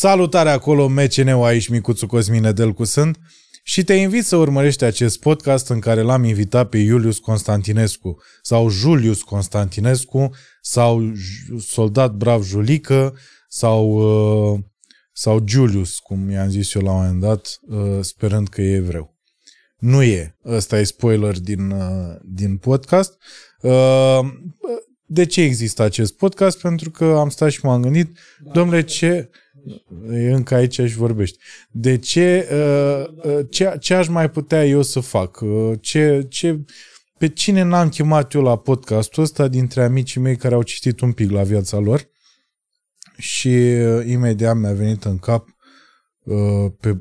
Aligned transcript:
Salutare 0.00 0.50
acolo, 0.50 0.88
MCN-ul 0.88 1.44
aici, 1.44 1.68
Micuțu 1.68 2.06
Cosmin 2.06 2.40
Nedelcu 2.40 2.84
sunt 2.84 3.18
și 3.62 3.84
te 3.84 3.94
invit 3.94 4.24
să 4.24 4.36
urmărești 4.36 4.84
acest 4.84 5.20
podcast 5.20 5.68
în 5.68 5.78
care 5.78 6.00
l-am 6.00 6.24
invitat 6.24 6.68
pe 6.68 6.78
Iulius 6.78 7.18
Constantinescu 7.18 8.22
sau 8.42 8.68
Julius 8.68 9.22
Constantinescu 9.22 10.30
sau 10.60 11.02
Soldat 11.58 12.12
Brav 12.12 12.42
Julică 12.42 13.16
sau, 13.48 13.90
uh, 14.52 14.60
sau 15.12 15.44
Julius, 15.46 15.98
cum 15.98 16.30
i-am 16.30 16.48
zis 16.48 16.74
eu 16.74 16.82
la 16.82 16.90
un 16.90 16.96
moment 16.96 17.20
dat, 17.20 17.58
uh, 17.68 17.98
sperând 18.00 18.48
că 18.48 18.62
e 18.62 18.74
evreu. 18.74 19.16
Nu 19.78 20.02
e. 20.02 20.36
Ăsta 20.44 20.78
e 20.78 20.84
spoiler 20.84 21.40
din, 21.40 21.70
uh, 21.70 22.16
din 22.22 22.56
podcast. 22.56 23.18
De 25.06 25.26
ce 25.26 25.40
există 25.40 25.82
acest 25.82 26.16
podcast? 26.16 26.60
Pentru 26.60 26.90
că 26.90 27.04
am 27.04 27.28
stat 27.28 27.50
și 27.50 27.64
m-am 27.64 27.82
gândit, 27.82 28.18
domnule, 28.52 28.82
ce 28.82 29.30
E 29.49 29.49
încă 30.08 30.54
aici 30.54 30.74
și 30.74 30.96
vorbești. 30.96 31.38
De 31.70 31.98
ce, 31.98 32.48
uh, 32.52 33.24
uh, 33.24 33.46
ce, 33.50 33.76
ce 33.80 33.94
aș 33.94 34.08
mai 34.08 34.30
putea 34.30 34.66
eu 34.66 34.82
să 34.82 35.00
fac? 35.00 35.40
Uh, 35.40 35.72
ce, 35.80 36.26
ce, 36.28 36.64
pe 37.18 37.28
cine 37.28 37.62
n-am 37.62 37.88
chemat 37.88 38.32
eu 38.32 38.42
la 38.42 38.58
podcastul 38.58 39.22
ăsta 39.22 39.48
dintre 39.48 39.82
amicii 39.82 40.20
mei 40.20 40.36
care 40.36 40.54
au 40.54 40.62
citit 40.62 41.00
un 41.00 41.12
pic 41.12 41.30
la 41.30 41.42
viața 41.42 41.78
lor? 41.78 42.08
Și 43.16 43.50
imediat 44.06 44.56
mi-a 44.56 44.72
venit 44.72 45.04
în 45.04 45.18
cap 45.18 45.48
pe, 46.80 46.98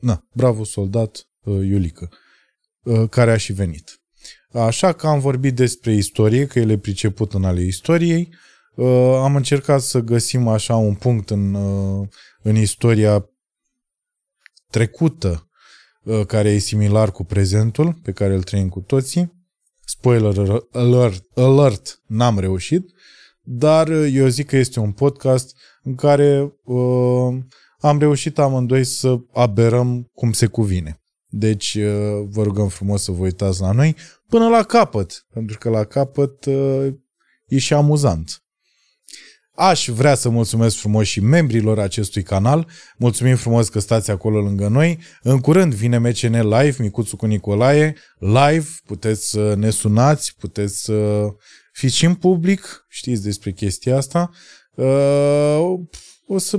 na, 0.00 0.26
bravo 0.32 0.64
soldat 0.64 1.28
Iulică, 1.44 2.08
care 3.10 3.30
a 3.32 3.36
și 3.36 3.52
venit. 3.52 4.00
Așa 4.52 4.92
că 4.92 5.06
am 5.06 5.20
vorbit 5.20 5.54
despre 5.54 5.92
istorie, 5.92 6.46
că 6.46 6.58
el 6.58 6.70
e 6.70 6.78
priceput 6.78 7.32
în 7.32 7.44
ale 7.44 7.60
istoriei, 7.60 8.34
uh, 8.74 9.20
am 9.22 9.36
încercat 9.36 9.80
să 9.80 10.00
găsim 10.00 10.48
așa 10.48 10.76
un 10.76 10.94
punct 10.94 11.30
în, 11.30 11.54
uh, 11.54 12.08
în 12.42 12.56
istoria 12.56 13.30
trecută 14.70 15.48
uh, 16.02 16.26
care 16.26 16.50
e 16.50 16.58
similar 16.58 17.10
cu 17.10 17.24
prezentul 17.24 17.92
pe 18.02 18.12
care 18.12 18.34
îl 18.34 18.42
trăim 18.42 18.68
cu 18.68 18.80
toții. 18.80 19.38
Spoiler 19.84 20.62
alert, 20.72 21.38
alert 21.38 22.02
n-am 22.06 22.38
reușit, 22.38 22.90
dar 23.42 23.88
uh, 23.88 24.10
eu 24.12 24.26
zic 24.26 24.46
că 24.46 24.56
este 24.56 24.80
un 24.80 24.92
podcast 24.92 25.56
în 25.82 25.94
care 25.94 26.54
uh, 26.64 27.38
am 27.78 27.98
reușit 27.98 28.38
amândoi 28.38 28.84
să 28.84 29.16
aberăm 29.32 30.10
cum 30.14 30.32
se 30.32 30.46
cuvine. 30.46 31.02
Deci 31.26 31.74
uh, 31.74 32.28
vă 32.28 32.42
rugăm 32.42 32.68
frumos 32.68 33.02
să 33.02 33.12
vă 33.12 33.22
uitați 33.22 33.60
la 33.60 33.72
noi 33.72 33.96
până 34.28 34.48
la 34.48 34.62
capăt, 34.62 35.26
pentru 35.32 35.58
că 35.58 35.70
la 35.70 35.84
capăt 35.84 36.44
uh, 36.44 36.86
e 37.46 37.58
și 37.58 37.74
amuzant. 37.74 38.44
Aș 39.60 39.88
vrea 39.88 40.14
să 40.14 40.28
mulțumesc 40.28 40.76
frumos 40.76 41.06
și 41.06 41.20
membrilor 41.20 41.78
acestui 41.78 42.22
canal. 42.22 42.66
Mulțumim 42.98 43.36
frumos 43.36 43.68
că 43.68 43.78
stați 43.78 44.10
acolo 44.10 44.40
lângă 44.40 44.68
noi. 44.68 44.98
În 45.22 45.40
curând 45.40 45.74
vine 45.74 45.98
MCN 45.98 46.48
Live, 46.48 46.76
Micuțu 46.78 47.16
cu 47.16 47.26
Nicolae. 47.26 47.96
Live, 48.18 48.66
puteți 48.84 49.30
să 49.30 49.54
ne 49.54 49.70
sunați, 49.70 50.34
puteți 50.38 50.82
să 50.82 51.26
fiți 51.72 51.96
și 51.96 52.04
în 52.04 52.14
public, 52.14 52.86
știți 52.88 53.22
despre 53.22 53.52
chestia 53.52 53.96
asta. 53.96 54.30
Uh, 54.74 55.78
o 56.26 56.38
să 56.38 56.58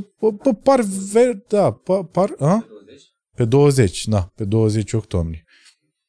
par, 0.64 0.82
da, 1.48 1.72
par, 2.12 2.34
a? 2.40 2.66
Pe 3.36 3.46
20, 3.46 4.08
da, 4.08 4.32
pe 4.36 4.44
20 4.44 4.94
octombrie. 4.94 5.44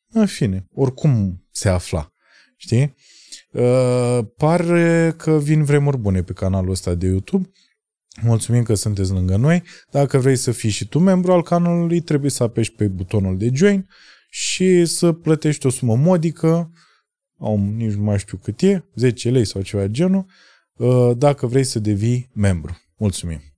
În 0.09 0.27
fine, 0.27 0.67
oricum 0.75 1.45
se 1.51 1.69
afla, 1.69 2.13
știi? 2.57 2.95
Uh, 3.53 4.19
pare 4.37 5.15
că 5.17 5.39
vin 5.39 5.65
vremuri 5.65 5.99
bune 5.99 6.23
pe 6.23 6.33
canalul 6.33 6.71
ăsta 6.71 6.95
de 6.95 7.07
YouTube. 7.07 7.51
Mulțumim 8.23 8.63
că 8.63 8.75
sunteți 8.75 9.13
lângă 9.13 9.37
noi. 9.37 9.63
Dacă 9.91 10.19
vrei 10.19 10.37
să 10.37 10.53
fii 10.53 10.71
și 10.71 10.89
tu 10.89 10.99
membru 10.99 11.33
al 11.33 11.43
canalului, 11.43 12.01
trebuie 12.01 12.31
să 12.31 12.43
apeși 12.43 12.73
pe 12.73 12.89
butonul 12.89 13.39
de 13.39 13.51
join 13.55 13.89
și 14.31 14.85
să 14.85 15.13
plătești 15.13 15.67
o 15.67 15.71
sumă 15.71 15.97
modică, 15.97 16.73
au, 17.39 17.59
nici 17.77 17.93
nu 17.93 18.03
mai 18.03 18.19
știu 18.19 18.37
cât 18.37 18.61
e, 18.61 18.85
10 18.95 19.31
lei 19.31 19.45
sau 19.45 19.63
ceva 19.63 19.87
genul, 19.87 20.27
uh, 20.73 21.11
dacă 21.17 21.47
vrei 21.47 21.65
să 21.65 21.79
devii 21.79 22.31
membru. 22.35 22.81
Mulțumim! 22.97 23.52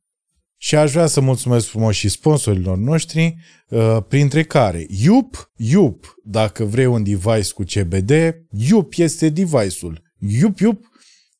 Și 0.64 0.76
aș 0.76 0.92
vrea 0.92 1.06
să 1.06 1.20
mulțumesc 1.20 1.66
frumos 1.66 1.94
și 1.94 2.08
sponsorilor 2.08 2.76
noștri, 2.76 3.36
uh, 3.69 3.98
printre 4.08 4.42
care 4.42 4.86
Yup, 4.88 5.52
Yup, 5.56 6.14
dacă 6.22 6.64
vrei 6.64 6.86
un 6.86 7.02
device 7.02 7.52
cu 7.54 7.62
CBD, 7.62 8.10
Yup 8.50 8.92
este 8.97 9.28
device-ul. 9.28 10.02
Yup, 10.19 10.58
Yup, 10.58 10.84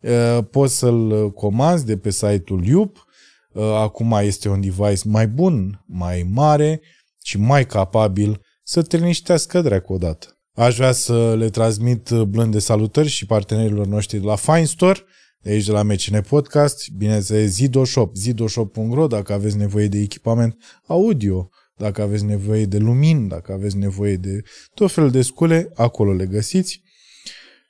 uh, 0.01 0.39
poți 0.51 0.79
să-l 0.79 1.33
comanzi 1.33 1.87
de 1.87 1.97
pe 1.97 2.11
site-ul 2.11 2.65
Yup. 2.65 3.07
Uh, 3.53 3.63
acum 3.63 4.19
este 4.23 4.49
un 4.49 4.61
device 4.61 5.09
mai 5.09 5.29
bun, 5.29 5.85
mai 5.87 6.27
mare 6.33 6.81
și 7.23 7.39
mai 7.39 7.67
capabil 7.67 8.41
să 8.63 8.83
te 8.83 8.97
liniștească 8.97 9.61
dracu 9.61 9.93
odată. 9.93 10.39
Aș 10.55 10.77
vrea 10.77 10.93
să 10.93 11.35
le 11.37 11.49
transmit 11.49 12.11
blânde 12.11 12.59
salutări 12.59 13.09
și 13.09 13.27
partenerilor 13.27 13.87
noștri 13.87 14.19
de 14.19 14.27
la 14.27 14.37
Fine 14.37 14.65
Store, 14.65 15.01
de 15.45 15.51
aici 15.51 15.65
de 15.65 15.73
la 15.73 15.83
MCN 15.83 16.21
Podcast, 16.29 16.91
bineînțeles 16.97 17.51
Zidoshop, 17.51 18.17
zidoshop.ro 18.17 19.07
dacă 19.07 19.33
aveți 19.33 19.57
nevoie 19.57 19.89
de 19.89 19.99
echipament 19.99 20.57
audio, 20.87 21.49
dacă 21.77 22.03
aveți 22.03 22.25
nevoie 22.25 22.65
de 22.65 22.79
lumini, 22.79 23.29
dacă 23.29 23.53
aveți 23.53 23.77
nevoie 23.77 24.17
de 24.17 24.43
tot 24.75 24.93
felul 24.93 25.11
de 25.11 25.23
scule, 25.23 25.71
acolo 25.75 26.13
le 26.13 26.27
găsiți. 26.27 26.83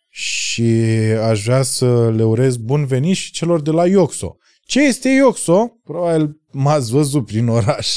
Și 0.08 0.62
aș 1.22 1.44
vrea 1.44 1.62
să 1.62 2.10
le 2.10 2.24
urez 2.24 2.56
bun 2.56 2.86
venit 2.86 3.16
și 3.16 3.32
celor 3.32 3.62
de 3.62 3.70
la 3.70 3.86
Ioxo. 3.86 4.36
Ce 4.64 4.80
este 4.80 5.08
Ioxo? 5.08 5.80
Probabil 5.84 6.40
m-ați 6.52 6.90
văzut 6.90 7.26
prin 7.26 7.48
oraș. 7.48 7.88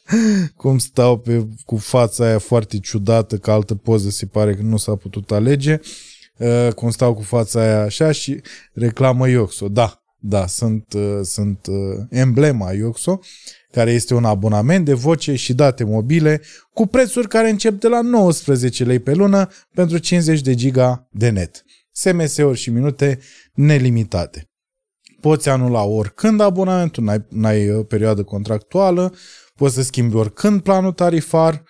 Cum 0.56 0.78
stau 0.78 1.18
pe, 1.18 1.48
cu 1.64 1.76
fața 1.76 2.24
aia 2.24 2.38
foarte 2.38 2.78
ciudată, 2.78 3.38
că 3.38 3.50
altă 3.50 3.74
poză 3.74 4.10
se 4.10 4.26
pare 4.26 4.54
că 4.54 4.62
nu 4.62 4.76
s-a 4.76 4.96
putut 4.96 5.30
alege. 5.30 5.80
Uh, 6.38 6.68
cum 6.74 6.90
stau 6.90 7.14
cu 7.14 7.22
fața 7.22 7.60
aia 7.60 7.82
așa 7.82 8.12
și 8.12 8.40
reclamă 8.72 9.28
Ioxo. 9.28 9.68
Da, 9.68 10.02
da, 10.18 10.46
sunt, 10.46 10.92
uh, 10.92 11.20
sunt 11.22 11.66
uh, 11.66 11.76
emblema 12.10 12.72
Ioxo, 12.72 13.20
care 13.70 13.92
este 13.92 14.14
un 14.14 14.24
abonament 14.24 14.84
de 14.84 14.92
voce 14.92 15.34
și 15.34 15.54
date 15.54 15.84
mobile 15.84 16.42
cu 16.72 16.86
prețuri 16.86 17.28
care 17.28 17.50
încep 17.50 17.80
de 17.80 17.88
la 17.88 18.00
19 18.00 18.84
lei 18.84 18.98
pe 18.98 19.14
lună 19.14 19.48
pentru 19.74 19.98
50 19.98 20.40
de 20.40 20.54
giga 20.54 21.08
de 21.10 21.28
net. 21.28 21.64
SMS-uri 21.92 22.58
și 22.58 22.70
minute 22.70 23.18
nelimitate. 23.54 24.50
Poți 25.20 25.48
anula 25.48 25.82
oricând 25.82 26.40
abonamentul, 26.40 27.04
n-ai, 27.04 27.26
n-ai 27.28 27.84
perioadă 27.88 28.22
contractuală, 28.22 29.14
poți 29.54 29.74
să 29.74 29.82
schimbi 29.82 30.16
oricând 30.16 30.62
planul 30.62 30.92
tarifar, 30.92 31.62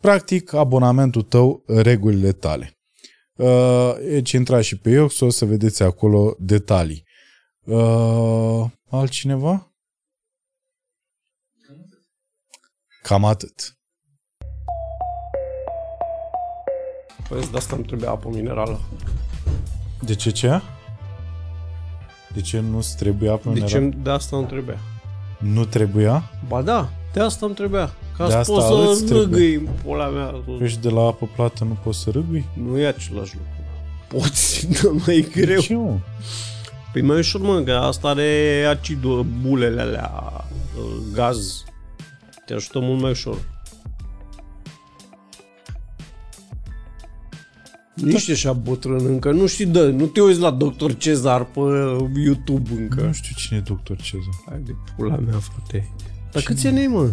practic 0.00 0.52
abonamentul 0.52 1.22
tău, 1.22 1.64
regulile 1.66 2.32
tale. 2.32 2.79
Uh, 3.40 3.94
deci 4.02 4.32
intra 4.32 4.60
și 4.60 4.78
pe 4.78 4.90
Iox, 4.90 5.20
o 5.20 5.30
să 5.30 5.44
vedeți 5.44 5.82
acolo 5.82 6.36
detalii. 6.38 7.04
Uh, 7.64 8.64
altcineva? 8.90 9.74
Cam 13.02 13.24
atât. 13.24 13.74
Păi 17.28 17.48
de 17.50 17.56
asta 17.56 17.76
îmi 17.76 17.84
trebuie 17.84 18.08
apă 18.08 18.28
minerală. 18.28 18.80
De 20.04 20.14
ce 20.14 20.30
ce? 20.30 20.60
De 22.34 22.40
ce 22.40 22.60
nu-ți 22.60 22.96
trebuie 22.96 23.30
apă 23.30 23.48
de 23.48 23.60
minerală? 23.60 23.90
Ce, 23.90 23.96
de 23.96 24.10
asta 24.10 24.36
îmi 24.36 24.46
trebuia. 24.46 24.78
Nu 25.38 25.64
trebuia? 25.64 26.30
Ba 26.48 26.62
da, 26.62 26.88
de 27.12 27.20
asta 27.20 27.46
îmi 27.46 27.54
trebuia. 27.54 27.90
Ca 28.20 28.26
De 28.26 28.32
să 28.32 28.38
asta 28.38 28.52
pot 28.52 28.88
îți 28.90 28.98
să 28.98 29.04
trebuie. 29.04 29.22
râgâi 29.24 29.54
în 29.54 29.68
pula 29.84 30.08
mea. 30.08 30.34
Ești 30.62 30.80
de 30.80 30.88
la 30.88 31.00
apă 31.00 31.28
plată, 31.34 31.64
nu 31.64 31.76
poți 31.82 31.98
să 32.00 32.10
râgâi? 32.10 32.44
Nu 32.66 32.78
e 32.78 32.86
același 32.86 33.34
lucru. 33.36 33.52
Poți, 34.08 34.66
dar 34.82 34.92
mai 35.06 35.16
e 35.16 35.20
greu. 35.20 35.56
De 35.58 35.62
ce, 35.62 35.74
mă? 35.74 35.96
Păi 36.92 37.02
mai 37.02 37.18
ușor, 37.18 37.40
mă, 37.40 37.60
că 37.60 37.72
asta 37.72 38.08
are 38.08 38.64
acid, 38.70 39.04
bulele 39.40 39.80
alea, 39.80 40.44
gaz. 41.12 41.64
Te 42.46 42.54
ajută 42.54 42.78
mult 42.78 43.00
mai 43.00 43.10
ușor. 43.10 43.36
Nu 47.94 48.10
ești 48.10 48.30
așa 48.30 48.52
bătrân 48.52 49.06
încă, 49.06 49.30
nu 49.30 49.46
știi, 49.46 49.66
dă, 49.66 49.86
nu 49.88 50.06
te 50.06 50.20
uiți 50.20 50.40
la 50.40 50.50
Dr. 50.50 50.90
Cezar 50.98 51.44
pe 51.44 51.60
YouTube 52.24 52.70
încă. 52.76 53.00
Nu 53.00 53.12
știu 53.12 53.34
cine 53.36 53.58
e 53.58 53.62
doctor 53.62 53.96
Cezar. 53.96 54.34
Hai 54.48 54.60
de 54.64 54.74
pula 54.96 55.16
mea, 55.16 55.38
frate. 55.38 55.92
Dar 56.32 56.42
câți 56.42 56.66
ani 56.66 56.78
ai, 56.78 56.86
mă? 56.86 57.10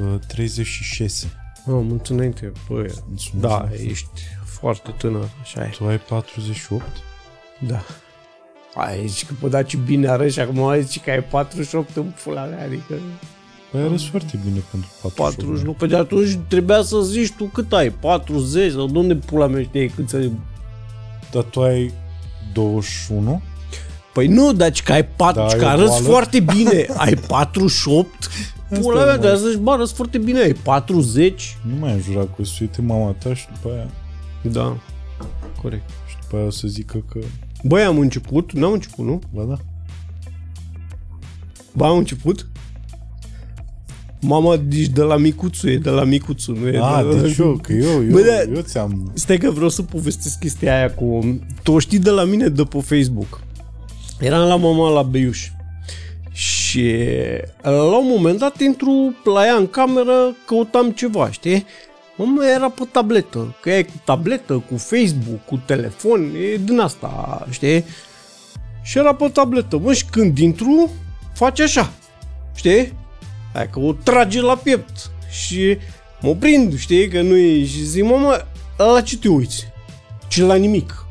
Uh, 0.00 0.18
36. 0.26 1.26
Mă, 1.64 1.80
mult 1.80 2.06
înainte, 2.06 2.52
bă, 2.68 2.74
Mulțumesc. 3.08 3.30
da, 3.32 3.68
ești 3.88 4.08
foarte 4.44 4.94
tânăr, 4.98 5.28
așa 5.42 5.62
e. 5.62 5.68
Tu 5.76 5.86
ai 5.86 5.98
48? 5.98 6.84
Da. 7.58 7.82
Ai 8.74 9.06
zici 9.06 9.26
că 9.26 9.32
pădaci 9.40 9.76
bine 9.76 10.08
arăți 10.08 10.32
și 10.32 10.40
acum 10.40 10.62
ai 10.62 10.82
zici 10.82 11.00
că 11.00 11.10
ai 11.10 11.22
48 11.24 11.96
în 11.96 12.12
pula 12.24 12.44
mea, 12.44 12.64
adică 12.64 12.94
Păi 13.70 13.80
arăți 13.80 14.04
foarte 14.06 14.40
bine 14.44 14.62
pentru 14.70 14.88
48. 15.02 15.36
40, 15.36 15.64
nu, 15.64 15.72
pe 15.72 15.86
de 15.86 15.96
atunci 15.96 16.38
trebuia 16.48 16.82
să 16.82 17.00
zici 17.00 17.32
tu 17.36 17.44
cât 17.44 17.72
ai, 17.72 17.90
40 17.90 18.72
sau 18.72 18.86
de 18.86 18.98
unde 18.98 19.14
pula 19.14 19.46
mea 19.46 19.62
știi 19.62 19.88
cât 19.88 20.08
să... 20.08 20.30
Dar 21.30 21.42
tu 21.42 21.62
ai 21.62 21.92
21? 22.52 23.30
Păi 23.30 23.40
Păi 24.12 24.26
nu, 24.26 24.52
dar 24.52 24.70
că 24.84 24.92
ai 24.92 25.06
patru, 25.06 25.40
Da, 25.40 25.46
da, 25.46 25.52
ai 25.52 25.58
că 25.58 25.64
o 25.64 25.68
arăți 25.68 25.88
boală. 25.88 26.04
foarte 26.04 26.40
bine. 26.40 26.86
Ai 26.96 27.14
48? 27.14 28.30
Pula 28.78 29.02
e, 29.02 29.04
mea, 29.04 29.14
mă. 29.14 29.20
dar 29.22 29.36
zici, 29.36 29.56
bă, 29.58 29.70
arăți 29.70 29.92
foarte 29.94 30.18
bine. 30.18 30.40
Ai 30.40 30.52
40? 30.52 31.56
Nu 31.70 31.74
mai 31.78 31.92
am 31.92 32.00
jurat 32.00 32.24
că 32.26 32.34
o 32.40 32.44
să 32.44 32.56
uite 32.60 32.82
mama 32.82 33.10
ta 33.18 33.34
și 33.34 33.46
după 33.54 33.74
aia, 33.74 33.86
Da, 34.52 34.76
corect. 35.62 35.88
și 36.08 36.16
după 36.20 36.36
aia 36.36 36.46
o 36.46 36.50
să 36.50 36.68
zică 36.68 37.04
că... 37.12 37.18
Băi, 37.64 37.82
am 37.82 37.98
început? 37.98 38.52
N-am 38.52 38.72
început, 38.72 39.04
nu? 39.04 39.20
Ba 39.34 39.42
da. 39.42 39.56
Ba, 41.72 41.88
am 41.88 41.96
început? 41.96 42.46
Mama, 44.20 44.56
deci 44.56 44.86
de 44.86 45.02
la 45.02 45.16
micuțu 45.16 45.68
e, 45.68 45.78
de 45.78 45.90
la 45.90 46.04
micuțu, 46.04 46.52
nu 46.52 46.68
e 46.68 46.78
A, 46.82 47.02
de... 47.04 47.20
deci 47.20 47.36
eu, 47.36 47.58
că 47.62 47.72
eu, 47.72 48.04
eu, 48.04 48.10
Bă, 48.10 48.20
da- 48.20 48.52
eu 48.54 48.60
ți-am... 48.60 49.10
Stai 49.14 49.38
că 49.38 49.50
vreau 49.50 49.68
să 49.68 49.82
povestesc 49.82 50.38
chestia 50.38 50.76
aia 50.76 50.94
cu... 50.94 51.38
Tu 51.62 51.72
o 51.72 51.78
știi 51.78 51.98
de 51.98 52.10
la 52.10 52.24
mine 52.24 52.48
de 52.48 52.62
pe 52.62 52.78
Facebook. 52.80 53.40
Eram 54.18 54.46
la 54.48 54.56
mama 54.56 54.90
la 54.90 55.02
Beiuș. 55.02 55.48
Și 56.70 56.94
la 57.62 57.96
un 57.96 58.06
moment 58.06 58.38
dat 58.38 58.60
intru 58.60 59.14
la 59.24 59.46
ea 59.46 59.54
în 59.54 59.66
cameră, 59.66 60.34
căutam 60.46 60.90
ceva, 60.90 61.30
știi? 61.30 61.66
Mama 62.16 62.48
era 62.48 62.68
pe 62.68 62.82
tabletă, 62.92 63.56
că 63.60 63.70
ea 63.70 63.78
e 63.78 63.82
cu 63.82 64.00
tabletă, 64.04 64.64
cu 64.68 64.76
Facebook, 64.76 65.44
cu 65.44 65.62
telefon, 65.66 66.34
e 66.52 66.56
din 66.56 66.78
asta, 66.78 67.46
știi? 67.50 67.84
Și 68.82 68.98
era 68.98 69.14
pe 69.14 69.28
tabletă, 69.28 69.78
mă, 69.78 69.92
și 69.92 70.04
când 70.04 70.38
intru, 70.38 70.90
face 71.34 71.62
așa, 71.62 71.92
știi? 72.54 72.92
Hai 73.52 73.70
că 73.70 73.80
o 73.80 73.92
trage 73.92 74.40
la 74.40 74.56
piept 74.56 75.10
și 75.30 75.78
mă 76.20 76.34
prind, 76.34 76.78
știi, 76.78 77.08
că 77.08 77.20
nu 77.20 77.36
e, 77.36 77.64
și 77.64 77.84
zic, 77.84 78.04
mama, 78.04 78.46
la 78.76 79.00
ce 79.00 79.18
te 79.18 79.28
uiți? 79.28 79.66
Ce 80.28 80.42
la 80.42 80.54
nimic. 80.54 81.06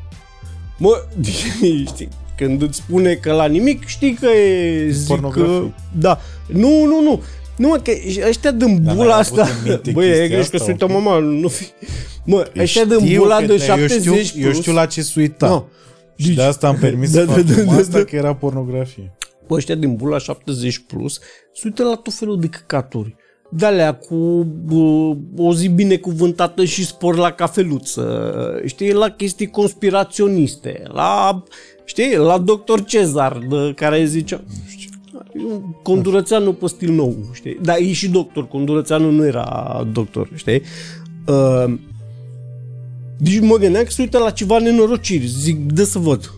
Mă, 0.78 1.04
știi, 1.86 2.08
când 2.44 2.62
îți 2.62 2.76
spune 2.78 3.14
că 3.14 3.32
la 3.32 3.46
nimic, 3.46 3.86
știi 3.86 4.12
că 4.12 4.26
e, 4.26 4.90
zic 4.90 5.06
că, 5.06 5.12
Pornografie. 5.14 5.74
da, 5.98 6.18
nu, 6.46 6.84
nu, 6.84 7.02
nu, 7.02 7.22
nu, 7.56 7.68
mă, 7.68 7.76
că 7.76 7.90
ăștia 8.28 8.50
din 8.50 8.82
Dar 8.82 8.94
bula 8.94 9.08
n-ai 9.08 9.18
asta, 9.20 9.42
avut 9.42 9.54
în 9.64 9.68
minte 9.70 9.90
băi, 9.90 10.06
e 10.06 10.08
chestia 10.10 10.26
greșit 10.28 10.50
că 10.50 10.56
asta, 10.56 10.64
se 10.66 10.70
uită 10.70 10.84
ok? 10.84 10.90
mama, 10.90 11.18
nu 11.18 11.48
fi, 11.48 11.66
mă, 12.24 12.50
ăștia 12.58 12.84
din 12.84 12.98
Știu 13.06 13.20
bula 13.22 13.36
că 13.36 13.44
de 13.46 13.56
te- 13.56 13.64
70 13.64 14.06
eu 14.06 14.14
știu, 14.14 14.46
eu 14.46 14.52
știu 14.52 14.72
la 14.72 14.86
ce 14.86 15.02
se 15.02 15.20
uita. 15.20 15.48
No. 15.48 15.64
Și 16.16 16.30
de 16.34 16.42
asta 16.42 16.68
am 16.68 16.76
permis 16.76 17.10
Da, 17.14 17.20
să 17.20 17.24
da, 17.26 17.32
fac 17.32 17.42
da, 17.42 17.54
da, 17.54 17.62
da, 17.62 17.72
asta 17.72 17.98
da. 17.98 18.04
că 18.04 18.16
era 18.16 18.34
pornografie. 18.34 19.12
Bă, 19.46 19.54
ăștia 19.54 19.74
din 19.74 19.96
bula 19.96 20.18
70 20.18 20.78
plus 20.86 21.18
se 21.54 21.60
uită 21.64 21.82
la 21.82 21.94
tot 21.94 22.12
felul 22.14 22.40
de 22.40 22.46
căcaturi. 22.46 23.14
De-alea 23.52 23.94
cu 23.94 24.14
bă, 24.64 25.12
o 25.36 25.54
zi 25.54 25.68
binecuvântată 25.68 26.64
și 26.64 26.86
spor 26.86 27.16
la 27.16 27.30
cafeluță, 27.32 28.22
știi, 28.66 28.92
la 28.92 29.10
chestii 29.10 29.46
conspiraționiste, 29.46 30.82
la, 30.92 31.42
știi, 31.90 32.16
la 32.16 32.38
doctor 32.38 32.84
Cezar, 32.84 33.38
de, 33.48 33.72
care 33.74 34.04
zicea, 34.04 34.44
Condurățeanu 35.82 36.52
pe 36.52 36.66
stil 36.66 36.92
nou, 36.92 37.16
știi? 37.32 37.58
Dar 37.62 37.76
e 37.78 37.92
și 37.92 38.08
doctor, 38.08 38.48
Condurățeanu 38.48 39.10
nu 39.10 39.26
era 39.26 39.88
doctor, 39.92 40.28
știi? 40.34 40.62
Uh, 41.26 41.74
deci 43.18 43.40
mă 43.40 43.56
gândeam 43.56 43.84
că 43.84 43.90
se 43.90 44.02
uită 44.02 44.18
la 44.18 44.30
ceva 44.30 44.58
nenorociri, 44.58 45.26
zic, 45.26 45.72
dă 45.72 45.84
să 45.84 45.98
văd. 45.98 46.32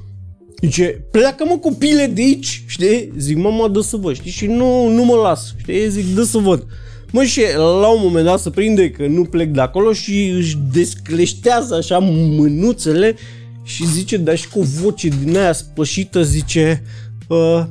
Zice, 0.60 1.04
pleacă 1.10 1.44
mă 1.48 1.56
copile 1.56 2.06
de 2.06 2.20
aici, 2.20 2.64
știi? 2.66 3.12
Zic, 3.18 3.36
mama, 3.36 3.68
dă 3.68 3.80
să 3.80 3.96
văd, 3.96 4.14
știi? 4.14 4.30
Și 4.30 4.46
nu, 4.46 4.88
nu 4.88 5.04
mă 5.04 5.14
las, 5.14 5.54
știi? 5.58 5.88
Zic, 5.88 6.14
dă 6.14 6.22
să 6.22 6.38
văd. 6.38 6.66
Mă, 7.10 7.22
și 7.22 7.40
la 7.56 7.92
un 7.92 8.00
moment 8.02 8.24
dat 8.24 8.40
se 8.40 8.50
prinde 8.50 8.90
că 8.90 9.06
nu 9.06 9.24
plec 9.24 9.48
de 9.48 9.60
acolo 9.60 9.92
și 9.92 10.28
își 10.36 10.58
descleștează 10.72 11.74
așa 11.74 11.98
mânuțele 11.98 13.16
și 13.62 13.86
zice, 13.86 14.16
dar 14.16 14.36
și 14.36 14.48
cu 14.48 14.58
o 14.58 14.62
voce 14.62 15.08
din 15.08 15.36
aia 15.36 15.52
spășită, 15.52 16.22
zice, 16.22 16.82
uh, 17.28 17.62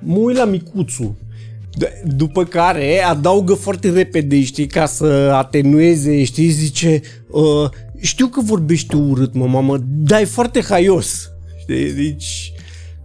mă 0.00 0.16
uit 0.16 0.36
la 0.36 0.44
micuțul. 0.44 1.14
D- 1.84 2.02
după 2.16 2.44
care 2.44 3.02
adaugă 3.02 3.54
foarte 3.54 3.90
repede, 3.90 4.42
știi, 4.42 4.66
ca 4.66 4.86
să 4.86 5.04
atenueze, 5.34 6.24
știi, 6.24 6.48
zice, 6.48 7.00
uh, 7.30 7.70
știu 8.00 8.26
că 8.26 8.40
vorbești 8.40 8.94
urât, 8.94 9.34
mă, 9.34 9.46
mamă, 9.46 9.78
dar 9.88 10.20
e 10.20 10.24
foarte 10.24 10.62
haios. 10.62 11.30
Știi, 11.60 11.92
deci, 11.92 12.52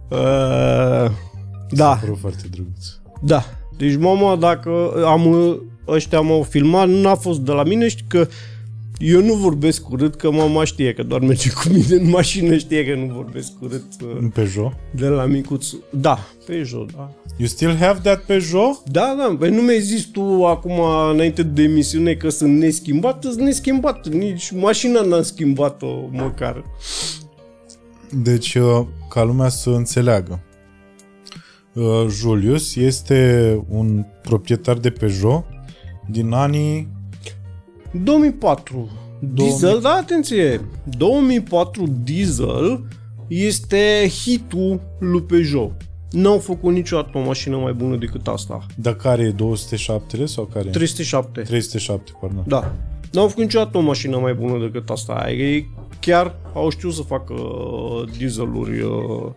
uh, 0.08 1.10
da, 1.70 1.98
Părul 2.00 2.16
foarte 2.20 2.44
drăguț. 2.50 2.86
da. 3.22 3.44
Deci, 3.76 3.96
mama, 3.96 4.36
dacă 4.36 4.92
am, 5.06 5.56
ăștia 5.88 6.20
m-au 6.20 6.42
filmat, 6.42 6.88
n-a 6.88 7.14
fost 7.14 7.40
de 7.40 7.52
la 7.52 7.62
mine, 7.62 7.88
știi 7.88 8.04
că 8.08 8.28
eu 9.02 9.22
nu 9.22 9.34
vorbesc 9.34 9.90
urât, 9.90 10.14
că 10.14 10.30
mama 10.30 10.64
știe 10.64 10.92
că 10.92 11.02
doar 11.02 11.20
merge 11.20 11.50
cu 11.50 11.62
mine 11.72 11.94
în 11.94 12.08
mașină, 12.08 12.56
știe 12.56 12.86
că 12.86 12.94
nu 12.94 13.12
vorbesc 13.14 13.52
urât 13.60 13.84
uh, 14.02 14.16
În 14.20 14.28
Peugeot. 14.28 14.72
de 14.94 15.06
la 15.06 15.24
micuț. 15.24 15.66
Da, 15.90 16.18
pe 16.46 16.62
jos, 16.62 16.86
da. 16.96 17.10
You 17.36 17.48
still 17.48 17.76
have 17.76 18.00
that 18.02 18.22
Peugeot? 18.24 18.82
Da, 18.90 19.14
da, 19.18 19.36
păi 19.38 19.50
nu 19.50 19.60
mi-ai 19.62 19.80
zis 19.80 20.04
tu 20.04 20.46
acum 20.46 20.80
înainte 21.12 21.42
de 21.42 21.62
emisiune 21.62 22.14
că 22.14 22.28
sunt 22.28 22.58
neschimbat, 22.58 23.22
sunt 23.22 23.40
neschimbat, 23.40 24.08
nici 24.08 24.50
mașina 24.50 25.00
n-am 25.00 25.22
schimbat-o 25.22 26.08
măcar. 26.10 26.64
Deci, 28.10 28.54
uh, 28.54 28.86
ca 29.08 29.22
lumea 29.22 29.48
să 29.48 29.70
înțeleagă. 29.70 30.40
Uh, 31.74 32.06
Julius 32.08 32.76
este 32.76 33.60
un 33.68 34.04
proprietar 34.22 34.76
de 34.76 34.90
Peugeot 34.90 35.44
din 36.08 36.32
anii 36.32 36.88
2004 37.92 38.88
diesel, 39.34 39.78
da, 39.80 39.90
atenție, 39.90 40.60
2004 40.98 41.84
diesel 42.04 42.84
este 43.28 44.10
hitul 44.22 44.80
lui 44.98 45.22
Peugeot. 45.22 45.72
N-au 46.10 46.38
făcut 46.38 46.72
niciodată 46.72 47.18
o 47.18 47.20
mașină 47.24 47.56
mai 47.56 47.72
bună 47.72 47.96
decât 47.96 48.26
asta. 48.26 48.66
Dar 48.76 48.94
care 48.94 49.22
e 49.22 49.30
207 49.30 50.26
sau 50.26 50.44
care? 50.44 50.68
307. 50.68 51.40
307, 51.40 52.10
pardon. 52.20 52.44
Da. 52.46 52.72
N-au 53.12 53.28
făcut 53.28 53.42
niciodată 53.42 53.78
o 53.78 53.80
mașină 53.80 54.16
mai 54.18 54.34
bună 54.34 54.58
decât 54.70 54.90
asta. 54.90 55.26
Ei 55.30 55.70
chiar 56.00 56.34
au 56.54 56.70
știut 56.70 56.92
să 56.92 57.02
facă 57.02 57.32
uh, 57.32 58.08
dieseluri. 58.18 58.80
Uh, 58.80 59.32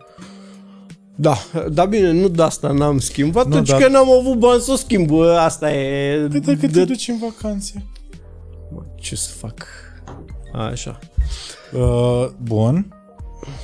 da, 1.16 1.36
dar 1.72 1.86
bine, 1.86 2.10
nu 2.12 2.28
de 2.28 2.42
asta 2.42 2.70
n-am 2.72 2.98
schimbat, 2.98 3.46
Nu, 3.46 3.54
deci 3.54 3.68
dar- 3.68 3.80
că 3.80 3.88
n-am 3.88 4.10
avut 4.20 4.38
bani 4.38 4.60
să 4.60 4.72
o 4.72 4.76
schimb. 4.76 5.06
Bă, 5.06 5.36
Asta 5.40 5.72
e... 5.72 6.16
Păi 6.30 6.40
dacă 6.40 6.56
te 6.58 6.66
de- 6.66 6.84
duci 6.84 7.08
în 7.08 7.18
vacanțe. 7.20 7.84
Mă, 9.04 9.10
ce 9.10 9.16
să 9.16 9.30
fac? 9.30 9.66
Așa. 10.52 10.98
Uh, 11.72 12.26
bun. 12.42 12.94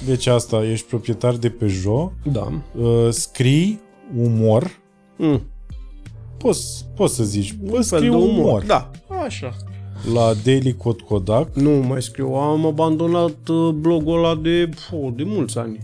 Deci 0.06 0.26
asta, 0.26 0.64
ești 0.64 0.86
proprietar 0.86 1.34
de 1.34 1.48
Peugeot, 1.50 2.12
Da. 2.32 2.62
uh, 2.80 3.08
scrii 3.10 3.80
umor, 4.16 4.78
Mm. 5.16 5.42
poți, 6.38 6.86
poți 6.96 7.14
să 7.14 7.24
zici, 7.24 7.50
Un 7.50 7.66
bă, 7.68 7.72
fel 7.72 7.82
scrii 7.82 8.10
de 8.10 8.16
umor. 8.16 8.28
umor. 8.38 8.64
Da, 8.64 8.90
așa. 9.24 9.56
La 10.14 10.32
Daily 10.44 10.76
Code 10.76 11.02
Kodak. 11.08 11.54
Nu 11.54 11.70
mai 11.70 12.02
scriu, 12.02 12.34
am 12.34 12.66
abandonat 12.66 13.48
uh, 13.48 13.68
blogul 13.74 14.18
ăla 14.24 14.34
de, 14.34 14.68
oh, 14.92 15.12
de 15.16 15.22
mulți 15.26 15.58
ani. 15.58 15.78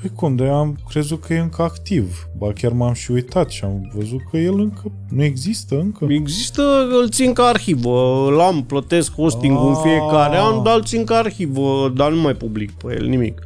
Păi 0.00 0.10
cum, 0.14 0.36
de 0.36 0.46
am 0.48 0.78
crezut 0.88 1.20
că 1.20 1.34
e 1.34 1.38
încă 1.38 1.62
activ. 1.62 2.28
Ba 2.38 2.52
chiar 2.52 2.72
m-am 2.72 2.92
și 2.92 3.10
uitat 3.10 3.50
și 3.50 3.64
am 3.64 3.90
văzut 3.94 4.20
că 4.30 4.36
el 4.36 4.58
încă 4.60 4.92
nu 5.08 5.22
există 5.22 5.78
încă. 5.80 6.06
Există, 6.08 6.62
îl 7.00 7.08
țin 7.10 7.32
ca 7.32 7.42
arhivă, 7.42 8.28
l-am, 8.36 8.64
plătesc 8.64 9.12
hosting-ul 9.14 9.68
în 9.68 9.74
Ah. 9.74 9.80
fiecare 9.82 10.36
an, 10.36 10.62
dar 10.62 10.76
îl 10.76 10.84
țin 10.84 11.04
ca 11.04 11.16
arhivă, 11.16 11.92
dar 11.96 12.10
nu 12.12 12.20
mai 12.20 12.34
public 12.34 12.70
pe 12.72 12.94
el 12.98 13.06
nimic. 13.06 13.42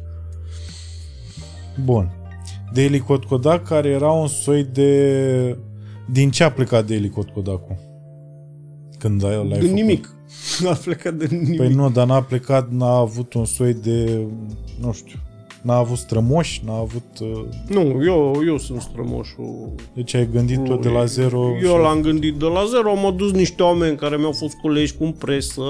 Bun. 1.83 2.09
Daily 2.73 2.99
Code 2.99 3.25
Kodak, 3.25 3.63
care 3.67 3.89
era 3.89 4.11
un 4.11 4.27
soi 4.27 4.63
de... 4.63 5.57
Din 6.11 6.31
ce 6.31 6.43
a 6.43 6.51
plecat 6.51 6.85
Daily 6.87 7.09
Code 7.09 7.31
Kodak-ul? 7.33 7.75
Când 8.99 9.23
ai, 9.23 9.35
l-ai 9.35 9.47
De 9.47 9.53
făcut? 9.55 9.69
nimic. 9.69 10.09
A 10.71 10.73
plecat 10.83 11.13
de 11.13 11.27
nimic. 11.31 11.57
Păi 11.57 11.73
nu, 11.73 11.89
dar 11.89 12.07
n-a 12.07 12.21
plecat, 12.21 12.71
n-a 12.71 12.95
avut 12.97 13.33
un 13.33 13.45
soi 13.45 13.73
de... 13.73 14.21
Nu 14.81 14.91
știu. 14.91 15.19
N-a 15.65 15.75
avut 15.75 15.97
strămoși, 15.97 16.61
n-a 16.65 16.77
avut... 16.77 17.03
uh, 17.21 17.43
Nu, 17.67 18.03
eu, 18.05 18.41
eu 18.47 18.57
sunt 18.57 18.81
strămoșul. 18.81 19.73
Deci 19.93 20.13
ai 20.13 20.29
gândit-o 20.31 20.75
de 20.75 20.89
la 20.89 21.05
zero 21.05 21.39
Eu 21.63 21.75
și- 21.75 21.81
l-am 21.81 22.01
gândit 22.01 22.33
de 22.35 22.45
la 22.45 22.65
zero, 22.65 22.89
am 22.89 23.05
adus 23.05 23.31
niște 23.31 23.63
oameni 23.63 23.97
care 23.97 24.17
mi-au 24.17 24.31
fost 24.31 24.55
colegi 24.61 24.93
cu 24.93 25.15
presă, 25.19 25.61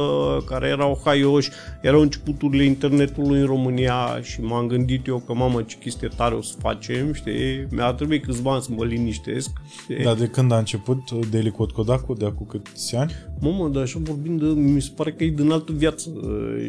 care 0.45 0.67
erau 0.67 1.01
haioși, 1.05 1.49
erau 1.81 2.01
începuturile 2.01 2.63
internetului 2.63 3.39
în 3.39 3.45
România 3.45 4.19
și 4.21 4.41
m-am 4.41 4.67
gândit 4.67 5.07
eu 5.07 5.23
că 5.25 5.33
mamă 5.33 5.61
ce 5.61 5.75
chestie 5.79 6.07
tare 6.15 6.35
o 6.35 6.41
să 6.41 6.53
facem, 6.59 7.13
știi? 7.13 7.67
Mi-a 7.71 7.91
trebuit 7.93 8.23
câțiva 8.25 8.53
ani 8.53 8.61
să 8.61 8.69
mă 8.75 8.85
liniștesc. 8.85 9.49
Știi? 9.81 10.03
Dar 10.03 10.15
de 10.15 10.25
când 10.27 10.51
a 10.51 10.57
început 10.57 11.09
uh, 11.09 11.19
Daily 11.31 11.51
Code 11.51 11.71
Kodak-ul? 11.75 12.15
De 12.19 12.25
acum 12.25 12.45
câți 12.49 12.95
ani? 12.95 13.11
Mamă, 13.39 13.67
dar 13.67 13.81
așa 13.83 13.99
vorbind 14.03 14.39
de, 14.41 14.45
mi 14.61 14.81
se 14.81 14.89
pare 14.95 15.11
că 15.11 15.23
e 15.23 15.29
din 15.29 15.51
altă 15.51 15.71
viață, 15.75 16.09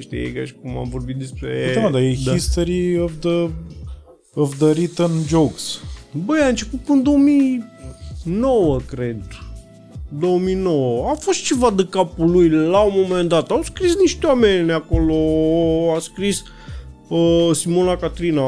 știi, 0.00 0.18
e 0.18 0.28
ca 0.30 0.45
și 0.45 0.54
cum 0.62 0.76
am 0.76 0.88
vorbit 0.88 1.16
despre... 1.16 1.64
Uite 1.66 1.80
mă, 1.80 1.90
dar 1.90 2.00
e 2.00 2.16
da. 2.25 2.33
history 2.33 2.99
of 2.99 3.12
the, 3.20 3.50
of 4.35 4.56
the 4.58 4.70
written 4.70 5.11
jokes. 5.26 5.80
Băi, 6.25 6.40
a 6.40 6.49
început 6.49 6.80
în 6.88 7.02
2009, 7.02 8.78
cred. 8.90 9.23
2009. 10.08 11.11
A 11.11 11.14
fost 11.14 11.44
ceva 11.44 11.70
de 11.70 11.87
capul 11.90 12.30
lui 12.30 12.49
la 12.49 12.80
un 12.80 12.92
moment 12.94 13.28
dat. 13.28 13.50
Au 13.50 13.62
scris 13.62 13.96
niște 13.96 14.26
oameni 14.26 14.73
acolo, 14.73 15.14
a 15.96 15.99
scris 15.99 16.42
uh, 17.08 17.50
Simona 17.52 17.96
Catrina, 17.96 18.42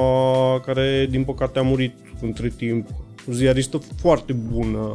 care 0.66 1.06
din 1.10 1.24
păcate 1.24 1.58
a 1.58 1.62
murit 1.62 1.94
între 2.20 2.52
timp, 2.56 2.88
o 3.28 3.32
ziaristă 3.32 3.80
foarte 4.00 4.32
bună, 4.32 4.90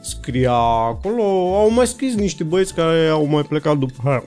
scria 0.00 0.52
acolo, 0.88 1.22
au 1.56 1.70
mai 1.70 1.86
scris 1.86 2.14
niște 2.14 2.44
băieți 2.44 2.74
care 2.74 3.06
au 3.06 3.24
mai 3.24 3.42
plecat 3.42 3.76
după 3.76 4.00
aia. 4.04 4.24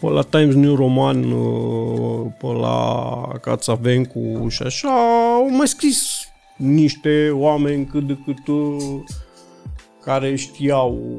Pe 0.00 0.06
la 0.06 0.22
Times 0.22 0.54
New 0.54 0.74
Roman, 0.74 1.32
uh, 1.32 2.26
pe 2.38 2.46
la 2.46 3.38
Cațavencu 3.40 4.46
și 4.48 4.62
așa, 4.62 4.88
au 5.34 5.50
mai 5.56 5.68
scris 5.68 6.28
niște 6.56 7.30
oameni 7.32 7.86
cât 7.86 8.06
de 8.06 8.18
cât 8.24 8.46
uh, 8.46 9.02
care 10.04 10.36
știau 10.36 11.18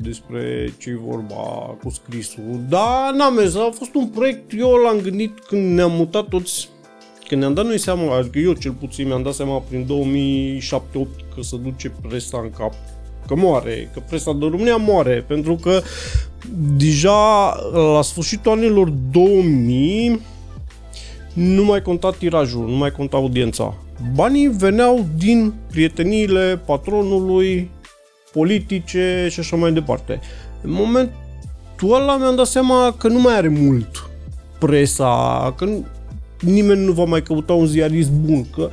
despre 0.00 0.74
ce 0.78 0.98
vorba 1.06 1.76
cu 1.82 1.90
scrisul. 1.90 2.60
Dar 2.68 3.12
n-am 3.14 3.34
mers, 3.34 3.54
a 3.54 3.70
fost 3.74 3.94
un 3.94 4.06
proiect, 4.06 4.52
eu 4.58 4.70
l-am 4.70 5.00
gândit 5.00 5.40
când 5.40 5.74
ne-am 5.74 5.92
mutat 5.92 6.28
toți, 6.28 6.68
când 7.28 7.40
ne-am 7.40 7.54
dat 7.54 7.64
noi 7.64 7.78
seama, 7.78 8.16
adică 8.16 8.38
eu 8.38 8.52
cel 8.52 8.72
puțin 8.72 9.06
mi-am 9.06 9.22
dat 9.22 9.34
seama 9.34 9.58
prin 9.68 9.86
2007 9.86 11.08
că 11.34 11.42
se 11.42 11.56
duce 11.56 11.92
presa 12.08 12.38
în 12.38 12.50
cap, 12.50 12.72
că 13.26 13.34
moare, 13.34 13.90
că 13.94 14.00
presa 14.08 14.32
de 14.32 14.46
România 14.46 14.76
moare, 14.76 15.24
pentru 15.28 15.54
că 15.54 15.80
deja 16.76 17.54
la 17.72 18.02
sfârșitul 18.02 18.52
anilor 18.52 18.88
2000 19.10 20.20
nu 21.32 21.64
mai 21.64 21.82
conta 21.82 22.10
tirajul, 22.10 22.68
nu 22.68 22.76
mai 22.76 22.90
conta 22.90 23.16
audiența. 23.16 23.74
Banii 24.14 24.48
veneau 24.48 25.06
din 25.16 25.54
prieteniile 25.70 26.60
patronului, 26.66 27.70
politice 28.32 29.28
și 29.30 29.40
așa 29.40 29.56
mai 29.56 29.72
departe. 29.72 30.20
În 30.62 30.70
momentul 30.70 31.94
ăla 31.94 32.16
mi-am 32.16 32.36
dat 32.36 32.46
seama 32.46 32.94
că 32.98 33.08
nu 33.08 33.20
mai 33.20 33.36
are 33.36 33.48
mult 33.48 34.10
presa, 34.58 35.54
că 35.56 35.68
nimeni 36.40 36.84
nu 36.84 36.92
va 36.92 37.04
mai 37.04 37.22
căuta 37.22 37.52
un 37.52 37.66
ziarist 37.66 38.10
bun, 38.10 38.46
că 38.50 38.70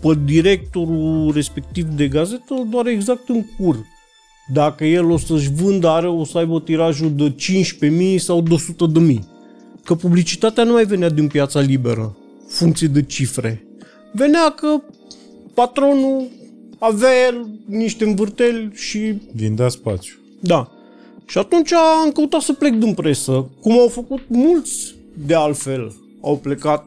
pe 0.00 0.18
directorul 0.24 1.32
respectiv 1.34 1.84
de 1.84 2.08
gazetă 2.08 2.54
îl 2.54 2.66
doare 2.70 2.90
exact 2.90 3.28
în 3.28 3.44
cur. 3.58 3.76
Dacă 4.52 4.84
el 4.84 5.10
o 5.10 5.18
să-și 5.18 5.50
vândă, 5.52 5.88
are, 5.88 6.08
o 6.08 6.24
să 6.24 6.38
aibă 6.38 6.60
tirajul 6.60 7.12
de 7.14 7.34
15.000 8.14 8.16
sau 8.16 8.40
de 8.40 8.54
100.000. 9.14 9.18
Că 9.84 9.94
publicitatea 9.94 10.64
nu 10.64 10.72
mai 10.72 10.84
venea 10.84 11.08
din 11.08 11.26
piața 11.26 11.60
liberă, 11.60 12.16
funcție 12.48 12.86
de 12.86 13.02
cifre. 13.02 13.66
Venea 14.12 14.50
că 14.50 14.82
patronul 15.54 16.26
avea 16.78 17.10
el 17.26 17.46
niște 17.66 18.04
învârteli 18.04 18.70
și... 18.74 19.14
Vindea 19.34 19.68
spațiu. 19.68 20.14
Da. 20.40 20.70
Și 21.26 21.38
atunci 21.38 21.72
am 21.72 22.10
căutat 22.12 22.40
să 22.40 22.52
plec 22.52 22.74
din 22.74 22.94
presă, 22.94 23.50
cum 23.60 23.78
au 23.78 23.88
făcut 23.88 24.20
mulți 24.28 24.94
de 25.26 25.34
altfel. 25.34 25.94
Au 26.20 26.36
plecat 26.36 26.86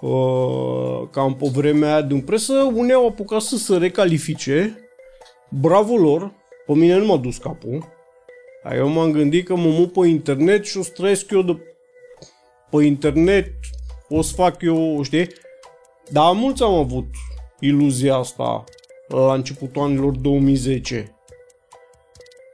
uh, 0.00 1.08
cam 1.10 1.34
pe 1.34 1.50
vremea 1.54 1.92
aia 1.92 2.02
din 2.02 2.20
presă, 2.20 2.52
unii 2.74 2.92
au 2.92 3.06
apucat 3.06 3.40
să 3.40 3.56
se 3.56 3.76
recalifice. 3.76 4.76
Bravo 5.60 5.96
lor, 5.96 6.32
pe 6.66 6.72
mine 6.72 6.96
nu 6.96 7.06
m-a 7.06 7.16
dus 7.16 7.36
capul. 7.36 7.84
Eu 8.76 8.88
m-am 8.88 9.10
gândit 9.10 9.46
că 9.46 9.56
mă 9.56 9.68
mut 9.68 9.92
pe 9.92 10.06
internet 10.06 10.64
și 10.64 10.78
o 10.78 10.82
să 10.82 10.90
trăiesc 10.90 11.30
eu 11.30 11.42
de 11.42 11.56
pe 12.70 12.84
internet, 12.84 13.52
o 14.08 14.22
să 14.22 14.34
fac 14.34 14.62
eu, 14.62 15.02
știi? 15.02 15.28
Dar 16.10 16.32
mulți 16.32 16.62
am 16.62 16.74
avut 16.74 17.06
iluzia 17.60 18.14
asta 18.14 18.64
la 19.08 19.34
începutul 19.34 19.82
anilor 19.82 20.16
2010. 20.16 21.16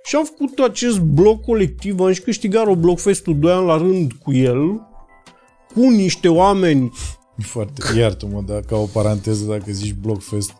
Și 0.04 0.16
am 0.16 0.24
făcut 0.24 0.58
acest 0.58 0.98
blog 0.98 1.44
colectiv, 1.44 2.00
am 2.00 2.12
și 2.12 2.20
câștigat 2.20 2.64
Robloxfest-ul 2.64 3.38
2 3.38 3.52
ani 3.52 3.66
la 3.66 3.76
rând 3.76 4.12
cu 4.12 4.32
el, 4.32 4.86
cu 5.74 5.80
niște 5.80 6.28
oameni. 6.28 6.92
Foarte, 7.38 7.98
iartă-mă, 7.98 8.40
dar 8.40 8.60
ca 8.60 8.76
o 8.76 8.84
paranteză, 8.84 9.44
dacă 9.44 9.70
zici 9.70 9.94
Blockfest 9.94 10.52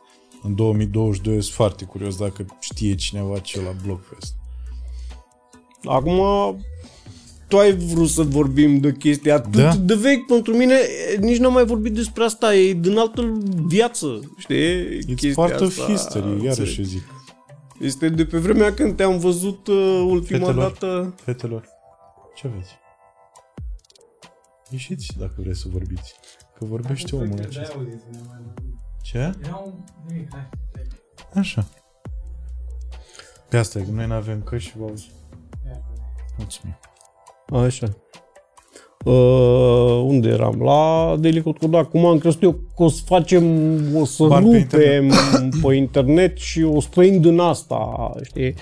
în 0.49 0.55
2022, 0.55 1.43
sunt 1.43 1.55
foarte 1.55 1.85
curios 1.85 2.17
dacă 2.17 2.47
știe 2.61 2.95
cineva 2.95 3.39
ce 3.39 3.61
la 3.61 3.75
Blockfest. 3.85 4.35
Acum, 5.85 6.21
tu 7.49 7.59
ai 7.59 7.77
vrut 7.77 8.09
să 8.09 8.23
vorbim 8.23 8.79
de 8.79 8.93
chestia 8.93 9.35
atât 9.35 9.53
da? 9.53 9.77
de 9.77 9.95
vechi 9.95 10.27
pentru 10.27 10.57
mine, 10.57 10.77
nici 11.21 11.39
n-am 11.39 11.53
mai 11.53 11.65
vorbit 11.65 11.95
despre 11.95 12.25
asta, 12.25 12.55
e 12.55 12.73
din 12.73 12.99
altă 12.99 13.39
viață, 13.67 14.21
știi? 14.37 14.99
It's 14.99 15.35
part 15.35 15.61
of 15.61 15.79
history, 15.87 16.45
iarăși 16.45 16.83
zic. 16.83 17.03
Este 17.81 18.09
de 18.09 18.25
pe 18.25 18.39
vremea 18.39 18.75
când 18.75 18.97
te-am 18.97 19.19
văzut 19.19 19.67
uh, 19.67 20.05
ultima 20.07 20.47
fetelor, 20.47 20.63
dată. 20.63 21.15
Fetelor, 21.17 21.69
ce 22.35 22.47
aveți? 22.47 22.79
Ieșiți 24.71 25.09
dacă 25.19 25.35
vreți 25.37 25.61
să 25.61 25.67
vorbiți. 25.71 26.15
Că 26.59 26.65
vorbește 26.65 27.17
omul 27.17 27.39
acesta. 27.41 27.87
Ce? 29.11 29.33
Așa. 31.35 31.67
Pe 33.49 33.57
asta 33.57 33.79
e, 33.79 33.83
că 33.83 33.91
noi 33.95 34.07
nu 34.07 34.15
avem 34.15 34.43
căști 34.43 34.71
și 34.71 34.77
vă 34.77 34.85
auzi. 34.85 35.11
Mulțumim. 36.39 36.79
Așa. 37.65 37.87
Uh, 39.05 40.03
unde 40.05 40.29
eram? 40.29 40.63
La 40.63 41.17
Daily 41.21 41.43
Code 41.43 41.59
Code. 41.59 41.77
Acum 41.77 42.07
am 42.07 42.19
crezut 42.19 42.43
eu 42.43 42.53
că 42.53 42.83
o 42.83 42.89
să 42.89 43.03
facem, 43.05 43.45
o 43.97 44.05
să 44.05 44.25
Bani 44.27 44.51
pe 44.51 44.77
rupem 44.77 45.05
internet. 45.05 45.61
pe 45.63 45.75
internet 45.75 46.39
și 46.39 46.63
o 46.63 46.81
să 46.81 46.89
trăim 46.91 47.21
din 47.21 47.39
asta, 47.39 48.11
știi? 48.23 48.55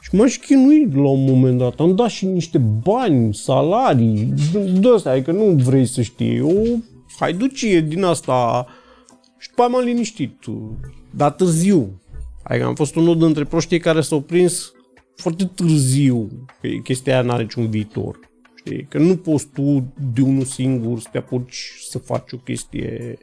Și 0.00 0.14
m-am 0.14 0.26
și 0.26 0.40
chinuit 0.40 0.94
la 0.94 1.08
un 1.08 1.24
moment 1.24 1.58
dat. 1.58 1.80
Am 1.80 1.94
dat 1.94 2.08
și 2.08 2.26
niște 2.26 2.58
bani, 2.58 3.34
salarii, 3.34 4.34
de 4.80 4.88
astea, 4.94 5.12
adică 5.12 5.32
nu 5.32 5.44
vrei 5.44 5.86
să 5.86 6.02
știi. 6.02 6.40
O 6.40 6.52
haiducie 7.18 7.80
din 7.80 8.04
asta. 8.04 8.66
Și 9.44 9.50
după 9.50 9.62
aia 9.62 9.70
m-am 9.70 9.84
liniștit. 9.84 10.44
Dar 11.10 11.30
târziu. 11.30 12.00
Adică 12.42 12.64
am 12.66 12.74
fost 12.74 12.94
unul 12.94 13.18
dintre 13.18 13.44
proștii 13.44 13.78
care 13.78 14.00
s-au 14.00 14.20
prins 14.20 14.72
foarte 15.16 15.44
târziu 15.44 16.30
că 16.60 16.68
chestia 16.68 17.12
aia 17.12 17.22
n-are 17.22 17.42
niciun 17.42 17.70
viitor. 17.70 18.18
Știi? 18.54 18.86
Că 18.88 18.98
nu 18.98 19.16
poți 19.16 19.46
tu 19.46 19.92
de 20.12 20.20
unul 20.22 20.44
singur 20.44 21.00
să 21.00 21.08
te 21.12 21.18
apuci 21.18 21.72
să 21.88 21.98
faci 21.98 22.32
o 22.32 22.36
chestie 22.36 23.18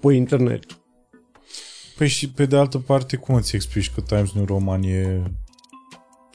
pe 0.00 0.12
internet. 0.12 0.64
Păi 1.96 2.08
și 2.08 2.30
pe 2.30 2.46
de 2.46 2.56
altă 2.56 2.78
parte, 2.78 3.16
cum 3.16 3.34
îți 3.34 3.54
explici 3.54 3.90
că 3.90 4.00
Times 4.00 4.32
New 4.32 4.44
Roman 4.44 4.82
e... 4.82 5.22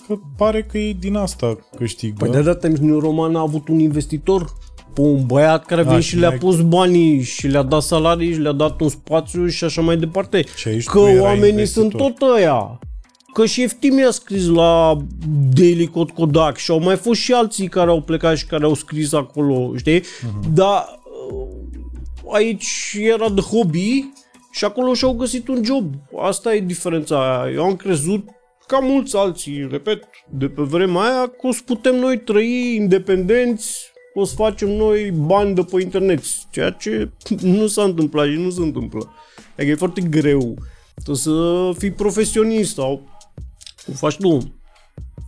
Că 0.08 0.16
pare 0.38 0.64
că 0.64 0.78
e 0.78 0.94
din 0.94 1.16
asta 1.16 1.68
câștigă. 1.76 2.16
Păi 2.18 2.32
de 2.32 2.42
data 2.42 2.60
Times 2.60 2.80
New 2.80 3.00
Roman 3.00 3.36
a 3.36 3.40
avut 3.40 3.68
un 3.68 3.80
investitor 3.80 4.54
pe 4.98 5.04
un 5.04 5.26
băiat 5.26 5.66
care 5.66 5.82
a 5.82 5.84
Da, 5.84 5.90
venit 5.90 6.04
și 6.04 6.10
și 6.10 6.18
le-a 6.18 6.30
mai- 6.30 6.38
pus 6.38 6.62
banii 6.62 7.22
și 7.24 7.48
le-a 7.48 7.62
dat 7.64 7.82
salarii 7.82 8.34
și 8.34 8.40
le-a 8.40 8.52
dat 8.52 8.82
un 8.82 8.90
spațiu 8.90 9.48
și 9.48 9.64
așa 9.64 9.82
mai 9.82 9.98
departe. 9.98 10.44
Și 10.56 10.68
aici 10.68 10.84
că 10.84 11.00
tu 11.00 11.06
erai 11.06 11.20
oamenii 11.20 11.50
investitor. 11.50 11.92
sunt 11.92 12.16
tot 12.18 12.30
ăia. 12.36 12.80
Că 13.34 13.46
și 13.46 13.62
Eftim 13.64 14.06
a 14.08 14.12
scris 14.12 14.48
la 14.48 14.98
Daily 15.54 15.88
Code 15.88 16.12
Kodak 16.16 16.58
și 16.58 16.72
au 16.72 16.80
mai 16.80 16.96
fost 16.96 17.20
și 17.22 17.34
alții 17.34 17.68
care 17.68 17.90
au 17.90 18.02
plecat 18.02 18.38
și 18.38 18.46
care 18.46 18.64
au 18.64 18.74
scris 18.74 19.14
acolo, 19.14 19.72
știi? 19.76 20.00
Uh-huh. 20.00 20.54
Dar 20.54 20.86
uh, 21.32 22.34
aici 22.34 22.96
era 23.00 23.30
de 23.30 23.42
hobby 23.42 24.04
și 24.52 24.66
acolo 24.66 24.94
și-au 24.94 25.14
găsit 25.14 25.48
un 25.48 25.62
job. 25.64 25.94
Asta 26.22 26.54
e 26.56 26.60
diferența 26.60 27.42
aia. 27.42 27.54
Eu 27.54 27.64
am 27.64 27.76
crezut 27.76 28.26
ca 28.68 28.80
mulți 28.80 29.18
alții, 29.18 29.68
repet, 29.72 30.04
de 30.30 30.48
pe 30.48 30.62
vremea 30.62 31.02
aia, 31.02 31.22
că 31.42 31.48
o 31.48 31.52
să 31.52 31.60
putem 31.66 31.96
noi 31.96 32.18
trăi 32.20 32.76
independenți, 32.76 33.92
o 34.20 34.26
să 34.26 34.36
facem 34.36 34.70
noi 34.70 35.12
bani 35.12 35.56
de 35.56 35.62
pe 35.64 35.82
internet, 35.82 36.24
ceea 36.50 36.70
ce 36.70 37.10
nu 37.42 37.68
s-a 37.68 37.84
întâmplat 37.84 38.28
și 38.28 38.34
nu 38.38 38.50
se 38.50 38.62
întâmplă. 38.62 39.10
Adică 39.58 39.72
e 39.72 39.76
foarte 39.76 40.02
greu. 40.02 40.58
Trebuie 40.94 41.16
să 41.16 41.72
fii 41.78 41.92
profesionist 41.92 42.74
sau 42.74 43.10
cum 43.86 43.94
faci 43.94 44.16
tu. 44.18 44.38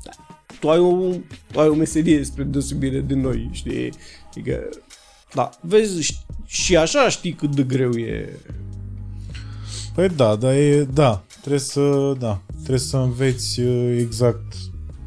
Da, 0.04 0.12
Tu 0.60 0.70
ai 0.70 0.80
o, 0.80 1.10
tu 1.52 1.60
ai 1.60 1.68
o 1.68 1.74
meserie 1.74 2.24
spre 2.24 2.44
deosebire 2.44 3.00
de 3.00 3.14
noi, 3.14 3.50
știi? 3.52 3.92
Adică, 4.30 4.70
da, 5.34 5.50
vezi, 5.62 6.02
ș- 6.14 6.26
și 6.46 6.78
așa 6.78 7.10
știi 7.10 7.34
cât 7.34 7.56
de 7.56 7.64
greu 7.64 7.92
e. 7.92 8.40
Păi 9.96 10.10
da, 10.10 10.36
dar 10.36 10.54
e, 10.54 10.84
da, 10.94 11.24
trebuie 11.40 11.60
să, 11.60 12.16
da, 12.20 12.42
trebuie 12.56 12.80
să 12.80 12.98
înveți 12.98 13.60
uh, 13.60 13.98
exact, 14.00 14.54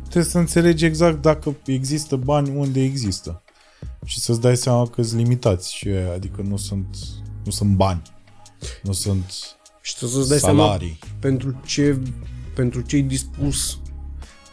trebuie 0.03 0.25
să 0.31 0.39
înțelegi 0.39 0.85
exact 0.85 1.23
dacă 1.23 1.57
există 1.67 2.17
bani, 2.17 2.57
unde 2.57 2.83
există. 2.83 3.42
Și 4.05 4.21
să-ți 4.21 4.41
dai 4.41 4.57
seama 4.57 4.87
că 4.87 5.03
sunt 5.03 5.21
limitați 5.21 5.75
și 5.75 5.89
aia, 5.89 6.13
adică 6.15 6.43
nu 6.49 6.57
sunt, 6.57 6.97
nu 7.45 7.51
sunt 7.51 7.71
bani, 7.77 8.03
nu 8.83 8.93
sunt 8.93 9.25
Și 9.81 9.97
trebuie 9.97 10.19
să-ți 10.19 10.29
dai 10.29 10.39
seama 10.39 10.65
salarii. 10.65 10.99
pentru 11.21 11.61
ce 11.67 11.99
pentru 12.55 12.81
ce 12.81 12.97
e 12.97 13.01
dispus 13.01 13.79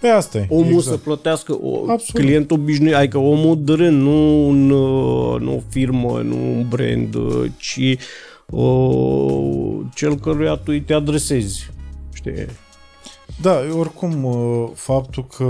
Pe 0.02 0.08
asta 0.08 0.38
e, 0.38 0.46
omul 0.50 0.66
exact. 0.66 0.86
să 0.86 0.98
plătească 0.98 1.58
o, 1.62 1.92
Absolut. 1.92 2.26
client 2.26 2.52
obișnuit, 2.52 2.94
adică 2.94 3.18
omul 3.18 3.64
de 3.64 3.74
rând, 3.74 4.02
nu, 4.02 4.48
un, 4.48 4.70
uh, 4.70 5.40
nu 5.42 5.56
o 5.56 5.62
firmă, 5.70 6.22
nu 6.22 6.36
un 6.36 6.68
brand, 6.70 7.16
uh, 7.16 7.52
ci 7.58 7.98
uh, 8.50 9.80
cel 9.96 10.16
căruia 10.20 10.56
tu 10.56 10.64
îi 10.66 10.82
te 10.82 10.94
adresezi. 10.94 11.72
Știi? 12.14 12.34
Da, 13.42 13.60
oricum, 13.78 14.24
uh, 14.24 14.70
faptul 14.74 15.28
că, 15.28 15.46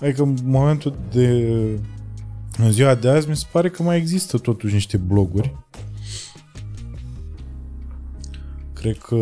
adică 0.00 0.22
în 0.22 0.36
momentul 0.44 0.96
de 1.12 1.58
În 2.58 2.72
ziua 2.72 2.94
de 2.94 3.08
azi 3.08 3.28
mi 3.28 3.36
se 3.36 3.46
pare 3.52 3.70
că 3.70 3.82
mai 3.82 3.96
există 3.96 4.38
totuși 4.38 4.74
niște 4.74 4.96
bloguri. 4.96 5.56
Cred 8.72 8.98
că... 8.98 9.14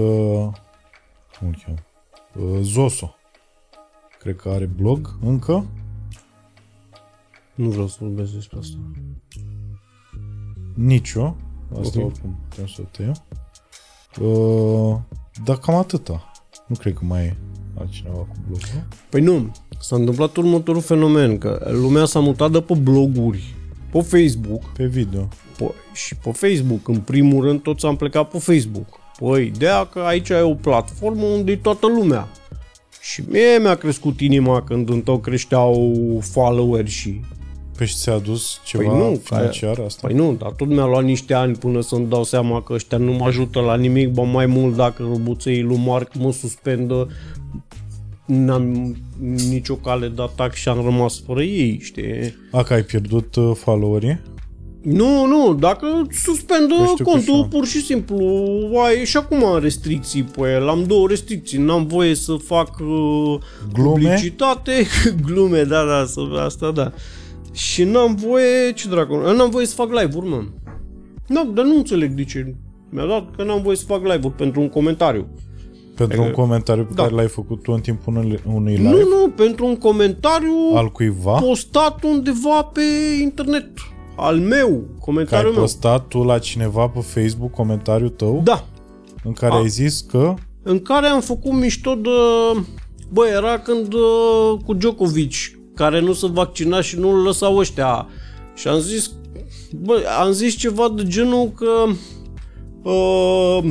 Cum 1.39 1.49
îl 1.49 1.63
cheamă? 1.65 1.79
Uh, 2.53 2.59
Zoso. 2.63 3.15
Cred 4.19 4.37
că 4.37 4.49
are 4.49 4.67
blog 4.67 5.17
încă. 5.21 5.67
Nu 7.55 7.69
vreau 7.71 7.87
să 7.87 7.97
vorbesc 8.01 8.33
despre 8.33 8.59
asta. 8.59 8.77
Nicio. 10.75 11.37
Asta 11.81 12.01
Ok. 12.01 12.05
oricum 12.05 12.39
putem 12.49 12.67
să 12.67 12.81
o 12.81 12.85
tăiem. 12.85 13.15
Uh, 14.21 14.99
dar 15.45 15.59
cam 15.59 15.75
atâta. 15.75 16.33
Nu 16.67 16.77
cred 16.77 16.95
că 16.95 17.05
mai 17.05 17.25
e 17.25 17.37
altcineva 17.79 18.17
cu 18.17 18.37
blog, 18.47 18.61
nu? 18.75 18.83
Păi 19.11 19.21
nu, 19.21 19.53
s-a 19.83 19.97
întâmplat 19.97 20.37
următorul 20.37 20.81
fenomen, 20.81 21.39
că 21.39 21.71
lumea 21.71 22.05
s-a 22.05 22.21
mutat 22.21 22.51
de 22.51 22.61
pe 22.61 22.75
bloguri, 22.75 23.55
pe 23.93 24.01
Facebook, 24.01 24.63
Pe 24.65 24.85
video. 24.87 25.29
pe, 25.57 25.65
și 25.93 26.15
pe 26.17 26.31
Facebook, 26.31 26.89
în 26.89 26.99
primul 26.99 27.45
rând, 27.45 27.61
toți 27.61 27.87
am 27.87 27.97
plecat 27.97 28.31
pe 28.31 28.39
Facebook. 28.39 29.01
Păi, 29.19 29.47
ideea 29.47 29.85
că 29.85 29.99
aici 29.99 30.29
e 30.29 30.41
o 30.41 30.55
platformă 30.55 31.25
unde 31.25 31.53
e 31.53 31.57
toată 31.57 31.87
lumea. 31.87 32.29
Și 33.01 33.23
mie 33.31 33.59
mi-a 33.61 33.75
crescut 33.75 34.21
inima 34.21 34.63
când 34.63 34.89
în 34.89 35.01
tot 35.01 35.23
creșteau 35.23 35.93
follower 36.21 36.89
și... 36.89 37.21
Pe 37.77 37.85
și 37.85 37.97
ți-a 37.97 38.13
adus 38.13 38.61
ceva 38.65 38.89
Păi 38.89 38.99
nu, 38.99 39.21
financiar 39.25 39.79
asta? 39.79 40.07
Păi 40.07 40.17
nu, 40.17 40.35
dar 40.39 40.51
tot 40.51 40.69
mi-a 40.69 40.87
luat 40.87 41.05
niște 41.05 41.35
ani 41.35 41.57
până 41.57 41.81
să-mi 41.81 42.07
dau 42.07 42.25
seama 42.25 42.63
că 42.63 42.73
ăștia 42.73 42.99
nu 42.99 43.13
mă 43.13 43.27
ajută 43.27 43.61
la 43.61 43.77
nimic, 43.77 44.09
ba 44.09 44.23
mai 44.23 44.47
mult 44.47 44.77
dacă 44.77 45.03
robuței 45.03 45.63
lui 45.63 45.83
Mark 45.87 46.15
mă 46.15 46.33
suspendă, 46.33 47.09
n-am 48.33 48.97
nicio 49.49 49.75
cale 49.75 50.09
de 50.09 50.23
atac 50.23 50.53
și 50.55 50.69
am 50.69 50.85
rămas 50.85 51.23
fără 51.27 51.43
ei, 51.43 51.79
știi? 51.83 52.35
A, 52.51 52.63
că 52.63 52.73
ai 52.73 52.83
pierdut 52.83 53.35
uh, 53.35 53.51
followerii? 53.55 54.21
Nu, 54.83 55.27
nu, 55.27 55.55
dacă 55.55 55.87
suspendă 56.11 56.75
Că 56.75 56.85
știu 56.85 57.05
că 57.05 57.11
contul, 57.11 57.35
și-am. 57.35 57.49
pur 57.49 57.67
și 57.67 57.83
simplu, 57.83 58.19
ai 58.85 59.05
și 59.05 59.17
acum 59.17 59.45
am 59.45 59.61
restricții 59.61 60.23
pe 60.23 60.51
el, 60.51 60.69
am 60.69 60.85
două 60.87 61.09
restricții, 61.09 61.59
n-am 61.59 61.87
voie 61.87 62.15
să 62.15 62.35
fac 62.35 62.79
uh, 62.81 63.39
Glume? 63.73 63.91
publicitate, 63.91 64.87
glume, 65.27 65.63
da, 65.63 65.85
da, 65.85 66.05
să, 66.07 66.21
asta, 66.45 66.71
da. 66.71 66.93
Și 67.53 67.85
n-am 67.85 68.15
voie, 68.15 68.73
ce 68.75 68.89
dracu, 68.89 69.17
n-am 69.17 69.51
voie 69.51 69.67
să 69.67 69.75
fac 69.75 69.89
live-uri, 69.91 70.29
mă. 70.29 70.45
Nu, 71.27 71.51
dar 71.55 71.65
nu 71.65 71.77
înțeleg 71.77 72.11
de 72.13 72.25
ce. 72.25 72.55
Mi-a 72.91 73.07
dat 73.07 73.37
că 73.37 73.45
n-am 73.45 73.63
voie 73.63 73.77
să 73.77 73.85
fac 73.87 74.03
live-uri 74.03 74.35
pentru 74.35 74.61
un 74.61 74.69
comentariu. 74.69 75.29
Pentru 75.97 76.21
Adică- 76.21 76.39
un 76.41 76.45
comentariu 76.47 76.85
pe 76.85 76.93
Da. 76.95 77.03
care 77.03 77.15
l-ai 77.15 77.29
făcut 77.29 77.63
tu 77.63 77.73
în 77.73 77.81
timpul 77.81 78.17
unui- 78.17 78.41
unui 78.55 78.77
live 78.77 78.89
Nu, 78.89 78.97
nu, 78.97 79.29
pentru 79.37 79.67
un 79.67 79.77
comentariu 79.77 80.55
al 80.75 80.89
cuiva 80.91 81.39
postat 81.39 82.03
undeva 82.05 82.63
pe 82.63 82.81
internet. 83.23 83.69
Al 84.17 84.37
meu, 84.39 84.69
că 84.69 84.75
ai 84.89 84.99
comentariul 85.01 85.53
meu. 85.53 85.61
postat 85.61 86.07
tu 86.09 86.23
la 86.23 86.39
cineva 86.39 86.89
pe 86.89 87.01
Facebook 87.01 87.51
comentariul 87.51 88.09
tău 88.09 88.41
Da, 88.45 88.65
în 89.25 89.33
care 89.33 89.53
A. 89.53 89.57
ai 89.57 89.69
zis 89.69 90.01
că 90.01 90.35
în 90.63 90.83
care 90.83 91.07
am 91.07 91.21
făcut 91.21 91.53
mișto 91.53 91.95
de... 91.95 92.09
Bă, 93.13 93.27
era 93.27 93.59
când 93.59 93.93
uh, 93.93 94.59
cu 94.65 94.75
Djokovic, 94.75 95.33
care 95.75 96.01
nu 96.01 96.13
se 96.13 96.27
vaccina 96.27 96.81
și 96.81 96.99
nu-l 96.99 97.23
lăsau 97.23 97.57
ăștia. 97.57 98.07
Și 98.55 98.69
am 98.69 98.79
zis, 98.79 99.11
bă, 99.73 100.03
am 100.21 100.31
zis 100.31 100.55
ceva 100.55 100.89
de 100.97 101.03
genul 101.07 101.51
că 101.51 101.85
uh, 102.91 103.65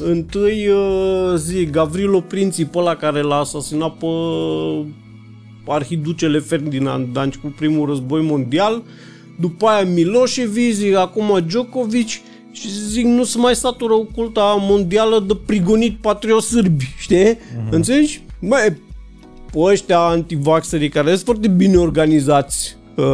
întâi 0.00 0.68
uh, 0.68 1.34
zi, 1.36 1.64
Gavrilo 1.64 2.20
Princip, 2.20 2.74
ăla 2.74 2.96
care 2.96 3.20
l-a 3.20 3.38
asasinat 3.38 3.92
pe 3.96 4.06
arhiducele 5.66 6.38
Ferdinand 6.38 7.12
da, 7.12 7.20
a 7.20 7.24
început 7.24 7.54
primul 7.54 7.88
război 7.88 8.22
mondial, 8.22 8.82
după 9.40 9.66
aia 9.66 9.84
Milosevic, 9.84 10.72
zic, 10.72 10.94
acum 10.94 11.44
Djokovic 11.46 12.08
și 12.52 12.68
zic, 12.88 13.04
nu 13.04 13.24
se 13.24 13.38
mai 13.38 13.54
satură 13.54 13.94
culta 14.14 14.56
mondială 14.60 15.24
de 15.26 15.36
prigonit 15.46 15.96
patriot 16.00 16.42
sârbi, 16.42 16.94
știi? 16.98 17.34
Uh-huh. 17.34 17.70
Înțelegi? 17.70 18.22
Băi, 18.40 18.76
pe 19.52 19.58
ăștia 19.58 19.98
antivaxerii 19.98 20.88
care 20.88 21.08
sunt 21.08 21.20
foarte 21.20 21.48
bine 21.48 21.76
organizați 21.76 22.76
uh, 22.96 23.04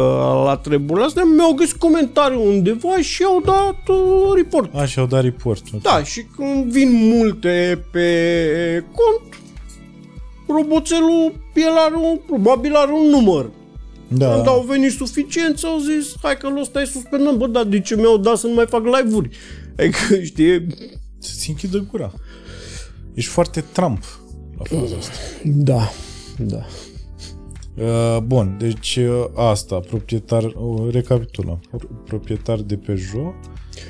la 0.45 0.59
treburile 0.63 1.05
astea, 1.05 1.23
mi-au 1.23 1.53
găsit 1.53 1.75
comentariu 1.75 2.47
undeva 2.47 2.97
și 3.01 3.23
au 3.23 3.41
dat 3.45 3.95
uh, 3.95 4.31
report. 4.35 4.75
așa 4.75 5.01
au 5.01 5.07
dat 5.07 5.21
report. 5.23 5.63
ok. 5.73 5.81
Da, 5.81 6.03
și 6.03 6.25
când 6.35 6.71
vin 6.71 6.89
multe 6.93 7.85
pe 7.91 8.83
cont, 8.91 9.41
roboțelul, 10.47 11.33
el 11.55 11.77
are 11.85 11.95
un, 11.95 12.19
probabil 12.27 12.75
are 12.75 12.91
un 12.91 13.09
număr. 13.09 13.49
da. 14.07 14.33
Când 14.33 14.47
au 14.47 14.65
venit 14.67 14.91
suficienți, 14.91 15.65
au 15.65 15.77
zis, 15.77 16.13
hai 16.21 16.37
că 16.37 16.47
l 16.47 16.63
stai 16.63 16.85
suspendăm, 16.85 17.37
bă, 17.37 17.47
dar 17.47 17.63
de 17.63 17.79
ce 17.79 17.95
mi-au 17.95 18.17
dat 18.17 18.37
să 18.37 18.47
nu 18.47 18.53
mai 18.53 18.65
fac 18.69 18.83
live-uri? 18.85 19.29
Adică, 19.77 19.97
știi, 20.29 20.67
Să-ți 21.17 21.49
închidă 21.49 21.85
gura. 21.91 22.11
Ești 23.13 23.29
foarte 23.31 23.63
Trump 23.71 24.03
la 24.57 24.79
faza 24.79 24.95
asta. 24.97 25.11
da, 25.43 25.91
da. 26.37 26.65
Uh, 27.77 28.17
bun, 28.23 28.55
deci 28.59 28.99
uh, 29.01 29.25
asta, 29.49 29.75
proprietar, 29.75 30.43
uh, 30.43 30.91
recapitulăm, 30.91 31.59
proprietar 32.05 32.57
de 32.59 32.75
Peugeot, 32.75 33.33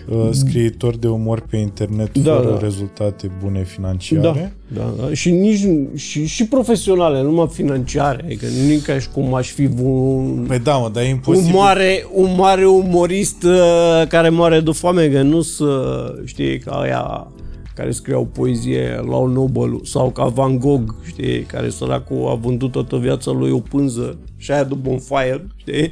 uh, 0.10 0.30
scriitor 0.32 0.96
de 0.98 1.08
umor 1.08 1.40
pe 1.50 1.58
internet 1.58 2.18
Da, 2.18 2.36
fără 2.36 2.50
da. 2.52 2.58
rezultate 2.60 3.32
bune 3.44 3.60
Da, 3.60 3.64
financiare. 3.64 4.56
da, 4.68 4.94
da. 5.00 5.14
Și 5.14 5.32
nici 5.32 5.68
și, 5.96 6.26
și 6.26 6.46
profesionale, 6.46 7.22
numai 7.22 7.48
financiare. 7.52 8.22
Adică 8.26 8.46
nu 8.66 8.72
e 8.72 8.76
ca 8.86 9.00
și 9.00 9.10
cum 9.10 9.34
aș 9.34 9.50
fi 9.50 9.70
un, 9.82 10.46
Păi 10.48 10.60
da, 10.60 10.78
mă, 10.78 10.90
dar 10.94 11.04
e 11.04 11.06
un, 11.06 11.12
imposibil. 11.12 11.54
mare, 11.56 12.06
un 12.14 12.36
mare 12.38 12.66
umorist 12.66 13.44
uh, 13.44 14.08
care 14.08 14.30
moare 14.30 14.60
de 14.60 14.72
foame, 14.72 15.08
că 15.08 15.22
nu 15.22 15.42
să 15.42 15.96
știi 16.26 16.60
ca 16.60 16.72
aia 16.72 17.32
care 17.76 17.92
scriau 17.92 18.26
poezie 18.26 19.04
la 19.06 19.16
un 19.16 19.32
Nobel 19.32 19.80
sau 19.84 20.12
ca 20.12 20.26
Van 20.26 20.60
Gogh, 20.60 20.92
știi, 21.06 21.42
care 21.42 21.70
săracul 21.70 22.28
a 22.28 22.34
vândut 22.34 22.72
toată 22.72 22.98
viața 22.98 23.32
lui 23.32 23.52
o 23.52 23.60
pânză 23.60 24.20
și 24.38 24.52
aia 24.52 24.64
de 24.64 24.74
bonfire, 24.74 25.48
știi, 25.56 25.92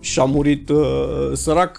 și 0.00 0.18
a 0.18 0.24
murit 0.24 0.68
uh, 0.68 1.30
sărac. 1.32 1.78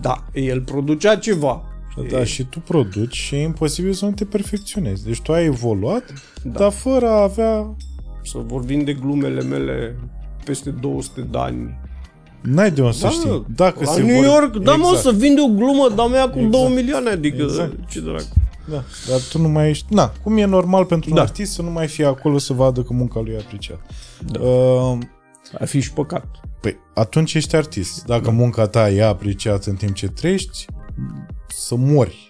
Da, 0.00 0.24
el 0.32 0.60
producea 0.60 1.16
ceva. 1.16 1.62
Da, 2.10 2.24
și 2.24 2.44
tu 2.44 2.60
produci 2.60 3.14
și 3.14 3.34
e 3.34 3.42
imposibil 3.42 3.92
să 3.92 4.04
nu 4.04 4.12
te 4.12 4.24
perfecționezi. 4.24 5.04
Deci 5.04 5.20
tu 5.20 5.32
ai 5.32 5.44
evoluat, 5.44 6.12
da. 6.44 6.58
dar 6.58 6.70
fără 6.70 7.08
a 7.08 7.22
avea... 7.22 7.76
Să 8.24 8.38
vorbim 8.38 8.84
de 8.84 8.92
glumele 8.92 9.42
mele 9.42 9.98
peste 10.44 10.70
200 10.70 11.20
de 11.20 11.38
ani. 11.38 11.80
N-ai 12.42 12.70
de 12.70 12.82
unde 12.82 12.96
să 12.96 13.08
știi. 13.08 13.44
Dacă 13.54 13.84
la 13.84 13.90
se 13.92 14.02
New 14.02 14.14
vor... 14.14 14.24
York, 14.24 14.56
da 14.56 14.74
mă, 14.74 14.98
să 15.02 15.12
vinde 15.12 15.40
o 15.40 15.46
glumă, 15.54 15.88
dar 15.94 16.08
mea 16.08 16.28
cu 16.30 16.38
Exact. 16.38 16.64
2 16.64 16.72
milioane, 16.74 17.10
adică 17.10 17.42
Exact. 17.42 17.88
ce 17.88 18.00
dracu. 18.00 18.24
Da, 18.70 18.82
dar 19.08 19.20
tu 19.30 19.38
nu 19.40 19.48
mai 19.48 19.68
ești... 19.68 19.94
Na, 19.94 20.12
cum 20.22 20.36
e 20.36 20.44
normal 20.44 20.84
pentru 20.84 21.10
un 21.10 21.16
Da. 21.16 21.22
artist 21.22 21.52
să 21.52 21.62
nu 21.62 21.70
mai 21.70 21.86
fie 21.86 22.04
acolo 22.04 22.38
să 22.38 22.52
vadă 22.52 22.82
că 22.82 22.92
munca 22.92 23.20
lui 23.20 23.32
e 23.32 23.38
apreciată. 23.38 23.80
Da. 24.30 24.40
Uh, 24.40 24.98
Ar 25.58 25.66
fi 25.66 25.80
și 25.80 25.92
păcat. 25.92 26.24
Păi 26.60 26.76
atunci 26.94 27.34
ești 27.34 27.56
artist. 27.56 28.04
Dacă 28.04 28.24
da. 28.24 28.30
munca 28.30 28.66
ta 28.66 28.90
e 28.90 29.04
apreciată 29.04 29.70
în 29.70 29.76
timp 29.76 29.94
ce 29.94 30.08
trăiești, 30.08 30.66
să 31.48 31.74
mori. 31.76 32.28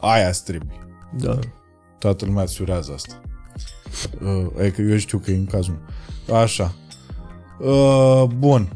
Aia 0.00 0.28
îți 0.28 0.44
trebuie. 0.44 0.78
Da. 1.16 1.38
Toată 1.98 2.24
lumea 2.24 2.42
îți 2.42 2.62
urează 2.62 2.92
asta. 2.94 3.20
Uh, 4.22 4.46
adică 4.58 4.82
eu 4.82 4.96
știu 4.96 5.18
că 5.18 5.30
e 5.30 5.36
în 5.36 5.46
cazul 5.46 5.78
meu. 6.26 6.36
Așa. 6.36 6.72
Uh, 7.58 8.24
bun. 8.38 8.68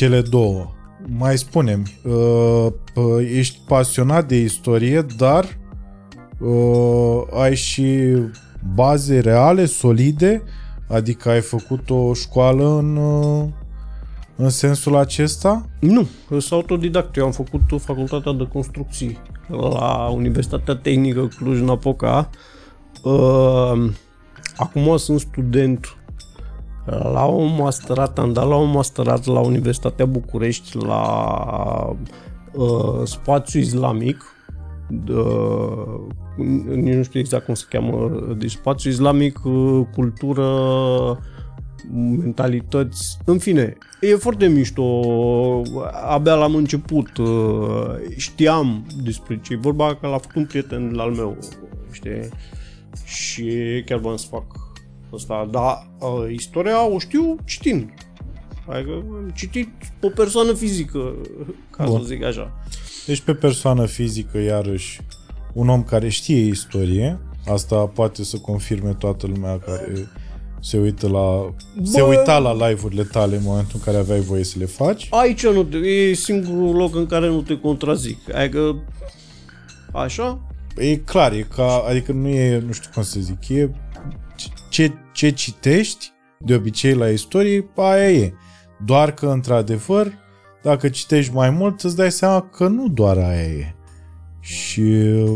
Cele 0.00 0.20
două. 0.20 0.70
Mai 1.18 1.38
spunem, 1.38 1.86
uh, 2.04 2.66
uh, 2.94 3.28
ești 3.32 3.58
pasionat 3.66 4.28
de 4.28 4.36
istorie, 4.36 5.06
dar 5.16 5.58
uh, 6.38 7.22
ai 7.40 7.54
și 7.54 8.16
baze 8.74 9.18
reale, 9.18 9.64
solide, 9.64 10.42
adică 10.88 11.28
ai 11.30 11.40
făcut 11.40 11.90
o 11.90 12.14
școală 12.14 12.78
în, 12.78 12.96
uh, 12.96 13.44
în 14.36 14.48
sensul 14.48 14.96
acesta? 14.96 15.68
Nu, 15.80 16.08
sunt 16.28 16.52
autodidact. 16.52 17.16
Eu 17.16 17.24
am 17.24 17.32
făcut 17.32 17.60
facultatea 17.76 18.32
de 18.32 18.48
construcții 18.52 19.18
la 19.48 20.08
Universitatea 20.14 20.76
Tehnică 20.76 21.28
Cluj-Napoca. 21.36 22.30
Uh, 23.02 23.90
Acum 24.60 24.96
sunt 24.96 25.20
student 25.20 25.96
la 26.90 27.24
un 27.24 27.56
masterat, 27.58 28.18
am 28.18 28.32
dat 28.32 28.48
la 28.48 28.56
un 28.56 28.70
masterat 28.70 29.26
la 29.26 29.40
Universitatea 29.40 30.06
București 30.06 30.76
la 30.76 31.96
uh, 32.52 33.00
spațiu 33.04 33.60
islamic 33.60 34.24
uh, 35.08 36.00
nici 36.74 36.94
nu 36.94 37.02
știu 37.02 37.20
exact 37.20 37.44
cum 37.44 37.54
se 37.54 37.64
cheamă 37.68 38.10
deci 38.38 38.50
spațiu 38.50 38.90
islamic, 38.90 39.44
uh, 39.44 39.86
cultură 39.94 40.48
mentalități, 41.92 43.18
în 43.24 43.38
fine, 43.38 43.76
e 44.00 44.14
foarte 44.14 44.46
mișto, 44.46 45.02
abia 46.08 46.34
l-am 46.34 46.54
început, 46.54 47.16
uh, 47.16 47.94
știam 48.16 48.86
despre 49.02 49.40
ce 49.42 49.52
e 49.52 49.56
vorba, 49.56 49.94
că 49.94 50.06
l-a 50.06 50.18
făcut 50.18 50.36
un 50.36 50.46
prieten 50.46 50.94
al 50.98 51.10
meu, 51.10 51.36
știi, 51.90 52.28
și 53.04 53.44
chiar 53.86 53.98
vreau 53.98 54.16
să 54.16 54.26
fac 54.30 54.44
ăsta, 55.12 55.48
dar 55.50 55.86
uh, 55.98 56.32
istoria 56.32 56.88
o 56.88 56.98
știu 56.98 57.36
citind. 57.44 57.90
Adică 58.66 58.90
am 58.92 59.32
citit 59.34 59.68
o 60.00 60.08
persoană 60.08 60.52
fizică, 60.52 61.14
ca 61.70 61.84
Bun. 61.84 62.00
să 62.00 62.06
zic 62.06 62.24
așa. 62.24 62.52
Deci 63.06 63.20
pe 63.20 63.34
persoană 63.34 63.86
fizică, 63.86 64.38
iarăși, 64.38 65.00
un 65.52 65.68
om 65.68 65.82
care 65.82 66.08
știe 66.08 66.38
istorie, 66.38 67.18
asta 67.46 67.76
poate 67.76 68.24
să 68.24 68.36
confirme 68.36 68.94
toată 68.94 69.26
lumea 69.26 69.58
care 69.58 70.08
se 70.60 70.78
uită 70.78 71.08
la... 71.08 71.54
se 71.82 72.00
uita 72.00 72.38
la 72.38 72.68
live-urile 72.68 73.02
tale 73.02 73.36
în 73.36 73.42
momentul 73.44 73.72
în 73.74 73.80
care 73.80 73.96
aveai 73.96 74.20
voie 74.20 74.44
să 74.44 74.58
le 74.58 74.64
faci. 74.64 75.06
Aici 75.10 75.46
nu 75.46 75.64
te, 75.64 75.76
e 75.76 76.14
singurul 76.14 76.76
loc 76.76 76.94
în 76.94 77.06
care 77.06 77.28
nu 77.28 77.42
te 77.42 77.58
contrazic. 77.58 78.34
Adică, 78.34 78.82
așa, 79.92 80.40
E 80.76 80.96
clar, 80.96 81.32
e 81.32 81.46
ca, 81.54 81.84
adică 81.88 82.12
nu 82.12 82.28
e, 82.28 82.58
nu 82.58 82.72
știu 82.72 82.90
cum 82.94 83.02
să 83.02 83.20
zic, 83.20 83.48
e 83.48 83.70
ce, 84.70 84.92
ce 85.12 85.30
citești 85.30 86.12
de 86.38 86.54
obicei 86.54 86.94
la 86.94 87.08
istorie, 87.08 87.70
aia 87.76 88.10
e. 88.10 88.32
Doar 88.84 89.14
că, 89.14 89.26
într-adevăr, 89.26 90.12
dacă 90.62 90.88
citești 90.88 91.32
mai 91.32 91.50
mult, 91.50 91.80
îți 91.80 91.96
dai 91.96 92.12
seama 92.12 92.40
că 92.40 92.68
nu 92.68 92.88
doar 92.88 93.18
aia 93.18 93.44
e. 93.44 93.74
Și 94.40 94.82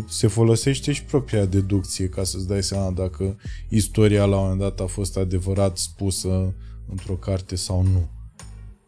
se 0.08 0.26
folosește 0.26 0.92
și 0.92 1.04
propria 1.04 1.44
deducție 1.44 2.08
ca 2.08 2.24
să-ți 2.24 2.48
dai 2.48 2.62
seama 2.62 2.90
dacă 2.90 3.36
istoria 3.68 4.24
la 4.24 4.36
un 4.36 4.42
moment 4.42 4.60
dat 4.60 4.80
a 4.80 4.86
fost 4.86 5.16
adevărat 5.16 5.78
spusă 5.78 6.54
într-o 6.90 7.14
carte 7.14 7.56
sau 7.56 7.82
nu. 7.82 8.08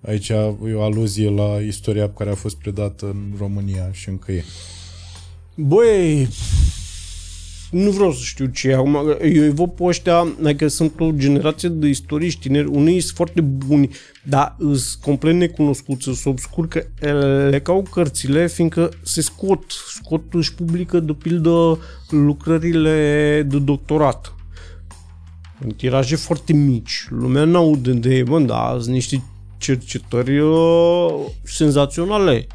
Aici 0.06 0.28
e 0.28 0.74
o 0.74 0.82
aluzie 0.82 1.30
la 1.30 1.60
istoria 1.60 2.12
care 2.12 2.30
a 2.30 2.34
fost 2.34 2.56
predată 2.56 3.06
în 3.06 3.34
România 3.38 3.92
și 3.92 4.08
încă 4.08 4.32
e. 4.32 4.44
Băi, 5.54 6.28
nu 7.76 7.90
vreau 7.90 8.12
să 8.12 8.20
știu 8.22 8.46
ce 8.46 8.68
e 8.68 8.74
acum. 8.74 8.94
Eu 9.20 9.42
îi 9.42 9.50
văd 9.50 9.70
pe 9.70 9.84
ăștia, 9.84 10.26
adică 10.44 10.68
sunt 10.68 11.00
o 11.00 11.10
generație 11.10 11.68
de 11.68 11.86
istorici 11.86 12.38
tineri, 12.38 12.66
unii 12.66 13.00
sunt 13.00 13.16
foarte 13.16 13.40
buni, 13.40 13.90
dar 14.22 14.56
sunt 14.58 15.02
complet 15.02 15.34
necunoscuți, 15.34 16.02
sunt 16.02 16.18
obscuri, 16.24 16.68
că 16.68 16.84
le 17.50 17.60
caut 17.60 17.88
cărțile, 17.88 18.46
fiindcă 18.46 18.90
se 19.02 19.20
scot, 19.20 19.64
scot 19.94 20.22
își 20.32 20.54
publică, 20.54 21.00
de 21.00 21.12
pildă, 21.12 21.78
lucrările 22.10 23.42
de 23.48 23.58
doctorat. 23.58 24.34
În 25.60 25.70
tiraje 25.70 26.16
foarte 26.16 26.52
mici. 26.52 27.06
Lumea 27.10 27.44
n-aude 27.44 27.92
de 27.92 28.14
ei, 28.14 28.22
bă, 28.22 28.38
dar 28.38 28.80
sunt 28.80 28.94
niște 28.94 29.22
cercetări 29.58 30.38
uh, 30.38 31.14
senzaționale. 31.42 32.46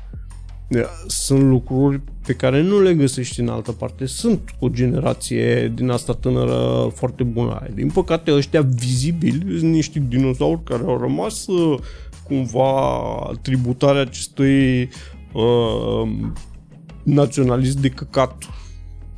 Sunt 1.08 1.42
lucruri 1.42 2.02
pe 2.26 2.34
care 2.34 2.62
nu 2.62 2.82
le 2.82 2.94
găsești 2.94 3.40
în 3.40 3.48
altă 3.48 3.72
parte. 3.72 4.06
Sunt 4.06 4.56
o 4.60 4.70
generație 4.70 5.74
din 5.76 5.90
asta 5.90 6.14
tânără 6.14 6.90
foarte 6.94 7.24
bună. 7.24 7.68
Din 7.74 7.90
păcate, 7.90 8.34
ăștia 8.34 8.62
vizibili 8.62 9.60
sunt 9.60 9.72
niște 9.72 10.04
dinozauri 10.08 10.64
care 10.64 10.84
au 10.86 10.98
rămas 10.98 11.48
uh, 11.48 11.80
cumva 12.24 12.72
tributare 13.42 14.00
acestui 14.00 14.90
uh, 15.34 16.10
naționalist 17.04 17.78
de 17.78 17.90
căcat 17.90 18.44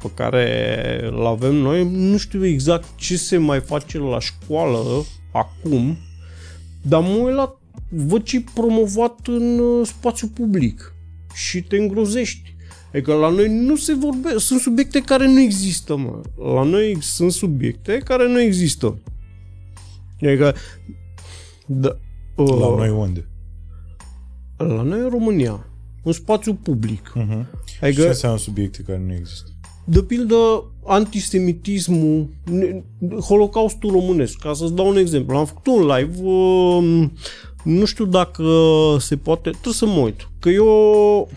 pe 0.02 0.12
care 0.13 1.10
îl 1.12 1.26
avem 1.26 1.56
noi. 1.56 1.89
Nu 1.92 2.18
știu 2.18 2.46
exact 2.46 2.88
ce 2.96 3.18
se 3.18 3.38
mai 3.38 3.60
face 3.60 3.98
la 3.98 4.20
școală 4.20 5.06
acum, 5.32 5.98
dar 6.82 7.02
mă 7.02 7.08
uit 7.08 7.36
la 7.36 7.58
văd 7.89 8.24
ce 8.24 8.44
promovat 8.54 9.20
în 9.28 9.60
uh, 9.60 9.88
spațiu 9.88 10.28
public 10.28 10.94
și 11.34 11.62
te 11.62 11.78
îngrozești. 11.78 12.56
Adică 12.93 13.13
la 13.13 13.30
noi 13.30 13.48
nu 13.65 13.76
se 13.76 13.93
vorbește, 13.93 14.38
sunt 14.39 14.60
subiecte 14.60 15.00
care 15.02 15.28
nu 15.28 15.39
există, 15.39 15.96
mă. 15.96 16.22
La 16.54 16.63
noi 16.63 16.98
sunt 17.02 17.32
subiecte 17.32 17.98
care 17.98 18.28
nu 18.28 18.39
există. 18.39 19.00
Adică, 20.22 20.56
da, 21.65 21.98
uh, 22.36 22.50
La 22.60 22.76
noi 22.76 22.89
unde? 22.89 23.28
la 24.58 24.82
noi 24.82 25.00
în 25.00 25.10
România, 25.10 25.67
în 26.04 26.12
spațiu 26.12 26.54
public. 26.54 27.13
Uh-huh. 27.17 27.46
Adică, 27.82 28.02
Ce 28.02 28.08
înseamnă 28.08 28.38
subiecte 28.38 28.82
care 28.82 29.00
nu 29.06 29.13
există? 29.13 29.48
de 29.86 30.02
pildă, 30.04 30.72
antisemitismul, 30.86 32.28
ne- 32.43 32.84
holocaustul 33.22 33.91
românesc. 33.91 34.38
Ca 34.39 34.54
să-ți 34.54 34.74
dau 34.74 34.88
un 34.88 34.98
exemplu. 34.98 35.38
Am 35.38 35.46
făcut 35.46 35.67
un 35.67 35.86
live, 35.86 36.22
uh, 36.22 37.10
nu 37.63 37.86
știu 37.86 38.06
dacă 38.06 38.43
se 38.99 39.17
poate, 39.17 39.49
trebuie 39.49 39.73
să 39.73 39.86
mă 39.86 39.99
uit. 39.99 40.30
Că 40.39 40.49
eu 40.49 41.30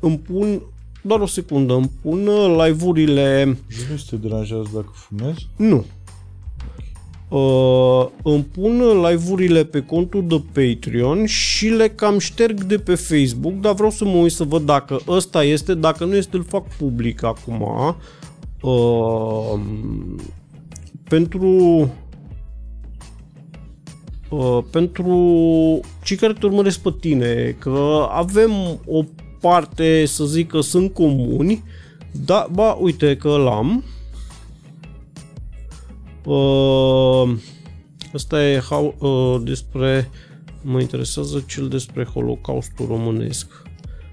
îmi 0.00 0.18
pun, 0.18 0.62
doar 1.02 1.20
o 1.20 1.26
secundă, 1.26 1.74
îmi 1.74 1.90
pun 2.02 2.26
uh, 2.26 2.64
live-urile, 2.66 3.44
Nu 3.90 3.96
te 4.10 4.16
deranjează 4.16 4.70
dacă 4.74 4.90
fumezi? 4.92 5.48
nu. 5.56 5.84
Uh, 7.28 8.06
îmi 8.22 8.42
pun 8.42 8.82
live-urile 9.08 9.64
pe 9.64 9.80
contul 9.80 10.26
de 10.26 10.42
Patreon 10.52 11.26
și 11.26 11.66
le 11.68 11.88
cam 11.88 12.18
șterg 12.18 12.62
de 12.62 12.78
pe 12.78 12.94
Facebook, 12.94 13.52
dar 13.60 13.74
vreau 13.74 13.90
să 13.90 14.04
mă 14.04 14.16
uit 14.16 14.32
să 14.32 14.44
văd 14.44 14.62
dacă 14.62 15.00
ăsta 15.08 15.44
este, 15.44 15.74
dacă 15.74 16.04
nu 16.04 16.14
este 16.16 16.36
îl 16.36 16.44
fac 16.44 16.76
public 16.76 17.22
acum. 17.22 17.64
Uh, 18.60 19.60
pentru 21.08 21.90
uh, 24.30 24.58
pentru 24.70 25.80
cei 26.02 26.16
care 26.16 26.32
te 26.32 26.46
urmăresc 26.46 26.80
pe 26.80 26.94
tine, 27.00 27.56
că 27.58 28.08
avem 28.10 28.50
o 28.86 29.04
parte, 29.40 30.06
să 30.06 30.24
zic 30.24 30.48
că 30.48 30.60
sunt 30.60 30.94
comuni, 30.94 31.64
da, 32.24 32.46
ba, 32.52 32.72
uite 32.72 33.16
că 33.16 33.36
l-am. 33.36 33.84
Uh, 36.24 37.38
Asta 38.14 38.44
e 38.44 38.58
how, 38.58 38.94
uh, 38.98 39.42
despre, 39.44 40.10
mă 40.62 40.80
interesează 40.80 41.44
cel 41.46 41.68
despre 41.68 42.04
Holocaustul 42.04 42.86
românesc. 42.86 43.62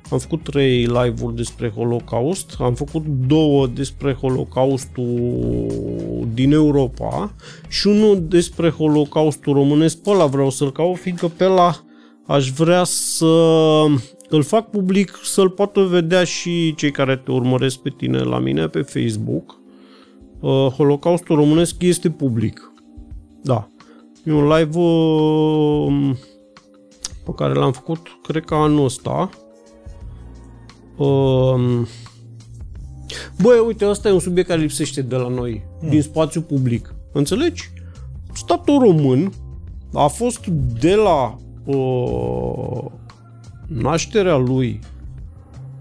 Am 0.09 0.17
făcut 0.17 0.43
trei 0.43 0.85
live-uri 0.85 1.35
despre 1.35 1.69
Holocaust, 1.69 2.55
am 2.59 2.73
făcut 2.73 3.03
două 3.27 3.67
despre 3.67 4.13
Holocaustul 4.13 5.07
din 6.33 6.51
Europa 6.51 7.33
și 7.67 7.87
unul 7.87 8.25
despre 8.27 8.69
Holocaustul 8.69 9.53
românesc. 9.53 9.97
Pe 9.97 10.09
ăla 10.09 10.25
vreau 10.25 10.49
să-l 10.49 10.71
caut, 10.71 10.97
fiindcă 10.97 11.27
pe 11.27 11.45
ăla 11.45 11.75
aș 12.25 12.49
vrea 12.49 12.83
să 12.83 13.25
îl 14.29 14.43
fac 14.43 14.69
public, 14.69 15.19
să-l 15.23 15.49
poată 15.49 15.81
vedea 15.81 16.23
și 16.23 16.75
cei 16.75 16.91
care 16.91 17.17
te 17.17 17.31
urmăresc 17.31 17.77
pe 17.77 17.89
tine 17.97 18.19
la 18.19 18.39
mine 18.39 18.67
pe 18.67 18.81
Facebook. 18.81 19.59
Uh, 20.39 20.49
Holocaustul 20.49 21.35
românesc 21.35 21.81
este 21.81 22.09
public. 22.09 22.71
Da. 23.41 23.67
E 24.23 24.31
un 24.31 24.47
live 24.47 24.79
uh, 24.79 26.15
pe 27.25 27.31
care 27.35 27.53
l-am 27.53 27.71
făcut, 27.71 28.19
cred 28.27 28.43
că 28.43 28.55
anul 28.55 28.83
ăsta. 28.83 29.29
Uh, 30.97 31.87
Băi, 33.41 33.63
uite, 33.65 33.87
ăsta 33.87 34.09
e 34.09 34.11
un 34.11 34.19
subiect 34.19 34.47
care 34.47 34.61
lipsește 34.61 35.01
de 35.01 35.15
la 35.15 35.27
noi, 35.27 35.65
mm. 35.81 35.89
din 35.89 36.01
spațiu 36.01 36.41
public. 36.41 36.95
Înțelegi? 37.11 37.71
Statul 38.33 38.79
român 38.79 39.33
a 39.93 40.07
fost 40.07 40.45
de 40.79 40.95
la 40.95 41.37
uh, 41.65 42.85
nașterea 43.67 44.37
lui 44.37 44.79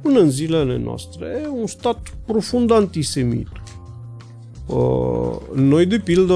până 0.01 0.21
în 0.21 0.31
zilele 0.31 0.79
noastre 0.79 1.49
un 1.61 1.67
stat 1.67 2.17
profund 2.27 2.71
antisemit. 2.71 3.49
Uh, 4.67 5.37
noi, 5.55 5.87
de 5.87 5.99
pildă, 5.99 6.35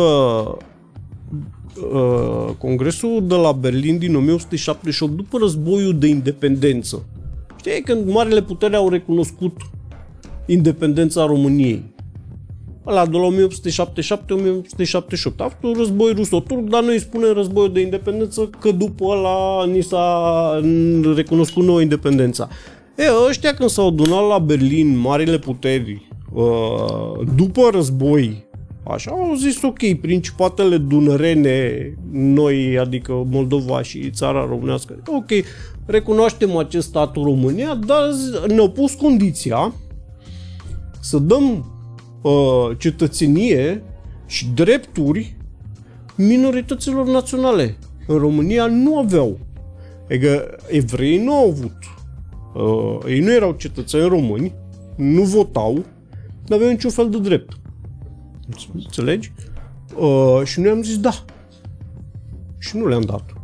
uh, 1.92 2.54
Congresul 2.58 3.26
de 3.26 3.34
la 3.34 3.52
Berlin 3.52 3.98
din 3.98 4.14
1878, 4.14 5.16
după 5.16 5.38
războiul 5.38 5.98
de 5.98 6.06
independență, 6.06 7.04
știi 7.60 7.82
când 7.82 8.10
marile 8.10 8.42
puteri 8.42 8.76
au 8.76 8.88
recunoscut 8.88 9.52
independența 10.46 11.26
României. 11.26 11.82
Ăla 12.86 13.06
de 13.06 13.16
la 13.16 13.28
1877-1878. 13.28 13.32
A 15.36 15.42
fost 15.42 15.62
un 15.62 15.72
război 15.76 16.12
ruso-turc, 16.12 16.60
dar 16.60 16.82
noi 16.82 16.98
spunem 16.98 17.32
războiul 17.32 17.72
de 17.72 17.80
independență 17.80 18.50
că 18.58 18.70
după 18.70 19.04
ăla 19.04 19.64
ni 19.72 19.82
s-a 19.82 20.60
recunoscut 21.14 21.64
nouă 21.64 21.80
independența. 21.80 22.48
E, 22.96 23.02
ăștia 23.28 23.54
când 23.54 23.70
s-au 23.70 23.86
adunat 23.86 24.28
la 24.28 24.38
Berlin, 24.38 24.98
marile 24.98 25.38
puteri, 25.38 26.08
uh, 26.32 27.26
după 27.36 27.68
război, 27.72 28.46
așa, 28.82 29.10
au 29.10 29.34
zis 29.34 29.62
ok, 29.62 30.00
principatele 30.00 30.76
dunărene, 30.76 31.94
noi, 32.12 32.78
adică 32.78 33.26
Moldova 33.30 33.82
și 33.82 34.10
țara 34.10 34.46
românească, 34.48 35.02
ok, 35.06 35.30
recunoaștem 35.90 36.56
acest 36.56 36.88
statul 36.88 37.22
România, 37.22 37.74
dar 37.74 38.02
ne-au 38.46 38.70
pus 38.70 38.94
condiția 38.94 39.74
să 41.00 41.18
dăm 41.18 41.72
uh, 42.22 42.78
cetățenie 42.78 43.82
și 44.26 44.46
drepturi 44.54 45.36
minorităților 46.16 47.06
naționale. 47.06 47.76
În 48.06 48.18
România 48.18 48.66
nu 48.66 48.98
aveau. 48.98 49.38
Adică 50.04 50.58
evreii 50.68 51.24
nu 51.24 51.34
au 51.34 51.48
avut. 51.48 51.76
Uh, 52.54 52.98
ei 53.08 53.20
nu 53.20 53.32
erau 53.32 53.52
cetățeni 53.52 54.08
români, 54.08 54.52
nu 54.96 55.22
votau, 55.22 55.72
nu 56.46 56.54
aveau 56.54 56.70
niciun 56.70 56.90
fel 56.90 57.10
de 57.10 57.18
drept. 57.18 57.52
Înțelegi? 58.74 59.32
Uh, 59.96 60.40
și 60.44 60.60
noi 60.60 60.70
am 60.70 60.82
zis 60.82 60.98
da. 60.98 61.24
Și 62.58 62.76
nu 62.76 62.86
le-am 62.86 63.02
dat. 63.02 63.39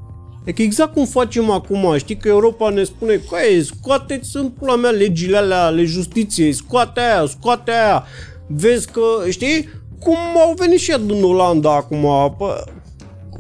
E 0.47 0.53
că 0.53 0.63
exact 0.63 0.93
cum 0.93 1.05
facem 1.05 1.51
acum, 1.51 1.95
știi 1.97 2.17
că 2.17 2.29
Europa 2.29 2.71
ne 2.71 2.85
spune, 2.85 3.15
că 3.15 3.37
scoateți 3.63 4.37
în 4.37 4.49
pula 4.49 4.77
mea 4.77 4.91
legile 4.91 5.37
alea 5.37 5.65
ale 5.65 5.85
justiției, 5.85 6.53
scoate 6.53 7.01
aia, 7.01 7.27
scoate 7.27 7.71
aia. 7.71 8.05
Vezi 8.47 8.91
că, 8.91 9.01
știi, 9.29 9.69
cum 9.99 10.17
au 10.47 10.55
venit 10.57 10.79
și 10.79 10.95
din 11.07 11.23
Olanda 11.23 11.75
acum, 11.75 12.35
Pă, 12.39 12.65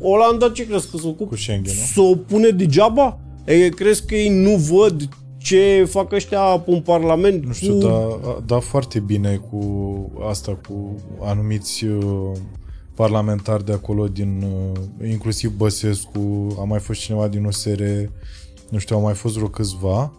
Olanda 0.00 0.48
ce 0.48 0.66
crezi 0.66 0.90
că 0.90 0.96
s-o 0.96 1.08
Cu 1.08 1.36
Schengen, 1.36 1.74
nu? 1.74 2.02
S-o 2.02 2.16
pune 2.16 2.48
degeaba? 2.48 3.18
E, 3.44 3.68
crezi 3.68 4.06
că 4.06 4.14
ei 4.14 4.28
nu 4.28 4.56
văd 4.56 5.08
ce 5.38 5.86
fac 5.90 6.12
ăștia 6.12 6.62
în 6.66 6.80
Parlament? 6.80 7.44
Nu 7.44 7.52
știu, 7.52 7.72
cu... 7.72 7.78
da, 7.78 8.38
da 8.46 8.58
foarte 8.58 9.00
bine 9.00 9.40
cu 9.50 9.60
asta, 10.28 10.58
cu 10.68 10.96
anumiți 11.22 11.84
uh, 11.84 12.30
parlamentari 12.96 13.64
de 13.64 13.72
acolo, 13.72 14.08
din 14.08 14.42
uh, 14.42 15.08
inclusiv 15.08 15.56
Băsescu, 15.56 16.56
a 16.60 16.64
mai 16.64 16.78
fost 16.78 17.00
cineva 17.00 17.28
din 17.28 17.44
USR, 17.44 17.82
nu 18.70 18.78
știu, 18.78 18.96
au 18.96 19.02
mai 19.02 19.14
fost 19.14 19.34
vreo 19.34 19.48
câțiva. 19.48 20.12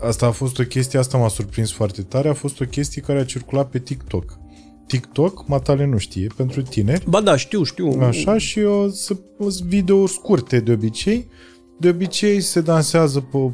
Asta 0.00 0.26
a 0.26 0.30
fost 0.30 0.58
o 0.58 0.62
chestie, 0.62 0.98
asta 0.98 1.18
m-a 1.18 1.28
surprins 1.28 1.72
foarte 1.72 2.02
tare, 2.02 2.28
a 2.28 2.34
fost 2.34 2.60
o 2.60 2.64
chestie 2.64 3.02
care 3.02 3.18
a 3.18 3.24
circulat 3.24 3.70
pe 3.70 3.78
TikTok. 3.78 4.38
TikTok, 4.86 5.48
Matale 5.48 5.84
nu 5.84 5.98
știe, 5.98 6.26
pentru 6.36 6.62
tineri. 6.62 7.10
Ba 7.10 7.20
da, 7.20 7.36
știu, 7.36 7.62
știu. 7.62 8.00
Așa 8.00 8.38
și 8.38 8.60
o 8.60 8.88
să 8.88 9.16
videouri 9.66 10.12
scurte 10.12 10.60
de 10.60 10.72
obicei. 10.72 11.26
De 11.78 11.88
obicei 11.88 12.40
se 12.40 12.60
dansează 12.60 13.20
pe 13.20 13.52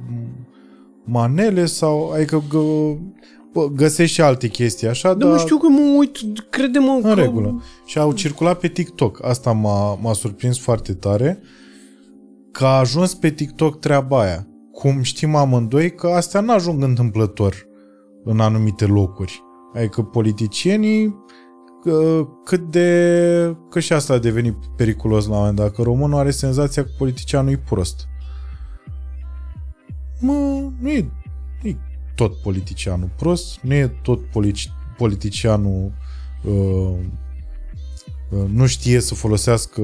manele 1.04 1.66
sau 1.66 2.10
adică 2.10 2.42
gă, 2.48 2.58
bă, 2.58 2.96
găsești 3.72 4.14
și 4.14 4.20
alte 4.20 4.48
chestii 4.48 4.88
așa, 4.88 5.08
dar... 5.08 5.16
dar... 5.16 5.30
nu 5.30 5.38
știu 5.38 5.56
că 5.56 5.68
mă 5.68 5.94
uit, 5.98 6.16
crede-mă 6.50 7.00
În 7.02 7.14
că... 7.14 7.20
regulă. 7.20 7.62
Și 7.86 7.98
au 7.98 8.12
circulat 8.12 8.58
pe 8.58 8.68
TikTok. 8.68 9.24
Asta 9.24 9.52
m-a, 9.52 9.94
m-a 9.94 10.12
surprins 10.12 10.58
foarte 10.58 10.94
tare 10.94 11.42
că 12.52 12.64
a 12.64 12.78
ajuns 12.78 13.14
pe 13.14 13.30
TikTok 13.30 13.78
treaba 13.78 14.20
aia. 14.20 14.46
Cum 14.72 15.02
știm 15.02 15.34
amândoi 15.34 15.94
că 15.94 16.06
astea 16.06 16.40
nu 16.40 16.52
ajung 16.52 16.82
întâmplător 16.82 17.66
în 18.24 18.40
anumite 18.40 18.86
locuri. 18.86 19.42
Adică 19.74 20.02
politicienii 20.02 21.24
că, 21.82 22.26
cât 22.44 22.70
de... 22.70 23.56
că 23.70 23.80
și 23.80 23.92
asta 23.92 24.12
a 24.12 24.18
devenit 24.18 24.54
periculos 24.76 25.26
la 25.26 25.32
un 25.32 25.38
moment 25.38 25.56
dat, 25.56 25.74
că 25.74 25.82
românul 25.82 26.18
are 26.18 26.30
senzația 26.30 26.82
că 26.82 26.90
politicianul 26.98 27.52
e 27.52 27.62
prost. 27.68 28.08
Mă, 30.20 30.32
nu 30.32 30.70
e, 30.70 30.72
nu 30.80 30.90
e 30.90 31.10
tot 32.14 32.34
politicianul 32.34 33.10
prost, 33.16 33.58
nu 33.60 33.74
e 33.74 33.92
tot 34.02 34.24
polici, 34.24 34.70
politicianul 34.96 35.92
uh, 36.42 36.96
uh, 38.28 38.48
nu 38.52 38.66
știe 38.66 39.00
să 39.00 39.14
folosească 39.14 39.82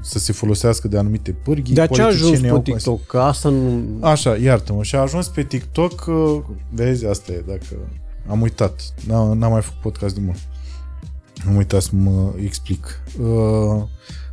să 0.00 0.18
se 0.18 0.32
folosească 0.32 0.88
de 0.88 0.98
anumite 0.98 1.32
pârghii. 1.32 1.74
De 1.74 1.86
ce 1.86 2.02
a 2.02 2.06
ajuns 2.06 2.40
pe 2.40 2.48
au 2.48 2.60
TikTok? 2.60 3.06
Că 3.06 3.18
asta 3.18 3.48
nu... 3.48 3.84
Așa, 4.00 4.36
iartă-mă. 4.36 4.82
Și 4.82 4.94
a 4.94 5.00
ajuns 5.00 5.28
pe 5.28 5.42
TikTok, 5.42 6.04
uh, 6.08 6.38
vezi, 6.70 7.06
asta 7.06 7.32
e, 7.32 7.44
dacă 7.46 7.76
am 8.28 8.40
uitat. 8.40 8.94
N-am, 9.06 9.38
n-am 9.38 9.50
mai 9.52 9.62
făcut 9.62 9.80
podcast 9.80 10.14
de 10.14 10.20
mult. 10.24 10.38
Am 11.46 11.56
uitat 11.56 11.82
să 11.82 11.90
mă 11.92 12.32
explic. 12.44 13.02
Uh, 13.20 13.82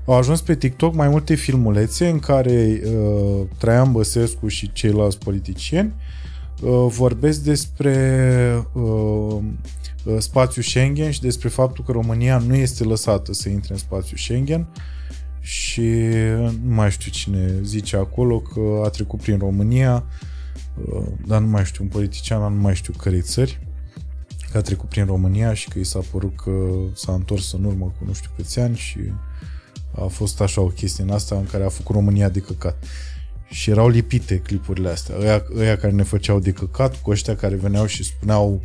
au 0.06 0.14
ajuns 0.14 0.42
pe 0.42 0.56
TikTok 0.56 0.94
mai 0.94 1.08
multe 1.08 1.36
filmulețe 1.36 2.08
în 2.08 2.20
care 2.20 2.82
uh, 2.86 3.42
Traian 3.58 3.92
Băsescu 3.92 4.48
și 4.48 4.72
ceilalți 4.72 5.18
politicieni 5.18 5.94
uh, 5.98 6.07
vorbesc 6.88 7.40
despre 7.40 8.68
uh, 8.74 9.44
spațiul 10.18 10.64
Schengen 10.64 11.12
și 11.12 11.22
despre 11.22 11.50
faptul 11.50 11.84
că 11.84 11.92
România 11.92 12.38
nu 12.38 12.56
este 12.56 12.84
lăsată 12.84 13.34
să 13.34 13.50
intre 13.50 13.74
în 13.74 13.80
spațiul 13.80 14.18
Schengen 14.18 14.68
și 15.40 15.90
nu 16.64 16.74
mai 16.74 16.92
știu 16.92 17.12
cine 17.12 17.60
zice 17.64 17.96
acolo 17.96 18.40
că 18.40 18.82
a 18.86 18.90
trecut 18.90 19.22
prin 19.22 19.38
România 19.38 20.04
uh, 20.86 21.06
dar 21.26 21.42
nu 21.42 21.48
mai 21.48 21.66
știu 21.66 21.84
un 21.84 21.90
politician, 21.90 22.54
nu 22.54 22.62
mai 22.62 22.76
știu 22.76 22.94
cărei 22.98 23.22
țări 23.22 23.60
că 24.52 24.58
a 24.58 24.62
trecut 24.62 24.90
prin 24.90 25.06
România 25.06 25.54
și 25.54 25.70
că 25.70 25.80
i 25.80 25.84
s-a 25.84 26.00
părut 26.12 26.36
că 26.36 26.52
s-a 26.94 27.14
întors 27.14 27.52
în 27.52 27.64
urmă 27.64 27.86
cu 27.86 28.06
nu 28.06 28.14
știu 28.14 28.30
câți 28.36 28.60
ani 28.60 28.76
și 28.76 29.00
a 29.96 30.06
fost 30.06 30.42
așa 30.42 30.62
o 30.62 30.68
chestie 30.68 31.04
în 31.04 31.10
asta 31.10 31.36
în 31.36 31.46
care 31.46 31.64
a 31.64 31.70
făcut 31.70 31.96
România 31.96 32.30
de 32.30 32.40
căcat. 32.40 32.84
Și 33.50 33.70
erau 33.70 33.88
lipite 33.88 34.38
clipurile 34.38 34.90
astea. 34.90 35.16
Ăia, 35.20 35.44
ăia 35.58 35.78
care 35.78 35.94
ne 35.94 36.04
făceau 36.04 36.40
de 36.40 36.52
căcat 36.52 37.02
cu 37.02 37.12
ăștia 37.12 37.36
care 37.36 37.56
veneau 37.56 37.86
și 37.86 38.04
spuneau 38.04 38.62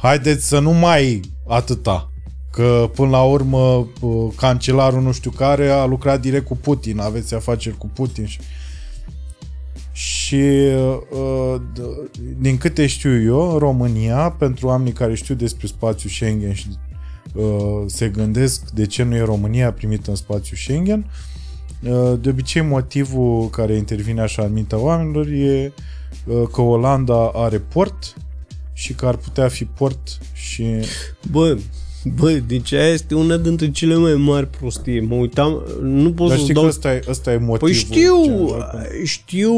haideți 0.00 0.48
să 0.48 0.58
nu 0.58 0.72
mai 0.72 1.20
atâta. 1.46 2.08
Că 2.50 2.90
până 2.94 3.10
la 3.10 3.22
urmă 3.22 3.88
cancelarul 4.36 5.02
nu 5.02 5.12
știu 5.12 5.30
care 5.30 5.68
a 5.68 5.84
lucrat 5.84 6.20
direct 6.20 6.46
cu 6.46 6.56
Putin, 6.56 6.98
aveți 6.98 7.34
afaceri 7.34 7.76
cu 7.76 7.86
Putin 7.86 8.26
și 8.26 8.40
și 9.92 10.42
uh, 11.10 11.60
din 12.38 12.56
câte 12.56 12.86
știu 12.86 13.22
eu, 13.22 13.52
în 13.52 13.58
România, 13.58 14.30
pentru 14.38 14.66
oamenii 14.66 14.92
care 14.92 15.14
știu 15.14 15.34
despre 15.34 15.66
spațiul 15.66 16.12
Schengen 16.12 16.52
și 16.52 16.68
uh, 17.34 17.44
se 17.86 18.08
gândesc 18.08 18.70
de 18.70 18.86
ce 18.86 19.02
nu 19.02 19.14
e 19.14 19.20
România 19.20 19.72
primită 19.72 20.10
în 20.10 20.16
spațiul 20.16 20.58
Schengen, 20.58 20.98
uh, 20.98 21.33
de 22.20 22.28
obicei 22.28 22.62
motivul 22.62 23.48
care 23.48 23.74
intervine 23.74 24.20
așa 24.20 24.42
în 24.42 24.52
mintea 24.52 24.78
oamenilor 24.78 25.26
e 25.26 25.72
că 26.52 26.60
Olanda 26.60 27.30
are 27.34 27.58
port 27.58 28.14
și 28.72 28.94
că 28.94 29.06
ar 29.06 29.16
putea 29.16 29.48
fi 29.48 29.64
port 29.64 30.18
și... 30.32 30.64
Bă, 31.30 31.56
Bă, 32.16 32.30
deci 32.46 32.72
aia 32.72 32.88
este 32.88 33.14
una 33.14 33.36
dintre 33.36 33.70
cele 33.70 33.94
mai 33.94 34.14
mari 34.14 34.46
prostii. 34.46 35.00
Mă 35.00 35.14
uitam, 35.14 35.62
nu 35.82 36.12
pot 36.12 36.28
Dar 36.28 36.36
să 36.36 36.42
știi 36.42 36.54
dau... 36.54 36.62
că 36.62 36.68
ăsta 36.68 36.94
e, 36.94 37.02
ăsta 37.08 37.32
e 37.32 37.36
motivul. 37.36 37.58
Păi 37.58 37.72
știu, 37.72 38.22
general, 38.22 38.88
știu 39.04 39.52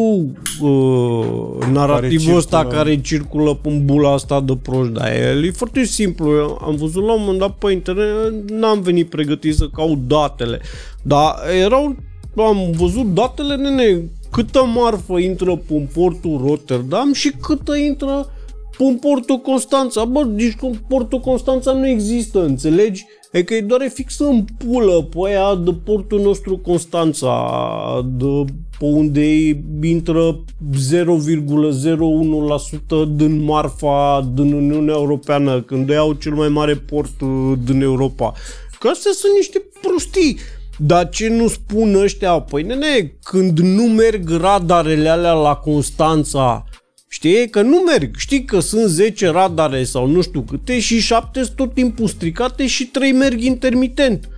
uh, 0.60 1.66
narativul 1.72 2.24
care 2.24 2.36
ăsta 2.36 2.58
circulă. 2.58 2.76
care 2.76 3.00
circulă 3.00 3.60
în 3.62 3.84
bula 3.84 4.12
asta 4.12 4.40
de 4.40 4.56
proști, 4.62 4.92
dar 4.92 5.12
el 5.12 5.44
e 5.44 5.50
foarte 5.50 5.84
simplu. 5.84 6.30
Eu 6.30 6.60
am 6.62 6.76
văzut 6.76 7.04
la 7.04 7.12
un 7.12 7.20
moment 7.20 7.38
dat 7.38 7.54
pe 7.54 7.72
internet, 7.72 8.50
n-am 8.50 8.80
venit 8.80 9.08
pregătit 9.08 9.54
să 9.54 9.68
caut 9.68 10.06
datele, 10.06 10.60
dar 11.02 11.34
erau, 11.64 11.96
am 12.42 12.70
văzut 12.70 13.14
datele, 13.14 13.56
nene, 13.56 14.10
câtă 14.30 14.64
marfă 14.64 15.18
intră 15.18 15.62
în 15.68 15.86
portul 15.94 16.40
Rotterdam 16.46 17.12
și 17.12 17.32
câtă 17.40 17.76
intră 17.76 18.30
în 18.78 18.96
portul 18.96 19.36
Constanța. 19.36 20.04
Bă, 20.04 20.24
deci 20.24 20.56
portul 20.88 21.20
Constanța 21.20 21.72
nu 21.72 21.88
există, 21.88 22.44
înțelegi? 22.44 23.04
E 23.32 23.42
că 23.42 23.54
e 23.54 23.60
doar 23.60 23.88
fix 23.88 24.18
în 24.18 24.44
pulă 24.58 25.02
pe 25.02 25.18
aia 25.26 25.54
de 25.54 25.74
portul 25.84 26.20
nostru 26.20 26.58
Constanța, 26.58 28.06
de 28.18 28.44
pe 28.78 28.84
unde 28.84 29.24
intră 29.82 30.44
0,01% 30.74 30.78
din 33.14 33.44
marfa 33.44 34.30
din 34.34 34.52
Uniunea 34.52 34.94
Europeană, 34.94 35.62
când 35.62 35.88
ei 35.88 35.96
au 35.96 36.12
cel 36.12 36.34
mai 36.34 36.48
mare 36.48 36.74
port 36.74 37.20
uh, 37.20 37.52
din 37.64 37.80
Europa. 37.80 38.32
Că 38.78 38.88
astea 38.88 39.10
sunt 39.14 39.32
niște 39.34 39.62
prostii. 39.80 40.38
Dar 40.78 41.08
ce 41.08 41.28
nu 41.28 41.48
spun 41.48 41.94
ăștia? 41.94 42.40
Păi 42.40 42.62
nene, 42.62 43.16
când 43.22 43.58
nu 43.58 43.82
merg 43.82 44.30
radarele 44.30 45.08
alea 45.08 45.32
la 45.32 45.54
Constanța, 45.54 46.64
Știi? 47.08 47.48
Că 47.48 47.62
nu 47.62 47.76
merg. 47.76 48.16
Știi 48.16 48.44
că 48.44 48.60
sunt 48.60 48.88
10 48.88 49.30
radare 49.30 49.84
sau 49.84 50.06
nu 50.06 50.20
știu 50.20 50.40
câte 50.40 50.78
și 50.78 51.00
7 51.00 51.42
sunt 51.42 51.56
tot 51.56 51.74
timpul 51.74 52.06
stricate 52.06 52.66
și 52.66 52.86
3 52.86 53.12
merg 53.12 53.40
intermitent. 53.40 54.28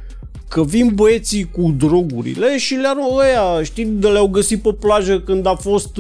Că 0.48 0.64
vin 0.64 0.90
băieții 0.94 1.51
cu 1.51 1.74
drogurile 1.77 2.59
și 2.59 2.74
le-au 2.74 3.16
ăia, 3.16 3.62
știi, 3.62 3.85
de 3.85 4.09
le-au 4.09 4.29
găsit 4.29 4.62
pe 4.62 4.72
plajă 4.72 5.20
când 5.20 5.46
a 5.46 5.55
fost 5.55 5.96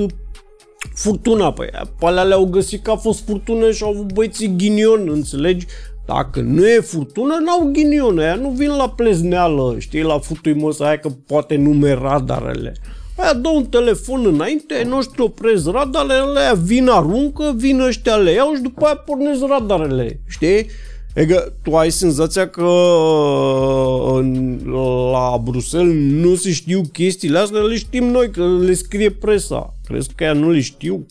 furtuna. 0.94 1.52
Păi, 1.52 1.68
pe 1.98 2.06
alea 2.06 2.22
le-au 2.22 2.44
găsit 2.44 2.82
că 2.82 2.90
a 2.90 2.96
fost 2.96 3.24
furtună 3.26 3.70
și 3.70 3.82
au 3.82 3.90
avut 3.90 4.12
băieții 4.12 4.54
ghinion, 4.56 5.08
înțelegi? 5.08 5.66
Dacă 6.14 6.40
nu 6.40 6.68
e 6.68 6.80
furtună, 6.80 7.34
n-au 7.44 7.70
ghinion. 7.72 8.18
Aia 8.18 8.34
nu 8.34 8.48
vin 8.48 8.68
la 8.68 8.88
plezneală, 8.88 9.74
știi, 9.78 10.02
la 10.02 10.18
futui 10.18 10.54
măsa 10.54 10.86
aia 10.86 10.98
că 10.98 11.08
poate 11.26 11.56
nu 11.56 11.70
merg 11.70 12.02
radarele. 12.02 12.72
Aia 13.16 13.34
dă 13.34 13.48
un 13.48 13.64
telefon 13.64 14.26
înainte, 14.26 14.74
ai 14.74 14.84
noștri 14.84 15.20
opresc 15.20 15.66
radarele, 15.66 16.38
aia 16.38 16.54
vin 16.54 16.88
aruncă, 16.88 17.54
vin 17.56 17.80
ăștia 17.80 18.14
le 18.14 18.30
iau 18.30 18.54
și 18.54 18.62
după 18.62 18.84
aia 18.84 18.94
pornesc 18.94 19.40
radarele, 19.48 20.20
știi? 20.28 20.66
E 21.14 21.26
că 21.26 21.52
tu 21.62 21.76
ai 21.76 21.90
senzația 21.90 22.48
că 22.48 22.70
în, 24.14 24.60
la 25.12 25.40
Bruxelles 25.44 25.94
nu 26.22 26.34
se 26.34 26.52
știu 26.52 26.80
chestiile 26.92 27.38
astea, 27.38 27.60
le 27.60 27.76
știm 27.76 28.04
noi, 28.04 28.30
că 28.30 28.58
le 28.60 28.74
scrie 28.74 29.10
presa. 29.10 29.74
Crezi 29.84 30.14
că 30.14 30.24
ea 30.24 30.32
nu 30.32 30.50
le 30.50 30.60
știu? 30.60 31.06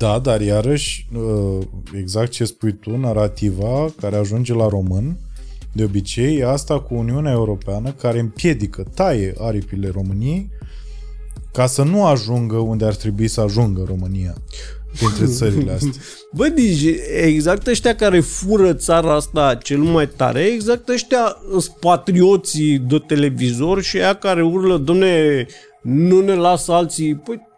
Da, 0.00 0.18
dar 0.18 0.40
iarăși, 0.40 1.08
exact 1.98 2.30
ce 2.30 2.44
spui 2.44 2.72
tu, 2.72 2.96
narativa 2.96 3.92
care 4.00 4.16
ajunge 4.16 4.54
la 4.54 4.68
român, 4.68 5.16
de 5.72 5.84
obicei 5.84 6.36
e 6.38 6.46
asta 6.46 6.80
cu 6.80 6.94
Uniunea 6.94 7.32
Europeană 7.32 7.92
care 7.92 8.18
împiedică, 8.18 8.84
taie 8.94 9.34
aripile 9.38 9.88
României 9.88 10.50
ca 11.52 11.66
să 11.66 11.82
nu 11.82 12.06
ajungă 12.06 12.56
unde 12.56 12.84
ar 12.84 12.94
trebui 12.94 13.28
să 13.28 13.40
ajungă 13.40 13.84
România 13.86 14.34
printre 14.98 15.26
țările 15.36 15.72
astea. 15.72 16.02
Bă, 16.32 16.48
deci 16.48 16.84
exact 17.24 17.66
ăștia 17.66 17.94
care 17.94 18.20
fură 18.20 18.74
țara 18.74 19.14
asta 19.14 19.58
cel 19.62 19.78
mai 19.78 20.08
tare, 20.08 20.40
exact 20.40 20.88
ăștia 20.88 21.36
sunt 21.50 21.76
patrioții 21.80 22.78
de 22.78 22.98
televizor 22.98 23.82
și 23.82 23.96
aia 23.96 24.14
care 24.14 24.42
urlă, 24.42 24.76
domne, 24.76 25.46
nu 25.82 26.20
ne 26.20 26.34
lasă 26.34 26.72
alții. 26.72 27.14
Păi 27.14 27.36
tu- 27.36 27.49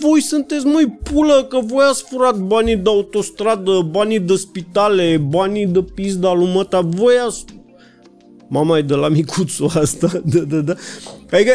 voi 0.00 0.20
sunteți 0.20 0.66
mai 0.66 0.98
pulă 1.02 1.44
că 1.44 1.58
voi 1.62 1.84
ați 1.84 2.02
furat 2.02 2.38
banii 2.38 2.76
de 2.76 2.88
autostradă, 2.88 3.80
banii 3.90 4.20
de 4.20 4.34
spitale, 4.34 5.16
banii 5.16 5.66
de 5.66 5.82
pizda 5.82 6.32
lui 6.32 6.52
măta, 6.54 6.80
voi 6.80 7.14
ați... 7.26 7.44
Mama 8.48 8.78
e 8.78 8.82
de 8.82 8.94
la 8.94 9.08
micuțul 9.08 9.70
asta, 9.74 10.22
da, 10.24 10.38
da, 10.38 10.56
da. 10.56 10.74
Adică 11.30 11.52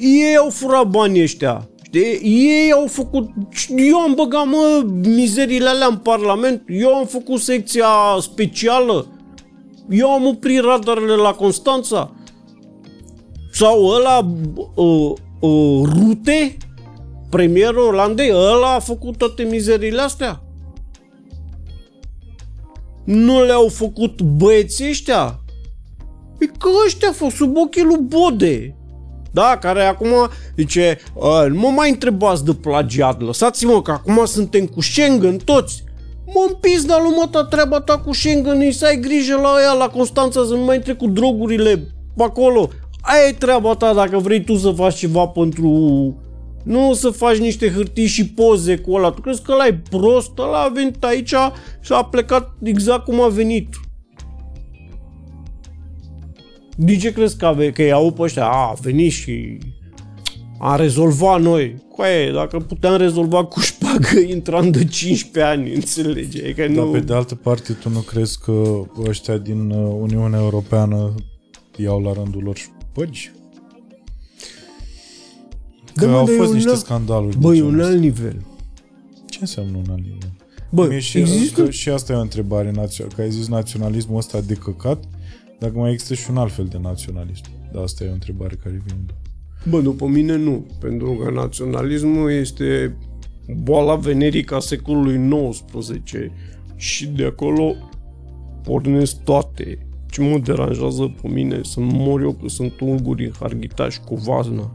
ei 0.00 0.36
au 0.36 0.50
furat 0.50 0.88
banii 0.88 1.22
ăștia. 1.22 1.68
Știi? 1.82 2.20
Ei 2.22 2.72
au 2.72 2.86
făcut... 2.86 3.28
Eu 3.76 3.98
am 3.98 4.14
băgat, 4.14 4.46
mă, 4.46 4.84
mizerile 5.04 5.68
alea 5.68 5.86
în 5.86 5.96
Parlament. 5.96 6.62
Eu 6.66 6.94
am 6.94 7.06
făcut 7.06 7.40
secția 7.40 7.86
specială. 8.20 9.06
Eu 9.90 10.10
am 10.10 10.26
oprit 10.26 10.60
radarele 10.60 11.14
la 11.14 11.32
Constanța. 11.32 12.14
Sau 13.52 13.86
ăla 13.86 14.26
uh, 14.74 15.12
uh, 15.40 15.88
Rute, 15.94 16.56
premierul 17.32 17.86
Olandei, 17.86 18.30
ăla 18.32 18.74
a 18.74 18.78
făcut 18.78 19.16
toate 19.16 19.42
mizerile 19.42 20.00
astea. 20.00 20.42
Nu 23.04 23.44
le-au 23.44 23.68
făcut 23.68 24.22
băieții 24.22 24.88
ăștia. 24.88 25.40
E 26.38 26.46
că 26.46 26.68
ăștia 26.86 27.08
au 27.08 27.14
fost 27.14 27.36
sub 27.36 27.56
ochii 27.56 27.82
lui 27.82 27.98
Bode. 28.00 28.76
Da, 29.30 29.58
care 29.60 29.82
acum 29.82 30.08
zice, 30.56 30.98
"A, 31.20 31.46
nu 31.46 31.60
mă 31.60 31.68
mai 31.68 31.90
întrebați 31.90 32.44
de 32.44 32.52
plagiat, 32.54 33.20
lăsați-mă 33.20 33.82
că 33.82 33.90
acum 33.90 34.24
suntem 34.24 34.66
cu 34.66 34.80
Schengen 34.80 35.36
toți. 35.36 35.84
Mă 36.26 36.46
împins 36.48 36.84
dar 36.84 37.00
lui 37.02 37.14
măta 37.18 37.44
treaba 37.44 37.80
ta 37.80 37.98
cu 37.98 38.12
Schengen, 38.12 38.58
îi 38.58 38.72
să 38.72 38.86
ai 38.86 39.00
grijă 39.00 39.34
la 39.34 39.54
ea, 39.62 39.72
la 39.72 39.88
Constanța, 39.88 40.44
să 40.44 40.54
nu 40.54 40.64
mai 40.64 40.76
intre 40.76 40.92
cu 40.92 41.06
drogurile 41.06 41.76
pe 42.16 42.22
acolo. 42.22 42.68
Aia 43.00 43.28
e 43.28 43.32
treaba 43.32 43.74
ta 43.74 43.92
dacă 43.94 44.18
vrei 44.18 44.44
tu 44.44 44.56
să 44.56 44.70
faci 44.70 44.94
ceva 44.94 45.26
pentru... 45.26 45.68
Nu 46.62 46.94
să 46.94 47.10
faci 47.10 47.36
niște 47.36 47.70
hârtii 47.70 48.06
și 48.06 48.28
poze 48.28 48.76
cu 48.76 48.92
ăla. 48.92 49.10
Tu 49.10 49.20
crezi 49.20 49.42
că 49.42 49.52
ăla 49.52 49.66
e 49.66 49.82
prost? 49.90 50.38
Ăla 50.38 50.62
a 50.62 50.68
venit 50.68 51.04
aici 51.04 51.34
și 51.80 51.92
a 51.92 52.04
plecat 52.04 52.56
exact 52.62 53.04
cum 53.04 53.20
a 53.20 53.28
venit. 53.28 53.68
De 56.76 56.96
ce 56.96 57.12
crezi 57.12 57.36
că, 57.36 57.46
ave, 57.46 57.70
că 57.70 57.82
iau 57.82 58.12
pe 58.12 58.22
ăștia? 58.22 58.44
A, 58.44 58.68
a 58.68 58.74
venit 58.80 59.12
și 59.12 59.58
a 60.58 60.76
rezolvat 60.76 61.40
noi. 61.40 61.82
Coaie, 61.96 62.32
dacă 62.32 62.58
puteam 62.58 62.96
rezolva 62.96 63.44
cu 63.44 63.60
șpagă, 63.60 64.18
intram 64.34 64.70
de 64.70 64.84
15 64.84 65.52
ani, 65.52 65.74
înțelegi? 65.74 66.42
Adică 66.42 66.66
Dar 66.66 66.84
nu... 66.84 66.90
pe 66.90 67.00
de 67.00 67.14
altă 67.14 67.34
parte, 67.34 67.72
tu 67.72 67.88
nu 67.88 67.98
crezi 67.98 68.38
că 68.40 68.82
ăștia 69.06 69.36
din 69.36 69.70
uh, 69.70 69.96
Uniunea 70.00 70.40
Europeană 70.40 71.14
iau 71.76 72.02
la 72.02 72.12
rândul 72.12 72.42
lor 72.42 72.56
șpăgi? 72.56 73.32
Că 75.96 76.04
Da, 76.04 76.10
mă, 76.10 76.16
au 76.16 76.24
dar 76.24 76.34
e 76.34 76.36
fost 76.36 76.48
un 76.48 76.54
niște 76.54 76.70
alt- 76.70 76.78
scandaluri. 76.78 77.38
Băi, 77.38 77.56
de 77.56 77.62
un 77.62 77.70
genul 77.70 77.84
alt 77.84 77.98
nivel. 78.00 78.36
ăsta. 78.36 79.24
Ce 79.26 79.38
înseamnă 79.40 79.76
un 79.76 79.90
alt 79.90 80.02
nivel? 80.02 80.32
Bă, 80.70 80.86
Mie 80.88 80.98
și, 80.98 81.18
există... 81.18 81.62
că, 81.62 81.70
și 81.70 81.88
asta 81.88 82.12
e 82.12 82.16
o 82.16 82.20
întrebare, 82.20 82.70
națională. 82.70 83.14
că 83.16 83.22
ai 83.22 83.30
zis 83.30 83.48
naționalismul 83.48 84.16
ăsta 84.16 84.40
de 84.40 84.54
căcat, 84.54 85.04
dacă 85.58 85.78
mai 85.78 85.92
există 85.92 86.14
și 86.14 86.30
un 86.30 86.36
alt 86.36 86.52
fel 86.52 86.64
de 86.64 86.78
naționalism. 86.82 87.42
Dar 87.72 87.82
asta 87.82 88.04
e 88.04 88.08
o 88.08 88.12
întrebare 88.12 88.54
care 88.62 88.82
vine. 88.86 89.00
Bă, 89.68 89.80
după 89.80 90.06
mine 90.06 90.36
nu, 90.36 90.66
pentru 90.80 91.12
că 91.12 91.30
naționalismul 91.30 92.30
este 92.30 92.96
boala 93.62 93.94
venerică 93.96 94.54
a 94.54 94.60
secolului 94.60 95.30
XIX 95.70 96.14
și 96.76 97.06
de 97.06 97.24
acolo 97.24 97.74
pornesc 98.62 99.16
toate. 99.22 99.86
Ce 100.10 100.20
mă 100.22 100.38
deranjează 100.38 101.14
pe 101.22 101.28
mine 101.28 101.60
să 101.62 101.80
mor 101.80 102.20
eu 102.20 102.32
că 102.32 102.48
sunt 102.48 102.80
unguri 102.80 103.30
harghitași 103.40 104.00
cu 104.00 104.14
vazna. 104.14 104.74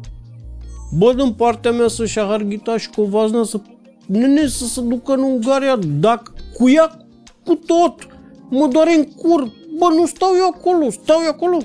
Bă, 0.91 1.13
din 1.13 1.33
partea 1.33 1.71
mea 1.71 1.87
să-și 1.87 2.17
ia 2.17 2.25
harghitași 2.25 2.89
cu 2.89 3.03
vazna 3.03 3.43
să 3.43 3.61
nene 4.05 4.47
să 4.47 4.65
se 4.65 4.81
ducă 4.81 5.13
în 5.13 5.21
Ungaria, 5.21 5.79
dacă 5.99 6.33
cu 6.53 6.69
ea 6.69 7.07
cu 7.45 7.55
tot. 7.65 8.07
Mă 8.49 8.67
doare 8.71 8.95
în 8.95 9.03
cur. 9.03 9.51
Bă, 9.77 9.85
nu 9.95 10.05
stau 10.05 10.29
eu 10.37 10.47
acolo, 10.55 10.89
stau 10.89 11.19
eu 11.23 11.29
acolo. 11.29 11.55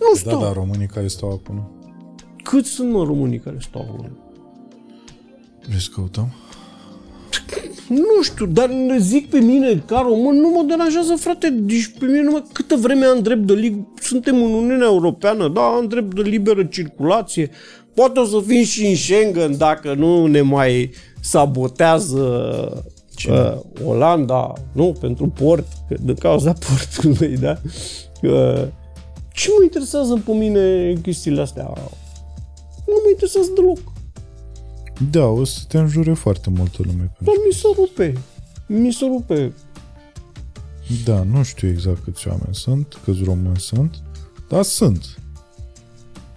Nu 0.00 0.12
Da, 0.14 0.18
stau. 0.18 0.40
da, 0.40 0.52
românii 0.52 0.86
care 0.86 1.06
stau 1.06 1.28
acolo. 1.42 1.70
Cât 2.42 2.66
sunt 2.66 2.92
mă 2.92 3.04
românii 3.04 3.38
care 3.38 3.56
stau 3.60 3.82
acolo? 3.88 4.08
Vrei 5.66 5.80
să 5.80 5.88
căutăm? 5.94 6.28
Nu 7.88 8.22
știu, 8.22 8.46
dar 8.46 8.68
ne 8.68 8.98
zic 8.98 9.30
pe 9.30 9.38
mine, 9.38 9.82
ca 9.86 10.00
român, 10.00 10.36
nu 10.36 10.48
mă 10.48 10.62
deranjează, 10.62 11.14
frate. 11.14 11.50
Deci 11.50 11.92
pe 11.98 12.04
mine 12.04 12.22
numai 12.22 12.44
câtă 12.52 12.76
vreme 12.76 13.04
am 13.04 13.20
drept 13.22 13.46
de 13.46 13.52
lig... 13.52 13.76
Suntem 14.00 14.34
în 14.34 14.52
Uniunea 14.52 14.86
Europeană, 14.86 15.48
da, 15.48 15.60
am 15.60 15.86
drept 15.86 16.14
de 16.14 16.22
liberă 16.22 16.64
circulație. 16.64 17.50
Poate 17.96 18.18
o 18.18 18.24
să 18.24 18.42
fim 18.46 18.62
și 18.64 18.86
în 18.86 18.96
Schengen 18.96 19.56
dacă 19.56 19.94
nu 19.94 20.26
ne 20.26 20.40
mai 20.40 20.90
sabotează 21.20 22.20
uh, 23.28 23.58
Olanda, 23.84 24.52
nu, 24.72 24.96
pentru 25.00 25.28
port, 25.28 25.66
că 25.88 25.96
de 26.00 26.14
cauza 26.14 26.52
portului, 26.68 27.36
da? 27.36 27.60
Uh, 28.22 28.66
ce 29.32 29.48
mă 29.56 29.62
interesează 29.62 30.22
pe 30.24 30.32
mine 30.32 30.92
chestiile 31.02 31.40
astea? 31.40 31.72
Nu 32.86 32.94
mă 33.04 33.08
interesează 33.10 33.50
deloc. 33.54 33.78
Da, 35.10 35.26
o 35.26 35.44
să 35.44 35.60
te 35.68 35.78
înjure 35.78 36.12
foarte 36.12 36.50
multă 36.56 36.78
lume. 36.84 37.12
Dar 37.18 37.34
Pentru... 37.34 37.42
mi 37.46 37.52
se 37.52 37.66
rupe. 37.76 38.12
Mi 38.66 38.92
se 38.92 39.04
rupe. 39.04 39.52
Da, 41.04 41.22
nu 41.22 41.42
știu 41.42 41.68
exact 41.68 42.04
câți 42.04 42.28
oameni 42.28 42.54
sunt, 42.54 43.00
câți 43.04 43.22
români 43.24 43.58
sunt, 43.58 44.02
dar 44.48 44.62
sunt. 44.62 45.18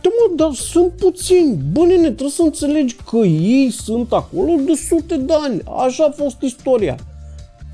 Da, 0.01 0.09
mă, 0.09 0.35
dar 0.35 0.53
sunt 0.53 0.91
puțini. 0.91 1.59
Bă, 1.71 1.79
nene, 1.79 2.01
trebuie 2.01 2.29
să 2.29 2.41
înțelegi 2.41 2.95
că 3.09 3.17
ei 3.17 3.71
sunt 3.71 4.13
acolo 4.13 4.55
de 4.65 4.73
sute 4.87 5.17
de 5.17 5.33
ani. 5.43 5.61
Așa 5.85 6.03
a 6.03 6.23
fost 6.23 6.41
istoria. 6.41 6.95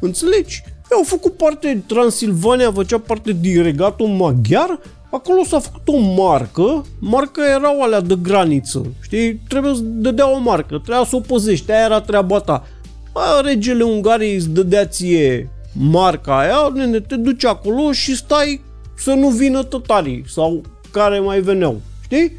Înțelegi? 0.02 0.64
Ei 0.66 0.98
au 0.98 1.04
făcut 1.04 1.34
parte, 1.38 1.84
Transilvania 1.88 2.72
făcea 2.72 3.00
parte 3.00 3.32
din 3.32 3.64
regatul 3.64 4.08
maghiar, 4.08 4.80
acolo 5.12 5.44
s-a 5.44 5.60
făcut 5.60 5.88
o 5.88 5.98
marcă, 5.98 6.86
marca 7.00 7.50
erau 7.50 7.82
alea 7.82 8.02
de 8.02 8.16
graniță, 8.22 8.86
știi? 9.02 9.42
Trebuie 9.48 9.74
să 9.74 9.82
dădea 9.82 10.32
o 10.36 10.40
marcă, 10.40 10.80
trebuia 10.84 11.06
să 11.06 11.16
o 11.16 11.20
păzești, 11.20 11.72
aia 11.72 11.86
era 11.86 12.02
treaba 12.02 12.40
ta. 12.40 12.64
A, 13.14 13.42
regele 13.42 13.84
Ungariei 13.84 14.36
îți 14.36 14.50
dădea 14.50 14.86
ție 14.86 15.50
marca 15.80 16.40
aia, 16.40 16.72
nene, 16.74 17.00
te 17.00 17.16
duci 17.16 17.46
acolo 17.46 17.92
și 17.92 18.16
stai 18.16 18.62
să 18.98 19.14
nu 19.14 19.30
vină 19.30 19.64
tătarii 19.64 20.24
sau 20.28 20.62
care 20.92 21.20
mai 21.20 21.40
veneau, 21.40 21.82
știi? 22.06 22.32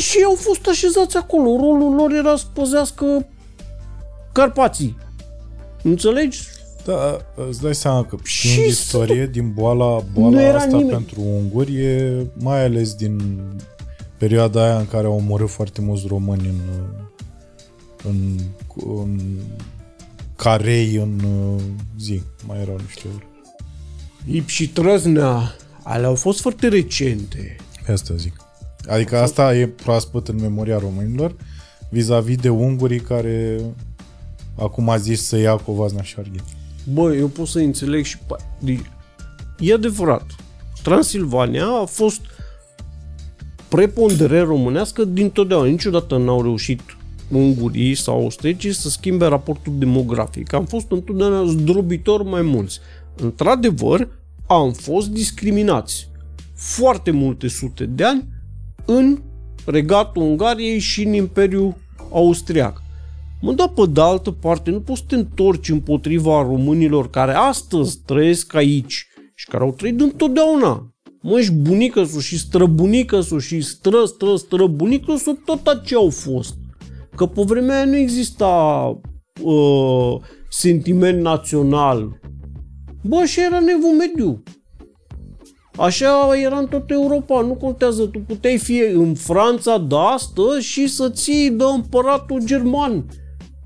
Și 0.00 0.16
ei 0.18 0.24
au 0.24 0.34
fost 0.38 0.66
așezați 0.68 1.16
acolo, 1.16 1.56
rolul 1.56 1.94
lor 1.94 2.12
era 2.12 2.36
să 2.36 2.44
păzească 2.52 3.26
Carpații. 4.32 4.96
Înțelegi? 5.82 6.40
Da, 6.84 7.16
îți 7.48 7.60
dai 7.62 7.74
seama 7.74 8.04
că 8.04 8.16
știind 8.24 8.56
Și 8.62 8.68
istorie 8.68 9.26
din 9.26 9.52
boala, 9.52 9.84
Nu 9.84 10.04
boala 10.20 10.42
era 10.42 10.56
asta 10.56 10.76
nimeni. 10.76 10.90
pentru 10.90 11.20
unguri 11.20 11.76
e 11.76 12.26
mai 12.38 12.64
ales 12.64 12.94
din 12.94 13.40
perioada 14.18 14.62
aia 14.64 14.78
în 14.78 14.86
care 14.88 15.06
au 15.06 15.12
omorât 15.14 15.48
foarte 15.50 15.80
mulți 15.80 16.04
români 16.06 16.46
în, 16.48 16.58
în, 18.08 18.38
în 18.96 19.20
carei 20.36 20.94
în 20.94 21.20
zi. 21.98 22.22
Mai 22.46 22.60
erau 22.60 22.76
niște 22.84 23.02
ori. 23.14 23.26
Ip 24.36 24.48
și 24.48 24.68
Trăznea, 24.68 25.54
alea 25.82 26.08
au 26.08 26.14
fost 26.14 26.40
foarte 26.40 26.68
recente. 26.68 27.56
Pe 27.90 27.96
asta 27.96 28.14
zic. 28.16 28.36
Adică 28.88 29.18
asta 29.18 29.56
e 29.56 29.66
proaspăt 29.66 30.28
în 30.28 30.36
memoria 30.40 30.78
românilor 30.78 31.36
vis-a-vis 31.88 32.36
de 32.36 32.48
ungurii 32.48 33.00
care 33.00 33.60
acum 34.58 34.88
a 34.88 34.96
zis 34.96 35.26
să 35.26 35.36
ia 35.36 35.56
Covazna 35.56 36.02
și 36.02 36.14
Arghit. 36.18 36.42
Bă, 36.92 37.14
eu 37.14 37.26
pot 37.26 37.46
să 37.46 37.58
înțeleg 37.58 38.04
și... 38.04 38.18
Pa... 38.18 38.36
de- 38.58 38.82
E 39.58 39.72
adevărat. 39.72 40.24
Transilvania 40.82 41.66
a 41.66 41.84
fost 41.84 42.20
prepondere 43.68 44.40
românească 44.40 45.04
din 45.04 45.30
totdeauna. 45.30 45.68
Niciodată 45.68 46.16
n-au 46.16 46.42
reușit 46.42 46.80
ungurii 47.30 47.94
sau 47.94 48.14
austriecii 48.14 48.72
să 48.72 48.88
schimbe 48.88 49.26
raportul 49.26 49.78
demografic. 49.78 50.52
Am 50.52 50.64
fost 50.64 50.90
întotdeauna 50.90 51.44
zdrobitor 51.44 52.22
mai 52.22 52.42
mulți. 52.42 52.78
Într-adevăr, 53.16 54.08
am 54.46 54.72
fost 54.72 55.08
discriminați 55.08 56.09
foarte 56.60 57.10
multe 57.10 57.48
sute 57.48 57.84
de 57.84 58.04
ani 58.04 58.28
în 58.86 59.22
regatul 59.66 60.22
Ungariei 60.22 60.78
și 60.78 61.02
în 61.02 61.12
Imperiul 61.12 61.74
Austriac. 62.12 62.82
Mă, 63.40 63.52
dar 63.52 63.68
pe 63.68 63.82
de 63.90 64.00
altă 64.00 64.30
parte, 64.30 64.70
nu 64.70 64.80
poți 64.80 65.00
să 65.00 65.04
te 65.08 65.14
întorci 65.14 65.68
împotriva 65.68 66.42
românilor 66.42 67.10
care 67.10 67.32
astăzi 67.32 67.98
trăiesc 68.04 68.54
aici 68.54 69.06
și 69.34 69.46
care 69.46 69.64
au 69.64 69.72
trăit 69.72 70.00
întotdeauna. 70.00 70.94
Mă, 71.22 71.40
și 71.40 71.52
bunică 71.52 72.04
su 72.04 72.18
și 72.18 72.38
străbunică 72.38 73.20
su 73.20 73.38
și 73.38 73.60
stră, 73.60 74.04
stră, 74.04 74.36
străbunică 74.36 75.16
su 75.16 75.38
tot 75.44 75.82
ce 75.84 75.94
au 75.94 76.10
fost. 76.10 76.54
Că 77.16 77.26
pe 77.26 77.42
vremea 77.42 77.76
aia 77.76 77.84
nu 77.84 77.96
exista 77.96 78.56
uh, 79.42 80.16
sentiment 80.48 81.20
național. 81.20 82.20
Bă, 83.02 83.24
și 83.24 83.40
era 83.40 83.60
nevul 83.60 83.96
mediu. 83.96 84.42
Așa 85.80 86.30
era 86.42 86.58
în 86.58 86.66
toată 86.66 86.92
Europa, 86.92 87.40
nu 87.40 87.54
contează. 87.54 88.02
Tu 88.02 88.18
puteai 88.18 88.58
fi 88.58 88.78
în 88.78 89.14
Franța 89.14 89.78
de 89.78 89.94
astăzi 90.14 90.66
și 90.66 90.86
să 90.86 91.10
ții 91.10 91.50
de 91.50 91.64
împăratul 91.74 92.40
german. 92.44 93.04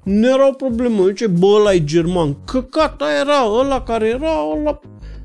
Nu 0.04 0.26
era 0.26 0.48
o 0.48 0.52
problemă. 0.52 1.12
Ce 1.12 1.26
bă, 1.26 1.46
ăla 1.46 1.72
e 1.72 1.84
german. 1.84 2.36
Căcat, 2.44 3.02
era 3.20 3.44
ăla 3.60 3.82
care 3.82 4.06
era 4.06 4.32
ăla. 4.58 4.80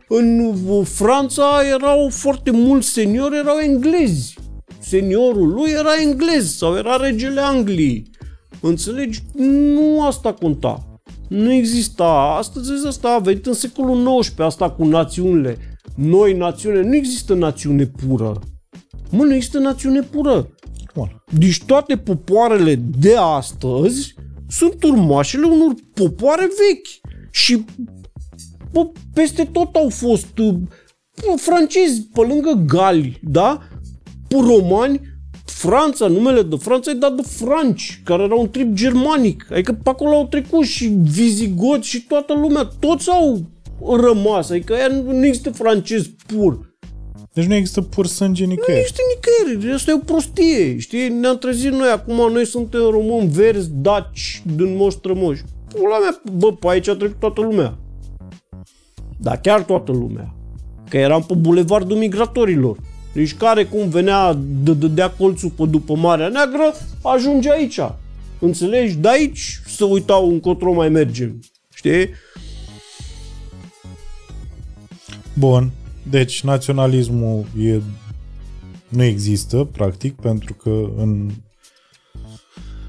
În 0.08 0.56
Franța 0.84 1.44
erau 1.76 2.10
foarte 2.10 2.52
mulți 2.52 2.90
seniori, 2.90 3.38
erau 3.38 3.58
englezi. 3.58 4.38
Seniorul 4.80 5.48
lui 5.48 5.72
era 5.72 5.92
englez 6.02 6.56
sau 6.56 6.76
era 6.76 6.96
regele 6.96 7.42
Angliei. 7.42 8.10
Înțelegi? 8.62 9.24
Nu 9.34 10.06
asta 10.06 10.34
conta. 10.34 11.00
Nu 11.28 11.52
exista. 11.52 12.36
Astăzi 12.38 12.88
asta 12.88 13.10
a 13.10 13.20
venit 13.20 13.46
în 13.46 13.54
secolul 13.54 14.20
XIX, 14.20 14.40
asta 14.40 14.70
cu 14.70 14.86
națiunile. 14.86 15.58
Noi, 16.02 16.34
națiune, 16.34 16.82
nu 16.82 16.96
există 16.96 17.34
națiune 17.34 17.86
pură. 17.86 18.40
Mă, 19.10 19.24
nu 19.24 19.34
există 19.34 19.60
națiune 19.60 20.02
pură. 20.02 20.50
Bun. 20.94 21.24
Deci 21.38 21.64
toate 21.64 21.98
popoarele 21.98 22.76
de 23.00 23.16
astăzi 23.18 24.16
sunt 24.48 24.84
urmașele 24.84 25.46
unor 25.46 25.74
popoare 25.94 26.42
vechi. 26.42 27.14
Și 27.32 27.66
bă, 28.72 28.90
peste 29.14 29.44
tot 29.44 29.76
au 29.76 29.90
fost 29.90 30.28
bă, 30.36 31.36
francezi 31.36 32.02
pe 32.14 32.22
lângă 32.22 32.64
gali, 32.66 33.20
da? 33.24 33.62
Romani, 34.30 35.02
Franța, 35.46 36.08
numele 36.08 36.42
de 36.42 36.56
Franța 36.56 36.92
e 36.92 36.94
dat 36.94 37.16
de 37.16 37.22
franci, 37.22 38.02
care 38.04 38.24
era 38.24 38.36
un 38.36 38.50
trip 38.50 38.74
germanic. 38.74 39.48
Adică 39.52 39.74
pe 39.74 39.90
acolo 39.90 40.16
au 40.16 40.28
trecut 40.28 40.66
și 40.66 40.88
vizigoți 41.02 41.88
și 41.88 42.06
toată 42.08 42.34
lumea, 42.34 42.70
toți 42.80 43.10
au 43.10 43.50
rămas. 44.02 44.50
Adică 44.50 44.74
aia 44.74 44.88
nu 44.88 45.26
există 45.26 45.50
francez 45.52 46.08
pur. 46.28 46.68
Deci 47.34 47.46
nu 47.46 47.54
există 47.54 47.82
pur 47.82 48.08
sânge 48.08 48.44
Nu 48.44 48.50
nicăieri. 48.50 48.82
există 48.82 49.02
nicăieri, 49.16 49.74
asta 49.76 49.92
e 49.92 49.94
o 49.94 49.98
prostie, 49.98 50.78
știi? 50.78 51.10
Ne-am 51.10 51.38
trezit 51.38 51.72
noi, 51.72 51.90
acum 51.90 52.32
noi 52.32 52.46
suntem 52.46 52.82
români 52.82 53.30
verzi, 53.30 53.70
daci, 53.74 54.42
din 54.56 54.76
moș 54.76 54.94
strămoși. 54.94 55.44
Pula 55.74 56.00
mea, 56.00 56.22
bă, 56.34 56.54
pe 56.54 56.68
aici 56.70 56.88
a 56.88 56.96
trecut 56.96 57.20
toată 57.20 57.42
lumea. 57.42 57.78
Da, 59.18 59.38
chiar 59.38 59.62
toată 59.62 59.92
lumea. 59.92 60.36
Că 60.90 60.98
eram 60.98 61.24
pe 61.24 61.34
bulevardul 61.34 61.98
migratorilor. 61.98 62.78
Deci 63.14 63.36
care 63.36 63.66
cum 63.66 63.90
venea, 63.90 64.38
de 64.64 64.74
dădea 64.74 65.10
colțul 65.12 65.50
pe 65.50 65.66
după 65.66 65.96
Marea 65.96 66.28
Neagră, 66.28 66.74
ajunge 67.02 67.52
aici. 67.52 67.80
Înțelegi? 68.40 68.96
De 68.96 69.10
aici 69.10 69.62
să 69.68 69.86
uitau 69.86 70.30
încotro 70.30 70.74
mai 70.74 70.90
mergem. 70.90 71.40
Știi? 71.74 72.10
Bun. 75.40 75.72
Deci 76.10 76.44
naționalismul 76.44 77.46
e, 77.60 77.82
nu 78.90 79.04
există, 79.04 79.70
practic, 79.72 80.16
pentru 80.16 80.54
că 80.54 80.90
în, 80.98 81.30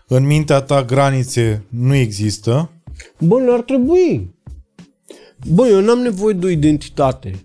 în 0.09 0.27
mintea 0.27 0.61
ta 0.61 0.85
granițe 0.85 1.65
nu 1.69 1.95
există. 1.95 2.71
Bă, 3.19 3.39
n-ar 3.39 3.61
trebui. 3.61 4.35
Bă, 5.47 5.67
eu 5.67 5.81
n-am 5.81 5.99
nevoie 5.99 6.35
de 6.35 6.47
o 6.47 6.49
identitate. 6.49 7.45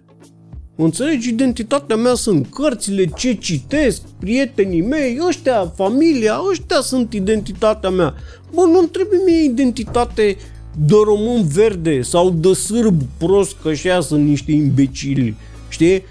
Înțelegi? 0.75 1.29
Identitatea 1.29 1.95
mea 1.95 2.13
sunt 2.13 2.47
cărțile, 2.47 3.05
ce 3.05 3.33
citesc, 3.33 4.01
prietenii 4.19 4.81
mei, 4.81 5.19
ăștia, 5.27 5.73
familia, 5.75 6.39
ăștia 6.49 6.81
sunt 6.81 7.13
identitatea 7.13 7.89
mea. 7.89 8.13
Bă, 8.53 8.61
nu-mi 8.61 8.87
trebuie 8.87 9.19
mie 9.25 9.43
identitate 9.43 10.37
de 10.77 10.95
român 11.05 11.47
verde 11.47 12.01
sau 12.01 12.29
de 12.29 12.53
sârb 12.53 13.01
prost, 13.17 13.55
că 13.61 13.73
și 13.73 13.89
sunt 14.01 14.27
niște 14.27 14.51
imbecili. 14.51 15.35
Știi? 15.69 16.03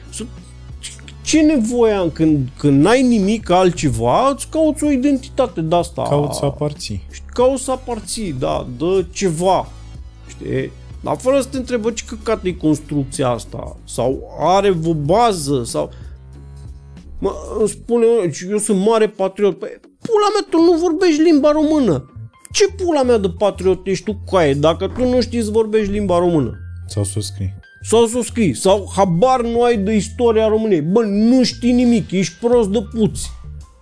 Ce 1.23 1.41
nevoie 1.41 1.93
am 1.93 2.11
când, 2.11 2.49
când 2.59 2.83
n-ai 2.83 3.03
nimic 3.03 3.51
altceva, 3.51 4.29
îți 4.29 4.49
cauți 4.49 4.85
o 4.85 4.91
identitate 4.91 5.61
de 5.61 5.75
asta. 5.75 6.03
Cauți 6.03 6.39
să 6.39 6.45
aparții. 6.45 7.03
Cauți 7.27 7.65
să 7.65 7.71
aparții, 7.71 8.33
da, 8.39 8.67
de 8.79 9.07
ceva. 9.13 9.69
Știi? 10.29 10.71
Dar 11.01 11.17
fără 11.17 11.41
să 11.41 11.49
te 11.49 11.57
întrebă 11.57 11.91
ce 11.91 12.05
căcat 12.07 12.45
e 12.45 12.53
construcția 12.53 13.29
asta. 13.29 13.77
Sau 13.85 14.37
are 14.39 14.79
o 14.85 14.95
bază. 14.95 15.63
Sau... 15.65 15.91
Mă, 17.19 17.33
îmi 17.59 17.69
spune, 17.69 18.07
eu 18.51 18.59
sunt 18.59 18.81
mare 18.81 19.09
patriot. 19.09 19.59
Păi, 19.59 19.81
pula 19.81 20.29
mea, 20.33 20.47
tu 20.51 20.73
nu 20.73 20.79
vorbești 20.79 21.23
limba 21.23 21.51
română. 21.51 22.14
Ce 22.55 22.69
pula 22.85 23.03
mea 23.03 23.19
de 23.19 23.29
patriot 23.29 23.87
ești 23.87 24.05
tu 24.05 24.21
coaie 24.25 24.55
dacă 24.55 24.89
tu 24.89 25.09
nu 25.09 25.21
știi 25.21 25.43
să 25.43 25.51
vorbești 25.51 25.93
limba 25.93 26.19
română? 26.19 26.59
Sau 26.87 27.05
să 27.05 27.15
o 27.17 27.21
scrii. 27.21 27.55
Sau 27.83 28.07
să 28.07 28.19
o 28.19 28.23
scrii. 28.23 28.55
Sau 28.55 28.91
habar 28.95 29.43
nu 29.43 29.63
ai 29.63 29.79
de 29.79 29.95
istoria 29.95 30.49
României. 30.49 30.81
Bă, 30.81 31.03
nu 31.05 31.43
știi 31.43 31.73
nimic, 31.73 32.11
ești 32.11 32.35
prost 32.41 32.69
de 32.69 32.83
puți. 32.83 33.31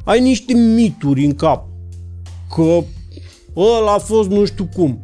Ai 0.04 0.20
niște 0.20 0.54
mituri 0.54 1.24
în 1.24 1.34
cap. 1.34 1.68
Că 2.54 2.84
ăla 3.56 3.94
a 3.94 3.98
fost 3.98 4.28
nu 4.28 4.44
știu 4.44 4.68
cum. 4.74 5.02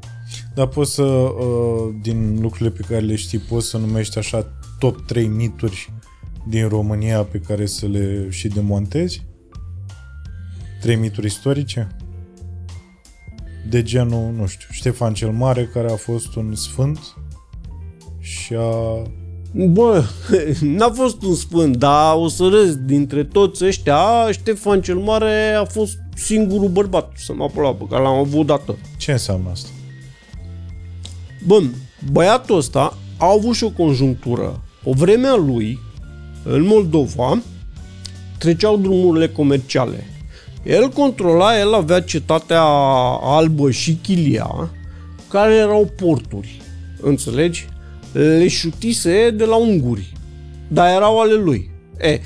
Dar 0.54 0.66
poți 0.66 0.94
să, 0.94 1.02
uh, 1.02 1.94
din 2.02 2.38
lucrurile 2.40 2.70
pe 2.70 2.84
care 2.88 3.00
le 3.00 3.14
știi, 3.14 3.38
poți 3.38 3.68
să 3.68 3.78
numești 3.78 4.18
așa 4.18 4.52
top 4.78 5.06
3 5.06 5.26
mituri 5.26 5.92
din 6.48 6.68
România 6.68 7.22
pe 7.22 7.38
care 7.38 7.66
să 7.66 7.86
le 7.86 8.26
și 8.30 8.48
demontezi? 8.48 9.26
Trei 10.80 10.96
mituri 10.96 11.26
istorice? 11.26 11.88
De 13.68 13.82
genul, 13.82 14.32
nu 14.36 14.46
știu, 14.46 14.68
Ștefan 14.70 15.14
cel 15.14 15.30
Mare, 15.30 15.70
care 15.72 15.90
a 15.90 15.96
fost 15.96 16.34
un 16.34 16.54
sfânt 16.54 16.98
și 18.20 18.54
a... 18.54 19.02
Bă, 19.52 20.04
n-a 20.60 20.90
fost 20.90 21.22
un 21.22 21.34
sfânt, 21.34 21.76
dar 21.76 22.14
o 22.16 22.28
să 22.28 22.48
râs 22.48 22.76
dintre 22.76 23.24
toți 23.24 23.64
ăștia, 23.64 24.30
Ștefan 24.30 24.82
cel 24.82 24.98
Mare 24.98 25.52
a 25.52 25.64
fost 25.64 25.96
singurul 26.14 26.68
bărbat 26.68 27.12
să 27.16 27.32
mă 27.34 27.44
apăla 27.44 27.74
pe 27.74 27.84
care 27.90 28.02
l-am 28.02 28.18
avut 28.18 28.46
dată. 28.46 28.76
Ce 28.96 29.12
înseamnă 29.12 29.50
asta? 29.50 29.68
Bă, 31.46 31.62
băiatul 32.12 32.56
ăsta 32.56 32.96
a 33.16 33.32
avut 33.36 33.54
și 33.54 33.64
o 33.64 33.70
conjunctură. 33.70 34.62
O 34.84 34.92
vremea 34.92 35.34
lui, 35.34 35.78
în 36.44 36.66
Moldova, 36.66 37.42
treceau 38.38 38.76
drumurile 38.76 39.28
comerciale. 39.28 40.17
El 40.62 40.88
controla, 40.88 41.58
el 41.58 41.74
avea 41.74 42.00
cetatea 42.00 42.62
albă 43.20 43.70
și 43.70 43.98
Chilia, 44.02 44.70
care 45.28 45.54
erau 45.54 45.92
porturi. 45.96 46.60
Înțelegi? 47.00 47.66
Le 48.12 48.48
șutise 48.48 49.30
de 49.30 49.44
la 49.44 49.56
unguri, 49.56 50.12
dar 50.68 50.94
erau 50.94 51.20
ale 51.20 51.34
lui. 51.34 51.70
E, 52.00 52.20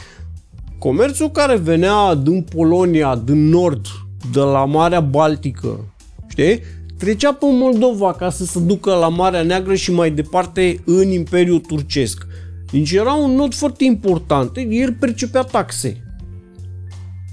comerțul 0.79 1.31
care 1.31 1.57
venea 1.57 2.15
din 2.15 2.43
Polonia, 2.43 3.17
din 3.17 3.49
nord, 3.49 3.87
de 4.33 4.41
la 4.41 4.65
Marea 4.65 5.01
Baltică, 5.01 5.95
știi? 6.29 6.61
Trecea 6.99 7.33
pe 7.33 7.47
Moldova 7.51 8.13
ca 8.13 8.31
să 8.31 8.45
se 8.45 8.61
ducă 8.61 8.95
la 8.95 9.09
Marea 9.09 9.43
Neagră 9.43 9.75
și 9.75 9.93
mai 9.93 10.11
departe 10.11 10.81
în 10.85 11.11
Imperiul 11.11 11.61
Turcesc. 11.61 12.27
Deci 12.71 12.93
era 12.93 13.13
un 13.13 13.35
nod 13.35 13.55
foarte 13.55 13.85
important. 13.85 14.57
El 14.69 14.93
percepea 14.93 15.43
taxe. 15.43 16.02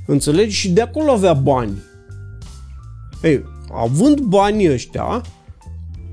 Înțelegi? 0.10 0.56
Și 0.56 0.70
de 0.70 0.82
acolo 0.82 1.12
avea 1.12 1.34
bani. 1.34 1.84
Ei, 3.24 3.44
având 3.74 4.20
banii 4.20 4.72
ăștia, 4.72 5.22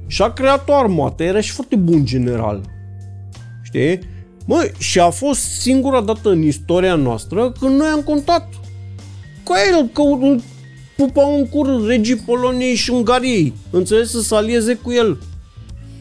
și-a 0.07 0.33
creat 0.33 0.69
o 0.69 0.75
armată, 0.75 1.23
era 1.23 1.41
și 1.41 1.53
foarte 1.53 1.77
bun 1.77 2.05
general. 2.05 2.61
Știi? 3.63 3.99
Mă, 4.45 4.71
și 4.79 5.01
a 5.01 5.11
fost 5.11 5.41
singura 5.41 6.01
dată 6.01 6.31
în 6.31 6.43
istoria 6.43 6.95
noastră 6.95 7.53
când 7.61 7.79
noi 7.79 7.87
am 7.87 8.01
contat 8.01 8.49
cu 9.43 9.53
el, 9.73 9.89
că 9.93 10.01
îl 10.01 10.43
pupau 10.97 11.39
în 11.39 11.49
cur 11.49 11.87
regii 11.87 12.17
Poloniei 12.17 12.75
și 12.75 12.91
Ungariei. 12.91 13.55
Înțelegi? 13.71 14.11
Să 14.11 14.21
se 14.21 14.35
alieze 14.35 14.75
cu 14.75 14.93
el. 14.93 15.19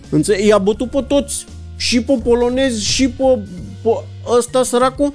Înțelegi? 0.10 0.48
I-a 0.48 0.58
bătut 0.58 0.90
pe 0.90 1.02
toți. 1.08 1.46
Și 1.76 2.02
pe 2.02 2.20
polonezi, 2.24 2.84
și 2.84 3.10
pe, 3.10 3.40
pe 3.82 3.90
ăsta 4.38 4.64
săracul. 4.64 5.14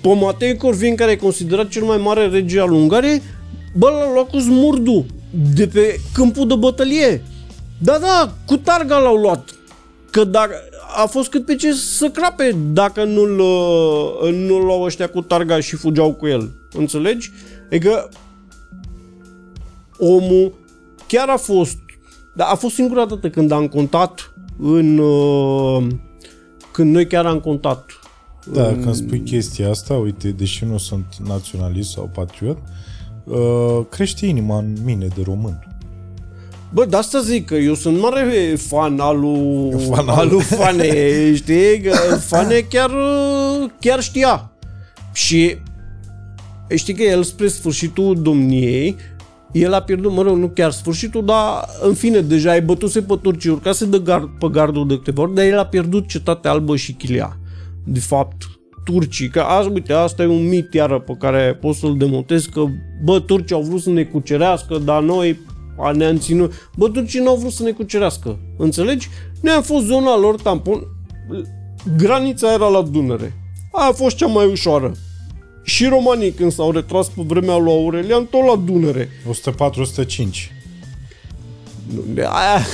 Pe 0.00 0.14
Matei 0.14 0.56
Corvin, 0.56 0.96
care 0.96 1.10
e 1.10 1.16
considerat 1.16 1.68
cel 1.68 1.82
mai 1.82 1.96
mare 1.96 2.26
rege 2.26 2.60
al 2.60 2.72
Ungariei, 2.72 3.22
bă, 3.74 3.88
l-a 3.88 4.12
luat 4.12 4.30
cu 4.30 4.38
smurdu 4.38 5.06
de 5.54 5.66
pe 5.66 6.00
câmpul 6.12 6.48
de 6.48 6.54
bătălie. 6.54 7.24
Da, 7.78 7.98
da, 7.98 8.32
cu 8.46 8.56
targa 8.56 8.98
l-au 8.98 9.16
luat. 9.16 9.50
Că 10.10 10.24
dacă 10.24 10.54
a 10.96 11.06
fost 11.06 11.30
cât 11.30 11.44
pe 11.44 11.54
ce 11.54 11.72
să 11.72 12.08
crape 12.08 12.56
dacă 12.72 13.04
nu-l, 13.04 13.42
nu 14.32 14.58
luau 14.58 14.82
ăștia 14.82 15.08
cu 15.08 15.20
targa 15.20 15.60
și 15.60 15.76
fugeau 15.76 16.14
cu 16.14 16.26
el. 16.26 16.50
Înțelegi? 16.72 17.30
Adică 17.66 18.08
omul 19.98 20.52
chiar 21.06 21.28
a 21.28 21.36
fost 21.36 21.76
dar 22.38 22.48
a 22.50 22.54
fost 22.54 22.74
singura 22.74 23.04
dată 23.04 23.30
când 23.30 23.50
am 23.50 23.68
contat 23.68 24.32
în 24.58 24.98
uh, 24.98 25.86
când 26.72 26.94
noi 26.94 27.06
chiar 27.06 27.26
am 27.26 27.40
contat 27.40 27.84
Da, 28.52 28.66
când 28.66 28.94
spui 28.94 29.20
chestia 29.20 29.70
asta, 29.70 29.94
uite, 29.94 30.28
deși 30.28 30.64
nu 30.64 30.78
sunt 30.78 31.04
naționalist 31.26 31.90
sau 31.90 32.10
patriot, 32.14 32.58
uh, 33.24 33.80
crește 33.90 34.26
inima 34.26 34.58
în 34.58 34.76
mine 34.84 35.06
de 35.06 35.22
român. 35.24 35.62
Bă, 36.72 36.84
de 36.84 36.96
asta 36.96 37.20
zic 37.20 37.46
că 37.46 37.54
eu 37.54 37.74
sunt 37.74 38.00
mare 38.00 38.54
fan 38.58 39.00
al 39.00 39.18
lui, 39.20 39.72
Fan 39.88 40.08
al- 40.08 40.18
al 40.18 40.28
lui 40.28 40.40
Fane, 40.58 41.34
știi? 41.34 41.80
Că 41.80 41.90
Fane 42.16 42.60
chiar, 42.60 42.90
chiar 43.80 44.00
știa. 44.02 44.50
Și 45.12 45.56
știi 46.74 46.94
că 46.94 47.02
el 47.02 47.22
spre 47.22 47.48
sfârșitul 47.48 48.22
domniei, 48.22 48.96
el 49.52 49.72
a 49.72 49.80
pierdut, 49.82 50.12
mă 50.12 50.22
rog, 50.22 50.36
nu 50.36 50.48
chiar 50.48 50.70
sfârșitul, 50.70 51.24
dar 51.24 51.68
în 51.82 51.94
fine, 51.94 52.20
deja 52.20 52.50
ai 52.50 52.62
bătuse 52.62 53.02
pe 53.02 53.18
turcii, 53.22 53.50
urcase 53.50 53.84
de 53.86 53.98
gard, 53.98 54.28
pe 54.38 54.48
gardul 54.50 54.88
de 54.88 54.94
câteva 54.96 55.22
ori, 55.22 55.34
dar 55.34 55.44
el 55.44 55.58
a 55.58 55.66
pierdut 55.66 56.08
cetatea 56.08 56.50
albă 56.50 56.76
și 56.76 56.92
Chilia. 56.92 57.38
De 57.92 58.00
fapt, 58.00 58.42
turcii, 58.84 59.28
că 59.28 59.40
azi, 59.40 59.68
uite, 59.68 59.92
asta 59.92 60.22
e 60.22 60.26
un 60.26 60.48
mit 60.48 60.74
iară 60.74 60.98
pe 61.00 61.12
care 61.18 61.58
pot 61.60 61.74
să-l 61.74 61.96
demontez, 61.96 62.44
că, 62.44 62.64
bă, 63.04 63.20
turcii 63.20 63.54
au 63.54 63.62
vrut 63.62 63.80
să 63.82 63.90
ne 63.90 64.02
cucerească, 64.04 64.78
dar 64.78 65.02
noi 65.02 65.38
a- 65.78 65.90
ne-am 65.92 66.18
ținut. 66.18 66.70
Bă, 66.76 66.88
turcii 66.88 67.20
nu 67.20 67.28
au 67.28 67.36
vrut 67.36 67.52
să 67.52 67.62
ne 67.62 67.70
cucerească, 67.70 68.38
înțelegi? 68.56 69.08
Noi 69.40 69.54
am 69.54 69.62
fost 69.62 69.84
zona 69.86 70.16
lor 70.16 70.40
tampon, 70.40 70.82
granița 71.96 72.52
era 72.52 72.66
la 72.68 72.82
Dunăre. 72.82 73.34
Aia 73.72 73.88
a 73.88 73.92
fost 73.92 74.16
cea 74.16 74.26
mai 74.26 74.46
ușoară. 74.46 74.92
Și 75.64 75.86
romanii 75.86 76.30
când 76.32 76.52
s-au 76.52 76.70
retras 76.70 77.08
pe 77.08 77.22
vremea 77.26 77.56
lui 77.56 77.72
Aurelian, 77.72 78.24
tot 78.26 78.44
la 78.46 78.56
Dunăre. 78.64 79.08
104-105. 79.30 80.52
Nu, 81.94 82.00
de 82.14 82.20
Aia, 82.22 82.64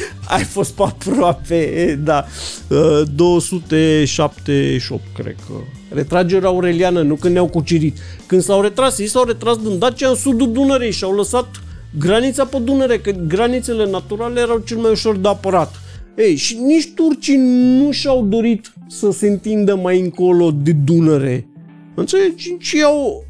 ai 0.34 0.44
fost 0.44 0.72
pe 0.72 0.82
aproape, 0.82 1.98
da. 2.04 2.24
Uh, 2.68 3.02
278, 3.14 5.02
cred 5.14 5.36
că. 5.46 5.52
Retragerea 5.94 6.48
aureliană, 6.48 7.02
nu 7.02 7.14
când 7.14 7.32
ne-au 7.32 7.48
cucerit. 7.48 7.98
Când 8.26 8.42
s-au 8.42 8.60
retras, 8.60 8.98
ei 8.98 9.08
s-au 9.08 9.24
retras 9.24 9.56
din 9.56 9.78
Dacia 9.78 10.08
în 10.08 10.14
sudul 10.14 10.52
Dunărei 10.52 10.92
și 10.92 11.04
au 11.04 11.14
lăsat 11.14 11.46
granița 11.98 12.44
pe 12.44 12.58
Dunăre, 12.58 12.98
că 12.98 13.10
granițele 13.10 13.90
naturale 13.90 14.40
erau 14.40 14.58
cel 14.58 14.76
mai 14.76 14.90
ușor 14.90 15.16
de 15.16 15.28
apărat. 15.28 15.74
Ei, 16.16 16.36
și 16.36 16.56
nici 16.56 16.92
turcii 16.94 17.36
nu 17.78 17.90
și-au 17.90 18.24
dorit 18.24 18.72
să 18.88 19.10
se 19.10 19.28
întindă 19.28 19.74
mai 19.74 20.00
încolo 20.00 20.50
de 20.50 20.72
Dunăre. 20.72 21.46
Înțelegi? 21.94 22.56
Și 22.58 22.82
au, 22.82 23.24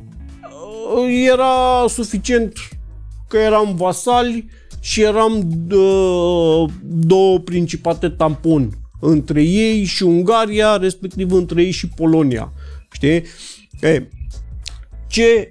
era 1.27 1.85
suficient 1.89 2.53
că 3.29 3.37
eram 3.37 3.75
vasali 3.77 4.49
și 4.83 5.03
eram 5.03 5.43
dă, 5.47 5.76
două 6.83 7.39
principate 7.39 8.09
tampon 8.09 8.70
între 9.01 9.43
ei 9.43 9.85
și 9.85 10.03
Ungaria, 10.03 10.76
respectiv 10.76 11.33
între 11.33 11.62
ei 11.62 11.70
și 11.70 11.89
Polonia. 11.89 12.53
Știi? 12.93 13.22
E, 13.80 14.09
ce 15.07 15.49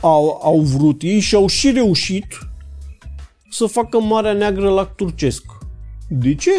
au, 0.00 0.40
au 0.42 0.60
vrut 0.60 1.02
ei 1.02 1.20
și 1.20 1.34
au 1.34 1.46
și 1.46 1.70
reușit 1.70 2.26
să 3.50 3.66
facă 3.66 4.00
Marea 4.00 4.32
Neagră 4.32 4.68
la 4.68 4.84
turcesc. 4.84 5.44
De 6.08 6.34
ce? 6.34 6.50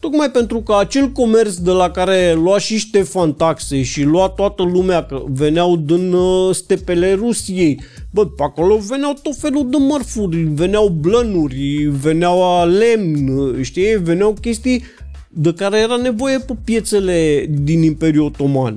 Tocmai 0.00 0.30
pentru 0.30 0.60
că 0.60 0.74
acel 0.78 1.08
comerț 1.08 1.54
de 1.54 1.70
la 1.70 1.90
care 1.90 2.32
lua 2.32 2.58
și 2.58 2.78
Ștefan 2.78 3.32
taxe 3.32 3.82
și 3.82 4.02
lua 4.02 4.28
toată 4.28 4.62
lumea, 4.62 5.04
că 5.04 5.22
veneau 5.26 5.76
din 5.76 6.12
uh, 6.12 6.54
stepele 6.54 7.12
Rusiei, 7.14 7.80
bă, 8.10 8.26
pe 8.26 8.42
acolo 8.42 8.76
veneau 8.76 9.12
tot 9.22 9.36
felul 9.36 9.70
de 9.70 9.76
mărfuri, 9.76 10.36
veneau 10.36 10.88
blănuri, 10.88 11.88
veneau 12.00 12.66
lemn, 12.66 13.62
știi, 13.62 13.96
veneau 14.02 14.36
chestii 14.40 14.82
de 15.30 15.52
care 15.52 15.78
era 15.78 15.96
nevoie 15.96 16.38
pe 16.38 16.56
piețele 16.64 17.46
din 17.48 17.82
Imperiul 17.82 18.24
Otoman. 18.24 18.76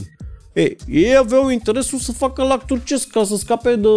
Ei, 0.53 0.75
ei 0.87 1.15
aveau 1.17 1.49
interesul 1.49 1.99
să 1.99 2.11
facă 2.11 2.43
lac 2.43 2.65
turcesc 2.65 3.07
ca 3.07 3.23
să 3.23 3.35
scape 3.35 3.75
de 3.75 3.87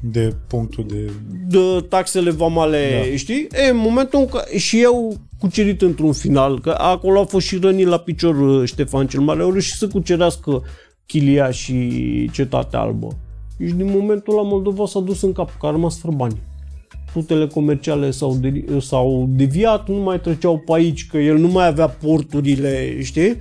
De 0.00 0.34
punctul 0.48 0.86
de... 0.88 1.10
de 1.48 1.86
taxele 1.88 2.30
vamale, 2.30 3.06
da. 3.10 3.16
știi? 3.16 3.46
E, 3.66 3.70
în 3.70 3.76
momentul 3.76 4.18
în 4.18 4.26
care 4.26 4.56
și 4.56 4.80
eu 4.80 5.20
cucerit 5.42 5.82
într-un 5.82 6.12
final, 6.12 6.60
că 6.60 6.70
acolo 6.70 7.20
a 7.20 7.24
fost 7.24 7.46
și 7.46 7.58
rănit 7.58 7.86
la 7.86 7.98
picior 7.98 8.36
uh, 8.36 8.68
Ștefan 8.68 9.06
cel 9.06 9.20
Mare, 9.20 9.42
au 9.42 9.50
reușit 9.50 9.74
să 9.74 9.86
cucerească 9.86 10.62
Chilia 11.06 11.50
și 11.50 12.30
Cetatea 12.32 12.78
Albă. 12.78 13.08
Și 13.58 13.72
din 13.72 13.90
momentul 13.90 14.34
la 14.34 14.42
Moldova 14.42 14.86
s-a 14.86 15.00
dus 15.00 15.22
în 15.22 15.32
cap, 15.32 15.58
că 15.58 15.66
a 15.66 15.70
rămas 15.70 15.98
fără 15.98 16.16
bani. 16.16 16.40
Rutele 17.14 17.46
comerciale 17.46 18.10
s-au, 18.10 18.36
de, 18.36 18.64
s-au 18.80 19.26
deviat, 19.28 19.88
nu 19.88 19.96
mai 19.96 20.20
treceau 20.20 20.58
pe 20.58 20.72
aici, 20.72 21.06
că 21.06 21.18
el 21.18 21.36
nu 21.38 21.48
mai 21.48 21.66
avea 21.66 21.88
porturile, 21.88 23.02
știi? 23.02 23.36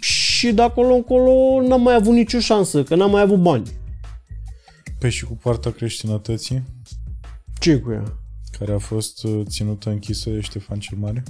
Și 0.00 0.52
de 0.52 0.62
acolo 0.62 0.94
încolo 0.94 1.62
n-a 1.68 1.76
mai 1.76 1.94
avut 1.94 2.14
nicio 2.14 2.38
șansă, 2.38 2.82
că 2.82 2.94
n-a 2.94 3.06
mai 3.06 3.22
avut 3.22 3.38
bani. 3.38 3.70
Pe 4.98 5.08
și 5.08 5.24
cu 5.24 5.38
partea 5.42 5.70
creștinătății, 5.70 6.62
Ce 7.60 7.78
cu 7.78 7.90
ea? 7.92 8.18
Care 8.58 8.72
a 8.72 8.78
fost 8.78 9.24
uh, 9.24 9.40
ținută 9.46 9.90
închisă 9.90 10.30
de 10.30 10.40
Ștefan 10.40 10.78
cel 10.78 10.98
Mare. 11.00 11.22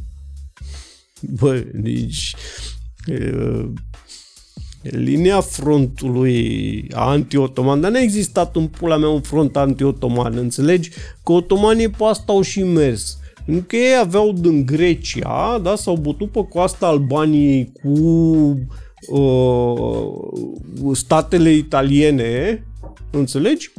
Bă, 1.20 1.64
nici... 1.72 2.34
E, 3.06 3.32
linia 4.82 5.40
frontului 5.40 6.86
anti-otoman, 6.94 7.80
dar 7.80 7.90
n-a 7.90 8.00
existat 8.00 8.56
în 8.56 8.66
pula 8.66 8.96
mea 8.96 9.08
un 9.08 9.20
front 9.20 9.56
anti-otoman, 9.56 10.36
înțelegi? 10.36 10.90
Că 11.24 11.32
otomanii 11.32 11.88
pe 11.88 12.04
asta 12.04 12.32
au 12.32 12.40
și 12.40 12.62
mers. 12.62 13.18
Pentru 13.44 13.64
că 13.66 13.76
ei 13.76 13.96
aveau 14.00 14.32
din 14.32 14.66
Grecia, 14.66 15.58
da, 15.62 15.76
s-au 15.76 15.96
bătut 15.96 16.30
pe 16.30 16.46
coasta 16.48 16.86
Albaniei 16.86 17.72
cu 17.82 17.98
uh, 19.08 20.06
statele 20.92 21.52
italiene, 21.52 22.64
înțelegi? 23.10 23.72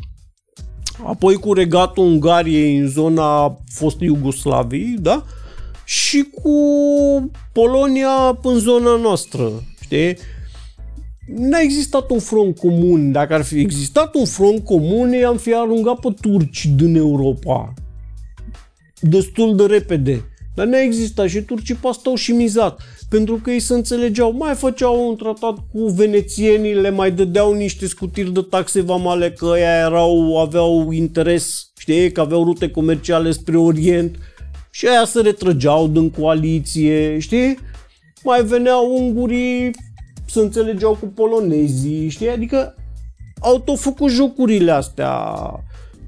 Apoi 1.03 1.35
cu 1.35 1.53
regatul 1.53 2.03
Ungariei 2.03 2.77
în 2.77 2.87
zona 2.87 3.57
fostei 3.71 4.07
Iugoslavii, 4.07 4.95
da? 4.99 5.23
Și 5.85 6.29
cu 6.41 6.51
Polonia 7.53 8.39
în 8.43 8.57
zona 8.57 8.95
noastră, 8.95 9.51
știi? 9.81 10.17
N-a 11.35 11.59
existat 11.59 12.09
un 12.09 12.19
front 12.19 12.57
comun. 12.57 13.11
Dacă 13.11 13.33
ar 13.33 13.43
fi 13.43 13.59
existat 13.59 14.15
un 14.15 14.25
front 14.25 14.63
comun, 14.63 15.13
i-am 15.13 15.37
fi 15.37 15.53
aruncat 15.53 15.99
pe 15.99 16.13
turci 16.21 16.65
din 16.65 16.95
Europa. 16.95 17.73
Destul 18.99 19.55
de 19.55 19.65
repede. 19.65 20.25
Dar 20.55 20.65
n-a 20.65 20.79
existat 20.79 21.27
și 21.27 21.41
turcii 21.41 21.75
pe 21.75 21.87
asta 21.87 22.09
au 22.09 22.15
și 22.15 22.31
mizat. 22.31 22.81
Pentru 23.09 23.35
că 23.35 23.51
ei 23.51 23.59
se 23.59 23.73
înțelegeau, 23.73 24.31
mai 24.31 24.55
făceau 24.55 25.09
un 25.09 25.15
tratat 25.15 25.57
cu 25.71 25.85
venețienii, 25.85 26.73
le 26.73 26.89
mai 26.89 27.11
dădeau 27.11 27.53
niște 27.53 27.87
scutiri 27.87 28.33
de 28.33 28.41
taxe 28.41 28.81
vamale, 28.81 29.31
că 29.31 29.45
ăia 29.45 29.77
erau, 29.85 30.37
aveau 30.37 30.91
interes, 30.91 31.71
știi, 31.77 32.11
că 32.11 32.21
aveau 32.21 32.43
rute 32.43 32.69
comerciale 32.69 33.31
spre 33.31 33.57
Orient 33.57 34.15
și 34.71 34.87
aia 34.87 35.05
se 35.05 35.21
retrăgeau 35.21 35.87
din 35.87 36.09
coaliție, 36.09 37.19
știi? 37.19 37.57
Mai 38.23 38.43
veneau 38.43 38.95
ungurii, 38.97 39.71
se 40.25 40.39
înțelegeau 40.39 40.97
cu 40.99 41.05
polonezii, 41.05 42.09
știi? 42.09 42.29
Adică 42.29 42.75
au 43.39 43.59
tot 43.59 43.79
făcut 43.79 44.09
jocurile 44.09 44.71
astea. 44.71 45.33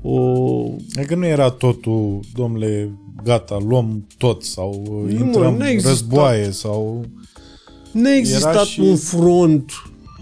O, 0.02 0.64
Adică 0.96 1.16
nu 1.16 1.26
era 1.26 1.50
totul, 1.50 2.20
domnule, 2.34 2.92
gata, 3.24 3.58
luăm 3.68 4.08
tot 4.18 4.44
sau 4.44 4.84
uh, 5.06 5.14
Nu, 5.14 5.26
intrăm 5.26 5.42
n-a 5.58 5.66
în 5.66 5.72
existat. 5.72 5.92
războaie 5.92 6.52
sau... 6.52 7.06
Nu 7.92 8.08
a 8.08 8.16
existat 8.16 8.66
și- 8.66 8.80
un 8.80 8.96
front. 8.96 9.72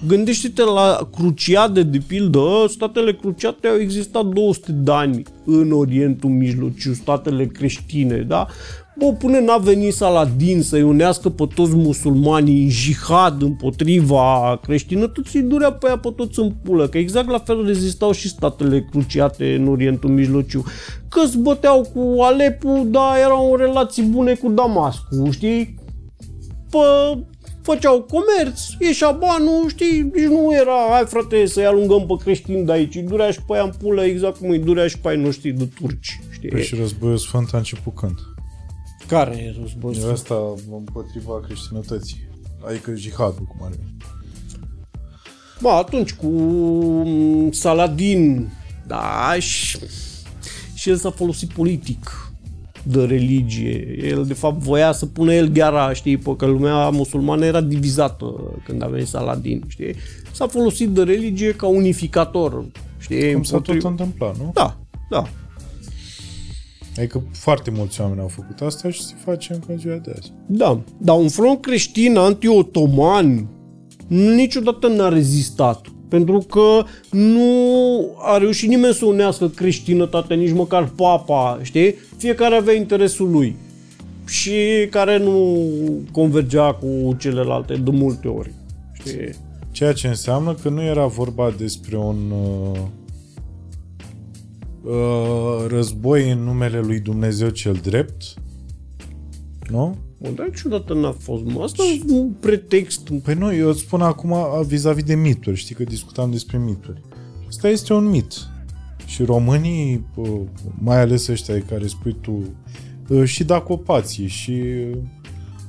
Gândește-te 0.08 0.64
la 0.64 1.10
Cruciade, 1.16 1.84
de 1.84 2.02
pildă, 2.08 2.66
statele 2.70 3.14
cruciate 3.14 3.68
au 3.68 3.76
existat 3.78 4.26
200 4.26 4.72
de 4.72 4.92
ani 4.92 5.24
în 5.46 5.72
Orientul 5.72 6.30
Mijlociu, 6.30 6.94
statele 6.94 7.46
creștine, 7.46 8.18
da? 8.18 8.48
Bă, 9.00 9.14
până 9.14 9.40
n-a 9.40 9.58
venit 9.58 9.94
Saladin 9.94 10.62
să-i 10.62 10.82
unească 10.82 11.30
pe 11.30 11.48
toți 11.56 11.76
musulmanii 11.76 12.64
în 12.64 12.70
jihad 12.70 13.42
împotriva 13.42 14.60
creștinătății, 14.64 15.42
durea 15.42 15.72
pe 15.72 15.88
ea 15.88 15.98
pe 15.98 16.10
toți 16.16 16.40
în 16.40 16.52
pulă, 16.64 16.88
că 16.88 16.98
exact 16.98 17.30
la 17.30 17.40
fel 17.40 17.66
rezistau 17.66 18.12
și 18.12 18.28
statele 18.28 18.88
cruciate 18.92 19.56
în 19.56 19.68
Orientul 19.68 20.10
Mijlociu. 20.10 20.64
Că 21.10 21.26
se 21.26 21.38
băteau 21.38 21.90
cu 21.94 22.22
Alepu, 22.22 22.88
dar 22.92 23.18
erau 23.18 23.52
în 23.52 23.58
relații 23.58 24.04
bune 24.04 24.34
cu 24.34 24.50
Damascul, 24.50 25.32
știi? 25.32 25.76
Pă, 26.70 27.18
făceau 27.62 28.02
comerț, 28.02 28.62
ieșea 28.80 29.12
banul, 29.12 29.70
știi, 29.70 30.02
nici 30.02 30.26
nu 30.26 30.54
era, 30.54 30.78
hai 30.90 31.04
frate, 31.06 31.46
să-i 31.46 31.66
alungăm 31.66 32.06
pe 32.06 32.24
creștini 32.24 32.66
de 32.66 32.72
aici, 32.72 32.96
îi 32.96 33.02
durea 33.02 33.32
și 33.32 33.40
pe 33.48 33.54
aia 33.54 33.64
în 33.64 33.72
pulă 33.80 34.04
exact 34.04 34.38
cum 34.38 34.50
îi 34.50 34.60
durea 34.60 34.88
și 34.88 35.00
pe 35.00 35.10
ai 35.10 35.18
noștri 35.18 35.52
de 35.52 35.68
turci, 35.80 36.20
știi? 36.30 36.50
Păi 36.50 36.64
și 36.64 36.76
războiul 36.76 37.18
sfânt 37.18 37.50
a 37.54 37.58
început 37.58 37.96
când? 37.96 38.18
Care 39.10 39.36
e 39.38 39.56
război? 39.62 39.96
E 40.08 40.12
asta 40.12 40.36
împotriva 40.72 41.40
creștinătății. 41.46 42.28
Adică 42.68 42.96
jihadul, 42.96 43.46
cum 43.48 43.66
ar 43.66 43.70
veni. 43.70 43.98
Ba, 45.62 45.76
atunci 45.76 46.14
cu 46.14 46.28
mm, 47.06 47.52
Saladin, 47.52 48.52
da, 48.88 49.36
și, 49.40 49.78
și 50.74 50.90
el 50.90 50.96
s-a 50.96 51.12
folosit 51.12 51.50
politic 51.52 52.32
de 52.84 53.04
religie. 53.06 53.98
El, 54.02 54.26
de 54.26 54.34
fapt, 54.34 54.58
voia 54.58 54.92
să 54.92 55.06
pună 55.06 55.34
el 55.34 55.48
gheara, 55.48 55.94
știi, 55.94 56.18
pe 56.18 56.36
că 56.36 56.46
lumea 56.46 56.90
musulmană 56.90 57.46
era 57.46 57.62
divizată 57.62 58.54
când 58.66 58.84
a 58.84 58.88
venit 58.88 59.08
Saladin, 59.08 59.64
știi? 59.68 59.96
S-a 60.32 60.48
folosit 60.48 60.90
de 60.90 61.04
religie 61.04 61.52
ca 61.52 61.68
unificator, 61.68 62.66
știi? 62.98 63.34
Cum 63.34 63.44
s-a 63.44 63.58
tot 63.58 63.68
împotriva- 63.68 63.90
întâmplat, 63.90 64.38
nu? 64.38 64.52
Da, 64.54 64.78
da. 65.10 65.24
Adică 67.00 67.24
foarte 67.32 67.72
mulți 67.72 68.02
oameni 68.02 68.20
au 68.20 68.28
făcut 68.28 68.62
asta 68.62 68.90
și 68.90 69.04
se 69.04 69.14
face 69.26 69.54
încă 69.54 69.72
în 69.72 69.78
ziua 69.78 69.96
de 69.96 70.14
azi. 70.18 70.32
Da, 70.46 70.82
dar 70.98 71.18
un 71.18 71.30
front 71.30 71.62
creștin 71.62 72.18
anti-otoman 72.18 73.48
niciodată 74.08 74.88
n-a 74.88 75.10
rezistat. 75.10 75.88
Pentru 76.08 76.40
că 76.40 76.84
nu 77.12 77.52
a 78.18 78.38
reușit 78.38 78.70
nimeni 78.70 78.94
să 78.94 79.06
unească 79.06 79.48
creștinătatea, 79.48 80.36
nici 80.36 80.54
măcar 80.54 80.92
papa, 80.96 81.60
știi? 81.62 81.96
Fiecare 82.18 82.56
avea 82.56 82.74
interesul 82.74 83.32
lui 83.32 83.56
și 84.28 84.88
care 84.90 85.18
nu 85.18 85.68
convergea 86.12 86.74
cu 86.74 87.16
celelalte 87.18 87.76
de 87.76 87.92
multe 87.92 88.28
ori. 88.28 88.52
Știi? 88.94 89.30
Ceea 89.72 89.94
ce 89.94 90.08
înseamnă 90.08 90.54
că 90.54 90.70
nu 90.70 90.84
era 90.84 91.06
vorba 91.06 91.54
despre 91.58 91.98
un 91.98 92.18
uh, 92.32 92.72
uh, 92.72 92.80
război 95.68 96.32
în 96.32 96.44
numele 96.44 96.80
lui 96.80 97.00
Dumnezeu 97.00 97.50
cel 97.50 97.80
drept, 97.84 98.34
nu? 99.70 99.98
Bun, 100.22 100.36
dar 100.36 100.48
niciodată 100.48 100.94
n-a 100.94 101.12
fost, 101.12 101.44
mă. 101.44 101.64
Asta 101.64 101.84
e 101.84 102.14
un 102.14 102.32
pretext. 102.40 103.10
Păi 103.24 103.34
nu, 103.34 103.54
eu 103.54 103.70
îți 103.70 103.80
spun 103.80 104.02
acum 104.02 104.36
vis-a-vis 104.66 105.04
de 105.04 105.16
mituri, 105.16 105.58
știi 105.58 105.76
că 105.76 105.84
discutam 105.84 106.32
despre 106.32 106.58
mituri. 106.58 107.02
Asta 107.48 107.70
este 107.70 107.94
un 107.94 108.06
mit. 108.06 108.34
Și 109.06 109.24
românii, 109.24 110.06
uh, 110.16 110.42
mai 110.80 111.00
ales 111.00 111.28
ăștia 111.28 111.62
care 111.62 111.88
spui 111.88 112.16
tu, 112.22 112.44
uh, 113.08 113.24
și 113.26 113.44
dacopații, 113.44 114.28
și 114.28 114.64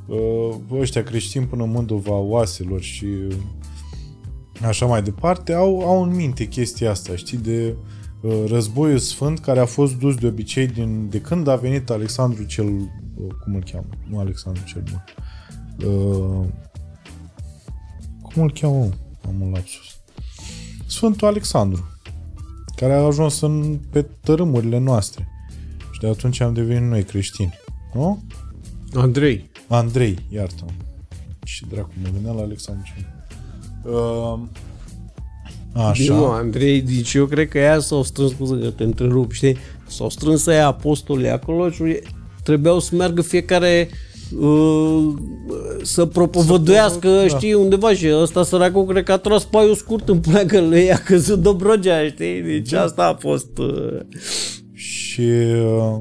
uh, 0.06 0.56
ăștia 0.70 1.02
creștini 1.02 1.46
până 1.46 1.62
în 1.62 1.70
Mândova 1.70 2.14
oaselor 2.14 2.80
și 2.80 3.06
așa 4.62 4.86
mai 4.86 5.02
departe, 5.02 5.52
au, 5.52 5.80
au 5.80 6.02
în 6.02 6.14
minte 6.14 6.44
chestia 6.44 6.90
asta, 6.90 7.16
știi, 7.16 7.38
de 7.38 7.74
războiul 8.46 8.98
sfânt 8.98 9.38
care 9.38 9.60
a 9.60 9.64
fost 9.64 9.98
dus 9.98 10.14
de 10.14 10.26
obicei 10.26 10.66
din, 10.66 11.08
de 11.08 11.20
când 11.20 11.46
a 11.46 11.56
venit 11.56 11.90
Alexandru 11.90 12.44
cel 12.44 12.66
cum 13.42 13.54
îl 13.54 13.62
cheamă? 13.70 13.88
Nu 14.08 14.18
Alexandru 14.18 14.62
cel 14.64 14.82
Bun. 14.82 15.04
Uh, 15.88 16.46
cum 18.22 18.42
îl 18.42 18.52
cheamă? 18.52 18.88
Am 19.26 19.40
un 19.40 19.50
lapsus. 19.50 20.00
Sfântul 20.86 21.26
Alexandru, 21.26 21.88
care 22.76 22.92
a 22.92 23.04
ajuns 23.04 23.40
în, 23.40 23.78
pe 23.90 24.02
tărâmurile 24.02 24.78
noastre. 24.78 25.28
Și 25.90 26.00
de 26.00 26.08
atunci 26.08 26.40
am 26.40 26.52
devenit 26.52 26.88
noi 26.88 27.02
creștini. 27.02 27.54
Nu? 27.94 28.22
Andrei. 28.94 29.50
Andrei, 29.68 30.18
iartă 30.28 30.64
Și 31.44 31.66
dracu, 31.66 31.90
mă 32.02 32.08
gândeam 32.12 32.36
la 32.36 32.42
Alexandru 32.42 32.92
cel 32.94 33.06
uh, 33.92 34.40
Așa. 35.72 36.14
Nu, 36.14 36.24
Andrei, 36.24 36.80
deci 36.80 37.14
eu 37.14 37.26
cred 37.26 37.48
că 37.48 37.58
ea 37.58 37.78
s-au 37.78 38.02
strâns, 38.02 38.30
scuze 38.30 38.58
că 38.62 38.70
te 38.70 38.82
întrerup, 38.82 39.32
știi? 39.32 39.56
S-au 39.86 40.08
strâns 40.08 40.46
aia 40.46 40.66
apostolii 40.66 41.28
acolo 41.28 41.70
și 41.70 41.82
trebuiau 42.42 42.78
să 42.78 42.94
meargă 42.94 43.22
fiecare 43.22 43.88
uh, 44.38 45.12
să 45.82 46.06
propovăduiască, 46.06 47.08
să 47.08 47.26
da. 47.30 47.36
știi, 47.36 47.54
undeva 47.54 47.94
și 47.94 48.08
ăsta 48.12 48.42
săracul 48.42 48.84
cred 48.84 49.04
că 49.04 49.12
a 49.12 49.16
tras 49.18 49.44
paiul 49.44 49.74
scurt 49.74 50.08
în 50.08 50.20
pleacă 50.20 50.60
lui, 50.60 50.92
a 50.92 50.98
căzut 50.98 51.40
Dobrogea, 51.40 52.06
știi? 52.06 52.42
Deci 52.42 52.70
da. 52.70 52.82
asta 52.82 53.06
a 53.06 53.14
fost... 53.14 53.58
Uh... 53.58 54.00
Și 54.72 55.20
uh, 55.20 55.96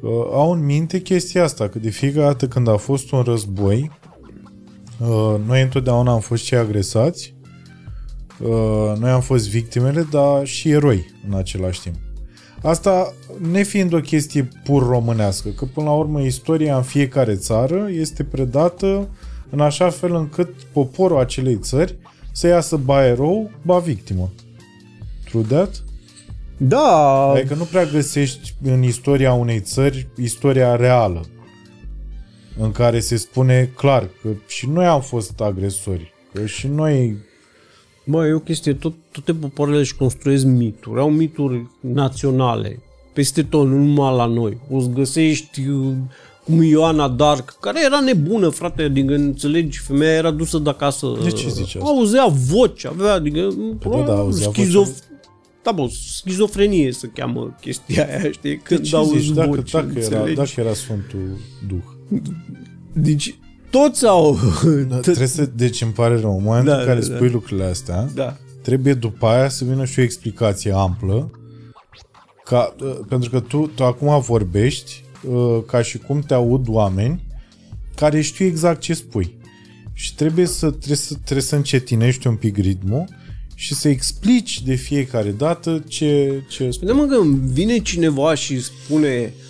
uh, 0.00 0.26
au 0.32 0.52
în 0.52 0.64
minte 0.64 1.00
chestia 1.00 1.42
asta, 1.42 1.68
că 1.68 1.78
de 1.78 1.90
fiecare 1.90 2.26
dată 2.26 2.46
când 2.46 2.68
a 2.68 2.76
fost 2.76 3.12
un 3.12 3.22
război, 3.22 3.90
uh, 5.00 5.34
noi 5.46 5.62
întotdeauna 5.62 6.12
am 6.12 6.20
fost 6.20 6.44
cei 6.44 6.58
agresați, 6.58 7.34
uh, 7.34 7.35
noi 8.98 9.10
am 9.10 9.20
fost 9.20 9.48
victimele, 9.48 10.06
dar 10.10 10.46
și 10.46 10.70
eroi 10.70 11.06
în 11.28 11.34
același 11.34 11.80
timp. 11.80 11.94
Asta 12.62 13.14
nefiind 13.50 13.92
o 13.92 14.00
chestie 14.00 14.48
pur 14.64 14.86
românească, 14.86 15.48
că 15.48 15.64
până 15.64 15.86
la 15.86 15.92
urmă 15.92 16.20
istoria 16.20 16.76
în 16.76 16.82
fiecare 16.82 17.34
țară 17.34 17.88
este 17.90 18.24
predată 18.24 19.08
în 19.50 19.60
așa 19.60 19.90
fel 19.90 20.14
încât 20.14 20.48
poporul 20.72 21.18
acelei 21.18 21.56
țări 21.56 21.96
să 22.32 22.46
iasă 22.46 22.76
ba 22.76 23.06
erou, 23.06 23.50
ba 23.62 23.78
victimă. 23.78 24.30
True 25.24 25.42
that? 25.42 25.84
Da. 26.56 27.30
Adică 27.30 27.54
nu 27.54 27.64
prea 27.64 27.84
găsești 27.84 28.54
în 28.62 28.82
istoria 28.82 29.32
unei 29.32 29.60
țări 29.60 30.08
istoria 30.16 30.76
reală 30.76 31.24
în 32.58 32.72
care 32.72 33.00
se 33.00 33.16
spune 33.16 33.70
clar 33.76 34.08
că 34.22 34.28
și 34.46 34.68
noi 34.68 34.86
am 34.86 35.00
fost 35.00 35.40
agresori, 35.40 36.12
că 36.32 36.46
și 36.46 36.66
noi 36.66 37.16
Mă, 38.08 38.26
e 38.26 38.32
o 38.32 38.38
chestie, 38.38 38.74
tot, 38.74 38.94
toate 39.12 39.34
popoarele 39.34 39.78
își 39.78 39.96
construiesc 39.96 40.44
mituri, 40.44 41.00
au 41.00 41.10
mituri 41.10 41.66
naționale, 41.80 42.82
peste 43.12 43.42
tot, 43.42 43.66
nu 43.66 43.76
numai 43.76 44.16
la 44.16 44.26
noi. 44.26 44.58
O 44.70 44.80
să 44.80 44.86
găsești 44.86 45.66
uh, 45.68 45.94
cum 46.44 46.62
Ioana 46.62 47.08
Dark, 47.08 47.56
care 47.60 47.84
era 47.84 48.00
nebună, 48.00 48.48
frate, 48.48 48.82
adică 48.82 49.14
înțelegi, 49.14 49.78
femeia 49.78 50.12
era 50.12 50.30
dusă 50.30 50.58
de 50.58 50.68
acasă. 50.68 51.06
De 51.22 51.30
ce 51.30 51.48
zice 51.48 51.78
asta? 51.78 51.90
Auzea 51.90 52.26
voci, 52.26 52.84
avea, 52.84 53.12
adică, 53.12 53.54
păi 53.78 53.90
da, 53.90 54.02
da, 54.02 54.16
auzea 54.16 54.50
schizof... 54.50 54.88
Da, 55.62 55.72
bă, 55.72 55.86
schizofrenie 56.16 56.92
se 56.92 57.10
cheamă 57.14 57.56
chestia 57.60 58.06
aia, 58.06 58.30
știi? 58.30 58.56
Când 58.56 58.80
de 58.80 58.86
ce 58.86 58.96
auzi 58.96 59.18
zici? 59.18 59.32
Voci, 59.32 59.70
dacă, 59.70 59.86
dacă, 59.86 59.98
era, 59.98 60.32
dacă 60.34 60.50
era 60.56 60.72
Sfântul 60.72 61.36
Duh. 61.68 62.20
Deci, 62.92 63.38
toți 63.76 64.06
au... 64.06 64.38
Da, 64.88 64.96
trebuie 64.96 65.26
să, 65.26 65.50
deci 65.54 65.82
îmi 65.82 65.92
pare 65.92 66.20
rău, 66.20 66.36
în 66.36 66.42
momentul 66.42 66.72
da, 66.72 66.78
în 66.78 66.84
care 66.86 66.98
da, 66.98 67.04
spui 67.04 67.26
da. 67.26 67.32
lucrurile 67.32 67.66
astea, 67.66 68.08
da. 68.14 68.36
trebuie 68.62 68.94
după 68.94 69.26
aia 69.26 69.48
să 69.48 69.64
vină 69.64 69.84
și 69.84 69.98
o 69.98 70.02
explicație 70.02 70.72
amplă, 70.72 71.30
ca, 72.44 72.74
uh, 72.80 72.98
pentru 73.08 73.30
că 73.30 73.40
tu, 73.40 73.70
tu 73.74 73.84
acum 73.84 74.20
vorbești 74.20 75.04
uh, 75.28 75.62
ca 75.66 75.82
și 75.82 75.98
cum 75.98 76.20
te 76.20 76.34
aud 76.34 76.68
oameni 76.68 77.24
care 77.94 78.20
știu 78.20 78.46
exact 78.46 78.80
ce 78.80 78.94
spui. 78.94 79.34
Și 79.92 80.14
trebuie 80.14 80.46
să, 80.46 80.70
trebuie 80.70 80.96
să, 80.96 81.14
trebuie 81.14 81.46
să 81.46 81.56
încetinești 81.56 82.26
un 82.26 82.36
pic 82.36 82.56
ritmul 82.56 83.04
și 83.54 83.74
să 83.74 83.88
explici 83.88 84.62
de 84.62 84.74
fiecare 84.74 85.30
dată 85.30 85.84
ce, 85.88 86.42
ce 86.48 86.70
spui. 86.70 86.92
Mă, 86.92 87.04
că 87.04 87.16
vine 87.52 87.78
cineva 87.78 88.34
și 88.34 88.62
spune 88.62 89.32
Uh, 89.32 89.45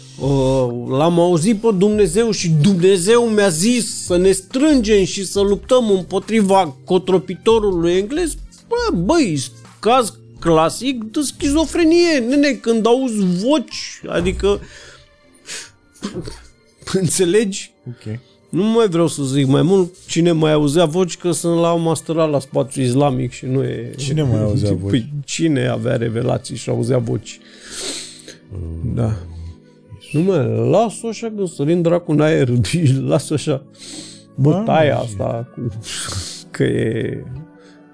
l-am 0.88 1.18
auzit 1.18 1.60
pe 1.60 1.68
Dumnezeu 1.78 2.30
și 2.30 2.48
Dumnezeu 2.48 3.22
mi-a 3.22 3.48
zis 3.48 4.04
să 4.04 4.16
ne 4.16 4.30
strângem 4.32 5.04
și 5.04 5.26
să 5.26 5.40
luptăm 5.40 5.90
împotriva 5.90 6.76
cotropitorului 6.84 7.92
englez. 7.92 8.34
Bă, 8.68 8.96
băi, 8.96 9.42
caz 9.78 10.18
clasic 10.38 11.04
de 11.04 11.20
schizofrenie, 11.20 12.18
nene, 12.28 12.52
când 12.52 12.86
auzi 12.86 13.24
voci, 13.44 14.02
adică 14.06 14.60
înțelegi? 17.00 17.72
Ok. 17.88 18.18
Nu 18.48 18.64
mai 18.64 18.88
vreau 18.88 19.06
să 19.06 19.22
zic 19.22 19.46
mai 19.46 19.62
mult 19.62 19.94
cine 20.06 20.32
mai 20.32 20.52
auzea 20.52 20.84
voci 20.84 21.16
că 21.16 21.30
sunt 21.30 21.60
la 21.60 21.74
masterat 21.74 22.30
la 22.30 22.38
spațiu 22.38 22.82
islamic 22.82 23.32
și 23.32 23.46
nu 23.46 23.62
e... 23.62 23.92
Cine 23.96 24.22
mai 24.22 24.40
auzea 24.40 24.72
voci? 24.72 24.90
Păi, 24.90 25.12
cine 25.24 25.66
avea 25.66 25.96
revelații 25.96 26.56
și 26.56 26.68
auzea 26.68 26.98
voci? 26.98 27.40
Uh. 28.52 28.58
Da. 28.94 29.16
Nu 30.12 30.20
mă, 30.20 30.36
las-o 30.70 31.08
așa 31.08 31.32
că 31.36 31.44
sărim 31.44 31.82
dracu 31.82 32.12
în 32.12 32.20
aer, 32.20 32.48
las-o 33.10 33.34
așa. 33.34 33.64
Bătaia 34.34 34.94
da, 34.94 34.98
asta 34.98 35.48
cu... 35.54 35.68
că 36.50 36.62
e... 36.62 37.24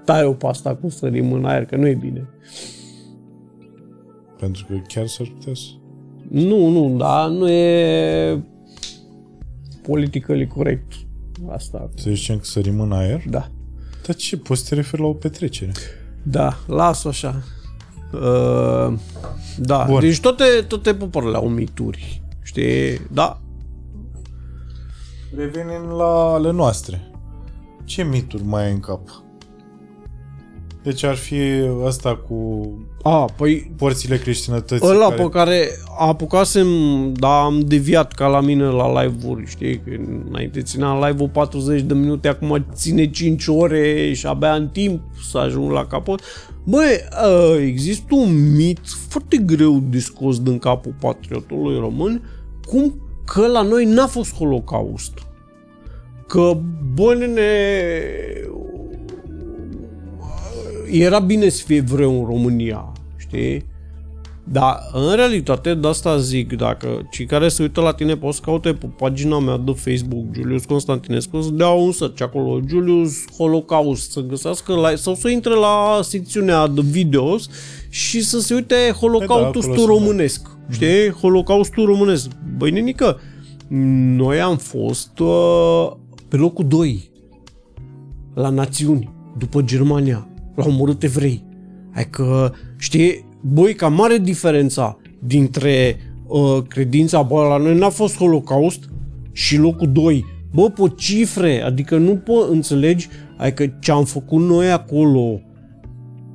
Tai-o 0.05 0.33
pe 0.33 0.47
asta 0.47 0.75
cu 0.75 0.89
sărim 0.89 1.33
în 1.33 1.45
aer, 1.45 1.65
că 1.65 1.77
nu 1.77 1.87
e 1.87 1.95
bine. 1.95 2.29
Pentru 4.39 4.67
că 4.69 4.75
chiar 4.87 5.07
s-ar 5.07 5.27
putea 5.27 5.55
să... 5.55 5.69
Nu, 6.29 6.69
nu, 6.69 6.97
da, 6.97 7.27
nu 7.27 7.51
e 7.51 8.43
politically 9.83 10.47
corect 10.47 10.93
asta. 11.49 11.89
Să 11.95 12.11
zicem 12.11 12.37
că 12.37 12.45
sărim 12.45 12.81
în 12.81 12.93
aer? 12.93 13.23
Da. 13.31 13.51
Dar 14.07 14.15
ce, 14.15 14.37
poți 14.37 14.61
să 14.61 14.69
te 14.69 14.75
referi 14.75 15.03
la 15.03 15.09
o 15.09 15.13
petrecere? 15.13 15.73
Da, 16.23 16.57
las-o 16.67 17.09
așa. 17.09 17.43
Uh, 18.13 18.93
da, 19.57 19.85
Bun. 19.89 20.01
deci 20.01 20.21
toate, 20.21 20.45
toate 20.69 20.95
popoarele 20.95 21.37
au 21.37 21.49
mituri, 21.49 22.23
știi? 22.43 23.01
Da. 23.13 23.41
Revenim 25.37 25.91
la 25.97 26.33
ale 26.33 26.51
noastre. 26.51 27.11
Ce 27.85 28.03
mituri 28.03 28.45
mai 28.45 28.65
ai 28.65 28.73
în 28.73 28.81
cap? 28.81 29.01
Deci 30.83 31.03
ar 31.03 31.15
fi 31.15 31.41
asta 31.87 32.17
cu 32.17 32.69
A, 33.03 33.25
păi, 33.37 33.73
porțile 33.77 34.17
creștinătății. 34.17 34.89
Ăla 34.89 35.09
care... 35.09 35.23
pe 35.23 35.29
care 35.29 35.69
apucasem, 35.99 36.69
dar 37.13 37.43
am 37.43 37.61
deviat 37.61 38.13
ca 38.13 38.27
la 38.27 38.41
mine 38.41 38.65
la 38.65 39.03
live-uri, 39.03 39.47
știi? 39.47 39.81
Că 39.81 39.91
înainte 40.29 40.63
ținea 40.63 41.09
live-ul 41.09 41.29
40 41.29 41.81
de 41.81 41.95
minute, 41.95 42.29
acum 42.29 42.67
ține 42.73 43.11
5 43.11 43.47
ore 43.47 44.13
și 44.13 44.27
abia 44.27 44.55
în 44.55 44.69
timp 44.69 45.01
să 45.31 45.39
ajung 45.39 45.71
la 45.71 45.87
capăt. 45.87 46.21
Băi, 46.65 47.01
există 47.61 48.15
un 48.15 48.55
mit 48.55 48.81
foarte 49.09 49.37
greu 49.37 49.83
de 49.91 49.99
scos 49.99 50.43
din 50.43 50.59
capul 50.59 50.95
patriotului 51.01 51.79
român, 51.79 52.23
cum 52.67 52.95
că 53.25 53.47
la 53.47 53.63
noi 53.63 53.85
n-a 53.85 54.07
fost 54.07 54.35
holocaust. 54.35 55.13
Că, 56.27 56.61
bă, 56.95 57.15
nene, 57.15 57.43
era 60.91 61.19
bine 61.19 61.49
să 61.49 61.63
fie 61.67 61.81
vreo 61.81 62.11
în 62.11 62.25
România, 62.25 62.93
știi? 63.17 63.65
Dar, 64.45 64.79
în 64.93 65.15
realitate, 65.15 65.75
de 65.75 65.89
asta 65.89 66.19
zic, 66.19 66.57
dacă 66.57 67.09
cei 67.11 67.27
care 67.27 67.49
se 67.49 67.63
uită 67.63 67.81
la 67.81 67.93
tine 67.93 68.17
pot 68.17 68.35
să 68.35 68.41
caute 68.45 68.73
pe 68.73 68.87
pagina 68.99 69.39
mea 69.39 69.57
de 69.57 69.73
Facebook, 69.73 70.25
Julius 70.35 70.65
Constantinescu, 70.65 71.41
să 71.41 71.51
dea 71.51 71.69
un 71.69 71.93
search 71.93 72.23
acolo, 72.23 72.61
Julius 72.69 73.13
Holocaust, 73.37 74.11
să 74.11 74.21
găsească 74.21 74.75
la, 74.75 74.95
sau 74.95 75.15
să 75.15 75.29
intre 75.29 75.55
la 75.55 76.01
secțiunea 76.03 76.67
de 76.67 76.81
videos 76.85 77.49
și 77.89 78.23
să 78.23 78.41
se 78.41 78.55
uite 78.55 78.75
Holocaustul 79.01 79.75
da, 79.77 79.85
românesc. 79.87 80.43
Da. 80.43 80.75
Știi? 80.75 81.11
Holocaustul 81.21 81.85
românesc. 81.85 82.29
Băi, 82.57 82.71
nenică, 82.71 83.21
noi 84.17 84.41
am 84.41 84.57
fost 84.57 85.19
uh, 85.19 85.91
pe 86.29 86.37
locul 86.37 86.67
2 86.69 87.11
la 88.35 88.49
națiuni, 88.49 89.11
după 89.39 89.63
Germania. 89.63 90.29
L-au 90.55 90.69
omorât 90.69 91.03
evrei. 91.03 91.45
Adică, 91.95 92.55
știi, 92.79 93.25
băi, 93.43 93.75
ca 93.75 93.89
mare 93.89 94.19
diferența 94.19 94.99
dintre 95.19 95.97
uh, 96.27 96.59
credința, 96.69 97.23
bă, 97.23 97.43
la 97.43 97.57
noi 97.57 97.79
n-a 97.79 97.89
fost 97.89 98.17
Holocaust 98.17 98.89
și 99.33 99.57
locul 99.57 99.89
2. 99.93 100.25
Bă, 100.55 100.71
pe 100.71 100.93
cifre, 100.97 101.63
adică 101.63 101.97
nu 101.97 102.17
pot 102.17 102.51
înțelegi, 102.51 103.09
adică 103.37 103.77
ce 103.81 103.91
am 103.91 104.05
făcut 104.05 104.41
noi 104.41 104.71
acolo 104.71 105.41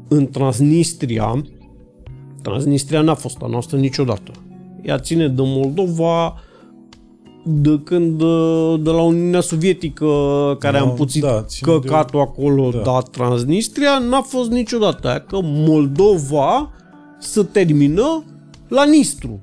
în 0.08 0.28
Transnistria, 0.28 1.43
Transnistria 2.41 3.01
n-a 3.01 3.14
fost 3.14 3.38
a 3.41 3.47
noastră 3.47 3.78
niciodată. 3.78 4.32
Ea 4.82 4.99
ține 4.99 5.28
de 5.28 5.41
Moldova, 5.45 6.41
de 7.45 7.80
când 7.84 8.18
de 8.84 8.89
la 8.89 9.01
Uniunea 9.01 9.41
Sovietică 9.41 10.05
care 10.60 10.80
no, 10.80 10.86
am 10.86 10.93
puțit 10.93 11.22
da, 11.22 11.45
căcatul 11.62 12.20
de... 12.20 12.26
acolo, 12.30 12.70
da. 12.70 12.78
dar 12.78 13.03
Transnistria 13.03 13.97
n-a 14.10 14.22
fost 14.22 14.49
niciodată. 14.49 15.26
Că 15.28 15.39
Moldova 15.41 16.72
să 17.20 17.43
termină 17.43 18.24
la 18.68 18.86
Nistru. 18.86 19.41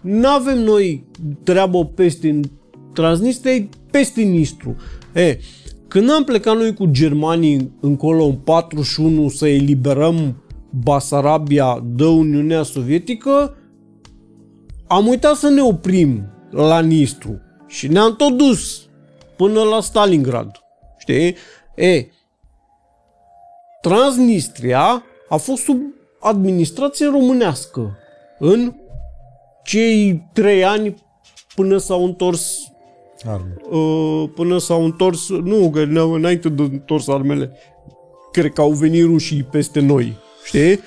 N-avem 0.00 0.58
noi 0.58 1.04
treabă 1.42 1.84
peste 1.84 2.40
Transnistria, 2.92 3.68
peste 3.90 4.22
Nistru. 4.22 4.76
E, 5.14 5.38
când 5.88 6.10
am 6.10 6.24
plecat 6.24 6.56
noi 6.56 6.74
cu 6.74 6.86
germanii 6.86 7.72
încolo 7.80 8.24
în 8.24 8.34
41 8.34 9.28
să 9.28 9.48
eliberăm 9.48 10.42
Basarabia 10.70 11.84
de 11.84 12.04
Uniunea 12.04 12.62
Sovietică, 12.62 13.56
am 14.86 15.06
uitat 15.06 15.36
să 15.36 15.48
ne 15.48 15.62
oprim 15.62 16.22
la 16.50 16.80
Nistru 16.80 17.40
și 17.66 17.88
ne-am 17.88 18.16
tot 18.16 18.36
dus 18.36 18.88
până 19.36 19.62
la 19.62 19.80
Stalingrad. 19.80 20.50
Știi? 20.98 21.34
E, 21.74 22.06
Transnistria 23.80 25.02
a 25.28 25.36
fost 25.36 25.62
sub 25.62 25.80
administrație 26.20 27.06
românească 27.06 27.98
în 28.38 28.74
cei 29.64 30.28
trei 30.32 30.64
ani 30.64 30.94
până 31.54 31.76
s-au 31.76 32.04
întors 32.04 32.70
Arme. 33.24 33.56
Uh, 33.70 34.30
până 34.34 34.58
s-au 34.58 34.84
întors, 34.84 35.28
nu, 35.28 35.70
că 35.70 35.80
înainte 35.80 36.48
de 36.48 36.62
întors 36.62 37.08
armele, 37.08 37.52
cred 38.32 38.52
că 38.52 38.60
au 38.60 38.70
venit 38.70 39.04
rușii 39.04 39.42
peste 39.42 39.80
noi, 39.80 40.16
știi? 40.44 40.80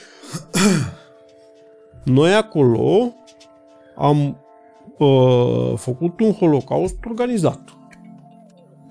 Noi 2.03 2.33
acolo 2.33 3.13
am 3.95 4.37
uh, 4.97 5.73
făcut 5.75 6.19
un 6.19 6.31
holocaust 6.31 6.95
organizat. 7.09 7.61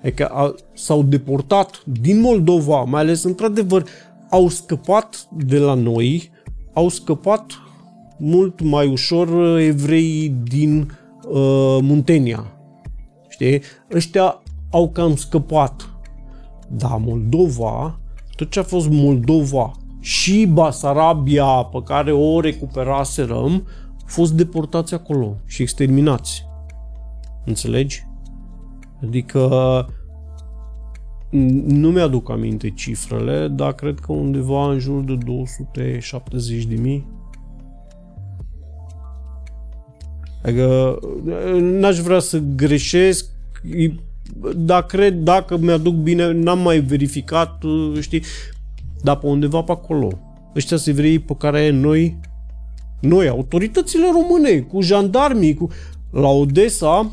Adică 0.01 0.25
a, 0.25 0.55
s-au 0.73 1.03
deportat 1.03 1.83
din 1.85 2.21
Moldova, 2.21 2.83
mai 2.83 3.01
ales 3.01 3.23
într-adevăr, 3.23 3.85
au 4.29 4.47
scăpat 4.47 5.27
de 5.37 5.57
la 5.57 5.73
noi, 5.73 6.31
au 6.73 6.89
scăpat 6.89 7.45
mult 8.17 8.61
mai 8.61 8.87
ușor 8.87 9.57
evreii 9.59 10.29
din 10.29 10.91
uh, 11.27 11.77
Muntenia. 11.81 12.45
Știi? 13.29 13.61
Ăștia 13.93 14.41
au 14.71 14.89
cam 14.89 15.15
scăpat. 15.15 15.89
Dar 16.69 16.97
Moldova, 16.97 17.99
tot 18.35 18.51
ce 18.51 18.59
a 18.59 18.63
fost 18.63 18.89
Moldova 18.89 19.71
și 19.99 20.45
Basarabia 20.45 21.45
pe 21.45 21.81
care 21.83 22.11
o 22.11 22.39
recuperaserăm, 22.39 23.67
fost 24.05 24.33
deportați 24.33 24.93
acolo 24.93 25.35
și 25.45 25.61
exterminați. 25.61 26.45
Înțelegi? 27.45 28.07
Adică 29.03 29.49
nu 31.67 31.89
mi-aduc 31.89 32.29
aminte 32.29 32.69
cifrele, 32.69 33.47
dar 33.47 33.73
cred 33.73 33.99
că 33.99 34.11
undeva 34.11 34.71
în 34.71 34.79
jur 34.79 35.01
de 35.01 35.17
270 35.25 36.63
de 36.63 36.75
mii. 36.75 37.07
Adică 40.43 40.99
n-aș 41.59 41.97
vrea 41.99 42.19
să 42.19 42.41
greșesc, 42.55 43.29
dar 44.55 44.85
cred, 44.85 45.13
dacă 45.13 45.57
mi-aduc 45.57 45.93
bine, 45.93 46.31
n-am 46.31 46.59
mai 46.59 46.79
verificat, 46.79 47.63
știi, 47.99 48.23
dar 49.01 49.17
pe 49.17 49.27
undeva 49.27 49.61
pe 49.61 49.71
acolo. 49.71 50.19
Ăștia 50.55 50.77
se 50.77 50.91
vrei 50.91 51.19
pe 51.19 51.35
care 51.37 51.69
noi 51.69 52.19
noi, 53.03 53.27
autoritățile 53.27 54.05
române, 54.11 54.59
cu 54.59 54.81
jandarmii, 54.81 55.53
cu... 55.53 55.69
La 56.11 56.27
Odessa 56.27 57.11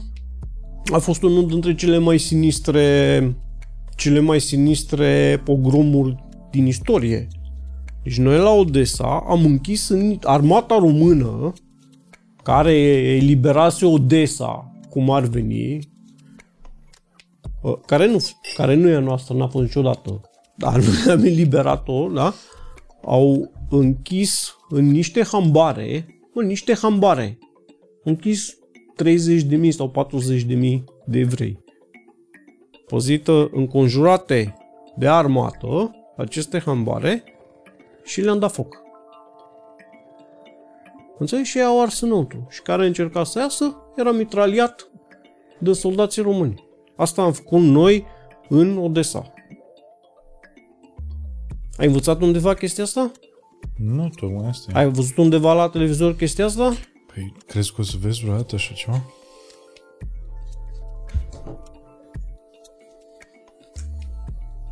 a 0.92 0.98
fost 0.98 1.22
unul 1.22 1.46
dintre 1.46 1.74
cele 1.74 1.98
mai 1.98 2.18
sinistre 2.18 3.36
cele 4.00 4.20
mai 4.20 4.40
sinistre 4.40 5.40
pogromuri 5.44 6.24
din 6.50 6.66
istorie. 6.66 7.28
Deci 8.02 8.18
noi 8.18 8.38
la 8.38 8.50
Odessa 8.50 9.24
am 9.28 9.44
închis 9.44 9.88
în 9.88 10.18
armata 10.22 10.78
română 10.78 11.52
care 12.42 12.72
eliberase 13.16 13.86
Odessa, 13.86 14.80
cum 14.88 15.10
ar 15.10 15.22
veni, 15.22 15.78
care 17.86 18.06
nu, 18.06 18.18
care 18.54 18.74
nu 18.74 18.88
e 18.88 18.94
a 18.94 19.00
noastră, 19.00 19.34
n-a 19.34 19.48
fost 19.48 19.64
niciodată, 19.64 20.20
dar 20.56 20.76
noi 20.86 21.12
am 21.14 21.24
eliberat-o, 21.24 22.08
da? 22.08 22.34
Au 23.04 23.52
închis 23.70 24.56
în 24.68 24.90
niște 24.90 25.22
hambare, 25.22 26.06
în 26.34 26.46
niște 26.46 26.74
hambare, 26.74 27.38
închis 28.04 28.58
30.000 29.04 29.68
sau 29.68 29.92
40.000 30.46 30.84
de 31.06 31.18
evrei. 31.18 31.58
Pozită 32.90 33.48
înconjurate 33.52 34.56
de 34.96 35.08
armată, 35.08 35.94
aceste 36.16 36.58
hambare, 36.58 37.24
și 38.04 38.20
le-am 38.20 38.38
dat 38.38 38.52
foc. 38.52 38.82
Înțelegi? 41.18 41.50
Și 41.50 41.60
au 41.60 41.82
ars 41.82 42.00
înăuntru. 42.00 42.46
Și 42.48 42.62
care 42.62 42.86
încerca 42.86 43.24
să 43.24 43.38
iasă, 43.38 43.76
era 43.96 44.10
mitraliat 44.10 44.90
de 45.58 45.72
soldații 45.72 46.22
români. 46.22 46.68
Asta 46.96 47.22
am 47.22 47.32
făcut 47.32 47.60
noi 47.60 48.06
în 48.48 48.78
Odessa. 48.78 49.32
Ai 51.76 51.86
învățat 51.86 52.20
undeva 52.20 52.54
chestia 52.54 52.84
asta? 52.84 53.10
Nu, 53.76 54.08
tocmai 54.08 54.48
asta 54.48 54.72
Ai 54.74 54.90
văzut 54.90 55.16
undeva 55.16 55.52
la 55.52 55.68
televizor 55.68 56.16
chestia 56.16 56.44
asta? 56.44 56.72
Păi, 57.14 57.32
crezi 57.46 57.72
că 57.72 57.80
o 57.80 57.84
să 57.84 57.96
vezi 58.00 58.20
vreodată 58.24 58.54
așa 58.54 58.74
ceva? 58.74 59.02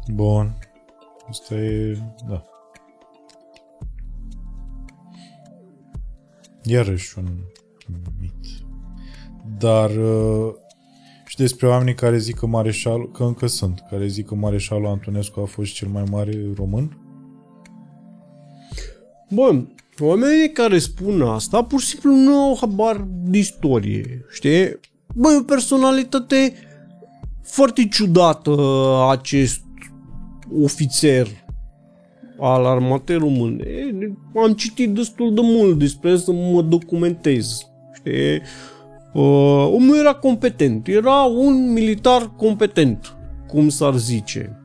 Bun. 0.09 0.59
Asta 1.28 1.54
e... 1.54 1.98
Da. 2.28 2.42
Iarăși 6.62 7.18
un 7.18 7.26
mit. 8.20 8.32
Dar 9.59 9.90
uh, 9.90 10.54
și 11.26 11.36
despre 11.36 11.66
oamenii 11.66 11.94
care 11.94 12.18
zic 12.18 12.36
că 12.36 12.46
Mareșal, 12.46 13.11
că 13.11 13.24
încă 13.24 13.46
sunt, 13.46 13.84
care 13.90 14.06
zic 14.06 14.26
că 14.26 14.34
Mareșalul 14.34 14.86
Antonescu 14.86 15.40
a 15.40 15.44
fost 15.44 15.72
cel 15.72 15.88
mai 15.88 16.04
mare 16.11 16.52
român? 16.54 16.98
Bun, 19.30 19.74
oamenii 19.98 20.52
care 20.52 20.78
spun 20.78 21.22
asta 21.22 21.64
pur 21.64 21.80
și 21.80 21.86
simplu 21.86 22.11
nu 22.12 22.34
au 22.34 22.56
habar 22.61 23.06
de 23.09 23.38
istorie, 23.38 24.24
știi? 24.30 24.80
Băi, 25.14 25.36
o 25.36 25.42
personalitate 25.42 26.52
foarte 27.42 27.88
ciudată 27.88 28.54
acest 29.11 29.61
ofițer 30.62 31.28
al 32.38 32.66
armatei 32.66 33.16
române. 33.16 33.64
Am 34.34 34.53
citit 34.53 34.94
destul 34.94 35.34
de 35.34 35.40
mult 35.44 35.78
despre 35.78 36.16
să 36.16 36.32
mă 36.32 36.62
documentez, 36.62 37.66
știi? 37.94 38.40
Uh, 39.12 39.70
omul 39.72 39.99
era 39.99 40.14
competent, 40.14 40.88
era 40.88 41.22
un 41.22 41.72
militar 41.72 42.32
competent, 42.36 43.16
cum 43.46 43.68
s-ar 43.68 43.96
zice. 43.96 44.59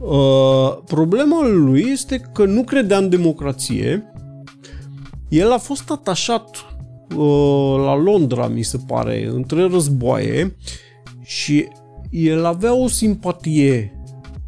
Uh, 0.00 0.76
problema 0.84 1.46
lui 1.46 1.86
este 1.90 2.20
că 2.32 2.44
nu 2.44 2.62
credea 2.62 2.98
în 2.98 3.08
democrație. 3.08 4.12
El 5.28 5.52
a 5.52 5.58
fost 5.58 5.90
atașat 5.90 6.48
uh, 7.16 7.76
la 7.84 7.96
Londra, 7.96 8.46
mi 8.46 8.62
se 8.62 8.78
pare, 8.86 9.28
între 9.32 9.68
războaie 9.68 10.56
și 11.22 11.68
el 12.10 12.44
avea 12.44 12.74
o 12.74 12.88
simpatie 12.88 13.95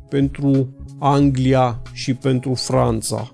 pentru 0.09 0.68
Anglia 0.98 1.82
și 1.92 2.14
pentru 2.14 2.54
Franța. 2.54 3.32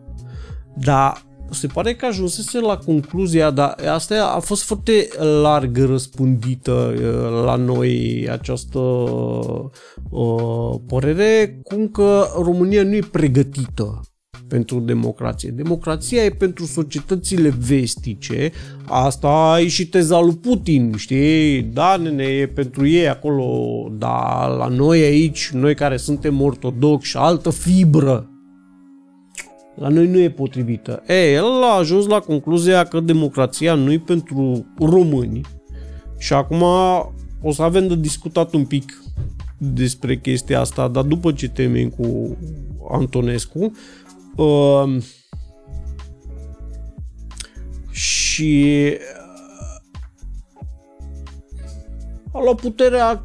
Dar 0.75 1.22
se 1.51 1.66
pare 1.66 1.95
că 1.95 2.07
ajunsese 2.07 2.61
la 2.61 2.77
concluzia, 2.77 3.51
dar 3.51 3.77
asta 3.93 4.33
a 4.37 4.39
fost 4.39 4.62
foarte 4.62 5.09
larg 5.43 5.77
răspândită 5.77 6.95
uh, 6.97 7.45
la 7.45 7.55
noi 7.57 8.27
această 8.31 8.79
uh, 10.11 10.75
părere, 10.87 11.61
cum 11.62 11.89
că 11.89 12.27
România 12.37 12.83
nu 12.83 12.95
e 12.95 13.03
pregătită 13.11 14.01
pentru 14.55 14.81
democrație. 14.81 15.51
Democrația 15.51 16.25
e 16.25 16.31
pentru 16.31 16.65
societățile 16.65 17.55
vestice, 17.59 18.53
asta 18.85 19.53
ai 19.53 19.69
și 19.69 19.89
teza 19.89 20.21
lui 20.21 20.37
Putin, 20.37 20.95
știi? 20.97 21.63
Da, 21.63 21.97
nene, 21.97 22.25
e 22.25 22.47
pentru 22.47 22.87
ei 22.87 23.09
acolo, 23.09 23.47
dar 23.99 24.49
la 24.59 24.67
noi 24.67 25.01
aici, 25.01 25.51
noi 25.51 25.75
care 25.75 25.97
suntem 25.97 26.41
ortodoxi, 26.41 27.17
altă 27.17 27.51
fibră, 27.51 28.31
la 29.75 29.89
noi 29.89 30.07
nu 30.07 30.19
e 30.19 30.31
potrivită. 30.31 31.03
E, 31.07 31.33
el 31.33 31.63
a 31.63 31.79
ajuns 31.79 32.07
la 32.07 32.19
concluzia 32.19 32.85
că 32.85 33.01
democrația 33.01 33.75
nu 33.75 33.93
e 33.93 33.99
pentru 33.99 34.67
români 34.79 35.41
și 36.19 36.33
acum 36.33 36.63
o 37.43 37.53
să 37.53 37.63
avem 37.63 37.87
de 37.87 37.97
discutat 37.97 38.53
un 38.53 38.65
pic 38.65 39.03
despre 39.59 40.17
chestia 40.17 40.61
asta, 40.61 40.89
dar 40.89 41.05
după 41.05 41.33
ce 41.33 41.49
termin 41.49 41.91
cu 41.91 42.37
Antonescu, 42.91 43.73
uh, 44.37 45.03
și 47.91 48.93
a 52.32 52.43
luat 52.43 52.61
puterea 52.61 53.22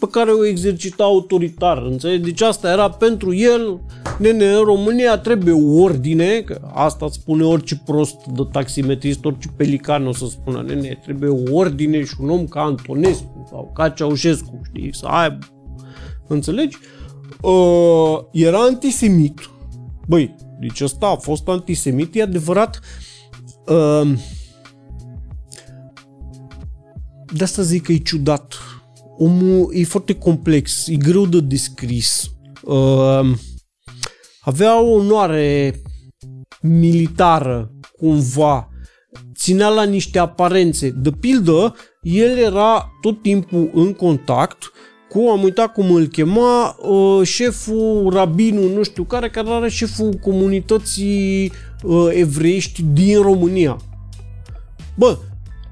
pe 0.00 0.06
care 0.10 0.30
o 0.30 0.44
exercita 0.44 1.04
autoritar, 1.04 1.82
înțelegi? 1.82 2.22
Deci 2.22 2.40
asta 2.40 2.70
era 2.70 2.90
pentru 2.90 3.34
el, 3.34 3.80
nene, 4.18 4.52
în 4.52 4.62
România 4.64 5.18
trebuie 5.18 5.54
ordine, 5.80 6.40
că 6.40 6.60
asta 6.72 7.04
îți 7.04 7.14
spune 7.14 7.44
orice 7.44 7.82
prost 7.84 8.24
de 8.24 8.42
taximetrist, 8.52 9.24
orice 9.24 9.48
pelican 9.56 10.06
o 10.06 10.12
să 10.12 10.26
spună, 10.26 10.62
nene, 10.62 11.00
trebuie 11.02 11.46
ordine 11.52 12.04
și 12.04 12.14
un 12.20 12.30
om 12.30 12.46
ca 12.46 12.60
Antonescu 12.60 13.46
sau 13.50 13.70
ca 13.74 13.88
Ceaușescu, 13.88 14.60
știi, 14.64 14.94
să 14.94 15.06
aibă, 15.06 15.38
înțelegi? 16.26 16.76
Uh, 17.40 18.18
era 18.32 18.58
antisemit, 18.58 19.50
băi, 20.06 20.34
deci 20.60 20.80
ăsta 20.80 21.06
a 21.06 21.16
fost 21.16 21.48
antisemit, 21.48 22.14
e 22.14 22.22
adevărat, 22.22 22.80
uh, 23.66 24.18
de 27.32 27.44
asta 27.44 27.62
zic 27.62 27.82
că 27.82 27.92
e 27.92 27.96
ciudat 27.96 28.54
omul 29.18 29.70
e 29.72 29.84
foarte 29.84 30.14
complex, 30.14 30.86
e 30.86 30.96
greu 30.96 31.26
de 31.26 31.40
descris. 31.40 32.30
Uh, 32.62 33.36
avea 34.40 34.80
o 34.80 34.90
onoare 34.90 35.80
militară, 36.60 37.72
cumva, 37.96 38.68
ținea 39.34 39.68
la 39.68 39.82
niște 39.82 40.18
aparențe. 40.18 40.90
De 40.90 41.10
pildă, 41.10 41.74
el 42.02 42.38
era 42.38 42.90
tot 43.00 43.22
timpul 43.22 43.70
în 43.74 43.92
contact 43.92 44.72
cu, 45.14 45.28
am 45.30 45.42
uitat 45.42 45.72
cum 45.72 45.90
îl 45.90 46.06
chema, 46.06 46.76
uh, 46.82 47.26
șeful 47.26 48.10
rabinul, 48.12 48.70
nu 48.74 48.82
știu 48.82 49.02
care, 49.02 49.28
care 49.28 49.48
era 49.48 49.68
șeful 49.68 50.12
comunității 50.22 51.52
uh, 51.82 52.06
evreiești 52.10 52.82
din 52.92 53.22
România. 53.22 53.76
Bă, 54.96 55.18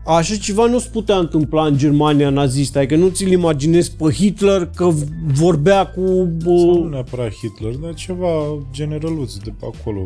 Așa 0.07 0.37
ceva 0.37 0.67
nu 0.67 0.79
se 0.79 0.89
putea 0.93 1.17
întâmpla 1.17 1.67
în 1.67 1.77
Germania 1.77 2.31
nazistă, 2.31 2.79
adică 2.79 2.97
nu 2.97 3.09
ți-l 3.09 3.33
imaginezi 3.33 3.93
pe 3.93 4.13
Hitler 4.13 4.71
că 4.75 4.91
vorbea 5.33 5.87
cu... 5.87 6.33
Sau 6.45 6.83
nu 6.83 6.89
neapărat 6.89 7.33
Hitler, 7.33 7.75
dar 7.75 7.95
ceva 7.95 8.29
generăluț 8.73 9.35
de 9.35 9.53
pe 9.61 9.67
acolo. 9.75 10.05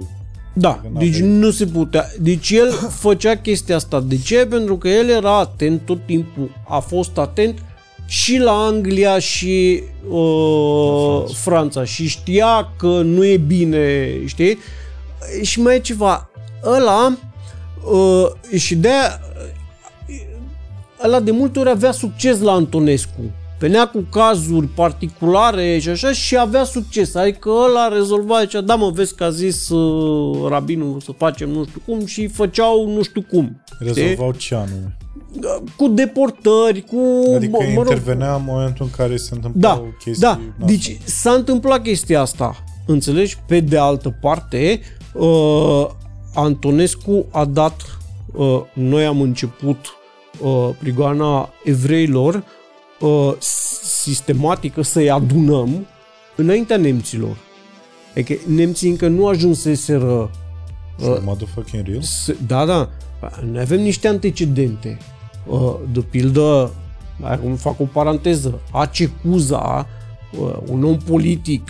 Da, 0.53 0.83
deci 0.99 1.19
nu 1.19 1.51
se 1.51 1.67
putea. 1.67 2.05
Deci 2.21 2.51
el 2.51 2.71
făcea 2.91 3.37
chestia 3.37 3.77
asta. 3.77 4.01
De 4.01 4.17
ce? 4.19 4.47
Pentru 4.47 4.77
că 4.77 4.89
el 4.89 5.09
era 5.09 5.39
atent 5.39 5.81
tot 5.85 6.07
timpul. 6.07 6.51
A 6.69 6.79
fost 6.79 7.19
atent 7.19 7.63
și 8.07 8.39
la 8.39 8.53
Anglia 8.53 9.19
și 9.19 9.83
uh, 10.09 11.23
Franța. 11.25 11.35
Franța 11.35 11.85
și 11.85 12.09
știa 12.09 12.73
că 12.77 13.03
nu 13.03 13.25
e 13.25 13.37
bine, 13.37 14.09
știi? 14.27 14.59
Și 15.43 15.61
mai 15.61 15.75
e 15.75 15.81
ceva. 15.81 16.31
Ăla 16.65 17.17
uh, 17.93 18.59
și 18.59 18.75
de 18.75 18.89
ăla 21.05 21.21
de 21.21 21.31
multe 21.31 21.59
ori 21.59 21.69
avea 21.69 21.93
succes 21.93 22.41
la 22.41 22.53
Antonescu. 22.53 23.21
Venea 23.59 23.89
cu 23.89 24.07
cazuri 24.11 24.67
particulare 24.67 25.79
și 25.79 25.89
așa 25.89 26.13
și 26.13 26.37
avea 26.37 26.65
succes. 26.65 27.15
Adică 27.15 27.51
ăla 27.51 27.89
rezolva, 27.89 28.41
zicea, 28.41 28.61
da 28.61 28.75
mă, 28.75 28.91
vezi 28.91 29.15
că 29.15 29.25
a 29.25 29.31
zis 29.31 29.69
uh, 29.69 30.49
rabinul 30.49 31.01
să 31.01 31.13
facem 31.13 31.49
nu 31.51 31.65
știu 31.65 31.81
cum 31.87 32.07
și 32.07 32.27
făceau 32.27 32.89
nu 32.95 33.03
știu 33.03 33.23
cum. 33.23 33.63
Rezolvau 33.79 34.33
ce 34.33 34.55
anume? 34.55 34.97
Cu 35.77 35.89
deportări, 35.89 36.83
cu... 36.83 37.33
Adică 37.35 37.57
mă, 37.61 37.65
mă 37.75 37.79
intervenea 37.79 38.35
în 38.35 38.43
momentul 38.47 38.85
în 38.85 38.91
care 38.97 39.17
se 39.17 39.35
întâmplau 39.35 39.75
da, 39.75 39.85
chestii... 39.99 40.23
Da, 40.23 40.41
deci 40.67 40.99
s-a 41.05 41.31
întâmplat 41.31 41.83
chestia 41.83 42.21
asta. 42.21 42.65
Înțelegi? 42.87 43.39
Pe 43.47 43.61
de 43.61 43.79
altă 43.79 44.17
parte, 44.21 44.81
uh, 45.13 45.87
Antonescu 46.35 47.27
a 47.31 47.45
dat... 47.45 47.81
Uh, 48.33 48.63
noi 48.73 49.05
am 49.05 49.21
început 49.21 49.79
uh, 50.41 50.69
prigoana 50.79 51.49
evreilor 51.65 52.45
uh, 53.01 53.33
sistematică 53.83 54.83
să-i 54.83 55.11
adunăm 55.11 55.87
înaintea 56.37 56.77
nemților. 56.77 57.37
Adică 58.11 58.35
nemții 58.47 58.91
încă 58.91 59.09
nu 59.09 59.27
ajunseseră 59.27 60.31
uh, 61.01 61.17
motherfucking 61.25 61.87
real? 61.87 62.03
Da, 62.47 62.65
da. 62.65 62.89
Noi 63.51 63.61
avem 63.61 63.81
niște 63.81 64.09
antecedente. 64.09 64.99
Uh, 65.47 65.75
de 65.93 66.01
pildă, 66.01 66.73
acum 67.23 67.55
fac 67.55 67.81
o 67.81 67.85
paranteză, 67.85 68.61
Acecuza, 68.73 69.87
uh, 70.41 70.57
un 70.67 70.85
om 70.85 70.97
politic, 70.97 71.69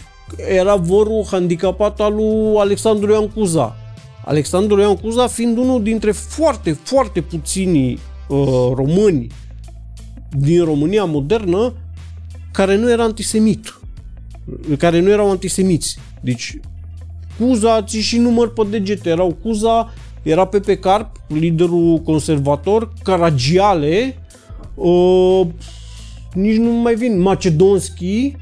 era 0.48 0.74
vorul 0.74 1.26
handicapat 1.30 2.00
al 2.00 2.14
lui 2.14 2.56
Alexandru 2.58 3.10
Ioan 3.10 3.28
Cuza. 3.28 3.76
Alexandru 4.24 4.80
Ioan 4.80 4.96
Cuza 4.96 5.26
fiind 5.26 5.58
unul 5.58 5.82
dintre 5.82 6.10
foarte, 6.10 6.72
foarte 6.72 7.20
puțini 7.20 7.92
uh, 7.92 8.72
români 8.74 9.26
din 10.30 10.64
România 10.64 11.04
modernă 11.04 11.72
care 12.52 12.76
nu 12.76 12.90
era 12.90 13.02
antisemit, 13.02 13.80
care 14.78 15.00
nu 15.00 15.10
erau 15.10 15.30
antisemiți. 15.30 15.98
Deci 16.20 16.58
Cuza, 17.38 17.82
ți 17.82 17.98
și 17.98 18.18
număr 18.18 18.52
pe 18.52 18.62
degete, 18.70 19.08
erau 19.08 19.36
Cuza, 19.42 19.92
era 20.26 20.44
Pepe 20.44 20.76
Carp, 20.76 21.16
liderul 21.26 21.98
conservator, 21.98 22.92
Caragiale, 23.02 24.18
uh, 24.74 25.46
nici 26.32 26.56
nu 26.56 26.70
mai 26.70 26.94
vin, 26.94 27.20
Macedonski 27.20 28.36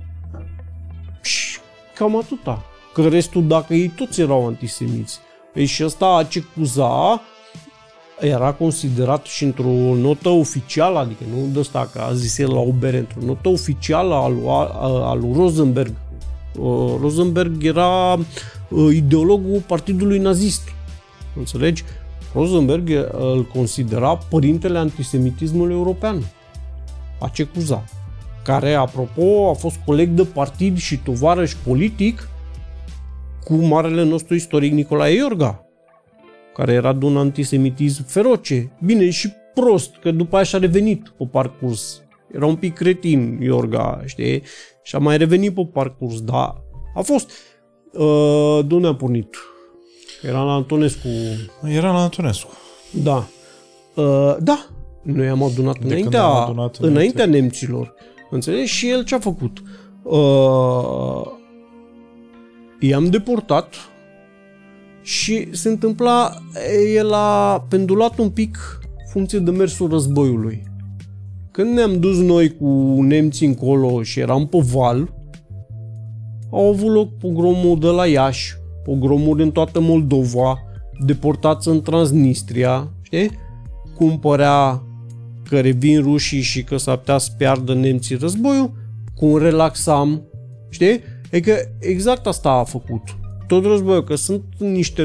și 1.23 1.59
cam 1.95 2.17
atâta. 2.17 2.65
Că 2.95 3.09
restul, 3.09 3.47
dacă 3.47 3.75
ei 3.75 3.89
toți 3.89 4.21
erau 4.21 4.47
antisemiți. 4.47 5.19
Ei, 5.55 5.65
și 5.65 5.85
ăsta 5.85 6.29
Cuza 6.55 7.23
era 8.21 8.53
considerat 8.53 9.25
și 9.25 9.45
într-o 9.45 9.95
notă 9.95 10.29
oficială, 10.29 10.99
adică 10.99 11.25
nu 11.35 11.47
de 11.53 11.59
asta 11.59 11.91
că 11.93 12.01
a 12.01 12.15
zis 12.15 12.39
el 12.39 12.53
la 12.53 12.61
o 12.61 12.73
bere, 12.73 12.99
într-o 12.99 13.21
notă 13.25 13.49
oficială 13.49 14.15
al, 14.15 14.35
al 15.03 15.19
lui 15.21 15.33
Rosenberg. 15.37 15.93
Uh, 16.59 16.95
Rosenberg 17.01 17.65
era 17.65 18.13
uh, 18.69 18.95
ideologul 18.95 19.63
partidului 19.67 20.19
nazist. 20.19 20.63
Înțelegi? 21.37 21.85
Rosenberg 22.35 22.89
uh, 22.89 23.05
îl 23.21 23.45
considera 23.45 24.17
părintele 24.17 24.79
antisemitismului 24.79 25.75
european. 25.75 26.23
Acecuza. 27.21 27.85
Care, 28.45 28.75
apropo, 28.75 29.51
a 29.51 29.53
fost 29.53 29.77
coleg 29.85 30.09
de 30.09 30.25
partid 30.25 30.77
și 30.79 30.99
tovarăș 30.99 31.53
politic 31.55 32.29
cu 33.45 33.55
marele 33.55 34.05
nostru 34.05 34.35
istoric 34.35 34.73
Nicolae 34.73 35.15
Iorga 35.15 35.65
care 36.55 36.73
era 36.73 36.93
de 36.93 37.05
un 37.05 37.17
antisemitism 37.17 38.05
feroce. 38.07 38.73
Bine, 38.85 39.11
și 39.11 39.33
prost, 39.55 39.97
că 39.97 40.11
după 40.11 40.35
aia 40.35 40.45
și-a 40.45 40.59
revenit 40.59 41.09
pe 41.09 41.29
parcurs. 41.31 42.03
Era 42.33 42.47
un 42.47 42.57
pic 42.57 42.75
cretin, 42.75 43.39
Iorga, 43.43 44.03
știi? 44.05 44.43
Și 44.83 44.95
a 44.95 44.99
mai 44.99 45.17
revenit 45.17 45.55
pe 45.55 45.69
parcurs, 45.73 46.21
da. 46.21 46.65
A 46.95 47.01
fost... 47.01 47.31
Uh, 47.93 48.67
de 48.67 48.75
unde 48.75 48.87
a 48.87 48.95
pornit? 48.95 49.37
Era 50.27 50.43
la 50.43 50.53
Antonescu. 50.53 51.09
Era 51.65 51.93
la 51.93 52.03
Antonescu. 52.03 52.51
Da. 52.91 53.27
Uh, 53.95 54.37
da. 54.41 54.67
Noi 55.03 55.29
am 55.29 55.43
adunat 55.43 55.79
de 55.79 55.87
înaintea, 55.87 56.23
am 56.23 56.43
adunat 56.43 56.77
înainte. 56.77 56.87
înaintea 56.87 57.27
nemților. 57.27 57.95
Înțelegi? 58.31 58.73
Și 58.73 58.89
el 58.89 59.05
ce 59.05 59.15
a 59.15 59.19
făcut? 59.19 59.63
Uh, 60.03 61.33
i-am 62.81 63.11
deportat 63.11 63.75
și 65.03 65.49
se 65.55 65.69
întâmpla, 65.69 66.39
el 66.95 67.13
a 67.13 67.61
pendulat 67.69 68.19
un 68.19 68.31
pic 68.31 68.59
funcție 69.11 69.39
de 69.39 69.51
mersul 69.51 69.91
războiului. 69.91 70.63
Când 71.51 71.75
ne-am 71.75 72.01
dus 72.01 72.19
noi 72.19 72.57
cu 72.57 72.99
nemții 73.03 73.47
încolo 73.47 74.03
și 74.03 74.21
eram 74.21 74.47
pe 74.47 74.59
val, 74.63 75.15
au 76.51 76.69
avut 76.69 76.93
loc 76.93 77.19
pogromul 77.19 77.79
de 77.79 77.87
la 77.87 78.07
Iași, 78.07 78.55
pogromuri 78.85 79.43
în 79.43 79.51
toată 79.51 79.81
Moldova, 79.81 80.59
deportați 81.05 81.69
în 81.69 81.83
Transnistria, 81.83 82.91
știi? 83.03 83.31
Cum 83.95 84.19
părea 84.19 84.83
că 85.49 85.61
revin 85.61 86.03
rușii 86.03 86.41
și 86.41 86.65
că 86.65 86.77
s-ar 86.77 86.97
putea 86.97 87.19
să 87.19 87.31
piardă 87.37 87.75
nemții 87.75 88.17
războiul, 88.17 88.73
cum 89.15 89.39
relaxam, 89.39 90.23
știi? 90.69 91.01
E 91.31 91.41
că 91.41 91.55
exact 91.81 92.27
asta 92.27 92.51
a 92.51 92.65
făcut 92.65 93.03
tot 93.47 93.65
războiul, 93.65 94.05
că 94.05 94.15
sunt 94.15 94.43
niște 94.59 95.05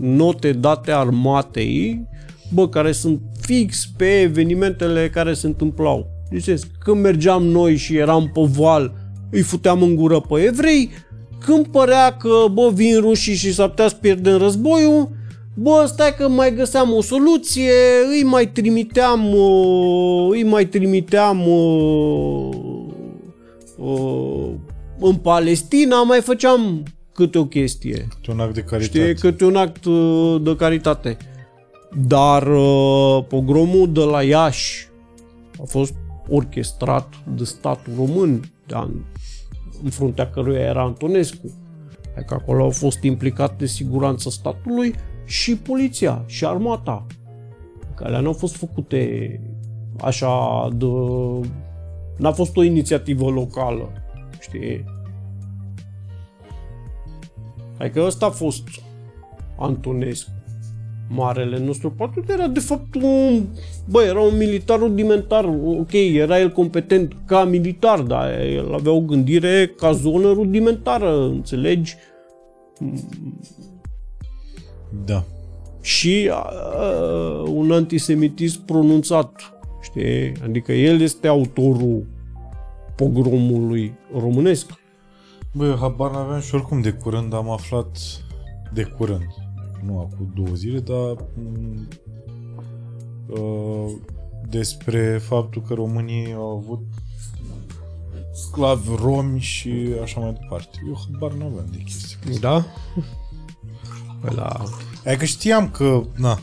note 0.00 0.52
date 0.52 0.92
armatei, 0.92 2.06
bă, 2.52 2.68
care 2.68 2.92
sunt 2.92 3.20
fix 3.40 3.86
pe 3.96 4.20
evenimentele 4.20 5.10
care 5.10 5.34
se 5.34 5.46
întâmplau. 5.46 6.06
Ziceți, 6.30 6.66
când 6.78 7.00
mergeam 7.00 7.42
noi 7.42 7.76
și 7.76 7.96
eram 7.96 8.30
pe 8.32 8.40
val, 8.58 8.92
îi 9.30 9.40
futeam 9.40 9.82
în 9.82 9.94
gură 9.94 10.20
pe 10.20 10.40
evrei, 10.40 10.90
când 11.38 11.66
părea 11.66 12.16
că, 12.16 12.44
bă, 12.52 12.70
vin 12.74 13.00
rușii 13.00 13.34
și 13.34 13.52
s-ar 13.52 13.68
putea 13.68 13.88
să 13.88 13.94
pierdem 14.00 14.36
războiul, 14.36 15.08
bă, 15.54 15.84
stai 15.86 16.14
că 16.14 16.28
mai 16.28 16.54
găseam 16.54 16.92
o 16.92 17.02
soluție, 17.02 17.72
îi 18.10 18.24
mai 18.24 18.48
trimiteam, 18.48 19.34
uh, 19.34 20.28
îi 20.30 20.44
mai 20.44 20.66
trimiteam 20.66 21.48
uh, 21.48 22.48
uh, 23.76 24.50
în 25.00 25.14
Palestina, 25.14 26.02
mai 26.02 26.20
făceam 26.20 26.82
câte 27.12 27.38
o 27.38 27.44
chestie. 27.44 28.08
Câte 28.14 28.30
un 28.30 28.40
act 28.40 28.54
de 28.54 28.60
caritate. 28.60 28.98
Știi, 28.98 29.14
câte 29.14 29.44
un 29.44 29.56
act 29.56 29.84
uh, 29.84 30.42
de 30.42 30.56
caritate. 30.56 31.16
Dar 32.06 32.46
uh, 32.46 33.24
pogromul 33.28 33.92
de 33.92 34.00
la 34.00 34.22
Iași 34.22 34.88
a 35.60 35.64
fost 35.66 35.94
orchestrat 36.28 37.14
de 37.36 37.44
statul 37.44 37.92
român, 37.96 38.52
de 38.66 38.74
an, 38.74 38.90
în 39.82 39.90
fruntea 39.90 40.30
căruia 40.30 40.60
era 40.60 40.82
Antonescu. 40.82 41.54
Adică 42.16 42.34
acolo 42.34 42.62
au 42.62 42.70
fost 42.70 43.02
implicate 43.02 43.66
siguranța 43.66 44.30
statului 44.30 44.94
și 45.24 45.56
poliția 45.56 46.24
și 46.26 46.44
armata. 46.44 47.06
Care 47.94 48.20
nu 48.20 48.26
au 48.26 48.32
fost 48.32 48.56
făcute 48.56 49.40
așa 50.00 50.68
de... 50.72 50.86
N-a 52.16 52.32
fost 52.32 52.56
o 52.56 52.62
inițiativă 52.62 53.30
locală, 53.30 53.92
știi? 54.40 54.84
Adică 57.78 58.02
ăsta 58.02 58.26
a 58.26 58.30
fost 58.30 58.64
Antonescu, 59.58 60.30
marele 61.08 61.58
nostru 61.58 61.90
patru, 61.90 62.24
era 62.28 62.46
de 62.46 62.60
fapt 62.60 62.94
un, 62.94 63.44
bă, 63.88 64.02
era 64.02 64.20
un 64.20 64.36
militar 64.36 64.78
rudimentar, 64.78 65.44
ok, 65.64 65.92
era 65.92 66.40
el 66.40 66.52
competent 66.52 67.16
ca 67.26 67.44
militar, 67.44 68.00
dar 68.00 68.40
el 68.40 68.74
avea 68.74 68.92
o 68.92 69.00
gândire 69.00 69.66
ca 69.66 69.92
zonă 69.92 70.32
rudimentară, 70.32 71.24
înțelegi? 71.24 71.94
Da. 75.04 75.24
Și 75.80 76.30
uh, 76.30 77.48
un 77.54 77.72
antisemitism 77.72 78.64
pronunțat, 78.64 79.32
știi? 79.82 80.32
Adică 80.44 80.72
el 80.72 81.00
este 81.00 81.28
autorul 81.28 82.06
pogromului 82.96 83.94
românesc. 84.20 84.70
Băi, 85.52 85.76
habar 85.80 86.10
n-aveam 86.10 86.40
și 86.40 86.54
oricum 86.54 86.80
de 86.80 86.90
curând 86.90 87.34
am 87.34 87.50
aflat 87.50 87.98
de 88.72 88.82
curând. 88.82 89.45
Nu 89.86 89.98
acum 89.98 90.32
două 90.34 90.54
zile, 90.54 90.78
dar 90.78 91.16
m- 91.16 91.98
uh, 93.26 93.92
despre 94.48 95.18
faptul 95.18 95.62
că 95.62 95.74
românii 95.74 96.32
au 96.32 96.56
avut 96.56 96.80
sclavi 98.34 98.88
romi 99.02 99.40
și 99.40 99.70
așa 100.02 100.20
mai 100.20 100.32
departe. 100.40 100.78
Eu 100.88 100.98
habar 101.04 101.32
n-aveam 101.32 101.66
de 101.70 101.78
chestia 101.78 102.18
asta. 102.28 102.40
Da? 102.40 102.64
Păi 104.20 104.34
la... 104.34 104.62
Adică 105.06 105.24
știam 105.24 105.70
că, 105.70 106.02
na, 106.16 106.38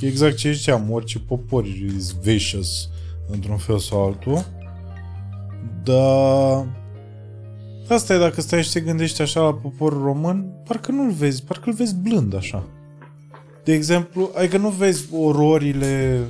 exact 0.00 0.36
ce 0.36 0.52
ziceam, 0.52 0.90
orice 0.90 1.18
popor 1.18 1.66
is 1.66 2.12
vicious 2.12 2.88
într-un 3.30 3.56
fel 3.56 3.78
sau 3.78 4.04
altul, 4.04 4.44
dar 5.82 6.66
asta 7.94 8.14
e 8.14 8.18
dacă 8.18 8.40
stai 8.40 8.62
și 8.62 8.72
te 8.72 8.80
gândești 8.80 9.22
așa 9.22 9.40
la 9.40 9.54
poporul 9.54 10.02
român, 10.02 10.46
parcă 10.64 10.92
nu-l 10.92 11.10
vezi, 11.10 11.42
parcă 11.42 11.64
îl 11.66 11.74
vezi 11.74 11.94
blând 11.94 12.36
așa. 12.36 12.64
De 13.64 13.72
exemplu, 13.72 14.30
adică 14.34 14.56
nu 14.56 14.68
vezi 14.68 15.04
ororile, 15.12 16.20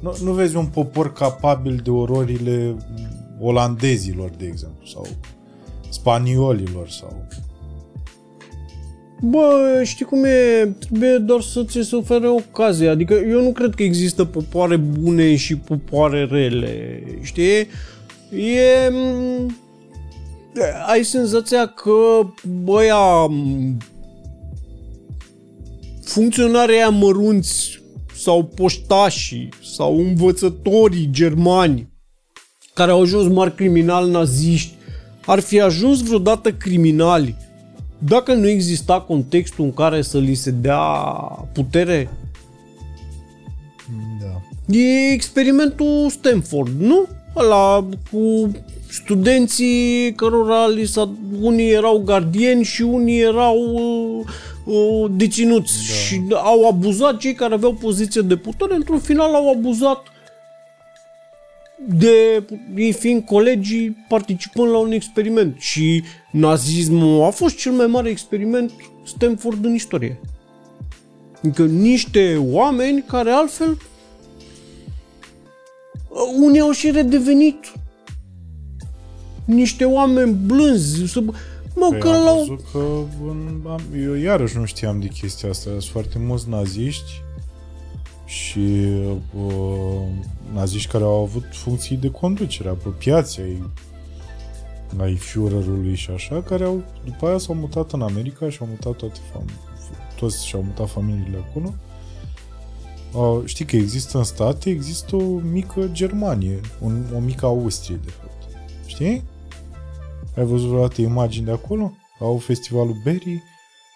nu, 0.00 0.16
nu 0.22 0.32
vezi 0.32 0.56
un 0.56 0.66
popor 0.66 1.12
capabil 1.12 1.80
de 1.84 1.90
ororile 1.90 2.76
olandezilor, 3.40 4.30
de 4.38 4.46
exemplu, 4.46 4.86
sau 4.86 5.06
spaniolilor, 5.88 6.88
sau 6.88 7.26
Bă, 9.20 9.80
știi 9.84 10.04
cum 10.04 10.24
e? 10.24 10.74
Trebuie 10.78 11.16
doar 11.16 11.40
să 11.40 11.64
ți 11.64 11.82
se 11.82 11.96
ofere 11.96 12.28
ocazie. 12.28 12.88
Adică 12.88 13.14
eu 13.14 13.42
nu 13.42 13.52
cred 13.52 13.74
că 13.74 13.82
există 13.82 14.24
popoare 14.24 14.76
bune 14.76 15.36
și 15.36 15.56
popoare 15.56 16.24
rele. 16.24 17.02
Știi? 17.22 17.66
E... 18.30 18.92
m, 20.58 20.90
Ai 20.90 21.04
senzația 21.04 21.66
că 21.66 22.26
băia 22.62 23.26
m, 23.26 23.76
funcționarii 26.04 26.74
aia 26.74 26.88
mărunți 26.88 27.82
sau 28.14 28.44
poștașii 28.44 29.48
sau 29.74 29.98
învățătorii 29.98 31.08
germani 31.10 31.88
care 32.74 32.90
au 32.90 33.00
ajuns 33.00 33.32
mari 33.32 33.54
criminali 33.54 34.10
naziști 34.10 34.74
ar 35.26 35.40
fi 35.40 35.60
ajuns 35.60 36.02
vreodată 36.02 36.52
criminali 36.52 37.36
dacă 37.98 38.34
nu 38.34 38.48
exista 38.48 39.00
contextul 39.00 39.64
în 39.64 39.72
care 39.72 40.02
să 40.02 40.18
li 40.18 40.34
se 40.34 40.50
dea 40.50 40.78
putere, 41.52 42.10
da. 44.20 44.76
e 44.78 45.12
experimentul 45.12 46.10
Stanford, 46.10 46.80
nu? 46.80 47.06
Ăla 47.36 47.88
cu 48.10 48.50
studenții 48.90 50.12
cărora 50.14 50.66
li 50.66 50.86
s-a, 50.86 51.10
unii 51.40 51.70
erau 51.70 51.98
gardieni 51.98 52.64
și 52.64 52.82
unii 52.82 53.20
erau 53.20 53.58
uh, 53.58 54.26
uh, 54.64 55.10
deținuți 55.10 55.72
da. 55.76 55.94
și 55.94 56.22
au 56.30 56.68
abuzat 56.68 57.16
cei 57.16 57.34
care 57.34 57.54
aveau 57.54 57.72
poziție 57.72 58.20
de 58.20 58.36
putere, 58.36 58.74
într-un 58.74 58.98
final 58.98 59.34
au 59.34 59.50
abuzat 59.50 60.02
de 61.86 62.44
ei 62.76 62.92
fiind 62.92 63.24
colegii 63.24 64.04
participând 64.08 64.70
la 64.70 64.78
un 64.78 64.92
experiment 64.92 65.56
și 65.58 66.02
nazismul 66.30 67.24
a 67.24 67.30
fost 67.30 67.56
cel 67.56 67.72
mai 67.72 67.86
mare 67.86 68.08
experiment 68.08 68.72
Stanford 69.04 69.64
în 69.64 69.74
istorie. 69.74 70.20
Adică 71.38 71.64
niște 71.64 72.36
oameni 72.50 73.02
care 73.02 73.30
altfel 73.30 73.76
unii 76.38 76.60
au 76.60 76.70
și 76.70 76.90
redevenit 76.90 77.72
niște 79.54 79.84
oameni 79.84 80.32
blânzi. 80.32 81.06
Să... 81.06 81.20
Mă, 81.74 81.86
Păi 81.90 81.98
că 81.98 82.08
am 82.08 82.24
l-au... 82.24 82.38
văzut 82.38 82.60
că 82.72 82.78
în, 83.28 83.60
am, 83.66 83.80
eu 84.04 84.14
iarăși 84.14 84.56
nu 84.56 84.64
știam 84.64 85.00
de 85.00 85.06
chestia 85.06 85.48
asta. 85.48 85.70
Sunt 85.70 85.82
foarte 85.84 86.18
mulți 86.18 86.48
naziști 86.48 87.22
și 88.24 88.86
uh, 89.46 90.02
naziști 90.52 90.90
care 90.90 91.04
au 91.04 91.22
avut 91.22 91.44
funcții 91.50 91.96
de 91.96 92.10
conducere 92.10 92.68
pe 92.68 92.88
piațe 92.88 93.40
ai, 93.40 93.62
ai 95.00 95.14
Führerului 95.16 95.94
și 95.94 96.10
așa, 96.10 96.42
care 96.42 96.64
au, 96.64 96.82
după 97.04 97.26
aia 97.26 97.38
s-au 97.38 97.54
mutat 97.54 97.92
în 97.92 98.02
America 98.02 98.50
și 98.50 98.58
au 98.60 98.66
mutat 98.66 98.96
toate 98.96 99.18
fam- 99.18 99.66
toți 100.16 100.46
și-au 100.46 100.62
mutat 100.62 100.90
familiile 100.90 101.44
acolo. 101.48 101.74
Uh, 103.12 103.40
știi 103.44 103.64
că 103.64 103.76
există 103.76 104.18
în 104.18 104.24
state, 104.24 104.70
există 104.70 105.16
o 105.16 105.38
mică 105.52 105.88
Germanie, 105.92 106.60
un, 106.80 107.04
o 107.14 107.18
mică 107.18 107.46
Austrie, 107.46 108.00
de 108.04 108.10
fapt. 108.10 108.28
Știi? 108.86 109.22
Ai 110.38 110.44
văzut 110.44 110.68
vreodată 110.68 111.00
imagini 111.00 111.44
de 111.44 111.50
acolo? 111.50 111.92
Au 112.20 112.36
festivalul 112.36 112.96
Berry, 113.04 113.42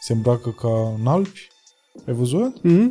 se 0.00 0.12
îmbracă 0.12 0.50
ca 0.60 0.94
în 1.00 1.06
Alpi. 1.06 1.48
Ai 2.06 2.14
văzut? 2.14 2.56
Mm-hmm. 2.58 2.90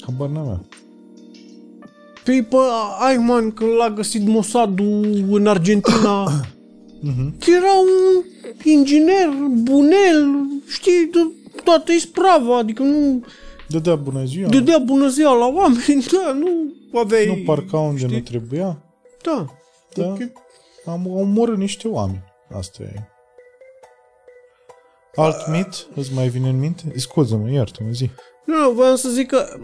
Habar 0.00 0.28
n-aveam. 0.28 0.68
Păi, 2.24 2.46
bă, 2.50 2.66
Eichmann, 3.10 3.52
când 3.52 3.70
l-a 3.70 3.90
găsit 3.90 4.26
Mossadul 4.26 5.24
în 5.30 5.46
Argentina, 5.46 6.24
Mhm. 7.04 7.34
era 7.56 7.72
un 7.80 8.24
inginer, 8.64 9.28
bunel, 9.62 10.34
știi, 10.68 11.08
de 11.12 11.18
toată 11.64 11.92
isprava, 11.92 12.58
adică 12.58 12.82
nu 12.82 13.24
Dădea 13.68 13.94
bună 13.96 14.24
ziua. 14.24 14.48
dădea 14.48 14.78
bună 14.78 15.08
ziua 15.08 15.32
la 15.36 15.46
oameni, 15.46 16.04
da, 16.12 16.32
nu 16.32 16.50
aveai... 17.00 17.26
nu 17.26 17.42
parca 17.44 17.78
unde 17.78 17.98
știi? 17.98 18.12
nu 18.16 18.20
trebuia. 18.22 18.82
Da. 19.22 19.46
Da. 19.94 20.06
Ok. 20.06 20.18
Am 20.84 21.06
omorât 21.06 21.56
niște 21.56 21.88
oameni. 21.88 22.24
Asta 22.52 22.82
e. 22.82 23.02
Alt 25.14 25.48
mit? 25.48 25.86
Îți 25.94 26.14
mai 26.14 26.28
vine 26.28 26.48
în 26.48 26.58
minte? 26.58 26.92
Scuză-mă, 26.96 27.50
iartă-mă, 27.50 27.90
zi. 27.90 28.10
Nu, 28.46 28.56
nu, 28.56 28.70
voiam 28.70 28.96
să 28.96 29.08
zic 29.08 29.26
că, 29.26 29.58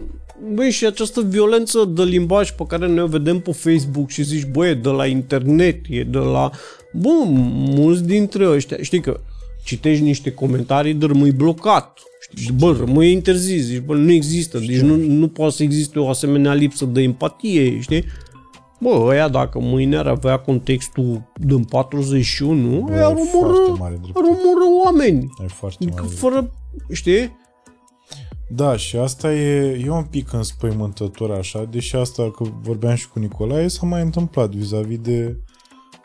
băi, 0.53 0.71
și 0.71 0.85
această 0.85 1.21
violență 1.21 1.83
de 1.83 2.03
limbaj 2.03 2.51
pe 2.51 2.63
care 2.67 2.87
noi 2.87 3.03
o 3.03 3.07
vedem 3.07 3.39
pe 3.39 3.51
Facebook 3.51 4.09
și 4.09 4.23
zici, 4.23 4.45
băi, 4.45 4.69
e 4.69 4.73
de 4.73 4.89
la 4.89 5.05
internet, 5.05 5.85
e 5.89 6.03
de 6.03 6.17
la... 6.17 6.51
Bun, 6.93 7.25
mulți 7.69 8.03
dintre 8.03 8.49
ăștia, 8.49 8.77
știi 8.81 9.01
că 9.01 9.19
citești 9.63 10.03
niște 10.03 10.31
comentarii, 10.31 10.93
dar 10.93 11.09
rămâi 11.09 11.31
blocat. 11.31 11.99
Știi? 12.19 12.51
Bă, 12.51 12.75
rămâi 12.79 13.11
interzis. 13.11 13.63
Zici, 13.63 13.79
bă, 13.79 13.95
nu 13.95 14.11
există. 14.11 14.59
Deci 14.59 14.79
nu, 14.79 14.95
nu 14.95 15.27
poate 15.27 15.55
să 15.55 15.63
existe 15.63 15.99
o 15.99 16.09
asemenea 16.09 16.53
lipsă 16.53 16.85
de 16.85 17.01
empatie, 17.01 17.79
știi? 17.79 18.05
Bă, 18.79 18.89
ăia 18.89 19.27
dacă 19.27 19.59
mâine 19.59 19.97
ar 19.97 20.07
avea 20.07 20.37
contextul 20.39 21.31
din 21.35 21.63
41, 21.63 22.79
Bă, 22.81 22.91
ăia 22.91 23.05
ar 23.07 23.13
ai 23.15 23.29
omorâ, 23.33 23.53
foarte 23.55 23.79
mare 23.79 23.93
ar 23.93 23.99
dreptate. 23.99 24.25
omorâ 24.27 24.83
oameni. 24.85 25.29
Ai 25.41 25.47
foarte 25.47 25.85
mare 25.85 25.95
dreptate. 25.95 26.15
Fără, 26.19 26.51
știi? 26.91 27.37
Da, 28.51 28.75
și 28.77 28.97
asta 28.97 29.33
e, 29.33 29.81
e 29.85 29.89
un 29.89 30.03
pic 30.03 30.33
înspăimântător 30.33 31.31
așa, 31.31 31.63
deși 31.63 31.95
asta, 31.95 32.31
că 32.31 32.43
vorbeam 32.61 32.95
și 32.95 33.09
cu 33.09 33.19
Nicolae, 33.19 33.67
s-a 33.67 33.85
mai 33.85 34.01
întâmplat 34.01 34.49
vis-a-vis 34.49 34.99
de 34.99 35.37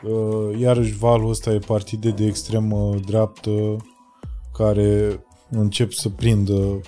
uh, 0.03 0.59
iarăși 0.59 0.97
valul 0.97 1.29
ăsta 1.29 1.51
e 1.51 1.59
partide 1.59 2.09
de 2.09 2.25
extremă 2.25 2.95
dreaptă 3.05 3.77
care 4.53 5.19
încep 5.49 5.91
să 5.91 6.09
prindă 6.09 6.81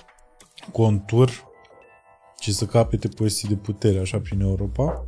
contur 0.72 1.30
și 2.40 2.52
să 2.52 2.64
capete 2.64 3.08
poziții 3.08 3.48
de 3.48 3.54
putere 3.54 3.98
așa 3.98 4.18
prin 4.18 4.40
Europa. 4.40 5.04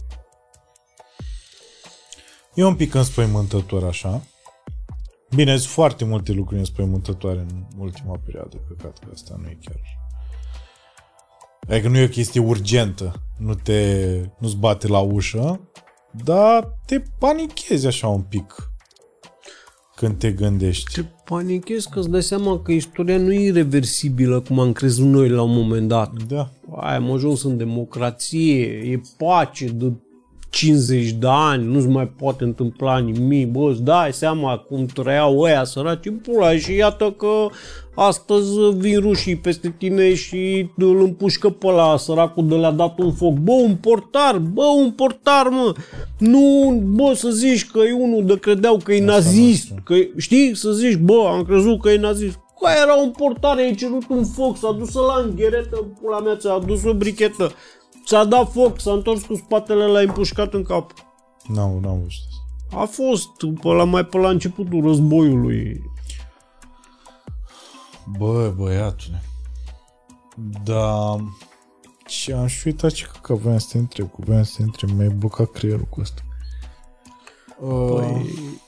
E 2.61 2.65
un 2.65 2.75
pic 2.75 2.95
înspăimântător 2.95 3.85
așa. 3.85 4.23
Bine, 5.35 5.57
sunt 5.57 5.71
foarte 5.71 6.05
multe 6.05 6.33
lucruri 6.33 6.59
înspăimântătoare 6.59 7.39
în 7.39 7.65
ultima 7.79 8.21
perioadă, 8.25 8.57
căcat 8.69 8.99
că 8.99 9.07
asta 9.13 9.39
nu 9.43 9.49
e 9.49 9.59
chiar 9.65 9.81
Adică 11.69 11.89
nu 11.89 11.99
e 11.99 12.05
o 12.05 12.09
chestie 12.09 12.41
urgentă, 12.41 13.23
nu 13.39 13.55
te, 13.55 14.05
nu-ți 14.39 14.57
bate 14.57 14.87
la 14.87 14.99
ușă, 14.99 15.61
dar 16.25 16.79
te 16.87 17.03
panichezi 17.19 17.87
așa 17.87 18.09
un 18.09 18.23
pic 18.23 18.71
când 19.97 20.19
te 20.19 20.33
gândești. 20.33 20.93
Te 20.93 21.05
panichezi 21.25 21.91
că 21.91 21.99
îți 21.99 22.11
dai 22.11 22.23
seama 22.23 22.61
că 22.63 22.73
istoria 22.73 23.19
nu 23.19 23.33
e 23.33 23.47
irreversibilă 23.47 24.41
cum 24.41 24.59
am 24.59 24.73
crezut 24.73 25.07
noi 25.07 25.29
la 25.29 25.43
un 25.43 25.55
moment 25.55 25.89
dat. 25.89 26.23
Da, 26.23 26.51
Ai, 26.77 26.95
am 26.95 27.13
ajuns 27.13 27.43
în 27.43 27.57
democrație, 27.57 28.65
e 28.67 29.01
pace 29.17 29.67
de 29.67 29.93
50 30.51 31.11
de 31.11 31.27
ani, 31.29 31.65
nu-ți 31.65 31.87
mai 31.87 32.07
poate 32.07 32.45
întâmpla 32.45 32.99
nimic, 32.99 33.51
bă, 33.51 33.71
îți 33.71 33.83
dai 33.83 34.13
seama 34.13 34.57
cum 34.57 34.87
trăiau 34.87 35.39
ăia 35.39 35.65
săraci 35.65 36.07
în 36.07 36.15
pula 36.15 36.57
și 36.57 36.75
iată 36.75 37.15
că 37.17 37.47
astăzi 37.95 38.51
vin 38.77 39.01
rușii 39.01 39.37
peste 39.37 39.75
tine 39.79 40.15
și 40.15 40.71
îl 40.77 41.03
împușcă 41.03 41.51
pe 41.51 41.67
ăla 41.67 41.97
săracul 41.97 42.49
de 42.49 42.55
le-a 42.55 42.71
dat 42.71 42.99
un 42.99 43.13
foc. 43.13 43.33
Bă, 43.33 43.53
un 43.53 43.77
portar, 43.77 44.39
bă, 44.39 44.65
un 44.65 44.91
portar, 44.91 45.47
mă! 45.49 45.73
Nu, 46.19 46.81
bă, 46.85 47.13
să 47.15 47.31
zici 47.31 47.67
că 47.67 47.79
e 47.79 47.93
unul 47.93 48.27
de 48.27 48.39
credeau 48.39 48.81
că 48.85 48.93
e 48.93 49.05
nazist, 49.05 49.69
noastră. 49.69 49.83
că 49.85 49.95
e- 49.95 50.11
știi, 50.17 50.57
să 50.57 50.71
zici, 50.71 50.97
bă, 50.97 51.31
am 51.33 51.45
crezut 51.45 51.81
că 51.81 51.91
e 51.91 51.99
nazist. 51.99 52.39
Că 52.61 52.69
era 52.83 52.95
un 52.95 53.11
portar, 53.11 53.57
ai 53.57 53.75
cerut 53.75 54.09
un 54.09 54.25
foc, 54.25 54.57
s-a 54.57 54.77
dus 54.79 54.93
la 54.95 55.23
îngheretă, 55.25 55.87
pula 56.01 56.21
mea, 56.21 56.37
ți-a 56.37 56.53
adus 56.53 56.85
o 56.85 56.95
brichetă. 56.95 57.53
Ți-a 58.11 58.25
dat 58.25 58.53
foc, 58.53 58.81
s-a 58.81 58.93
întors 58.93 59.23
cu 59.23 59.35
spatele, 59.35 59.87
l-a 59.87 60.01
împușcat 60.01 60.55
în 60.55 60.63
cap. 60.63 60.93
n-am, 61.49 61.79
n-am 61.81 61.99
văzut 61.99 62.27
asta. 62.29 62.81
A 62.81 62.85
fost 62.85 63.29
pe 63.63 63.69
la, 63.69 63.85
mai 63.85 64.05
pe 64.05 64.19
la 64.19 64.29
începutul 64.29 64.83
războiului. 64.83 65.83
Bă, 68.19 68.53
băiatule. 68.57 69.23
Da, 70.65 71.17
și 72.07 72.33
am 72.33 72.47
și 72.47 72.67
uitat 72.67 72.91
ce 72.91 73.07
că 73.23 73.35
voiam 73.35 73.59
să 73.59 73.69
te 73.73 73.79
întreb, 73.79 74.11
că 74.11 74.17
voiam 74.19 74.43
să 74.43 74.53
te 74.57 74.63
întreb, 74.63 74.91
mi-ai 74.91 75.09
blocat 75.09 75.51
creierul 75.51 75.87
cu 75.91 76.01
asta. 76.01 76.23
Uh, 77.61 77.95
Păi, 77.95 78.61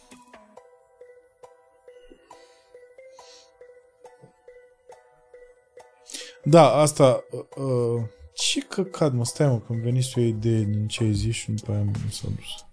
Da, 6.45 6.73
asta... 6.73 7.25
Uh, 7.31 7.65
uh, 7.65 8.03
ce 8.35 8.61
căcat, 8.61 9.13
mă, 9.13 9.25
stai 9.25 9.47
mă, 9.47 9.59
când 9.59 9.83
veni 9.83 10.11
o 10.17 10.21
idee 10.21 10.63
din 10.63 10.89
ce 10.89 11.03
ai 11.03 11.13
zis 11.13 11.35
și 11.35 11.51
după 11.51 11.73
aia 11.73 11.83
nu 11.83 11.93
s-a 12.11 12.29
dus. 12.37 12.67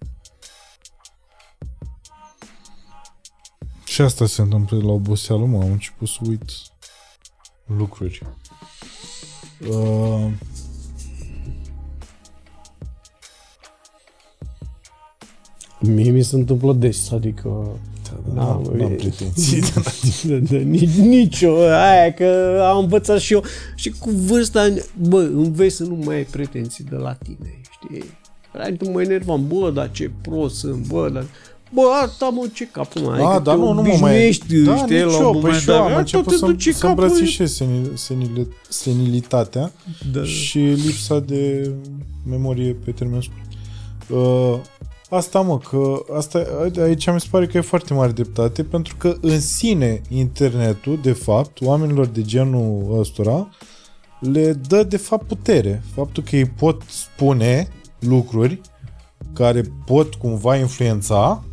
Și 3.86 4.02
asta 4.02 4.26
se 4.26 4.42
întâmplă 4.42 4.78
la 4.78 4.92
oboseală, 4.92 5.46
mă, 5.46 5.62
am 5.64 5.72
început 5.72 6.08
să 6.08 6.20
uit 6.28 6.52
lucruri. 7.66 8.22
Uh, 9.68 10.32
mie 15.80 16.12
mi 16.12 16.24
se 16.24 16.36
întâmplă 16.36 16.74
des, 16.74 17.12
adică... 17.12 17.80
da, 18.28 18.34
Da, 18.36 18.42
da, 18.42 18.52
mă, 18.54 18.72
n-am 18.78 18.92
e- 18.92 18.96
pretenții. 18.96 19.62
Da, 19.62 19.82
da, 20.52 20.58
nici, 20.58 20.90
nici 20.90 21.42
eu, 21.42 21.56
aia 21.60 22.14
că 22.14 22.60
am 22.72 22.78
învățat 22.78 23.20
și 23.20 23.34
eu. 23.34 23.44
Și 23.76 23.90
cu 24.00 24.10
vârsta, 24.10 24.74
bă, 24.98 25.20
înveți 25.22 25.76
să 25.76 25.84
nu 25.84 26.00
mai 26.06 26.16
ai 26.16 26.24
pretenții 26.24 26.84
de 26.90 26.96
la 26.96 27.14
tine, 27.14 27.62
știi? 27.72 28.04
Ai 28.58 28.74
tu 28.74 28.90
mă 28.92 29.02
enervam, 29.02 29.48
bă, 29.48 29.72
dar 29.74 29.92
ce 29.92 30.12
prost 30.22 30.56
sunt, 30.56 30.88
bă, 30.88 31.10
dar... 31.14 31.26
Bă, 31.74 31.82
asta 32.06 32.30
mă, 32.30 32.48
ce 32.54 32.68
capul 32.72 33.02
mai 33.02 33.20
A, 33.24 33.40
dar 33.40 33.56
nu, 33.56 33.62
nu 33.62 33.68
mă 33.68 33.82
mai... 33.82 33.90
obișnuiești, 33.90 34.56
Da, 34.64 34.76
știi, 34.78 34.96
nici 34.96 35.06
la 35.06 35.18
un 35.18 35.24
eu, 35.24 35.32
păi 35.32 35.40
moment 35.42 35.62
și 35.62 35.70
eu 35.70 35.76
dat. 35.76 35.84
am 35.86 35.90
Tot 35.92 35.98
început 36.00 36.28
te 36.32 36.38
să, 36.38 36.46
duce 36.46 36.72
să 36.72 36.86
capul- 36.88 37.04
îmbrățișez 37.04 37.54
senil, 37.54 37.92
senil, 37.96 38.48
senilitatea 38.70 39.72
Da. 40.14 40.24
și 40.24 40.58
lipsa 40.60 41.20
de 41.20 41.72
memorie 42.30 42.76
pe 42.86 42.92
termen 42.92 43.22
scurt. 43.22 43.48
Uh, 44.22 44.60
asta, 45.10 45.42
mă, 45.42 45.58
că 45.58 46.04
asta, 46.18 46.46
aici 46.82 47.12
mi 47.12 47.20
se 47.20 47.28
pare 47.30 47.48
că 47.48 47.58
e 47.58 47.62
foarte 47.62 47.94
mare 47.94 48.12
dreptate, 48.12 48.64
pentru 48.64 48.96
că 48.98 49.16
în 49.22 49.40
sine 49.40 50.02
internetul, 50.10 51.00
de 51.02 51.12
fapt, 51.12 51.62
oamenilor 51.62 52.06
de 52.06 52.22
genul 52.22 52.98
ăstora, 53.00 53.50
le 54.20 54.54
dă, 54.54 54.84
de 54.84 54.98
fapt, 54.98 55.28
putere. 55.28 55.84
Faptul 55.96 56.24
că 56.24 56.36
ei 56.36 56.46
pot 56.46 56.82
spune 56.88 57.68
lucruri 58.00 58.62
care 59.34 59.64
pot 59.86 60.14
cumva 60.14 60.56
influența, 60.56 61.44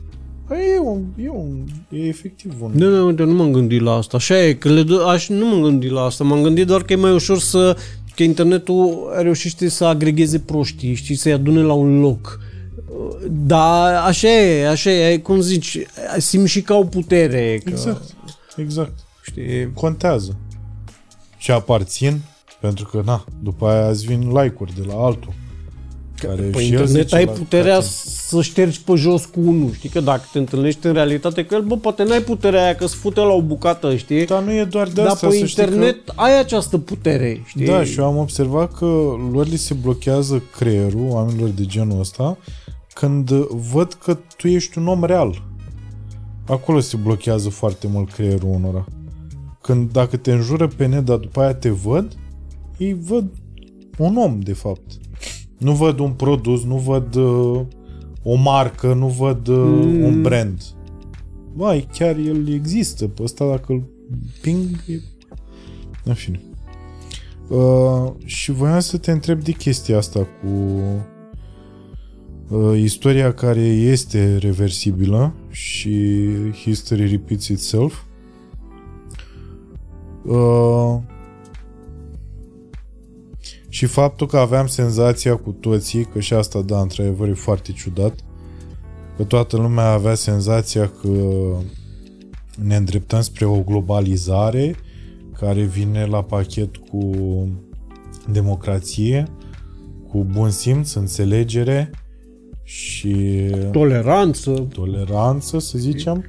e 0.51 0.79
un, 0.79 1.05
e 1.23 1.29
un, 1.29 1.65
e 1.91 2.07
efectiv 2.07 2.63
un... 2.63 2.71
Nu, 2.75 2.89
nu, 2.89 3.07
uite, 3.07 3.23
nu 3.23 3.35
m-am 3.35 3.53
gândit 3.53 3.81
la 3.81 3.93
asta. 3.93 4.17
Așa 4.17 4.43
e, 4.43 4.53
că 4.53 4.69
le 4.69 4.83
dă, 4.83 5.05
aș, 5.07 5.29
nu 5.29 5.47
m-am 5.47 5.63
gândit 5.63 5.91
la 5.91 6.01
asta. 6.01 6.25
M-am 6.25 6.43
gândit 6.43 6.67
doar 6.67 6.83
că 6.83 6.93
e 6.93 6.97
mai 6.97 7.13
ușor 7.13 7.39
să... 7.39 7.77
că 8.15 8.23
internetul 8.23 9.13
reușește 9.21 9.69
să 9.69 9.85
agregeze 9.85 10.39
proștii, 10.39 10.95
știi, 10.95 11.15
să-i 11.15 11.33
adune 11.33 11.63
la 11.63 11.73
un 11.73 12.01
loc. 12.01 12.41
Da, 13.31 14.05
așa 14.05 14.29
e, 14.29 14.69
așa 14.69 14.91
e, 14.91 15.19
cum 15.19 15.41
zici, 15.41 15.79
simți 16.19 16.51
și 16.51 16.63
ca 16.63 16.75
o 16.75 16.85
putere. 16.85 17.61
Că, 17.65 17.71
Exact, 17.71 18.03
exact. 18.57 18.93
Știi? 19.23 19.73
Contează. 19.73 20.37
Și 21.39 21.51
aparțin, 21.51 22.21
pentru 22.61 22.87
că, 22.87 23.03
na, 23.05 23.25
după 23.43 23.69
aia 23.69 23.89
îți 23.89 24.07
vin 24.07 24.33
like-uri 24.33 24.75
de 24.75 24.83
la 24.87 24.95
altul. 24.95 25.33
Care 26.19 26.43
Pe 26.43 26.59
și 26.59 26.65
el 26.65 26.81
internet 26.81 27.03
zice 27.03 27.17
ai 27.17 27.25
la 27.25 27.33
puterea 27.33 27.73
toate. 27.73 27.87
să 28.29 28.43
ștergi 28.43 28.83
pe 28.83 28.95
jos 28.95 29.25
cu 29.25 29.41
unul, 29.41 29.73
știi? 29.73 29.89
Că 29.89 30.01
dacă 30.01 30.23
te 30.33 30.39
întâlnești 30.39 30.87
în 30.87 30.93
realitate 30.93 31.45
cu 31.45 31.55
el, 31.55 31.63
bă, 31.63 31.77
poate 31.77 32.03
n-ai 32.03 32.21
puterea 32.21 32.63
aia 32.63 32.75
că 32.75 32.87
se 32.87 32.97
fute 33.01 33.21
la 33.21 33.33
o 33.33 33.43
bucată, 33.43 33.97
știi? 33.97 34.27
Dar 34.27 34.43
nu 34.43 34.53
e 34.53 34.65
doar 34.65 34.87
de 34.87 34.93
Dar 34.93 35.07
asta, 35.07 35.27
pe 35.27 35.37
să 35.37 35.45
știi 35.45 35.65
internet 35.65 36.13
ai 36.15 36.39
această 36.39 36.79
putere, 36.79 37.43
știi? 37.47 37.65
Că, 37.65 37.71
da, 37.71 37.85
și 37.85 37.99
eu 37.99 38.05
am 38.05 38.17
observat 38.17 38.73
că 38.73 38.85
lor 39.33 39.47
li 39.47 39.57
se 39.57 39.75
blochează 39.75 40.43
creierul 40.57 41.07
oamenilor 41.09 41.49
de 41.49 41.65
genul 41.65 42.01
ăsta 42.01 42.37
când 42.99 43.31
văd 43.49 43.93
că 43.93 44.19
tu 44.37 44.49
ești 44.49 44.79
un 44.79 44.87
om 44.87 45.05
real. 45.05 45.43
Acolo 46.47 46.81
se 46.81 46.97
blochează 46.97 47.49
foarte 47.49 47.87
mult 47.87 48.13
creierul 48.13 48.49
unora. 48.49 48.87
Când 49.61 49.93
dacă 49.93 50.17
te 50.17 50.33
înjură 50.33 50.67
pe 50.67 50.87
net, 50.87 51.05
dar 51.05 51.17
după 51.17 51.41
aia 51.41 51.55
te 51.55 51.71
văd, 51.71 52.17
ei 52.77 52.97
văd 53.01 53.31
un 53.99 54.17
om, 54.17 54.41
de 54.41 54.53
fapt. 54.53 54.93
Nu 55.59 55.73
văd 55.73 55.99
un 55.99 56.13
produs, 56.13 56.65
nu 56.65 56.77
văd 56.77 57.15
uh, 57.15 57.61
o 58.23 58.35
marcă, 58.35 58.95
nu 58.95 59.09
văd 59.09 59.47
uh, 59.47 59.57
Mm. 59.57 60.05
un 60.05 60.23
brand. 60.23 60.63
Vai, 61.55 61.89
chiar 61.93 62.17
el 62.17 62.49
există. 62.49 63.09
Pe 63.09 63.23
ăsta 63.23 63.49
dacă 63.49 63.73
îl 63.73 63.83
ping, 64.41 64.69
e... 64.87 65.01
În 66.05 66.15
fine. 66.15 66.41
Uh, 67.49 68.13
și 68.25 68.53
voiam 68.53 68.81
să 68.81 68.97
te 68.99 69.11
întreb 69.11 69.43
de 69.43 69.53
chestia 69.53 69.97
asta 69.97 70.19
cu 70.19 70.49
uh, 70.49 71.15
istoria 72.77 73.33
care 73.33 73.61
este 73.65 74.37
reversibilă 74.37 75.35
și 75.51 76.17
history 76.53 77.09
repeats 77.09 77.49
itself. 77.49 78.03
Uh, 80.25 80.97
și 83.69 83.87
faptul 83.87 84.27
că 84.27 84.37
aveam 84.37 84.67
senzația 84.67 85.37
cu 85.37 85.51
toții, 85.51 86.05
că 86.05 86.21
și 86.21 86.35
asta, 86.35 86.63
da, 86.63 86.81
într-adevăr, 86.81 87.29
e 87.29 87.33
foarte 87.33 87.73
ciudat, 87.73 88.15
că 89.17 89.25
toată 89.25 89.57
lumea 89.57 89.93
avea 89.93 90.15
senzația 90.15 90.91
că 91.01 91.09
ne 92.63 92.77
îndreptăm 92.77 93.21
spre 93.21 93.45
o 93.45 93.61
globalizare 93.61 94.75
care 95.39 95.63
vine 95.63 96.07
la 96.07 96.23
pachet 96.23 96.77
cu 96.77 97.11
democrație, 98.31 99.25
cu 100.09 100.27
bun 100.33 100.51
simț, 100.51 100.93
înțelegere 100.93 101.91
și 102.67 103.17
Toleranță. 103.73 104.51
toleranță, 104.51 105.59
să 105.59 105.79
zicem. 105.79 106.25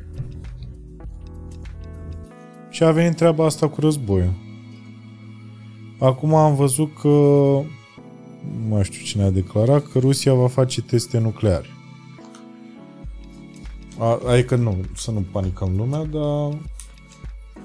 Și 2.69 2.84
a 2.84 2.91
venit 2.91 3.15
treaba 3.15 3.45
asta 3.45 3.69
cu 3.69 3.81
războiul. 3.81 4.34
Acum 5.99 6.34
am 6.34 6.55
văzut 6.55 6.99
că 7.01 7.07
nu 7.07 8.68
mai 8.69 8.84
știu 8.84 9.05
cine 9.05 9.23
a 9.23 9.30
declarat 9.30 9.88
că 9.88 9.99
Rusia 9.99 10.34
va 10.34 10.47
face 10.47 10.81
teste 10.81 11.18
nucleare. 11.18 11.68
A, 13.97 14.19
adică 14.27 14.55
nu, 14.55 14.77
să 14.95 15.11
nu 15.11 15.26
panicăm 15.31 15.73
lumea, 15.77 16.03
dar 16.03 16.59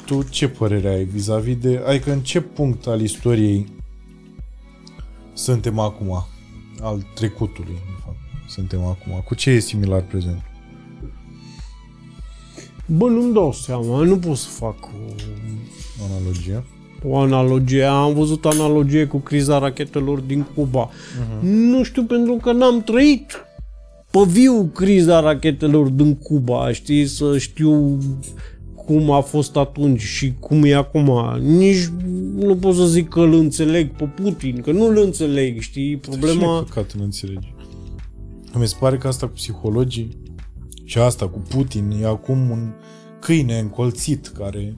tu 0.06 0.22
ce 0.22 0.48
părere 0.48 0.88
ai 0.88 1.04
vis-a-vis 1.04 1.56
de... 1.56 1.82
Adică 1.86 2.12
în 2.12 2.20
ce 2.20 2.40
punct 2.40 2.86
al 2.86 3.00
istoriei 3.00 3.66
suntem 5.32 5.78
acum? 5.78 6.24
Al 6.80 7.06
trecutului, 7.14 7.74
de 7.74 8.02
fapt. 8.04 8.21
Suntem 8.54 8.80
acum. 8.80 9.22
Cu 9.24 9.34
ce 9.34 9.50
e 9.50 9.58
similar 9.58 10.02
prezent? 10.02 10.42
Bă, 12.86 13.08
nu-mi 13.08 13.34
dau 13.34 13.52
seama, 13.52 14.02
nu 14.02 14.18
pot 14.18 14.36
să 14.36 14.48
fac 14.48 14.84
o, 14.84 16.04
Analogie. 16.10 16.64
o 17.04 17.18
analogie. 17.18 17.84
Am 17.84 18.14
văzut 18.14 18.44
analogie 18.44 19.04
cu 19.04 19.18
criza 19.18 19.58
rachetelor 19.58 20.20
din 20.20 20.46
Cuba. 20.54 20.88
Uh-huh. 20.88 21.40
Nu 21.42 21.82
știu 21.82 22.04
pentru 22.04 22.34
că 22.34 22.52
n-am 22.52 22.82
trăit 22.82 23.46
pe 24.10 24.18
viu 24.26 24.64
criza 24.64 25.20
rachetelor 25.20 25.88
din 25.88 26.14
Cuba, 26.14 26.72
știi, 26.72 27.06
să 27.06 27.38
știu 27.38 27.98
cum 28.74 29.10
a 29.10 29.20
fost 29.20 29.56
atunci 29.56 30.00
și 30.00 30.32
cum 30.40 30.64
e 30.64 30.74
acum. 30.74 31.38
Nici 31.40 31.88
nu 32.36 32.56
pot 32.56 32.74
să 32.74 32.86
zic 32.86 33.08
că 33.08 33.20
îl 33.20 33.32
înțeleg 33.34 33.90
pe 33.90 34.04
Putin, 34.04 34.60
că 34.60 34.72
nu 34.72 34.86
îl 34.86 34.98
înțeleg, 34.98 35.60
știi? 35.60 35.96
Problema... 35.96 36.64
Ce 36.66 36.72
căcat 36.72 36.94
nu 36.94 37.02
înțelegi? 37.02 37.51
Mi 38.54 38.66
se 38.66 38.76
pare 38.78 38.96
că 38.96 39.08
asta 39.08 39.26
cu 39.26 39.32
psihologii 39.32 40.16
și 40.84 40.98
asta 40.98 41.28
cu 41.28 41.38
Putin 41.38 41.90
e 42.00 42.06
acum 42.06 42.50
un 42.50 42.72
câine 43.20 43.58
încolțit 43.58 44.26
care... 44.26 44.76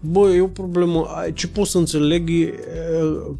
Bă, 0.00 0.30
e 0.30 0.40
o 0.40 0.46
problemă. 0.46 1.06
Ce 1.34 1.48
pot 1.48 1.66
să 1.66 1.78
înțeleg 1.78 2.30
e, 2.30 2.54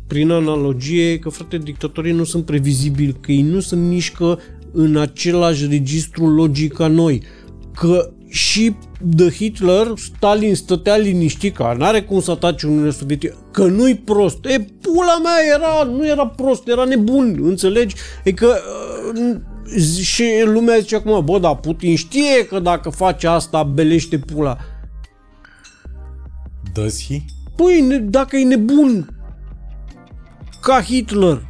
prin 0.06 0.30
analogie 0.30 1.18
că, 1.18 1.28
frate, 1.28 1.58
dictatorii 1.58 2.12
nu 2.12 2.24
sunt 2.24 2.44
previzibili, 2.44 3.16
că 3.20 3.32
ei 3.32 3.42
nu 3.42 3.60
se 3.60 3.76
mișcă 3.76 4.38
în 4.72 4.96
același 4.96 5.66
registru 5.66 6.26
logic 6.26 6.72
ca 6.72 6.86
noi. 6.86 7.22
Că 7.74 8.12
și 8.28 8.76
de 9.00 9.30
Hitler, 9.30 9.92
Stalin 9.96 10.54
stătea 10.54 10.96
liniștit, 10.96 11.54
că 11.54 11.74
n-are 11.78 12.02
cum 12.02 12.20
să 12.20 12.30
atace 12.30 12.66
Uniunea 12.66 12.90
Sovietică, 12.90 13.36
că 13.52 13.64
nu-i 13.64 13.94
prost. 13.94 14.44
E, 14.44 14.66
pula 14.80 15.18
mea 15.22 15.54
era, 15.54 15.90
nu 15.90 16.06
era 16.06 16.26
prost, 16.26 16.68
era 16.68 16.84
nebun, 16.84 17.38
înțelegi? 17.42 17.94
E 18.24 18.32
că 18.32 18.54
uh, 19.14 19.36
și 20.02 20.24
lumea 20.44 20.78
zice 20.78 20.96
acum, 20.96 21.24
bă, 21.24 21.38
da, 21.38 21.54
Putin 21.54 21.96
știe 21.96 22.46
că 22.46 22.58
dacă 22.58 22.90
face 22.90 23.26
asta, 23.26 23.62
belește 23.62 24.18
pula. 24.18 24.56
Does 26.72 27.06
he? 27.06 27.16
Păi, 27.56 27.80
ne- 27.80 27.98
dacă 27.98 28.36
e 28.36 28.44
nebun 28.44 29.12
ca 30.60 30.82
Hitler, 30.82 31.46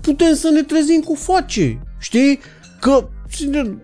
putem 0.00 0.34
să 0.34 0.50
ne 0.50 0.62
trezim 0.62 1.00
cu 1.00 1.14
face, 1.14 1.80
știi? 1.98 2.38
Că 2.80 3.08
sincer, 3.28 3.74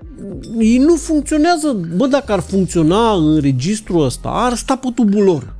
ei 0.58 0.78
nu 0.78 0.94
funcționează. 0.94 1.80
Bă, 1.96 2.06
dacă 2.06 2.32
ar 2.32 2.40
funcționa 2.40 3.12
în 3.12 3.40
registrul 3.40 4.04
ăsta, 4.04 4.28
ar 4.28 4.54
sta 4.54 4.76
pe 4.76 4.88
tubul 4.94 5.22
lor. 5.22 5.56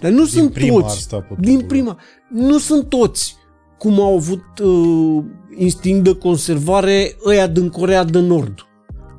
Dar 0.00 0.10
nu 0.10 0.24
sunt 0.24 0.52
prima 0.52 0.76
ar 0.76 0.82
toți. 0.82 1.00
sta 1.00 1.16
pe 1.16 1.34
din 1.38 1.52
tubul 1.52 1.68
prima. 1.68 1.98
Nu 2.28 2.58
sunt 2.58 2.88
toți 2.88 3.36
cum 3.78 4.00
au 4.00 4.14
avut 4.14 4.58
uh, 4.62 5.24
instinct 5.56 6.04
de 6.04 6.14
conservare 6.14 7.16
ăia 7.26 7.46
din 7.46 7.68
Corea 7.68 8.04
de 8.04 8.20
Nord. 8.20 8.66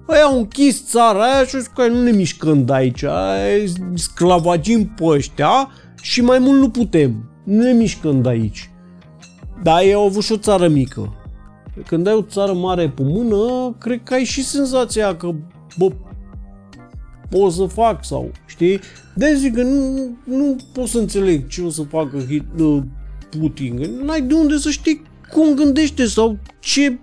Ăia 0.09 0.23
au 0.23 0.37
închis 0.37 0.85
țara 0.89 1.23
aia 1.23 1.45
și 1.45 1.55
au 1.55 1.61
zis 1.61 1.71
că 1.75 1.87
nu 1.87 2.03
ne 2.03 2.11
mișcăm 2.11 2.65
de 2.65 2.73
aici, 2.73 3.03
aia, 3.03 3.63
sclavagim 3.93 4.85
pe 4.85 5.03
ăștia 5.03 5.69
și 6.01 6.21
mai 6.21 6.39
mult 6.39 6.59
nu 6.59 6.69
putem. 6.69 7.29
Nu 7.43 7.63
ne 7.63 7.71
mișcăm 7.71 8.21
de 8.21 8.29
aici. 8.29 8.71
Dar 9.63 9.81
ei 9.81 9.93
au 9.93 10.05
avut 10.05 10.23
și 10.23 10.31
o 10.31 10.37
țară 10.37 10.67
mică. 10.67 11.18
Când 11.87 12.07
ai 12.07 12.13
o 12.13 12.21
țară 12.21 12.53
mare 12.53 12.89
pe 12.89 13.01
mână, 13.03 13.75
cred 13.79 14.01
că 14.03 14.13
ai 14.13 14.23
și 14.23 14.43
senzația 14.43 15.15
că, 15.15 15.31
bă, 15.77 15.91
pot 17.29 17.51
să 17.51 17.65
fac 17.65 18.05
sau, 18.05 18.31
știi? 18.45 18.79
de 19.19 19.33
zic 19.35 19.53
că 19.53 19.63
nu, 19.63 20.17
nu 20.23 20.55
pot 20.73 20.87
să 20.87 20.97
înțeleg 20.97 21.47
ce 21.47 21.61
o 21.61 21.69
să 21.69 21.81
facă 21.81 22.17
Hit- 22.17 22.59
uh, 22.59 22.81
Putin. 23.39 23.75
N-ai 24.03 24.21
de 24.21 24.33
unde 24.33 24.57
să 24.57 24.69
știi 24.69 25.01
cum 25.33 25.55
gândește 25.55 26.05
sau 26.05 26.37
ce... 26.59 26.99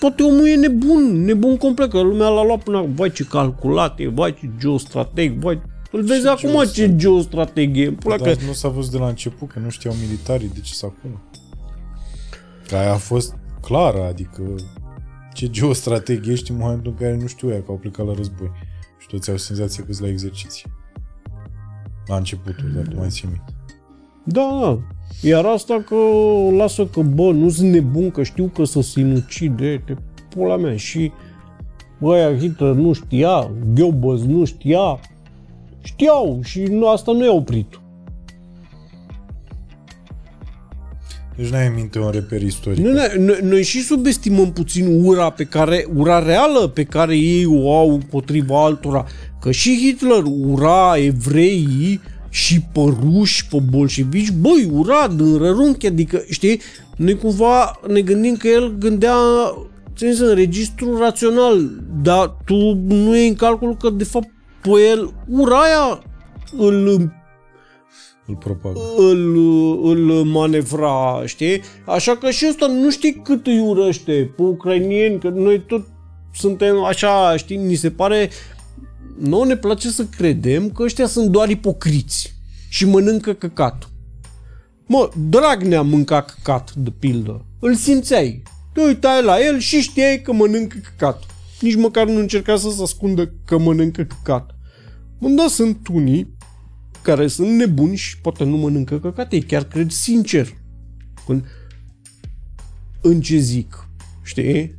Poate 0.00 0.22
omul 0.22 0.46
e 0.46 0.54
nebun, 0.54 1.24
nebun 1.24 1.56
complet, 1.56 1.90
că 1.90 2.00
lumea 2.00 2.28
l-a 2.28 2.44
luat 2.44 2.62
până 2.62 2.76
acum. 2.76 2.94
Vai 2.94 3.12
ce 3.12 3.24
calculat 3.24 4.00
e, 4.00 4.08
vai 4.08 4.34
ce 4.34 4.50
geostrateg, 4.58 5.38
vai... 5.38 5.62
Îl 5.90 6.02
vezi 6.02 6.20
Ce 6.20 6.28
acum 6.28 6.50
ce 6.50 6.96
geostrateg? 6.96 6.96
geostrateg 6.96 7.76
e. 7.76 7.90
Pula 7.90 8.16
că... 8.16 8.22
Dar 8.22 8.36
nu 8.46 8.52
s-a 8.52 8.68
văzut 8.68 8.90
de 8.90 8.98
la 8.98 9.08
început, 9.08 9.48
că 9.48 9.58
nu 9.58 9.68
știau 9.68 9.94
militarii 10.06 10.50
de 10.54 10.60
ce 10.60 10.72
să 10.72 10.86
acolo. 10.86 11.20
Că 12.68 12.76
aia 12.76 12.92
a 12.92 12.96
fost 12.96 13.34
clară, 13.60 14.04
adică 14.04 14.54
ce 15.32 15.50
geostrateg 15.50 16.26
ești 16.26 16.50
în 16.50 16.56
momentul 16.56 16.90
în 16.90 16.96
care 16.96 17.16
nu 17.16 17.26
știu 17.26 17.50
ea 17.50 17.62
că 17.62 17.66
au 17.68 17.76
plecat 17.76 18.06
la 18.06 18.14
război. 18.14 18.50
Și 18.98 19.06
toți 19.06 19.30
au 19.30 19.36
senzația 19.36 19.84
că 19.84 19.92
la 20.00 20.08
exerciții. 20.08 20.72
La 22.06 22.16
începutul, 22.16 22.72
dar 22.74 22.86
tu 22.86 22.96
mai 22.96 23.08
ții 23.08 23.28
minte. 23.28 23.52
Da, 24.24 24.58
da. 24.60 24.78
Iar 25.28 25.44
asta 25.44 25.84
că 25.86 25.96
lasă 26.56 26.86
că, 26.86 27.00
bă, 27.00 27.32
nu 27.32 27.48
sunt 27.48 27.70
nebun, 27.70 28.10
că 28.10 28.22
știu 28.22 28.46
că 28.46 28.64
să 28.64 28.80
sinucide, 28.80 29.82
te 29.86 29.94
pula 30.28 30.56
mea. 30.56 30.76
Și 30.76 31.12
băia 31.98 32.36
Hitler 32.36 32.74
nu 32.74 32.92
știa, 32.92 33.50
Goebbels 33.74 34.22
nu 34.22 34.44
știa, 34.44 35.00
știau 35.82 36.40
și 36.42 36.62
nu, 36.62 36.88
asta 36.88 37.12
nu 37.12 37.24
i-a 37.24 37.32
oprit. 37.32 37.80
Deci 41.38 41.48
n-ai 41.48 41.66
în 41.66 41.74
minte 41.74 41.98
un 41.98 42.10
reper 42.10 42.42
istoric. 42.42 42.84
Nu, 42.84 42.92
noi, 42.92 43.12
noi, 43.18 43.38
noi 43.42 43.62
și 43.62 43.82
subestimăm 43.82 44.52
puțin 44.52 45.04
ura 45.04 45.30
pe 45.30 45.44
care, 45.44 45.86
ura 45.94 46.24
reală 46.24 46.68
pe 46.68 46.84
care 46.84 47.16
ei 47.16 47.44
o 47.46 47.76
au 47.76 47.94
împotriva 47.94 48.64
altora. 48.64 49.06
Că 49.40 49.50
și 49.50 49.76
Hitler 49.76 50.22
ura 50.46 50.94
evreii 50.96 52.00
și 52.28 52.60
pe 52.72 52.80
ruși, 53.02 53.46
pe 53.46 53.58
bolșevici, 53.70 54.30
băi, 54.30 54.70
ura 54.72 55.08
din 55.08 55.38
rărunchi, 55.38 55.86
adică, 55.86 56.22
știi, 56.30 56.60
noi 56.96 57.16
cumva 57.16 57.80
ne 57.86 58.00
gândim 58.00 58.36
că 58.36 58.48
el 58.48 58.74
gândea 58.78 59.16
țin 59.96 60.14
în 60.20 60.34
registru 60.34 60.98
rațional, 60.98 61.70
dar 62.02 62.36
tu 62.44 62.74
nu 62.74 63.16
e 63.16 63.28
în 63.28 63.34
calcul 63.34 63.76
că 63.76 63.90
de 63.90 64.04
fapt 64.04 64.28
pe 64.62 64.70
el 64.90 65.12
ura 65.28 65.60
aia 65.60 66.02
îl 66.56 67.12
Îl 68.28 68.36
propagă. 68.36 68.80
îl, 68.96 69.36
îl 69.82 70.24
manevra, 70.24 71.22
știi? 71.24 71.60
Așa 71.86 72.16
că 72.16 72.30
și 72.30 72.46
ăsta 72.48 72.66
nu 72.66 72.90
știi 72.90 73.20
cât 73.24 73.46
îi 73.46 73.60
urăște 73.60 74.32
pe 74.36 74.42
ucrainieni, 74.42 75.18
că 75.18 75.28
noi 75.28 75.64
tot 75.66 75.86
suntem 76.34 76.84
așa, 76.84 77.36
știi, 77.36 77.56
ni 77.56 77.74
se 77.74 77.90
pare 77.90 78.30
nouă 79.18 79.44
ne 79.44 79.56
place 79.56 79.88
să 79.88 80.04
credem 80.04 80.70
că 80.70 80.82
ăștia 80.82 81.06
sunt 81.06 81.30
doar 81.30 81.48
ipocriți 81.48 82.34
și 82.68 82.86
mănâncă 82.86 83.32
căcat. 83.32 83.88
Mă, 84.86 85.10
Dragnea 85.28 85.82
mânca 85.82 86.22
căcat, 86.22 86.72
de 86.74 86.90
pildă. 86.98 87.44
Îl 87.60 87.74
simțeai. 87.74 88.42
Te 88.72 88.80
uitai 88.80 89.22
la 89.22 89.40
el 89.40 89.58
și 89.58 89.80
știai 89.80 90.20
că 90.22 90.32
mănâncă 90.32 90.76
căcat. 90.82 91.22
Nici 91.60 91.76
măcar 91.76 92.06
nu 92.06 92.18
încerca 92.18 92.56
să 92.56 92.70
se 92.70 92.82
ascundă 92.82 93.32
că 93.44 93.58
mănâncă 93.58 94.02
căcat. 94.02 94.54
Bun, 95.18 95.36
da, 95.36 95.46
sunt 95.48 95.88
unii 95.92 96.36
care 97.08 97.26
sunt 97.26 97.48
nebuni 97.48 97.96
și 97.96 98.20
poate 98.20 98.44
nu 98.44 98.56
mănâncă 98.56 98.98
căcat, 98.98 99.32
ei 99.32 99.42
chiar 99.42 99.64
cred 99.64 99.90
sincer 99.90 100.56
în, 101.26 101.42
în 103.00 103.20
ce 103.20 103.36
zic, 103.36 103.88
știi? 104.22 104.74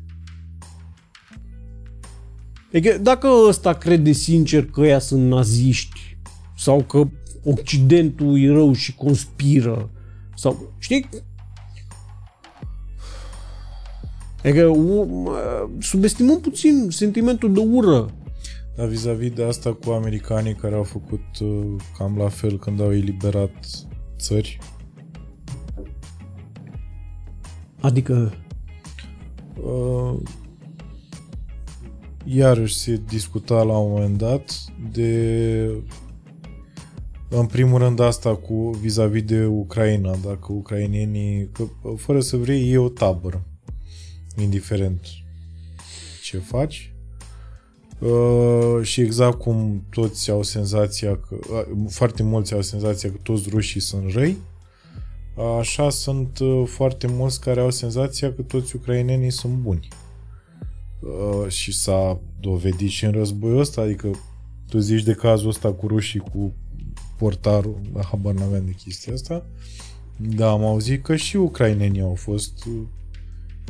Adică 2.68 2.98
dacă 2.98 3.28
ăsta 3.48 3.74
crede 3.74 4.12
sincer 4.12 4.66
că 4.66 4.82
ăia 4.82 5.00
sunt 5.00 5.28
naziști 5.28 6.18
sau 6.58 6.84
că 6.84 7.08
Occidentul 7.44 8.42
e 8.42 8.52
rău 8.52 8.74
și 8.74 8.96
conspiră 8.96 9.90
sau, 10.36 10.74
știi? 10.78 11.10
Adică 14.44 14.66
u- 14.66 15.30
subestimăm 15.80 16.40
puțin 16.40 16.88
sentimentul 16.90 17.54
de 17.54 17.60
ură 17.60 18.14
Dar 18.80 18.88
vis-a-vis 18.88 19.32
de 19.32 19.44
asta 19.44 19.74
cu 19.74 19.92
americanii 19.92 20.56
care 20.56 20.76
au 20.76 20.84
făcut 20.84 21.40
uh, 21.42 21.76
cam 21.98 22.18
la 22.18 22.30
fel 22.30 22.60
când 22.60 22.82
au 22.82 22.94
eliberat 22.94 23.66
țări, 24.18 24.60
Adică 27.82 28.34
uh, 29.64 30.20
iarăși 32.26 32.78
se 32.78 33.02
discuta 33.08 33.64
la 33.64 33.78
un 33.78 33.92
moment 33.92 34.18
dat 34.18 34.66
de 34.92 35.84
în 37.30 37.46
primul 37.46 37.80
rând 37.80 38.00
asta 38.00 38.36
cu 38.36 38.70
vis-a-vis 38.70 39.24
de 39.24 39.46
Ucraina, 39.46 40.16
dacă 40.16 40.52
ucrainenii, 40.52 41.50
că 41.52 41.64
fără 41.96 42.20
să 42.20 42.38
vrei, 42.38 42.72
e 42.72 42.78
o 42.78 42.90
tabără, 42.90 43.44
indiferent 44.38 45.02
ce 46.24 46.38
faci. 46.38 46.89
Uh, 48.00 48.80
și 48.82 49.02
exact 49.02 49.40
cum 49.40 49.84
toți 49.90 50.32
au 50.32 50.44
senzația 50.44 51.18
că, 51.18 51.36
uh, 51.36 51.90
foarte 51.90 52.24
mulți 52.24 52.54
au 52.54 52.62
senzația 52.62 53.10
că 53.10 53.18
toți 53.24 53.50
rușii 53.50 53.80
sunt 53.80 54.12
răi, 54.12 54.38
așa 55.60 55.90
sunt 55.90 56.40
uh, 56.40 56.64
foarte 56.68 57.08
mulți 57.08 57.42
care 57.42 57.60
au 57.60 57.70
senzația 57.70 58.34
că 58.34 58.42
toți 58.42 58.76
ucrainenii 58.76 59.32
sunt 59.32 59.54
buni. 59.54 59.88
Uh, 61.00 61.48
și 61.48 61.74
s-a 61.74 62.20
dovedit 62.40 62.90
și 62.90 63.06
în 63.06 63.12
războiul 63.12 63.60
ăsta, 63.60 63.82
adică 63.82 64.12
tu 64.70 64.78
zici 64.78 65.04
de 65.04 65.14
cazul 65.14 65.50
ăsta 65.50 65.72
cu 65.72 65.88
rușii, 65.88 66.20
cu 66.20 66.54
portarul, 67.18 67.80
habar 68.10 68.34
n-aveam 68.34 68.66
de 68.66 68.72
chestia 68.72 69.14
asta, 69.14 69.46
da, 70.18 70.50
am 70.50 70.64
auzit 70.64 71.04
că 71.04 71.16
și 71.16 71.38
ucrainenii 71.38 72.02
au 72.02 72.16
fost 72.16 72.66
uh, 72.66 72.82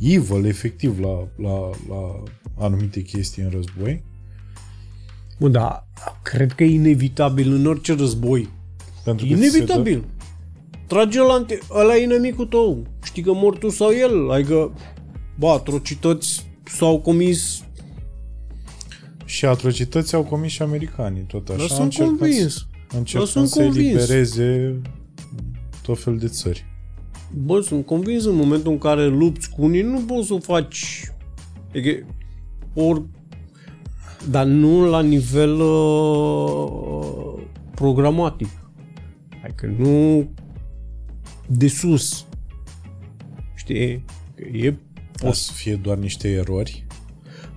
evil, 0.02 0.46
efectiv, 0.46 1.00
la, 1.00 1.28
la, 1.36 1.70
la 1.90 2.24
anumite 2.58 3.02
chestii 3.02 3.44
în 3.44 3.50
război. 3.50 4.04
Bă, 5.40 5.48
da, 5.48 5.88
cred 6.24 6.52
că 6.52 6.64
e 6.64 6.74
inevitabil 6.74 7.54
în 7.54 7.66
orice 7.66 7.94
război. 7.94 8.50
Pentru 9.04 9.26
că 9.26 9.34
Inevitabil. 9.34 10.04
Trage 10.88 11.20
la 11.20 11.34
ante... 11.34 11.60
ăla 11.72 11.96
e 11.96 12.04
inamicul 12.04 12.46
tău. 12.46 12.88
Știi 13.04 13.24
că 13.24 13.34
mor 13.34 13.58
tu 13.58 13.70
sau 13.70 13.90
el. 13.92 14.32
Adică, 14.32 14.72
bă, 15.38 15.48
atrocități 15.48 16.46
s-au 16.64 17.00
comis... 17.00 17.64
Și 19.26 19.46
atrocități 19.46 20.16
au 20.16 20.24
comis 20.24 20.52
și 20.52 20.62
americanii, 20.62 21.22
tot 21.22 21.50
așa. 21.50 21.58
Dar 21.58 21.68
sunt 21.68 21.94
convins. 21.94 22.68
Încercând 22.98 23.32
sunt 23.32 23.48
să 23.48 23.62
convins. 23.62 23.86
elibereze 23.86 24.82
tot 25.82 26.02
fel 26.02 26.18
de 26.18 26.28
țări. 26.28 26.66
Bă, 27.34 27.62
sunt 27.62 27.86
convins 27.86 28.26
în 28.26 28.36
momentul 28.36 28.72
în 28.72 28.78
care 28.78 29.08
lupți 29.08 29.50
cu 29.50 29.64
unii, 29.64 29.82
nu 29.82 30.00
poți 30.00 30.28
să 30.28 30.34
o 30.34 30.40
faci. 30.40 31.12
Adică, 31.70 32.06
or... 32.74 33.04
Dar 34.30 34.46
nu 34.46 34.90
la 34.90 35.02
nivel 35.02 35.60
uh, 35.60 37.44
programatic. 37.76 38.50
Adică 39.44 39.76
nu 39.78 40.30
de 41.48 41.68
sus. 41.68 42.26
Știi? 43.56 44.04
Că 44.36 44.44
E 44.58 44.78
O 45.22 45.32
să 45.32 45.52
fie 45.54 45.76
doar 45.76 45.98
niște 45.98 46.28
erori. 46.28 46.86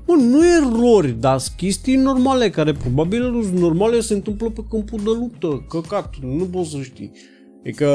Bă, 0.05 0.12
nu 0.12 0.40
erori, 0.47 1.10
dar 1.10 1.39
sunt 1.39 1.56
chestii 1.56 1.97
normale 1.97 2.51
care 2.51 2.72
probabil 2.72 3.43
sunt 3.43 3.59
normale 3.59 4.01
se 4.01 4.14
întâmplă 4.14 4.51
pe 4.51 4.64
câmpul 4.70 4.98
de 4.98 5.10
luptă. 5.18 5.64
Căcat, 5.68 6.16
nu 6.20 6.44
poți 6.44 6.70
să 6.70 6.80
știi. 6.80 7.12
Adică... 7.60 7.86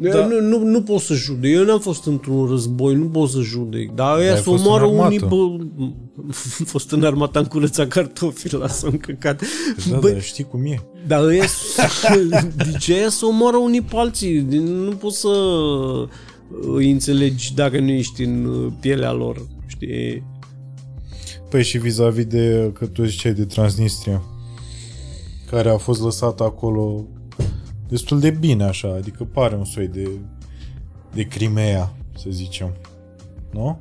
Da. 0.00 0.10
Da. 0.10 0.26
Nu, 0.26 0.40
nu, 0.40 0.58
nu 0.58 0.82
pot 0.82 1.00
să 1.00 1.14
judec. 1.14 1.52
Eu 1.54 1.64
n-am 1.64 1.80
fost 1.80 2.06
într-un 2.06 2.46
război, 2.46 2.94
nu 2.94 3.06
pot 3.06 3.30
să 3.30 3.40
judec. 3.40 3.90
Dar 3.94 4.18
ăia 4.18 4.30
ai 4.30 4.36
să 4.36 4.42
fost 4.42 4.62
în 4.62 4.66
omoară 4.66 4.84
unii... 4.84 5.00
armată. 5.00 5.26
Bă, 5.26 5.36
am 5.36 6.34
fost 6.74 6.90
în 6.90 7.04
armată, 7.04 7.38
am 7.38 7.44
curățat 7.44 7.88
cartofi, 7.88 8.54
lasă 8.54 8.86
un 8.86 8.96
căcat. 8.96 9.42
Da, 9.90 9.98
Bă, 9.98 10.10
da, 10.10 10.20
știi 10.20 10.44
cum 10.44 10.64
e. 10.64 10.82
dar 11.06 11.24
ăia, 11.24 11.44
de 12.56 12.76
ce 12.78 12.94
ăia 12.94 13.08
să 13.08 13.26
omoară 13.26 13.56
unii 13.56 13.82
pe 13.82 13.96
alții? 13.96 14.40
Nu 14.60 14.90
poți 14.90 15.20
să 15.20 15.28
îi 16.74 16.90
înțelegi 16.90 17.54
dacă 17.54 17.80
nu 17.80 17.90
ești 17.90 18.22
în 18.22 18.44
uh, 18.44 18.72
pielea 18.80 19.12
lor. 19.12 19.46
Știi? 19.66 20.22
Păi 21.50 21.62
și 21.62 21.78
vis-a-vis 21.78 22.24
de, 22.24 22.70
că 22.72 22.86
tu 22.86 23.04
ziceai 23.04 23.32
de 23.32 23.44
Transnistria, 23.44 24.22
care 25.50 25.70
a 25.70 25.76
fost 25.76 26.02
lăsată 26.02 26.42
acolo 26.42 27.04
destul 27.88 28.20
de 28.20 28.30
bine 28.30 28.64
așa, 28.64 28.94
adică 28.94 29.24
pare 29.24 29.54
un 29.56 29.64
soi 29.64 29.88
de, 29.88 30.10
de 31.12 31.22
Crimea, 31.22 31.92
să 32.16 32.30
zicem. 32.30 32.74
Nu? 33.52 33.80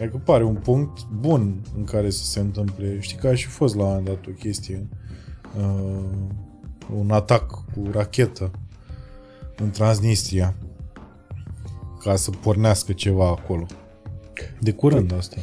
Adică 0.00 0.20
pare 0.24 0.44
un 0.44 0.54
punct 0.54 1.06
bun 1.20 1.60
în 1.76 1.84
care 1.84 2.10
să 2.10 2.24
se 2.24 2.40
întâmple. 2.40 3.00
Știi 3.00 3.16
că 3.16 3.26
a 3.26 3.34
și 3.34 3.46
fost 3.46 3.74
la 3.74 3.82
un 3.82 3.88
moment 3.88 4.06
dat 4.06 4.26
o 4.26 4.30
chestie, 4.30 4.88
uh, 5.58 6.04
un 6.96 7.10
atac 7.10 7.50
cu 7.50 7.90
rachetă 7.90 8.50
în 9.56 9.70
Transnistria 9.70 10.54
ca 11.98 12.16
să 12.16 12.30
pornească 12.30 12.92
ceva 12.92 13.28
acolo. 13.28 13.66
De 14.60 14.72
curând 14.72 15.14
asta. 15.14 15.36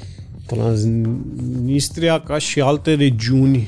Transnistria, 0.46 2.22
ca 2.22 2.38
și 2.38 2.62
alte 2.62 2.94
regiuni 2.94 3.68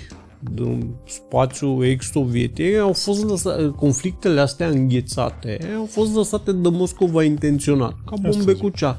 din 0.53 0.95
spațiul 1.07 1.85
ex-sovietic, 1.85 2.77
au 2.77 2.93
fost 2.93 3.29
lăsate, 3.29 3.73
conflictele 3.75 4.39
astea 4.39 4.67
înghețate 4.67 5.59
au 5.77 5.85
fost 5.85 6.15
lăsate 6.15 6.51
de 6.51 6.69
Moscova 6.71 7.23
intenționat, 7.23 7.95
ca 8.05 8.15
bombe 8.21 8.51
zic. 8.51 8.61
cu 8.61 8.69
ceaf. 8.69 8.97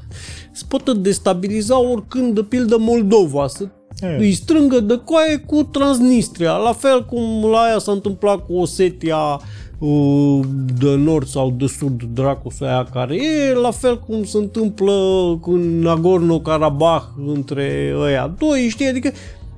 Se 0.51 0.63
poate 0.67 0.93
destabiliza 0.93 1.89
oricând, 1.89 2.35
de 2.35 2.41
pildă 2.41 2.77
Moldova, 2.79 3.47
să 3.47 3.67
E. 4.01 4.17
îi 4.19 4.33
strângă 4.33 4.79
de 4.79 5.01
coaie 5.03 5.37
cu 5.37 5.63
Transnistria, 5.63 6.51
la 6.55 6.73
fel 6.73 7.05
cum 7.05 7.49
la 7.51 7.57
aia 7.57 7.77
s-a 7.77 7.91
întâmplat 7.91 8.45
cu 8.45 8.53
Osetia 8.53 9.39
uh, 9.79 10.39
de 10.79 10.95
nord 10.95 11.27
sau 11.27 11.51
de 11.57 11.65
sud, 11.65 12.03
dracuș 12.13 12.53
să 12.53 12.63
aia 12.63 12.83
care 12.83 13.15
e, 13.15 13.53
la 13.53 13.71
fel 13.71 13.99
cum 13.99 14.23
se 14.23 14.37
întâmplă 14.37 14.93
cu 15.41 15.55
Nagorno-Karabakh 15.57 17.05
între 17.27 17.95
ăia 17.99 18.35
doi, 18.39 18.67
știi, 18.69 18.87
adică 18.87 19.11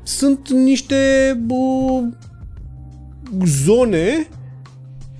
sunt 0.08 0.50
niște 0.50 0.96
bă, 1.46 2.04
zone 3.46 4.28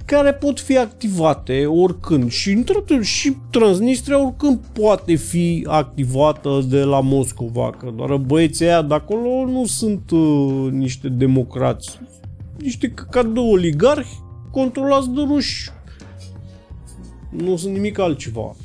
care 0.06 0.34
pot 0.34 0.60
fi 0.60 0.78
activate 0.78 1.66
oricând 1.66 2.32
și 2.32 2.52
într 2.52 2.74
și 3.02 3.36
Transnistria 3.52 4.26
oricând 4.26 4.60
poate 4.74 5.16
fi 5.16 5.66
activată 5.70 6.66
de 6.70 6.84
la 6.84 7.02
Moscova, 7.02 7.72
că 7.72 7.94
doar 7.96 8.16
băieții 8.16 8.66
aia 8.66 8.82
de 8.82 8.94
acolo 8.94 9.46
nu 9.46 9.66
sunt 9.66 10.12
uh, 10.12 10.68
niște 10.72 11.10
democrați, 11.10 12.00
niște 12.58 12.94
ca 13.10 13.24
de 13.24 13.40
oligarhi 13.40 14.20
controlați 14.52 15.10
de 15.10 15.22
ruși. 15.22 15.70
Nu 17.30 17.56
sunt 17.56 17.74
nimic 17.74 18.00
altceva. 18.00 18.56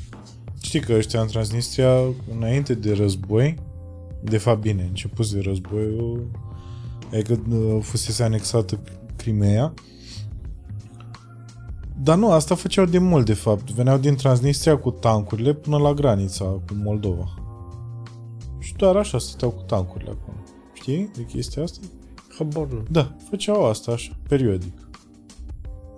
Știi 0.61 0.79
că 0.79 0.93
ăștia 0.93 1.21
în 1.21 1.27
Transnistria, 1.27 1.93
înainte 2.37 2.73
de 2.73 2.93
război, 2.93 3.55
de 4.23 4.37
fapt 4.37 4.61
bine, 4.61 4.83
început 4.83 5.29
de 5.29 5.39
războiul, 5.39 6.27
adică 7.13 7.41
uh, 7.49 7.77
fusese 7.81 8.23
anexată 8.23 8.79
Crimea, 9.15 9.73
dar 12.03 12.17
nu, 12.17 12.31
asta 12.31 12.55
făceau 12.55 12.85
de 12.85 12.97
mult, 12.97 13.25
de 13.25 13.33
fapt. 13.33 13.71
Veneau 13.71 13.97
din 13.97 14.15
Transnistria 14.15 14.77
cu 14.77 14.91
tancurile 14.91 15.53
până 15.53 15.77
la 15.77 15.93
granița 15.93 16.45
cu 16.45 16.73
Moldova. 16.83 17.33
Și 18.59 18.73
doar 18.73 18.95
așa 18.95 19.17
stăteau 19.17 19.51
cu 19.51 19.61
tancurile 19.61 20.09
acolo. 20.09 20.37
Știi 20.73 21.09
de 21.15 21.25
chestia 21.25 21.63
asta? 21.63 21.79
Habar 22.37 22.67
nu. 22.67 22.83
Da, 22.91 23.15
făceau 23.29 23.65
asta 23.65 23.91
așa, 23.91 24.17
periodic. 24.27 24.73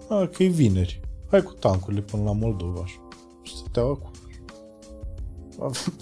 A, 0.09 0.25
că 0.25 0.43
e 0.43 0.47
vineri. 0.47 1.01
Hai 1.31 1.41
cu 1.41 1.53
tancurile 1.53 2.01
până 2.01 2.23
la 2.23 2.31
Moldova 2.31 2.81
așa. 2.83 3.07
Și 3.41 3.55
stăteau 3.55 3.91
acolo. 3.91 4.14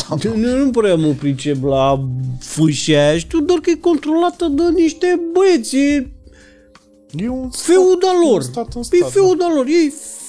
Aveau 0.09 0.35
Nu, 0.37 0.57
nu 0.65 0.69
prea 0.71 0.95
mă 0.95 1.07
pricep 1.19 1.63
la 1.63 2.07
fâșia 2.39 3.07
aia, 3.07 3.17
știu 3.17 3.39
doar 3.39 3.59
că 3.59 3.69
e 3.69 3.75
controlată 3.75 4.47
de 4.47 4.63
niște 4.75 5.19
băieți, 5.33 5.77
e 5.77 6.11
E 7.15 7.29
un 7.29 7.49
feudal 7.49 8.15
un 8.23 8.29
lor. 8.31 8.41
stat 8.41 8.73
în 8.73 8.81
E 8.81 8.83
stat, 8.83 8.99
da. 8.99 9.05
feudal 9.07 9.53
lor, 9.55 9.65
ei 9.65 9.93
f- 9.95 10.21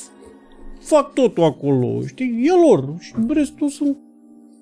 fac 0.81 1.13
totul 1.13 1.43
acolo, 1.45 2.07
știi, 2.07 2.43
e 2.45 2.69
lor 2.69 2.95
și 3.01 3.15
restul 3.29 3.69
sunt 3.69 3.97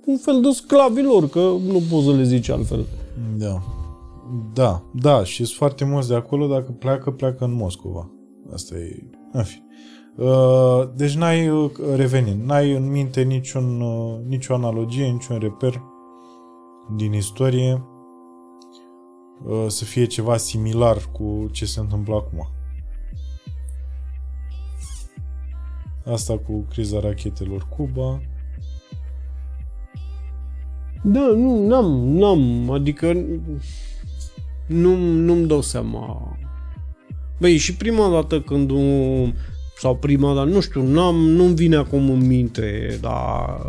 un 0.05 0.17
fel 0.17 0.41
de 0.41 0.49
sclavi 0.51 1.03
lor, 1.03 1.29
că 1.29 1.39
nu 1.67 1.83
poți 1.91 2.05
să 2.07 2.13
le 2.13 2.23
zici 2.25 2.49
altfel. 2.49 2.85
Da. 3.39 3.63
Da, 4.55 4.83
da, 4.95 5.25
și 5.25 5.45
sunt 5.45 5.57
foarte 5.57 5.85
mulți 5.85 6.09
de 6.09 6.15
acolo, 6.15 6.47
dacă 6.47 6.71
pleacă, 6.79 7.11
pleacă 7.11 7.45
în 7.45 7.55
Moscova. 7.55 8.11
Asta 8.53 8.75
e... 8.77 9.03
În 9.33 9.43
fine. 9.45 9.65
Uh, 10.17 10.89
Deci 10.95 11.15
n-ai, 11.15 11.49
uh, 11.49 11.71
revenind, 11.95 12.45
n-ai 12.45 12.73
în 12.73 12.91
minte 12.91 13.23
niciun, 13.23 13.81
uh, 13.81 14.21
nicio 14.27 14.55
analogie, 14.55 15.07
niciun 15.07 15.39
reper 15.39 15.83
din 16.97 17.13
istorie 17.13 17.85
uh, 19.45 19.65
să 19.67 19.85
fie 19.85 20.05
ceva 20.05 20.37
similar 20.37 20.97
cu 21.13 21.49
ce 21.53 21.67
se 21.67 21.81
întâmplă 21.81 22.15
acum. 22.15 22.49
Asta 26.05 26.39
cu 26.39 26.67
criza 26.71 27.01
rachetelor 27.01 27.69
Cuba. 27.77 28.21
Da, 31.03 31.21
nu, 31.21 31.67
n-am, 31.67 31.87
n-am, 32.09 32.71
adică 32.71 33.13
nu, 34.67 34.97
nu-mi 34.97 35.47
dau 35.47 35.61
seama. 35.61 36.37
Băi, 37.41 37.57
și 37.57 37.77
prima 37.77 38.11
dată 38.11 38.41
când 38.41 38.71
un, 38.71 39.35
sau 39.83 39.97
prima 39.97 40.35
dată, 40.35 40.49
nu 40.49 40.61
știu, 40.61 40.83
n-am, 40.83 41.15
nu-mi 41.15 41.55
vine 41.55 41.77
acum 41.77 42.11
în 42.11 42.27
minte, 42.27 42.99
dar 43.01 43.67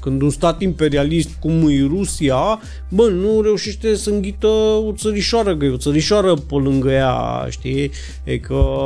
când 0.00 0.22
un 0.22 0.30
stat 0.30 0.60
imperialist 0.60 1.30
cum 1.40 1.68
e 1.68 1.86
Rusia, 1.86 2.60
bă, 2.88 3.08
nu 3.08 3.40
reușește 3.40 3.94
să 3.94 4.10
înghită 4.10 4.46
o 4.86 4.92
țărișoară, 4.92 5.56
că 5.56 5.64
e 5.64 5.70
o 5.70 5.76
țărișoară 5.76 6.34
pe 6.34 6.54
lângă 6.54 6.90
ea, 6.90 7.46
știi? 7.48 7.90
E 8.24 8.38
că 8.38 8.76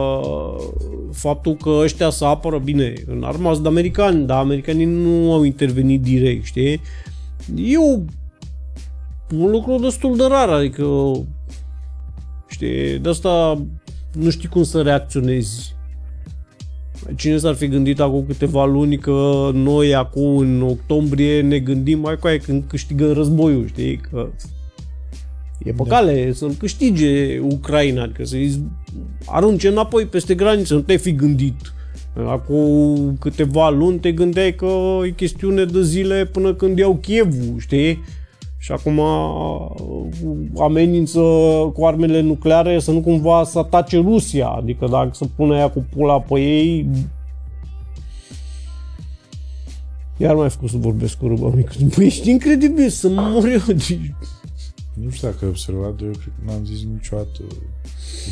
faptul 1.13 1.55
că 1.55 1.71
ăștia 1.83 2.11
să 2.11 2.25
apără 2.25 2.59
bine 2.59 2.93
în 3.07 3.23
armați 3.23 3.63
de 3.63 3.69
americani, 3.69 4.27
dar 4.27 4.39
americanii 4.39 4.85
nu 4.85 5.33
au 5.33 5.43
intervenit 5.43 6.03
direct, 6.03 6.45
știi? 6.45 6.81
E 7.55 7.79
o 7.79 7.99
un 9.37 9.51
lucru 9.51 9.79
destul 9.79 10.17
de 10.17 10.25
rar, 10.29 10.49
adică 10.49 10.87
știi, 12.49 12.99
de 12.99 13.09
asta 13.09 13.63
nu 14.13 14.31
știi 14.31 14.49
cum 14.49 14.63
să 14.63 14.83
reacționezi. 14.83 15.79
Cine 17.17 17.37
s-ar 17.37 17.55
fi 17.55 17.69
gândit 17.69 18.01
acum 18.01 18.25
câteva 18.27 18.65
luni 18.65 18.99
că 18.99 19.51
noi 19.53 19.95
acum 19.95 20.37
în 20.37 20.63
octombrie 20.63 21.41
ne 21.41 21.59
gândim 21.59 21.99
mai 21.99 22.17
coaie 22.17 22.39
când 22.39 22.65
câștigă 22.69 23.13
războiul, 23.13 23.67
știi? 23.67 23.97
Că 23.97 24.29
e 25.65 25.73
pe 25.73 25.83
cale 25.89 26.33
să-l 26.33 26.53
câștige 26.59 27.39
Ucraina, 27.39 28.03
adică 28.03 28.25
să-i 28.25 28.63
arunce 29.27 29.69
înapoi 29.69 30.07
peste 30.07 30.35
graniță, 30.35 30.75
nu 30.75 30.81
te-ai 30.81 30.99
fi 30.99 31.15
gândit. 31.15 31.73
Acum 32.27 33.17
câteva 33.21 33.71
luni 33.71 33.99
te 33.99 34.13
gândeai 34.13 34.55
că 34.55 35.01
e 35.05 35.11
chestiune 35.11 35.65
de 35.65 35.83
zile 35.83 36.25
până 36.25 36.55
când 36.55 36.79
iau 36.79 36.95
Chievul, 36.95 37.59
știi? 37.59 37.99
Și 38.63 38.73
acum 38.73 39.01
amenință 40.59 41.21
cu 41.75 41.85
armele 41.85 42.21
nucleare 42.21 42.79
să 42.79 42.91
nu 42.91 43.01
cumva 43.01 43.45
să 43.45 43.59
atace 43.59 43.97
Rusia. 43.97 44.49
Adică 44.49 44.87
dacă 44.87 45.11
se 45.13 45.27
pune 45.37 45.57
ea 45.57 45.71
cu 45.71 45.87
pula 45.97 46.21
pe 46.21 46.41
ei... 46.41 46.89
Iar 50.17 50.35
mai 50.35 50.51
făcut 50.51 50.71
să 50.71 50.77
vorbesc 50.77 51.19
cu 51.19 51.27
ruba 51.27 51.49
mică. 51.49 51.73
Băi, 51.97 52.07
ești 52.07 52.31
incredibil 52.31 52.89
să 52.89 53.09
mor 53.09 53.49
eu. 53.49 53.77
Nu 54.95 55.11
știu 55.11 55.29
dacă 55.29 55.39
ai 55.45 55.49
observat, 55.49 56.01
eu 56.01 56.11
cred 56.11 56.33
că 56.37 56.43
n-am 56.45 56.65
zis 56.65 56.85
niciodată 56.93 57.41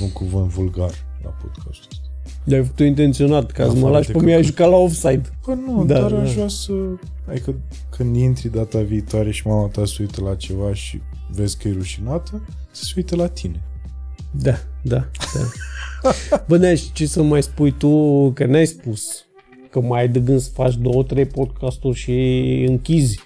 un 0.02 0.12
cuvânt 0.12 0.50
vulgar 0.50 0.90
la 1.22 1.28
podcastul 1.28 1.97
ăsta. 2.48 2.56
Dar 2.56 2.58
ai 2.58 2.64
făcut 2.64 2.86
intenționat, 2.86 3.50
ca 3.50 3.68
să 3.68 3.74
mă 3.74 3.88
lași 3.88 4.10
pe 4.10 4.18
mine 4.18 4.34
a 4.34 4.40
jucat 4.40 4.68
la 4.70 4.76
offside. 4.76 5.22
Păi 5.44 5.58
nu, 5.66 5.84
Da, 5.84 6.00
dar 6.00 6.10
da. 6.12 6.20
aș 6.20 6.32
vrea 6.34 6.48
să... 6.48 6.72
Adică 7.28 7.54
când 7.90 8.16
intri 8.16 8.48
data 8.48 8.80
viitoare 8.80 9.30
și 9.30 9.46
mama 9.46 9.66
ta 9.66 9.84
se 9.84 9.96
uită 10.00 10.22
la 10.22 10.34
ceva 10.34 10.74
și 10.74 11.00
vezi 11.30 11.58
că 11.58 11.68
e 11.68 11.72
rușinată, 11.72 12.42
să 12.70 12.84
se 12.84 12.92
uită 12.96 13.16
la 13.16 13.26
tine. 13.26 13.62
Da, 14.30 14.54
da, 14.82 15.08
da. 15.34 15.40
Bă, 16.48 16.56
ne 16.56 16.74
ce 16.92 17.06
să 17.06 17.22
mai 17.22 17.42
spui 17.42 17.70
tu, 17.70 18.30
că 18.34 18.46
n-ai 18.46 18.66
spus 18.66 19.26
că 19.70 19.80
mai 19.80 20.00
ai 20.00 20.08
de 20.08 20.20
gând 20.20 20.40
să 20.40 20.50
faci 20.52 20.76
două, 20.76 21.02
trei 21.02 21.26
podcasturi 21.26 21.96
și 21.98 22.12
închizi. 22.68 23.20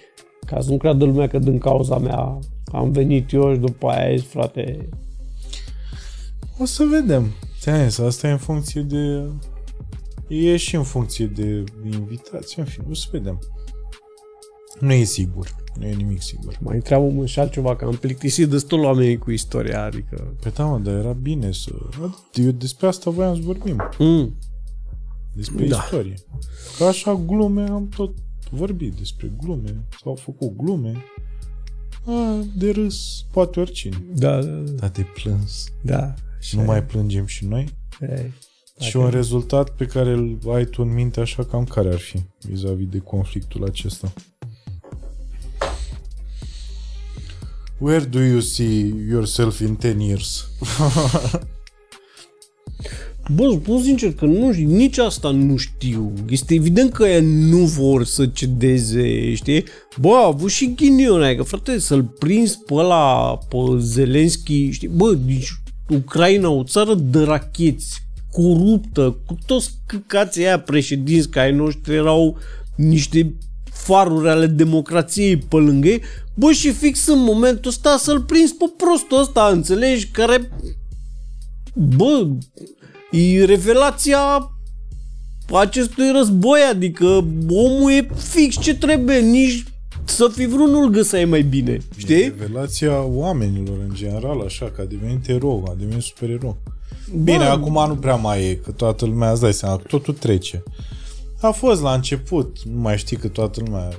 Ca 0.45 0.61
să 0.61 0.69
nu 0.69 0.77
creadă 0.77 1.05
lumea 1.05 1.27
că 1.27 1.39
din 1.39 1.57
cauza 1.57 1.97
mea 1.97 2.39
am 2.71 2.91
venit 2.91 3.31
eu 3.31 3.53
și 3.53 3.59
după 3.59 3.87
aia 3.87 4.05
ai 4.07 4.17
zis, 4.17 4.27
frate, 4.27 4.89
O 6.57 6.65
să 6.65 6.83
vedem. 6.83 7.31
Ți-am 7.63 7.87
zis, 7.87 7.97
asta 7.97 8.27
e 8.27 8.31
în 8.31 8.37
funcție 8.37 8.81
de... 8.81 9.29
E 10.27 10.57
și 10.57 10.75
în 10.75 10.83
funcție 10.83 11.25
de 11.25 11.63
invitație, 11.91 12.61
în 12.61 12.67
fine, 12.67 12.85
o 12.89 12.93
să 12.93 13.07
vedem. 13.11 13.39
Nu 14.79 14.91
e 14.91 15.03
sigur. 15.03 15.55
Nu 15.79 15.85
e 15.85 15.93
nimic 15.93 16.21
sigur. 16.21 16.57
mai 16.61 16.75
întreabă 16.75 17.07
mă 17.09 17.25
și 17.25 17.39
altceva, 17.39 17.75
că 17.75 17.85
am 17.85 17.95
plictisit 17.95 18.49
destul 18.49 18.83
oamenii 18.83 19.17
cu 19.17 19.31
istoria, 19.31 19.83
adică... 19.83 20.35
Pe 20.41 20.49
da, 20.49 20.65
mă, 20.65 20.77
dar 20.79 20.93
era 20.93 21.11
bine 21.11 21.51
să... 21.51 21.71
Eu 22.33 22.51
despre 22.51 22.87
asta 22.87 23.09
voiam 23.09 23.35
să 23.35 23.41
vorbim. 23.43 23.83
Mm, 23.99 24.35
Despre 25.33 25.67
Da. 25.67 25.77
istorie. 25.83 26.15
Ca 26.77 26.87
așa 26.87 27.13
glume 27.25 27.69
am 27.69 27.89
tot 27.89 28.13
vorbit 28.51 28.93
despre 28.93 29.31
glume. 29.41 29.75
S-au 30.03 30.15
făcut 30.15 30.55
glume. 30.57 31.03
A, 32.05 32.43
de 32.55 32.71
râs 32.71 33.25
poate 33.31 33.59
oricine. 33.59 34.03
da, 34.13 34.41
da, 34.41 34.51
da, 34.51 34.71
Dar 34.71 34.89
de 34.89 35.05
plâns. 35.13 35.71
da. 35.81 36.13
Așa 36.43 36.57
Nu 36.57 36.63
e. 36.63 36.65
mai 36.65 36.83
plângem 36.83 37.25
și 37.25 37.45
noi? 37.45 37.67
Ei, 38.01 38.33
Și 38.79 38.97
un 38.97 39.09
rezultat 39.09 39.69
pe 39.69 39.85
care 39.85 40.11
îl 40.11 40.39
ai 40.53 40.65
tu 40.65 40.81
în 40.81 40.93
minte 40.93 41.19
așa 41.19 41.43
cam 41.43 41.63
care 41.63 41.87
ar 41.87 41.99
fi 41.99 42.19
vis-a-vis 42.41 42.87
de 42.87 42.97
conflictul 42.97 43.63
acesta? 43.63 44.13
Where 47.79 48.05
do 48.05 48.19
you 48.19 48.39
see 48.39 48.93
yourself 49.09 49.59
in 49.59 49.77
10 49.81 49.95
years? 49.99 50.45
Bă, 53.35 53.57
spun 53.61 53.81
sincer 53.81 54.13
că 54.13 54.25
nu 54.25 54.53
știu, 54.53 54.69
nici 54.69 54.97
asta 54.97 55.29
nu 55.29 55.57
știu. 55.57 56.13
Este 56.29 56.53
evident 56.53 56.91
că 56.93 57.03
ei 57.03 57.25
nu 57.25 57.57
vor 57.57 58.05
să 58.05 58.27
cedeze, 58.27 59.33
știi? 59.33 59.63
Bă, 59.99 60.09
a 60.09 60.25
avut 60.25 60.49
și 60.49 60.73
ghinion, 60.75 61.23
adică, 61.23 61.43
frate, 61.43 61.79
să-l 61.79 62.03
prins 62.03 62.55
pe 62.55 62.73
ăla, 62.73 63.37
pe 63.49 63.57
Zelenski, 63.77 64.69
știi? 64.69 64.87
Bă, 64.87 65.13
deci 65.13 65.61
Ucraina, 65.89 66.49
o 66.49 66.63
țară 66.63 66.93
de 66.93 67.19
racheți, 67.19 68.01
coruptă, 68.31 69.17
cu 69.25 69.37
toți 69.45 69.71
căcații 69.85 70.45
aia 70.45 70.59
președinți, 70.59 71.29
că 71.29 71.39
ai 71.39 71.51
noștri 71.51 71.93
erau 71.93 72.37
niște 72.75 73.35
faruri 73.71 74.29
ale 74.29 74.45
democrației 74.45 75.37
pe 75.37 75.55
lângă 75.55 75.87
ei, 75.87 76.01
bă, 76.33 76.51
și 76.51 76.71
fix 76.71 77.07
în 77.07 77.19
momentul 77.19 77.71
ăsta 77.71 77.97
să-l 77.97 78.21
prins 78.21 78.51
pe 78.51 78.65
prostul 78.77 79.19
ăsta, 79.19 79.49
înțelegi? 79.51 80.07
Care 80.07 80.51
bă, 81.73 82.27
e 83.11 83.45
revelația 83.45 84.51
acestui 85.51 86.11
război, 86.11 86.59
adică 86.69 87.05
omul 87.49 87.91
e 87.91 88.07
fix 88.15 88.59
ce 88.59 88.75
trebuie, 88.75 89.19
nici 89.19 89.63
să 90.05 90.27
fi 90.27 90.45
vrut 90.45 90.69
nu-l 90.69 90.89
găseai 90.89 91.25
mai 91.25 91.41
bine, 91.41 91.77
știi? 91.97 92.21
Revelația 92.23 93.01
oamenilor 93.01 93.77
în 93.87 93.93
general, 93.93 94.41
așa, 94.41 94.71
că 94.75 94.81
a 94.81 94.85
devenit 94.85 95.27
erou, 95.27 95.65
a 95.69 95.73
devenit 95.77 96.03
supererou. 96.03 96.57
Bine, 97.23 97.37
Bă, 97.37 97.43
acum 97.43 97.87
nu 97.87 97.95
prea 97.95 98.15
mai 98.15 98.45
e, 98.45 98.55
că 98.55 98.71
toată 98.71 99.05
lumea, 99.05 99.31
îți 99.31 99.41
dai 99.41 99.53
seama, 99.53 99.77
că 99.77 99.83
totul 99.87 100.13
trece. 100.13 100.63
A 101.41 101.51
fost 101.51 101.81
la 101.81 101.93
început, 101.93 102.57
nu 102.63 102.79
mai 102.79 102.97
știi 102.97 103.17
că 103.17 103.27
toată 103.27 103.61
lumea 103.65 103.89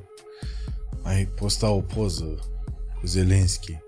mai 1.03 1.29
posta 1.37 1.71
o 1.71 1.81
poză 1.81 2.39
cu 3.01 3.07
Zelenski. 3.07 3.79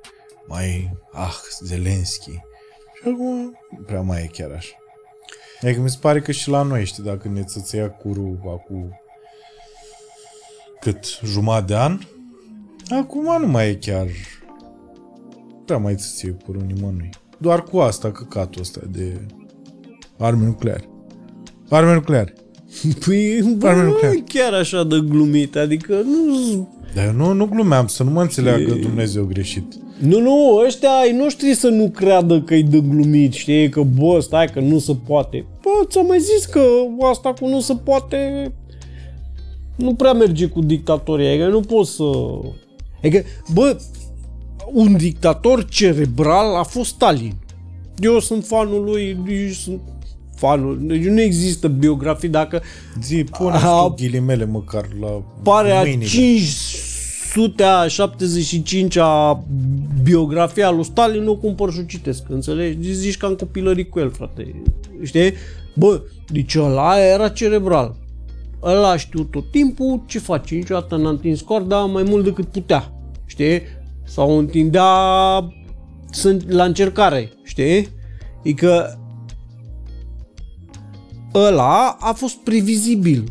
Mai, 0.46 0.96
ah, 1.12 1.36
Zelenski. 1.60 2.30
Și 2.94 3.02
acum 3.02 3.58
nu 3.70 3.82
prea 3.86 4.00
mai 4.00 4.22
e 4.22 4.30
chiar 4.32 4.50
așa. 4.50 4.74
Adică 5.62 5.80
mi 5.80 5.90
se 5.90 5.98
pare 6.00 6.20
că 6.20 6.32
și 6.32 6.48
la 6.48 6.62
noi, 6.62 6.84
știi, 6.84 7.02
dacă 7.02 7.28
ne 7.28 7.42
țățăia 7.42 7.90
curul 7.90 8.38
acum 8.42 9.00
cât 10.80 11.04
jumătate 11.24 11.64
de 11.66 11.76
an, 11.76 11.98
acum 12.88 13.40
nu 13.40 13.46
mai 13.46 13.68
e 13.68 13.74
chiar 13.74 14.06
prea 15.64 15.78
mai 15.78 15.94
țăție 15.94 16.36
curul 16.44 16.62
nimănui. 16.74 17.10
Doar 17.38 17.62
cu 17.62 17.78
asta, 17.78 18.12
căcatul 18.12 18.60
ăsta 18.60 18.80
de 18.90 19.20
arme 20.18 20.44
nucleare. 20.44 20.88
Arme 21.68 21.94
nucleare. 21.94 22.34
Păi, 23.06 23.54
bă, 23.56 23.68
Arme 23.68 23.82
nu 23.82 23.88
nucleare. 23.88 24.16
e 24.16 24.38
chiar 24.38 24.52
așa 24.52 24.84
de 24.84 24.96
glumit, 25.08 25.56
adică 25.56 25.94
nu... 26.04 26.68
Dar 26.94 27.04
eu 27.04 27.12
nu, 27.12 27.32
nu 27.32 27.46
glumeam, 27.46 27.86
să 27.86 28.02
nu 28.02 28.10
mă 28.10 28.22
înțeleagă 28.22 28.74
Dumnezeu 28.74 29.24
greșit. 29.24 29.74
Nu, 29.98 30.20
nu, 30.20 30.62
ăștia 30.66 30.90
ai 30.90 31.12
noștri 31.12 31.54
să 31.54 31.68
nu 31.68 31.90
creadă 31.90 32.40
că 32.40 32.54
e 32.54 32.62
de 32.62 32.80
glumit, 32.80 33.32
știi, 33.32 33.68
că 33.68 33.82
bă, 33.82 34.20
stai 34.20 34.46
că 34.46 34.60
nu 34.60 34.78
se 34.78 34.96
poate. 35.06 35.44
Bă, 35.62 35.86
ți-am 35.86 36.06
mai 36.06 36.20
zis 36.20 36.44
că 36.44 36.62
asta 37.10 37.32
cu 37.32 37.48
nu 37.48 37.60
se 37.60 37.74
poate 37.84 38.52
nu 39.76 39.94
prea 39.94 40.12
merge 40.12 40.46
cu 40.46 40.60
dictatorii, 40.60 41.28
adică 41.28 41.46
nu 41.46 41.60
poți 41.60 41.94
să... 41.94 42.04
Adică, 42.98 43.22
bă, 43.52 43.78
un 44.72 44.96
dictator 44.96 45.64
cerebral 45.64 46.54
a 46.54 46.62
fost 46.62 46.90
Stalin. 46.90 47.34
Eu 47.98 48.20
sunt 48.20 48.44
fanul 48.44 48.84
lui, 48.84 49.18
eu 49.28 49.48
sunt 49.48 49.80
fanul, 50.34 50.78
deci 50.80 51.04
nu 51.04 51.20
există 51.20 51.68
biografii 51.68 52.28
dacă 52.28 52.62
Zi, 53.02 53.24
pune 53.24 53.50
Aha. 53.50 53.82
tu 53.82 53.94
ghilimele 54.02 54.44
măcar 54.44 54.88
la 55.00 55.22
pare 55.42 55.70
a 55.70 55.80
mâinile. 55.80 56.10
575-a 58.96 59.44
biografia 60.02 60.70
lui 60.70 60.84
Stalin, 60.84 61.22
nu 61.22 61.30
o 61.30 61.36
cumpăr 61.36 61.72
și 61.72 61.78
o 61.78 61.82
citesc, 61.82 62.22
înțelegi? 62.28 62.92
Zici 62.92 63.16
că 63.16 63.26
am 63.26 63.34
copilărit 63.34 63.90
cu 63.90 63.98
el, 63.98 64.10
frate. 64.10 64.62
Știi? 65.02 65.32
Bă, 65.74 66.00
deci 66.32 66.54
ăla 66.54 67.00
era 67.00 67.28
cerebral. 67.28 67.94
Ăla 68.62 68.90
a 68.90 68.96
știut 68.96 69.30
tot 69.30 69.50
timpul 69.50 70.02
ce 70.06 70.18
face. 70.18 70.54
Niciodată 70.54 70.96
n-a 70.96 71.08
întins 71.08 71.40
corda 71.40 71.84
mai 71.84 72.02
mult 72.02 72.24
decât 72.24 72.46
putea. 72.46 72.92
Știi? 73.26 73.60
Sau 74.04 74.38
întindea 74.38 74.90
sunt 76.10 76.50
la 76.50 76.64
încercare. 76.64 77.32
Știi? 77.44 77.88
Adică 78.38 79.00
ăla 81.34 81.96
a 82.00 82.12
fost 82.12 82.36
previzibil 82.36 83.24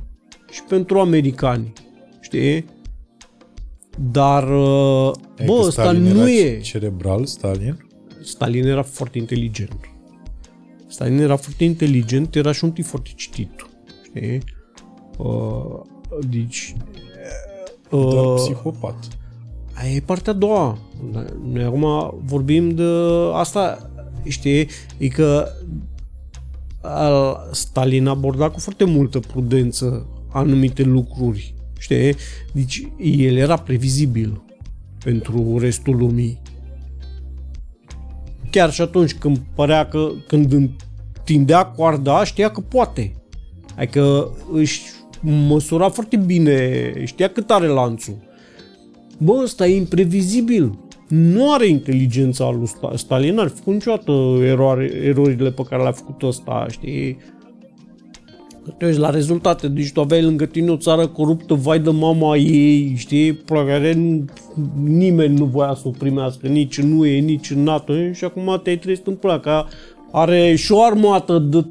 și 0.51 0.63
pentru 0.63 0.99
americani. 0.99 1.73
Știi? 2.19 2.65
Dar, 4.11 4.43
uh, 4.43 5.11
Adică 5.37 5.53
bă, 5.53 5.59
ăsta 5.59 5.81
Stalin 5.81 6.01
nu 6.01 6.29
era 6.29 6.29
e. 6.29 6.59
Cerebral, 6.59 7.25
Stalin? 7.25 7.87
Stalin 8.23 8.65
era 8.65 8.83
foarte 8.83 9.17
inteligent. 9.17 9.79
Stalin 10.87 11.17
era 11.17 11.35
foarte 11.35 11.63
inteligent, 11.63 12.35
era 12.35 12.51
și 12.51 12.63
un 12.63 12.71
tip 12.71 12.85
foarte 12.85 13.09
citit. 13.15 13.65
Știi? 14.03 14.41
Uh, 15.17 15.81
deci... 16.29 16.75
Uh, 17.91 18.13
Dar 18.13 18.33
psihopat. 18.33 18.95
Aia 19.73 19.91
e 19.91 19.99
partea 19.99 20.33
a 20.33 20.35
doua. 20.35 20.77
Noi 21.43 21.63
acum 21.63 22.13
vorbim 22.25 22.69
de 22.69 22.83
asta, 23.33 23.89
știi, 24.23 24.67
e 24.97 25.07
că 25.07 25.47
al- 26.81 27.49
Stalin 27.51 28.07
aborda 28.07 28.49
cu 28.49 28.59
foarte 28.59 28.83
multă 28.83 29.19
prudență 29.19 30.07
anumite 30.31 30.83
lucruri, 30.83 31.53
știi? 31.79 32.15
Deci 32.53 32.87
el 32.97 33.35
era 33.35 33.55
previzibil 33.55 34.41
pentru 35.03 35.57
restul 35.57 35.95
lumii, 35.97 36.41
chiar 38.49 38.71
și 38.71 38.81
atunci 38.81 39.13
când 39.13 39.41
părea 39.55 39.87
că, 39.87 40.09
când 40.27 40.51
întindea 40.51 41.65
coarda, 41.65 42.23
știa 42.23 42.49
că 42.51 42.61
poate. 42.61 43.15
Adică 43.77 44.31
își 44.51 44.81
măsura 45.21 45.89
foarte 45.89 46.17
bine, 46.17 46.91
știa 47.05 47.27
cât 47.27 47.51
are 47.51 47.67
lanțul. 47.67 48.15
Bă, 49.17 49.39
ăsta 49.43 49.67
e 49.67 49.75
imprevizibil. 49.75 50.79
Nu 51.07 51.53
are 51.53 51.67
inteligența 51.67 52.49
lui 52.49 52.97
Stalin, 52.97 53.33
n-ar 53.33 53.47
făcut 53.47 53.73
niciodată 53.73 54.11
eroare, 54.41 54.91
erorile 55.03 55.51
pe 55.51 55.63
care 55.69 55.81
le-a 55.81 55.91
făcut 55.91 56.21
ăsta, 56.23 56.65
știi? 56.69 57.17
te 58.77 58.85
uiți 58.85 58.99
la 58.99 59.09
rezultate, 59.09 59.67
deci 59.67 59.91
tu 59.91 60.01
aveai 60.01 60.23
lângă 60.23 60.45
tine 60.45 60.71
o 60.71 60.77
țară 60.77 61.07
coruptă, 61.07 61.53
vai 61.53 61.79
de 61.79 61.89
mama 61.89 62.35
ei, 62.37 62.93
știi, 62.97 63.33
pe 63.33 63.65
care 63.67 64.21
nimeni 64.83 65.37
nu 65.37 65.45
voia 65.45 65.73
să 65.73 65.87
o 65.87 65.89
primească, 65.89 66.47
nici 66.47 66.77
în 66.77 66.99
UE, 66.99 67.19
nici 67.19 67.49
în 67.49 67.63
NATO, 67.63 68.11
și 68.11 68.23
acum 68.23 68.59
te-ai 68.63 68.77
trezit 68.77 69.07
în 69.07 69.15
pula, 69.15 69.39
că 69.39 69.63
are 70.11 70.55
și 70.55 70.71
o 70.71 70.83
armată 70.83 71.39
de 71.39 71.65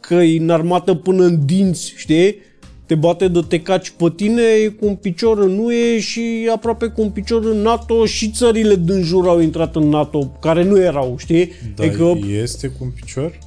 căi 0.00 0.36
înarmată 0.36 0.94
până 0.94 1.24
în 1.24 1.46
dinți, 1.46 1.94
știi? 1.96 2.34
Te 2.90 2.96
bate 2.96 3.28
de 3.28 3.40
te 3.48 3.60
caci 3.60 3.90
pe 3.90 4.12
tine 4.16 4.42
cu 4.78 4.86
un 4.86 4.94
picior 4.94 5.38
în 5.38 5.58
UE 5.58 6.00
și 6.00 6.48
aproape 6.52 6.86
cu 6.86 7.00
un 7.00 7.10
picior 7.10 7.44
în 7.44 7.56
NATO 7.56 8.06
și 8.06 8.30
țările 8.30 8.74
din 8.74 9.02
jur 9.02 9.28
au 9.28 9.40
intrat 9.40 9.76
în 9.76 9.88
NATO, 9.88 10.26
care 10.40 10.64
nu 10.64 10.80
erau, 10.80 11.14
știi? 11.18 11.50
Dar 11.74 11.86
adică... 11.86 12.18
este 12.42 12.68
cu 12.68 12.76
un 12.80 12.90
picior? 12.90 13.38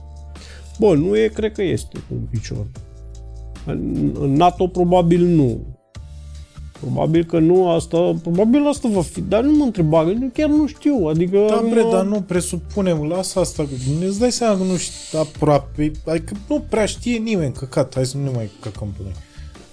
Bă, 0.79 0.95
nu 0.95 1.17
e, 1.17 1.27
cred 1.27 1.51
că 1.51 1.63
este 1.63 1.97
cu 1.97 2.13
un 2.13 2.27
picior. 2.31 2.65
În 3.65 4.33
NATO 4.35 4.67
probabil 4.67 5.25
nu. 5.25 5.59
Probabil 6.79 7.23
că 7.23 7.39
nu 7.39 7.69
asta, 7.69 8.15
probabil 8.21 8.67
asta 8.67 8.89
va 8.91 9.01
fi, 9.01 9.21
dar 9.21 9.43
nu 9.43 9.57
mă 9.57 9.63
întreba, 9.63 10.13
chiar 10.33 10.49
nu 10.49 10.67
știu, 10.67 11.05
adică... 11.09 11.45
Da, 11.49 11.63
bre, 11.69 11.85
dar 11.91 12.05
nu 12.05 12.21
presupunem, 12.21 13.03
lasă 13.03 13.39
asta, 13.39 13.65
îți 14.07 14.19
dai 14.19 14.31
seama 14.31 14.57
că 14.57 14.63
nu 14.63 14.77
știu 14.77 15.19
aproape, 15.19 15.91
adică 16.05 16.33
nu 16.47 16.63
prea 16.69 16.85
știe 16.85 17.17
nimeni, 17.17 17.53
căcat, 17.53 17.93
hai 17.93 18.05
să 18.05 18.17
nu 18.17 18.23
ne 18.23 18.31
mai 18.35 18.49
căcăm 18.59 18.93
pe 18.97 19.03
noi. 19.03 19.13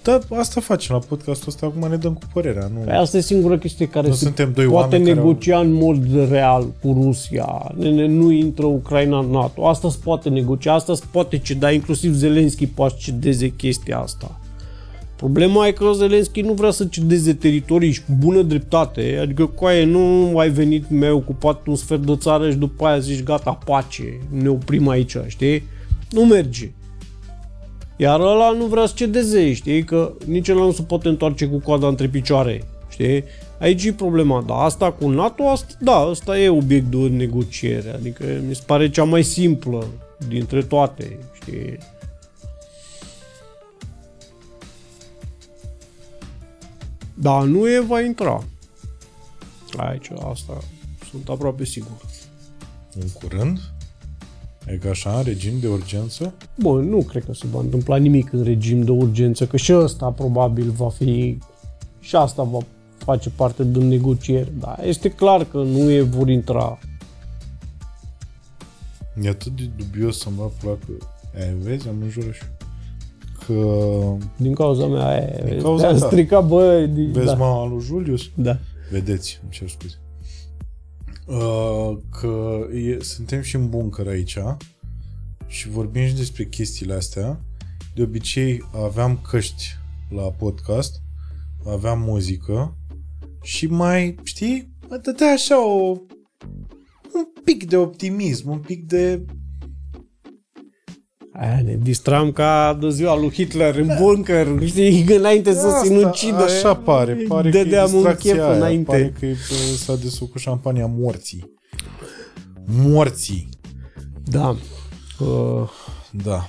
Da, 0.03 0.19
asta 0.29 0.61
facem 0.61 0.95
la 0.95 1.01
podcastul 1.09 1.49
ăsta, 1.49 1.67
acum 1.67 1.89
ne 1.91 1.97
dăm 1.97 2.15
cu 2.15 2.21
părerea. 2.33 2.71
Nu... 2.75 2.81
Păi 2.81 2.95
asta 2.95 3.17
e 3.17 3.21
singura 3.21 3.59
chestie 3.59 3.87
care 3.87 4.09
nu 4.09 4.15
se 4.15 4.25
suntem 4.25 4.53
doi 4.53 4.67
poate 4.67 4.97
negocia 4.97 5.57
au... 5.57 5.63
în 5.63 5.73
mod 5.73 6.29
real 6.31 6.67
cu 6.83 6.99
Rusia. 7.03 7.73
Ne, 7.77 8.07
nu 8.07 8.31
intră 8.31 8.67
Ucraina 8.67 9.19
în 9.19 9.31
NATO. 9.31 9.67
Asta 9.67 9.91
se 9.91 9.99
poate 10.05 10.29
negocia, 10.29 10.75
asta 10.75 10.95
se 10.95 11.05
poate 11.11 11.39
ceda, 11.39 11.71
inclusiv 11.71 12.15
Zelenski 12.15 12.67
poate 12.67 12.95
cedeze 12.99 13.49
chestia 13.49 13.99
asta. 13.99 14.41
Problema 15.17 15.67
e 15.67 15.73
că 15.73 15.91
Zelenski 15.95 16.41
nu 16.41 16.53
vrea 16.53 16.71
să 16.71 16.85
cedeze 16.85 17.33
teritorii 17.33 17.93
și 17.93 18.05
cu 18.05 18.13
bună 18.19 18.43
dreptate, 18.43 19.19
adică 19.23 19.47
coaie 19.47 19.85
nu 19.85 20.39
ai 20.39 20.51
venit, 20.51 20.91
mi-ai 20.91 21.11
ocupat 21.11 21.67
un 21.67 21.77
sfert 21.77 22.07
de 22.07 22.17
țară 22.17 22.51
și 22.51 22.57
după 22.57 22.87
aia 22.87 22.99
zici 22.99 23.23
gata, 23.23 23.59
pace, 23.65 24.21
ne 24.31 24.49
oprim 24.49 24.89
aici, 24.89 25.17
știi? 25.27 25.63
Nu 26.11 26.25
merge. 26.25 26.71
Iar 28.01 28.21
ăla 28.21 28.51
nu 28.51 28.67
vrea 28.67 28.87
să 28.87 28.93
cedeze, 28.97 29.53
știi? 29.53 29.85
Că 29.85 30.13
nici 30.27 30.49
ăla 30.49 30.61
nu 30.61 30.73
se 30.73 30.83
poate 30.83 31.09
întoarce 31.09 31.47
cu 31.47 31.59
coada 31.59 31.87
între 31.87 32.09
picioare, 32.09 32.65
știi? 32.89 33.25
Aici 33.59 33.85
e 33.85 33.93
problema, 33.93 34.43
dar 34.47 34.59
asta 34.59 34.93
cu 34.93 35.09
NATO, 35.09 35.49
asta, 35.49 35.75
da, 35.81 35.97
asta 35.97 36.39
e 36.39 36.49
obiect 36.49 36.87
de 36.87 36.97
negociere, 36.97 37.91
adică 37.91 38.25
mi 38.47 38.55
se 38.55 38.63
pare 38.67 38.91
cea 38.91 39.05
mai 39.05 39.23
simplă 39.23 39.87
dintre 40.29 40.63
toate, 40.63 41.19
știi? 41.33 41.79
Da, 47.15 47.43
nu 47.43 47.69
e 47.69 47.81
va 47.81 48.01
intra. 48.01 48.45
Aici, 49.77 50.11
asta 50.31 50.59
sunt 51.11 51.29
aproape 51.29 51.65
sigur. 51.65 51.97
În 53.01 53.09
curând? 53.09 53.59
E 54.73 54.77
ca 54.77 54.89
așa, 54.89 55.17
în 55.17 55.23
regim 55.23 55.53
de 55.61 55.69
urgență? 55.69 56.35
Bă, 56.59 56.81
nu 56.81 57.03
cred 57.03 57.25
că 57.25 57.35
se 57.35 57.47
va 57.51 57.61
întâmpla 57.61 57.97
nimic 57.97 58.33
în 58.33 58.43
regim 58.43 58.83
de 58.83 58.91
urgență, 58.91 59.47
că 59.47 59.57
și 59.57 59.75
ăsta 59.75 60.11
probabil 60.11 60.71
va 60.71 60.89
fi, 60.89 61.39
și 62.01 62.17
asta 62.17 62.43
va 62.43 62.59
face 62.97 63.31
parte 63.31 63.65
din 63.65 63.89
negocieri, 63.89 64.53
dar 64.59 64.81
este 64.85 65.09
clar 65.09 65.45
că 65.45 65.57
nu 65.57 65.91
e 65.91 66.01
vor 66.01 66.29
intra. 66.29 66.79
E 69.23 69.29
atât 69.29 69.57
de 69.57 69.71
dubios 69.77 70.19
să 70.19 70.29
mă 70.37 70.51
placă. 70.61 71.13
E, 71.35 71.55
vezi, 71.63 71.89
am 71.89 71.97
înjurat 72.03 72.33
și 72.33 72.43
că... 73.47 73.55
Din 74.37 74.55
cauza 74.55 74.87
mea, 74.87 75.17
e, 75.17 75.45
din 75.45 75.63
cauza 75.63 75.91
ta. 75.91 75.97
stricat, 75.97 76.47
bă... 76.47 76.87
Din, 76.93 77.13
vezi 77.13 77.27
da. 77.27 77.35
mama 77.35 77.67
lui 77.67 77.81
Julius? 77.81 78.23
Da. 78.35 78.59
Vedeți, 78.91 79.41
îmi 79.43 79.51
cer 79.51 79.69
scuze. 79.69 79.95
Uh, 81.31 81.99
că 82.21 82.67
e, 82.75 83.03
suntem 83.03 83.43
și 83.43 83.57
în 83.57 83.69
bunker 83.69 84.07
aici 84.07 84.39
și 85.47 85.69
vorbim 85.69 86.07
și 86.07 86.15
despre 86.15 86.45
chestiile 86.45 86.95
astea. 86.95 87.41
De 87.95 88.03
obicei 88.03 88.63
aveam 88.75 89.21
căști 89.31 89.65
la 90.09 90.23
podcast, 90.23 91.03
aveam 91.67 92.01
muzică 92.01 92.77
și 93.43 93.67
mai, 93.67 94.15
știi, 94.23 94.73
mă 94.89 94.97
dădea 94.97 95.33
așa 95.33 95.67
o, 95.67 95.89
un 97.15 97.25
pic 97.45 97.69
de 97.69 97.77
optimism, 97.77 98.51
un 98.51 98.59
pic 98.59 98.87
de 98.87 99.25
Aia, 101.33 101.63
ne 101.65 101.79
distram 101.83 102.33
ca 102.33 102.79
de 102.81 102.91
ziua 102.91 103.19
lui 103.19 103.31
Hitler 103.33 103.77
în 103.77 103.91
bunker, 104.01 104.49
știi, 104.65 105.05
înainte 105.09 105.53
să 105.53 105.79
se 105.81 105.87
sinucidă. 105.87 106.43
Așa 106.43 106.75
pare, 106.75 107.15
pare 107.15 107.51
Dădeam 107.51 107.91
că 107.91 107.97
e 107.97 107.99
un 107.99 108.15
chef 108.15 108.39
aia, 108.39 108.53
înainte. 108.53 108.91
Pare 108.91 109.15
că 109.19 109.27
s-a 109.77 109.97
desut 109.97 110.31
cu 110.31 110.39
șampania 110.39 110.87
morții. 110.87 111.53
Morții. 112.65 113.49
Da. 114.25 114.57
Uh. 115.19 115.69
Da. 116.11 116.49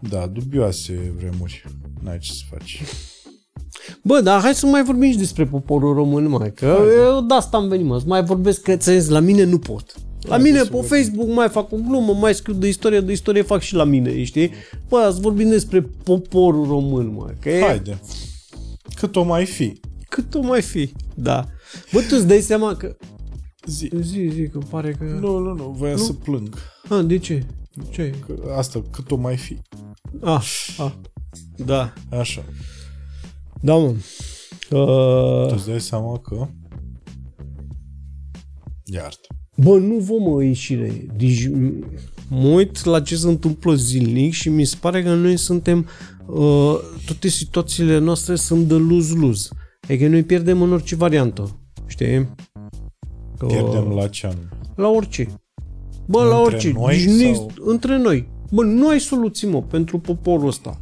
Da, 0.00 0.26
dubioase 0.26 1.12
vremuri. 1.16 1.64
N-ai 2.02 2.18
ce 2.18 2.32
să 2.32 2.42
faci. 2.50 2.82
Bă, 4.02 4.20
dar 4.20 4.40
hai 4.40 4.54
să 4.54 4.66
mai 4.66 4.84
vorbim 4.84 5.10
și 5.10 5.16
despre 5.16 5.44
poporul 5.44 5.94
român, 5.94 6.28
mai, 6.28 6.52
că 6.52 6.78
eu 6.96 7.20
de 7.20 7.34
asta 7.34 7.56
am 7.56 7.68
venit, 7.68 7.86
mă, 7.86 7.98
să 7.98 8.04
mai 8.06 8.24
vorbesc 8.24 8.62
că 8.62 8.76
ți 8.76 9.10
la 9.10 9.20
mine 9.20 9.44
nu 9.44 9.58
pot. 9.58 9.94
La 10.22 10.34
hai 10.34 10.42
mine 10.42 10.62
pe 10.62 10.80
Facebook 10.80 11.28
mai 11.28 11.48
fac 11.48 11.72
o 11.72 11.76
glumă, 11.76 12.14
mai 12.14 12.34
scriu 12.34 12.54
de 12.54 12.68
istorie, 12.68 13.00
de 13.00 13.12
istorie 13.12 13.42
fac 13.42 13.60
și 13.60 13.74
la 13.74 13.84
mine, 13.84 14.24
știi? 14.24 14.50
Bă, 14.88 15.10
să 15.14 15.20
vorbim 15.20 15.48
despre 15.48 15.80
poporul 15.82 16.66
român, 16.66 17.12
mă, 17.12 17.32
că 17.40 17.50
e... 17.50 17.60
Haide. 17.60 18.00
Cât 18.94 19.16
o 19.16 19.22
mai 19.22 19.44
fi. 19.44 19.80
Cât 20.08 20.34
o 20.34 20.40
mai 20.40 20.62
fi, 20.62 20.92
da. 21.14 21.46
Bă, 21.92 22.00
tu 22.00 22.14
îți 22.16 22.26
dai 22.26 22.40
seama 22.40 22.74
că 22.76 22.96
Zi. 23.68 23.90
Zi, 24.00 24.28
zi, 24.32 24.48
că 24.48 24.58
pare 24.58 24.92
că... 24.92 25.04
Nu, 25.04 25.38
nu, 25.38 25.52
nu, 25.52 25.70
voia 25.70 25.92
nu? 25.92 25.98
să 25.98 26.12
plâng. 26.12 26.56
Ah, 26.88 27.04
de 27.06 27.18
ce? 27.18 27.46
Ce? 27.90 28.14
Că 28.26 28.52
asta, 28.56 28.82
cât 28.90 29.10
o 29.10 29.16
mai 29.16 29.36
fi. 29.36 29.58
Ah, 30.20 30.74
ah, 30.78 30.92
da. 31.56 31.92
Așa. 32.10 32.44
Da, 33.60 33.74
mă. 33.74 33.94
Uh... 34.70 35.48
Tu 35.48 35.54
îți 35.54 35.66
dai 35.66 35.80
seama 35.80 36.18
că... 36.18 36.48
Iartă. 38.84 39.37
Bă, 39.60 39.78
nu 39.78 39.94
vom 39.94 40.42
ieșire. 40.42 41.06
Deci, 41.16 41.50
mă 42.28 42.48
uit 42.48 42.84
la 42.84 43.00
ce 43.00 43.16
se 43.16 43.28
întâmplă 43.28 43.74
zilnic 43.74 44.32
și 44.32 44.48
mi 44.48 44.64
se 44.64 44.76
pare 44.80 45.02
că 45.02 45.14
noi 45.14 45.36
suntem... 45.36 45.86
Uh, 46.26 46.78
toate 47.06 47.28
situațiile 47.28 47.98
noastre 47.98 48.34
sunt 48.34 48.66
de 48.66 48.74
luz-luz. 48.74 49.48
Adică 49.80 50.08
noi 50.08 50.22
pierdem 50.22 50.62
în 50.62 50.72
orice 50.72 50.96
variantă. 50.96 51.60
Știi? 51.86 52.28
Că... 53.38 53.46
Pierdem 53.46 53.88
la 53.88 54.08
ce 54.08 54.26
anume? 54.26 54.48
La 54.74 54.88
orice. 54.88 55.28
Bă, 56.06 56.18
între 56.18 56.34
la 56.34 56.40
orice. 56.40 56.72
Noi 56.72 57.04
deci 57.18 57.34
sau... 57.34 57.50
Între 57.58 57.98
noi. 57.98 58.28
Bă, 58.50 58.64
nu 58.64 58.88
ai 58.88 59.00
soluții, 59.00 59.48
mă, 59.48 59.62
pentru 59.62 59.98
poporul 59.98 60.46
ăsta. 60.46 60.80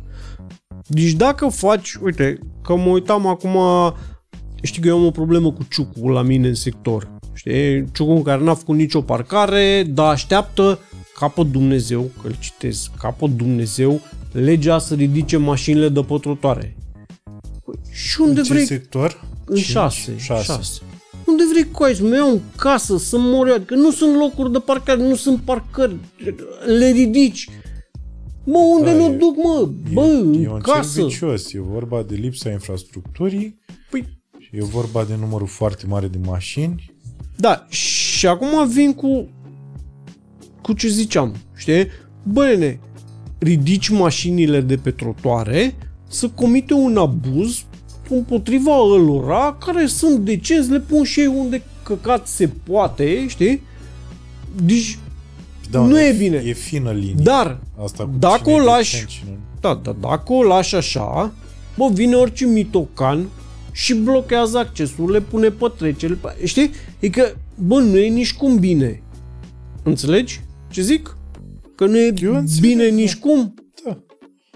Deci 0.86 1.12
dacă 1.12 1.48
faci, 1.48 1.94
uite, 1.94 2.38
că 2.62 2.76
mă 2.76 2.88
uitam 2.88 3.26
acum, 3.26 3.56
știi 4.62 4.82
că 4.82 4.88
eu 4.88 4.98
am 4.98 5.06
o 5.06 5.10
problemă 5.10 5.52
cu 5.52 5.66
ciucul 5.70 6.10
la 6.10 6.22
mine 6.22 6.48
în 6.48 6.54
sector. 6.54 7.15
Știi? 7.36 7.84
Ciucul 7.92 8.22
care 8.22 8.42
n-a 8.42 8.54
făcut 8.54 8.76
nicio 8.76 9.00
parcare, 9.00 9.82
dar 9.88 10.12
așteaptă 10.12 10.78
capă 11.18 11.42
Dumnezeu, 11.42 12.10
că 12.20 12.26
îl 12.26 12.36
citez, 12.38 12.90
capă 12.98 13.26
Dumnezeu, 13.26 14.00
legea 14.32 14.78
să 14.78 14.94
ridice 14.94 15.36
mașinile 15.36 15.88
de 15.88 16.00
pătrotoare. 16.00 16.76
Și 17.90 18.20
unde 18.20 18.40
în 18.40 18.46
vrei? 18.48 18.64
sector? 18.64 19.24
În 19.44 19.56
6. 19.56 20.14
6. 20.18 20.80
Unde 21.26 21.42
vrei 21.50 21.70
cu 21.70 21.82
aici? 21.82 22.00
Mă 22.00 22.14
iau 22.14 22.30
în 22.30 22.40
casă 22.56 22.98
să 22.98 23.18
mor 23.18 23.48
eu. 23.48 23.54
Adică 23.54 23.74
nu 23.74 23.90
sunt 23.90 24.16
locuri 24.16 24.52
de 24.52 24.58
parcare, 24.58 25.02
nu 25.02 25.14
sunt 25.14 25.40
parcări. 25.40 25.96
Le 26.78 26.90
ridici. 26.90 27.48
Mă, 28.44 28.58
unde 28.58 28.90
da, 28.90 28.96
nu 28.96 29.12
e, 29.12 29.16
duc, 29.16 29.36
mă? 29.36 29.70
Bă, 29.92 30.04
e, 30.04 30.10
în 30.10 30.42
e 30.42 30.48
un 30.48 30.60
casă. 30.60 31.04
vicios. 31.04 31.52
E 31.52 31.60
vorba 31.60 32.02
de 32.02 32.14
lipsa 32.14 32.50
infrastructurii. 32.50 33.60
Păi, 33.90 34.20
e 34.50 34.64
vorba 34.64 35.04
de 35.04 35.16
numărul 35.20 35.46
foarte 35.46 35.86
mare 35.86 36.08
de 36.08 36.18
mașini. 36.24 36.95
Da, 37.36 37.66
și 37.68 38.26
acum 38.26 38.68
vin 38.68 38.94
cu 38.94 39.28
cu 40.62 40.72
ce 40.72 40.88
ziceam, 40.88 41.34
știi? 41.56 41.86
Bă, 42.22 42.44
nene, 42.44 42.80
ridici 43.38 43.88
mașinile 43.88 44.60
de 44.60 44.76
pe 44.76 44.90
trotoare 44.90 45.74
să 46.08 46.28
comite 46.28 46.74
un 46.74 46.96
abuz 46.96 47.64
împotriva 48.08 48.72
ălora 48.78 49.56
care 49.66 49.86
sunt 49.86 50.18
decenți, 50.18 50.70
le 50.70 50.80
pun 50.80 51.04
și 51.04 51.20
ei 51.20 51.26
unde 51.26 51.62
căcat 51.82 52.26
se 52.26 52.48
poate, 52.48 53.26
știi? 53.28 53.62
Deci, 54.62 54.98
Da, 55.70 55.80
nu 55.80 56.00
e, 56.00 56.08
e 56.08 56.12
bine. 56.18 56.36
E 56.44 56.52
fină 56.52 56.90
linie. 56.92 57.14
dar, 57.22 57.58
Asta 57.82 58.04
cu 58.04 58.10
dacă 58.18 58.40
cine 58.42 58.54
o 58.54 58.60
e 58.60 58.64
lași- 58.64 58.90
decent, 58.92 59.08
cine- 59.10 59.38
da, 59.60 59.80
da, 59.82 59.96
dacă 60.00 60.32
o 60.32 60.42
lași 60.42 60.74
așa, 60.74 61.32
bă, 61.76 61.88
vine 61.92 62.14
orice 62.14 62.44
mitocan 62.46 63.28
și 63.76 63.94
blochează 63.94 64.58
accesul, 64.58 65.10
le 65.10 65.20
pune 65.20 65.48
pe 65.50 65.72
trecere, 65.76 66.14
pe- 66.14 66.46
știi? 66.46 66.70
E 67.00 67.08
că, 67.08 67.32
bă, 67.54 67.78
nu 67.80 67.96
e 67.98 68.08
nici 68.08 68.34
cum 68.34 68.56
bine. 68.58 69.02
Înțelegi 69.82 70.40
ce 70.70 70.82
zic? 70.82 71.16
Că 71.74 71.86
nu 71.86 71.98
e 71.98 72.14
Eu 72.22 72.34
înțeleg, 72.34 72.60
bine 72.70 72.88
da. 72.88 72.94
nici 72.94 73.16
cum. 73.16 73.54
Da. 73.84 73.98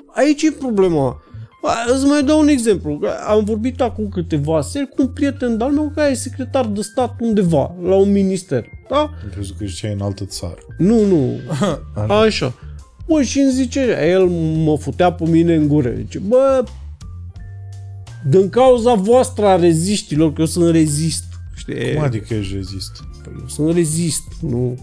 Aici 0.07 0.43
e 0.43 0.51
problema. 0.51 1.23
A, 1.63 1.75
Îți 1.95 2.05
mai 2.07 2.23
dau 2.25 2.41
un 2.41 2.49
exemplu. 2.49 3.01
Am 3.29 3.45
vorbit 3.45 3.81
acum 3.81 4.09
câteva 4.09 4.61
seri 4.61 4.89
cu 4.89 5.03
un 5.03 5.09
prieten 5.09 5.57
de-al 5.59 5.71
meu 5.71 5.93
care 5.95 6.11
e 6.11 6.15
secretar 6.15 6.67
de 6.67 6.81
stat 6.83 7.15
undeva, 7.21 7.75
la 7.83 7.95
un 7.95 8.13
minister. 8.13 8.65
Da? 8.91 8.97
Am 8.99 9.31
crezut 9.33 9.57
că 9.57 9.65
ziceai 9.67 9.93
în 9.93 10.01
altă 10.01 10.25
țară. 10.25 10.59
Nu, 10.79 11.05
nu. 11.07 11.37
Așa. 11.51 11.81
Așa. 12.25 12.55
Bă, 13.07 13.23
și 13.23 13.39
îmi 13.39 13.51
zice, 13.53 13.99
el 14.11 14.27
mă 14.65 14.77
futea 14.79 15.13
pe 15.13 15.29
mine 15.29 15.55
în 15.55 15.69
gură. 15.69 15.93
Zice, 15.97 16.19
bă, 16.19 16.65
din 18.29 18.49
cauza 18.49 18.95
voastră 18.95 19.47
a 19.47 19.57
reziștilor, 19.57 20.33
că 20.33 20.41
eu 20.41 20.47
sunt 20.47 20.71
rezist. 20.71 21.25
Știi? 21.57 21.95
Cum 21.95 22.03
adică 22.03 22.35
ești 22.35 22.55
rezist? 22.55 23.05
Păi 23.23 23.33
eu 23.41 23.49
sunt 23.49 23.75
rezist, 23.75 24.23
nu, 24.41 24.79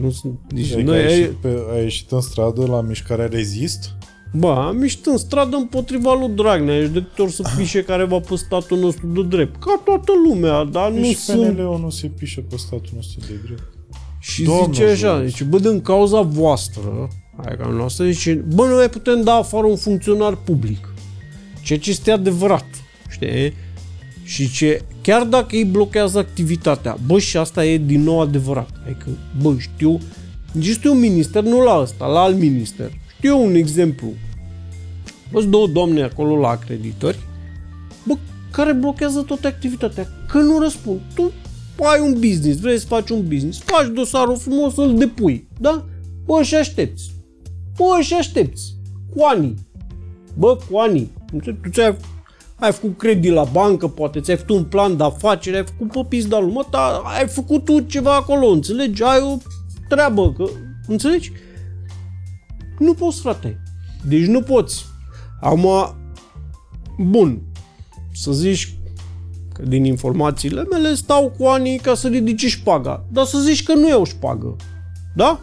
nu 0.00 0.10
sunt... 0.10 0.38
Deci 0.48 0.72
Adică 0.72 0.90
noi, 0.90 1.04
ai, 1.04 1.18
ieșit 1.18 1.32
pe, 1.32 1.48
ai 1.72 1.82
ieșit 1.82 2.10
în 2.10 2.20
stradă 2.20 2.66
la 2.66 2.80
mișcarea 2.80 3.26
rezist? 3.26 3.90
Bă, 4.32 4.48
am 4.50 4.82
ieșit 4.82 5.06
în 5.06 5.16
stradă 5.16 5.56
împotriva 5.56 6.14
lui 6.14 6.28
Dragnea 6.28 6.82
și 6.82 6.88
de 6.88 6.98
câte 6.98 7.22
ori 7.22 7.32
să 7.32 7.42
pișe 7.56 7.82
careva 7.82 8.20
pe 8.20 8.36
statul 8.36 8.78
nostru 8.78 9.06
de 9.06 9.22
drept. 9.22 9.62
Ca 9.62 9.80
toată 9.84 10.12
lumea, 10.28 10.64
dar 10.64 10.90
nu 10.90 10.98
Nici 10.98 11.16
sunt... 11.16 11.54
PNL-ul 11.54 11.80
nu 11.80 11.90
se 11.90 12.06
pișe 12.06 12.40
pe 12.40 12.56
statul 12.56 12.90
nostru 12.94 13.20
de 13.28 13.34
drept. 13.46 13.62
Și 14.20 14.42
Doamne 14.42 14.72
zice 14.72 14.84
așa, 14.84 15.12
ajută. 15.12 15.28
zice, 15.28 15.44
bă, 15.44 15.58
din 15.58 15.80
cauza 15.80 16.20
voastră, 16.20 17.08
adică 17.36 17.64
a 17.64 17.70
noastră, 17.70 18.04
zice, 18.04 18.44
bă, 18.54 18.66
nu 18.66 18.74
mai 18.74 18.90
putem 18.90 19.22
da 19.22 19.34
afară 19.34 19.66
un 19.66 19.76
funcționar 19.76 20.36
public. 20.36 20.88
Ceea 21.68 21.80
ce 21.80 21.90
este 21.90 22.10
adevărat, 22.10 22.66
știi? 23.08 23.52
Și 24.24 24.50
ce, 24.50 24.82
chiar 25.02 25.24
dacă 25.24 25.56
îi 25.56 25.64
blochează 25.64 26.18
activitatea, 26.18 26.98
bă, 27.06 27.18
și 27.18 27.36
asta 27.36 27.64
e 27.64 27.78
din 27.78 28.02
nou 28.02 28.20
adevărat. 28.20 28.70
Adică, 28.84 29.06
bă, 29.42 29.54
știu, 29.58 29.98
nici 30.52 30.70
știu 30.70 30.92
un 30.92 30.98
minister, 30.98 31.42
nu 31.42 31.60
la 31.60 31.80
ăsta, 31.80 32.06
la 32.06 32.20
alt 32.20 32.38
minister. 32.38 32.90
Știu 33.16 33.30
eu 33.30 33.44
un 33.44 33.54
exemplu. 33.54 34.12
Bă, 35.30 35.42
două 35.42 35.66
doamne 35.66 36.02
acolo 36.02 36.36
la 36.36 36.48
acreditări, 36.48 37.18
bă, 38.06 38.14
care 38.50 38.72
blochează 38.72 39.20
toată 39.20 39.46
activitatea, 39.46 40.08
că 40.28 40.38
nu 40.38 40.58
răspund. 40.58 41.00
Tu 41.14 41.32
ai 41.76 42.00
un 42.00 42.12
business, 42.12 42.60
vrei 42.60 42.78
să 42.78 42.86
faci 42.86 43.10
un 43.10 43.28
business, 43.28 43.58
faci 43.58 43.92
dosarul 43.94 44.36
frumos, 44.36 44.76
îl 44.76 44.98
depui, 44.98 45.48
da? 45.60 45.84
Bă, 46.24 46.42
și 46.42 46.54
aștepți. 46.54 47.10
Bă, 47.76 48.00
și 48.00 48.14
aștepți. 48.14 48.74
Cu 49.14 49.24
ani. 49.24 49.54
Bă, 50.34 50.58
cu 50.70 50.76
ani. 50.76 51.16
Tu 51.42 51.70
ți-ai 51.70 51.96
ai 52.58 52.72
făcut 52.72 52.98
credit 52.98 53.32
la 53.32 53.44
bancă, 53.44 53.88
poate 53.88 54.20
ți-ai 54.20 54.36
făcut 54.36 54.56
un 54.56 54.64
plan 54.64 54.96
de 54.96 55.02
afaceri, 55.02 55.56
ai 55.56 55.64
făcut 55.64 55.90
pe 55.90 56.06
pizda 56.08 56.38
lui, 56.38 56.52
mă, 56.52 56.66
dar 56.70 57.00
ai 57.04 57.28
făcut 57.28 57.64
tu 57.64 57.80
ceva 57.80 58.14
acolo, 58.14 58.46
înțelegi? 58.46 59.02
Ai 59.02 59.20
o 59.20 59.36
treabă, 59.88 60.32
că, 60.32 60.44
înțelegi? 60.86 61.32
Nu 62.78 62.94
poți, 62.94 63.20
frate. 63.20 63.60
Deci 64.08 64.26
nu 64.26 64.42
poți. 64.42 64.84
Acum, 65.40 65.66
bun, 66.98 67.42
să 68.12 68.32
zici 68.32 68.76
că 69.52 69.62
din 69.62 69.84
informațiile 69.84 70.64
mele 70.70 70.94
stau 70.94 71.34
cu 71.38 71.46
ani 71.46 71.76
ca 71.76 71.94
să 71.94 72.08
ridici 72.08 72.46
șpaga, 72.46 73.04
dar 73.12 73.24
să 73.24 73.38
zici 73.38 73.62
că 73.62 73.74
nu 73.74 73.88
e 73.88 73.94
o 73.94 74.04
șpagă. 74.04 74.56
Da? 75.14 75.40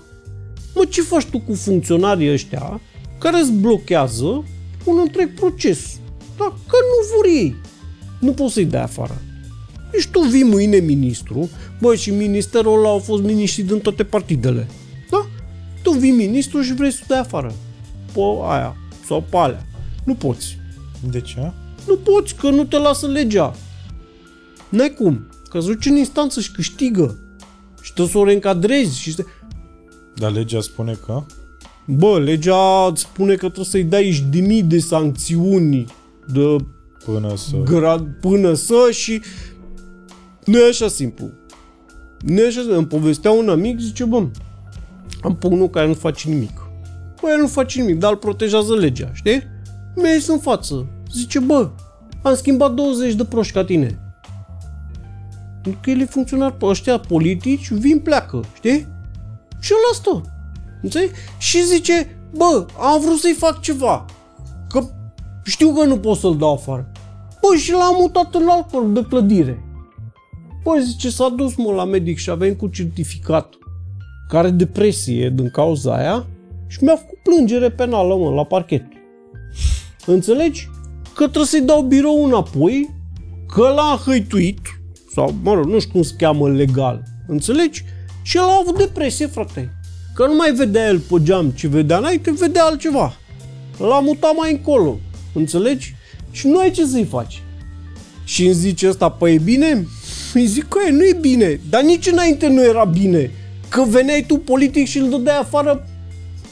Mă, 0.76 0.86
ce 0.90 1.02
faci 1.02 1.26
tu 1.26 1.40
cu 1.40 1.54
funcționarii 1.54 2.32
ăștia 2.32 2.82
care 3.18 3.40
îți 3.40 3.52
blochează 3.52 4.44
un 4.86 5.00
întreg 5.00 5.34
proces? 5.34 6.00
Da? 6.38 6.44
Că 6.44 6.78
nu 6.82 7.16
vor 7.16 7.26
ei. 7.26 7.56
Nu 8.20 8.32
poți 8.32 8.54
să-i 8.54 8.66
dai 8.66 8.82
afară. 8.82 9.22
Deci 9.92 10.08
tu 10.08 10.20
vii 10.20 10.44
mâine 10.44 10.78
ministru, 10.78 11.50
bă, 11.82 11.96
și 11.96 12.12
ministerul 12.12 12.78
ăla 12.80 12.90
au 12.90 13.00
fost 13.00 13.24
miniștri 13.24 13.64
din 13.64 13.80
toate 13.80 14.04
partidele. 14.04 14.68
Da? 15.10 15.28
Tu 15.84 15.92
vii 15.92 16.12
ministru 16.12 16.62
și 16.62 16.74
vrei 16.74 16.92
să 16.92 17.04
dai 17.08 17.20
afară. 17.20 17.54
Pe 18.14 18.20
aia, 18.44 18.76
sau 19.08 19.26
pe 19.30 19.38
alea. 19.38 19.66
Nu 20.04 20.16
poți. 20.16 20.58
De 21.10 21.22
ce? 21.22 21.52
Nu 21.88 21.96
poți, 21.96 22.36
că 22.36 22.50
nu 22.50 22.64
te 22.64 22.78
lasă 22.78 23.08
legea. 23.08 23.56
N-ai 24.70 24.94
cum. 24.94 25.28
Că 25.50 25.58
îți 25.58 25.68
duci 25.68 25.86
în 25.86 25.96
instanță 25.96 26.40
și 26.40 26.52
câștigă. 26.52 27.20
Și 27.82 27.94
trebuie 27.94 28.14
să 28.14 28.18
o 28.18 28.26
reîncadrezi. 28.26 29.00
Și 29.00 29.14
să... 29.14 29.26
Dar 30.16 30.32
legea 30.32 30.62
spune 30.62 30.98
că... 31.06 31.26
Bă, 31.86 32.20
legea 32.20 32.88
îți 32.90 33.02
spune 33.02 33.34
că 33.34 33.46
trebuie 33.46 33.66
să-i 33.66 33.84
dai 33.84 34.26
de 34.30 34.40
mii 34.40 34.64
de 34.64 34.80
sancțiuni 34.80 35.86
de 36.34 36.56
Până 37.06 37.36
să... 37.36 37.58
grad 37.58 38.08
până 38.22 38.54
să 38.54 38.88
și 38.92 39.22
nu 40.46 40.58
e 40.58 40.68
așa 40.70 40.88
simplu. 40.88 41.30
Nu 42.20 42.40
e 42.40 42.46
așa 42.46 42.60
simplu. 42.60 42.76
Îmi 42.76 42.88
povestea 42.88 43.32
un 43.32 43.50
amic, 43.50 43.80
zice, 43.80 44.06
bă, 44.06 44.28
am 45.22 45.36
pe 45.36 45.48
unul 45.48 45.70
care 45.70 45.88
nu 45.88 45.94
face 45.94 46.30
nimic. 46.30 46.62
Bă, 47.22 47.28
el 47.32 47.40
nu 47.40 47.48
face 47.48 47.82
nimic, 47.82 48.00
dar 48.00 48.12
îl 48.12 48.18
protejează 48.18 48.76
legea, 48.76 49.12
știi? 49.14 49.44
Mi-a 49.96 50.14
zis 50.18 50.28
în 50.28 50.40
față. 50.40 50.88
Zice, 51.12 51.40
bă, 51.40 51.70
am 52.22 52.36
schimbat 52.36 52.74
20 52.74 53.14
de 53.14 53.24
proști 53.24 53.54
ca 53.54 53.64
tine. 53.64 54.00
Pentru 55.62 55.82
că 55.84 55.90
el 55.90 56.00
e 56.00 56.06
funcționar 56.06 56.52
pe 56.52 56.66
ăștia 56.66 56.98
politici, 56.98 57.72
vin, 57.72 58.00
pleacă, 58.00 58.44
știi? 58.56 58.88
Și 59.60 59.74
ăla 59.74 59.94
stă. 59.94 60.35
Înțelegi? 60.86 61.12
Și 61.38 61.66
zice, 61.66 62.18
bă, 62.34 62.66
am 62.80 63.02
vrut 63.02 63.20
să-i 63.20 63.36
fac 63.38 63.62
ceva. 63.62 64.06
Că 64.70 64.88
știu 65.44 65.74
că 65.74 65.86
nu 65.86 65.98
pot 65.98 66.18
să-l 66.18 66.38
dau 66.38 66.54
afară. 66.54 66.92
Bă, 67.42 67.56
și 67.56 67.72
l-am 67.72 67.96
mutat 68.00 68.36
în 68.36 68.48
alt 68.48 68.70
corp 68.72 68.94
de 68.94 69.06
clădire. 69.10 69.64
Bă, 70.64 70.78
zice, 70.80 71.10
s-a 71.10 71.30
dus 71.30 71.56
mă 71.56 71.72
la 71.72 71.86
medic 71.86 72.18
și 72.18 72.30
a 72.30 72.36
venit 72.36 72.58
cu 72.58 72.68
certificat 72.68 73.54
care 74.28 74.50
depresie 74.50 75.30
din 75.30 75.50
cauza 75.50 75.96
aia 75.96 76.26
și 76.68 76.84
mi-a 76.84 76.96
făcut 76.96 77.18
plângere 77.24 77.70
penală, 77.72 78.18
mă, 78.18 78.30
la 78.30 78.44
parchet. 78.44 78.86
Înțelegi? 80.06 80.70
Că 81.04 81.24
trebuie 81.24 81.46
să-i 81.46 81.62
dau 81.62 81.82
birou 81.82 82.26
înapoi, 82.26 82.90
că 83.48 83.62
l-a 83.62 84.02
hăituit, 84.06 84.60
sau, 85.14 85.36
mă 85.44 85.54
rog, 85.54 85.66
nu 85.66 85.80
știu 85.80 85.92
cum 85.92 86.02
se 86.02 86.14
cheamă 86.18 86.50
legal, 86.50 87.04
înțelegi? 87.28 87.84
Și 88.22 88.38
el 88.38 88.44
a 88.44 88.60
avut 88.62 88.78
depresie, 88.78 89.28
frate. 89.28 89.74
Că 90.16 90.26
nu 90.26 90.36
mai 90.36 90.52
vedea 90.52 90.88
el 90.88 91.00
pe 91.00 91.16
geam 91.24 91.50
ce 91.50 91.68
vedea 91.68 91.98
înainte, 91.98 92.32
vedea 92.32 92.64
altceva. 92.64 93.18
L-a 93.78 94.00
mutat 94.00 94.32
mai 94.36 94.52
încolo, 94.52 95.00
înțelegi? 95.34 95.96
Și 96.32 96.48
nu 96.48 96.58
ai 96.58 96.72
ce 96.72 96.86
să-i 96.86 97.08
faci. 97.10 97.42
Și 98.24 98.46
îmi 98.46 98.54
zice 98.54 98.88
ăsta, 98.88 99.10
păi 99.10 99.34
e 99.34 99.40
bine? 99.44 99.88
Îi 100.34 100.46
zic 100.46 100.68
că 100.68 100.80
e, 100.88 100.92
nu 100.92 101.04
e 101.04 101.18
bine, 101.22 101.60
dar 101.70 101.84
nici 101.84 102.08
înainte 102.08 102.48
nu 102.48 102.64
era 102.64 102.84
bine. 102.84 103.32
Că 103.70 103.84
veneai 103.88 104.24
tu 104.28 104.38
politic 104.38 104.88
și 104.88 104.98
îl 104.98 105.10
dădeai 105.10 105.38
afară, 105.38 105.88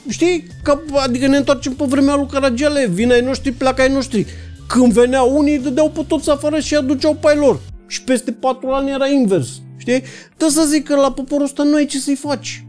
știi? 0.09 0.47
Că, 0.63 0.79
adică 0.95 1.27
ne 1.27 1.37
întoarcem 1.37 1.73
pe 1.73 1.85
vremea 1.87 2.15
lui 2.15 2.27
Caragiale, 2.31 2.87
vine 2.87 3.13
ai 3.13 3.21
noștri, 3.21 3.51
pleacă 3.51 3.81
ai 3.81 3.93
noștri. 3.93 4.25
Când 4.67 4.91
veneau 4.93 5.37
unii, 5.37 5.55
îi 5.55 5.63
dădeau 5.63 5.89
pe 5.89 6.03
toți 6.07 6.29
afară 6.29 6.59
și 6.59 6.73
îi 6.73 6.79
aduceau 6.79 7.13
pe 7.13 7.27
ai 7.27 7.37
lor. 7.37 7.59
Și 7.87 8.03
peste 8.03 8.31
patru 8.31 8.69
ani 8.69 8.89
era 8.89 9.07
invers, 9.07 9.47
știi? 9.77 10.03
Dă 10.37 10.47
să 10.49 10.65
zic 10.69 10.83
că 10.83 10.95
la 10.95 11.11
poporul 11.11 11.45
ăsta 11.45 11.63
nu 11.63 11.75
ai 11.75 11.85
ce 11.85 11.99
să-i 11.99 12.15
faci. 12.15 12.65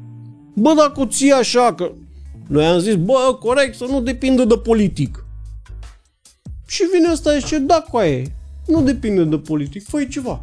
Bă, 0.55 0.75
dacă 0.77 1.01
o 1.01 1.07
ții 1.07 1.33
așa, 1.33 1.75
că 1.75 1.93
noi 2.49 2.67
am 2.67 2.79
zis, 2.79 2.95
bă, 2.95 3.37
corect, 3.41 3.77
să 3.77 3.85
nu 3.85 4.01
depindă 4.01 4.45
de 4.45 4.57
politic. 4.57 5.27
Și 6.67 6.83
vine 6.93 7.13
ăsta 7.13 7.33
și 7.33 7.41
zice, 7.41 7.59
da, 7.59 7.85
coaie, 7.91 8.35
nu 8.67 8.83
depinde 8.83 9.25
de 9.25 9.39
politic, 9.39 9.89
fă 9.89 10.05
ceva. 10.05 10.43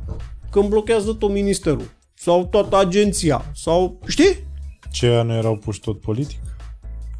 Că 0.51 0.59
îmi 0.59 0.69
blochează 0.69 1.13
tot 1.13 1.31
ministerul. 1.31 1.91
Sau 2.13 2.45
toată 2.45 2.77
agenția. 2.77 3.51
Sau, 3.55 3.99
știi? 4.07 4.37
Ce 4.91 5.05
aia 5.05 5.23
nu 5.23 5.33
erau 5.33 5.55
puși 5.55 5.79
tot 5.79 6.01
politic? 6.01 6.39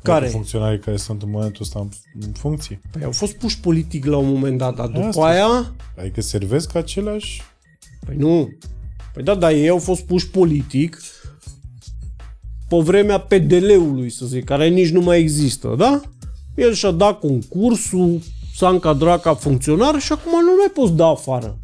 Care? 0.04 0.18
Adică 0.18 0.32
Funcționarii 0.32 0.80
care 0.80 0.98
sunt 0.98 1.22
în 1.22 1.30
momentul 1.30 1.62
ăsta 1.62 1.80
în, 1.80 1.90
în 2.22 2.32
funcție. 2.32 2.82
Păi 2.92 3.04
au 3.04 3.12
fost 3.12 3.34
puși 3.34 3.60
politic 3.60 4.06
la 4.06 4.18
un 4.18 4.28
moment 4.28 4.58
dat, 4.58 4.76
dar 4.76 4.88
după 4.88 5.06
Asta 5.06 5.26
aia... 5.26 5.74
Adică 5.98 6.22
servesc 6.22 6.76
aceleași... 6.76 7.42
Păi 8.06 8.16
nu. 8.16 8.50
Păi 9.14 9.24
da, 9.24 9.36
dar 9.36 9.52
ei 9.52 9.70
au 9.70 9.78
fost 9.78 10.02
puși 10.02 10.30
politic 10.30 11.02
pe 12.72 12.78
vremea 12.78 13.18
PDL-ului, 13.18 14.10
să 14.10 14.26
zic, 14.26 14.44
care 14.44 14.68
nici 14.68 14.90
nu 14.90 15.02
mai 15.02 15.20
există, 15.20 15.76
da? 15.78 16.02
El 16.56 16.74
și-a 16.74 16.92
dat 16.92 17.20
concursul, 17.20 18.20
s-a 18.56 18.70
încadrat 18.70 19.22
ca 19.22 19.34
funcționar 19.34 20.00
și 20.00 20.12
acum 20.12 20.32
nu 20.32 20.56
mai 20.58 20.72
poți 20.74 20.94
da 20.94 21.06
afară. 21.06 21.58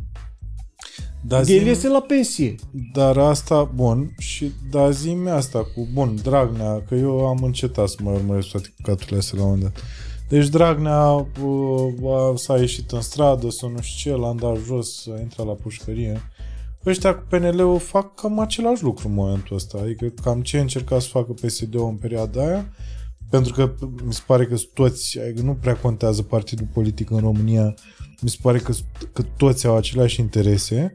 Dar 1.21 1.39
El 1.39 1.45
zi 1.45 1.53
iese 1.53 1.87
la 1.87 1.99
pensie. 1.99 2.55
Dar 2.93 3.17
asta, 3.17 3.71
bun, 3.75 4.15
și 4.17 4.51
da 4.71 4.91
zi 4.91 5.17
asta 5.29 5.59
cu, 5.59 5.87
bun, 5.93 6.19
Dragnea, 6.23 6.83
că 6.87 6.95
eu 6.95 7.27
am 7.27 7.39
încetat 7.41 7.89
să 7.89 7.97
mă 8.01 8.11
urmăresc 8.11 8.49
toate 8.49 8.73
căcaturile 8.75 9.17
astea 9.17 9.37
la 9.37 9.43
un 9.43 9.49
moment 9.49 9.73
dat. 9.73 9.83
Deci 10.29 10.47
Dragnea 10.47 11.11
uh, 11.43 12.11
a, 12.11 12.33
s-a 12.35 12.57
ieșit 12.57 12.91
în 12.91 13.01
stradă, 13.01 13.49
să 13.49 13.65
nu 13.65 13.81
știu 13.81 14.11
ce, 14.11 14.17
l-am 14.17 14.37
dat 14.37 14.57
jos, 14.65 15.07
a 15.17 15.19
intrat 15.19 15.45
la 15.45 15.53
pușcărie. 15.53 16.21
Ăștia 16.89 17.15
cu 17.15 17.23
PNL-ul 17.29 17.79
fac 17.79 18.15
cam 18.15 18.39
același 18.39 18.83
lucru 18.83 19.07
în 19.07 19.13
momentul 19.13 19.55
ăsta. 19.55 19.77
Adică 19.81 20.05
cam 20.23 20.41
ce 20.41 20.59
încerca 20.59 20.99
să 20.99 21.07
facă 21.07 21.31
PSD-ul 21.31 21.87
în 21.87 21.95
perioada 21.95 22.45
aia, 22.45 22.73
pentru 23.29 23.53
că 23.53 23.73
mi 24.05 24.13
se 24.13 24.21
pare 24.25 24.45
că 24.45 24.55
toți, 24.73 25.19
adică 25.19 25.41
nu 25.41 25.53
prea 25.53 25.75
contează 25.75 26.21
partidul 26.21 26.67
politic 26.73 27.09
în 27.09 27.19
România, 27.19 27.73
mi 28.21 28.29
se 28.29 28.37
pare 28.41 28.57
că, 28.57 28.73
că 29.13 29.23
toți 29.37 29.67
au 29.67 29.75
aceleași 29.75 30.19
interese 30.19 30.93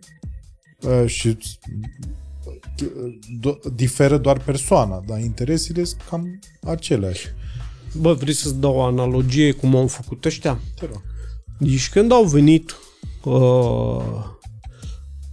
uh, 0.80 1.06
și 1.06 1.36
do, 3.40 3.58
diferă 3.74 4.18
doar 4.18 4.38
persoana, 4.38 5.02
dar 5.06 5.20
interesele 5.20 5.84
sunt 5.84 6.00
cam 6.10 6.38
aceleași. 6.62 7.26
Bă, 8.00 8.12
vrei 8.12 8.34
să-ți 8.34 8.60
dau 8.60 8.74
o 8.74 8.82
analogie 8.82 9.52
cum 9.52 9.76
au 9.76 9.86
făcut 9.86 10.24
ăștia? 10.24 10.60
Te 10.74 10.86
rog. 10.86 11.02
Deci 11.58 11.90
când 11.90 12.12
au 12.12 12.24
venit 12.24 12.76
uh, 13.24 14.30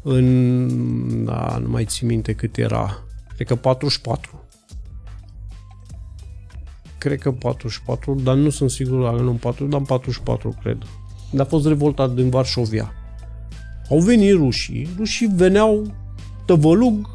în... 0.04 1.26
Da, 1.26 1.58
nu 1.62 1.70
mai 1.70 1.86
țin 1.86 2.08
minte 2.08 2.34
cât 2.34 2.58
era. 2.58 3.04
Cred 3.36 3.48
că 3.48 3.56
44. 3.56 4.44
Cred 6.98 7.20
că 7.20 7.32
44, 7.32 8.14
dar 8.24 8.36
nu 8.36 8.50
sunt 8.50 8.70
sigur 8.70 9.04
dacă 9.04 9.22
nu 9.22 9.32
4, 9.32 9.66
dar 9.66 9.82
44 9.82 10.56
cred. 10.62 10.78
Dar 11.32 11.46
a 11.46 11.50
fost 11.50 11.68
revoltat 11.68 12.14
din 12.14 12.30
Varșovia. 12.30 12.94
Au 13.90 14.00
venit 14.00 14.34
rușii, 14.34 14.90
rușii 14.98 15.30
veneau 15.36 15.94
tăvălug 16.46 17.10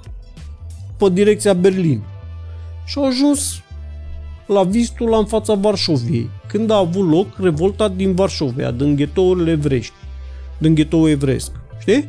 pe 0.96 1.10
direcția 1.10 1.52
Berlin. 1.52 2.02
Și 2.84 2.98
au 2.98 3.06
ajuns 3.06 3.62
la 4.46 4.62
Vistula 4.62 5.18
în 5.18 5.26
fața 5.26 5.54
Varșoviei, 5.54 6.30
când 6.46 6.70
a 6.70 6.76
avut 6.76 7.10
loc 7.10 7.38
revolta 7.38 7.88
din 7.88 8.14
Varșovia, 8.14 8.70
din 8.70 8.96
ghetourile 8.96 9.50
evrești, 9.50 9.94
din 10.58 10.74
ghetoul 10.74 11.08
evresc. 11.08 11.50
Știi? 11.80 12.08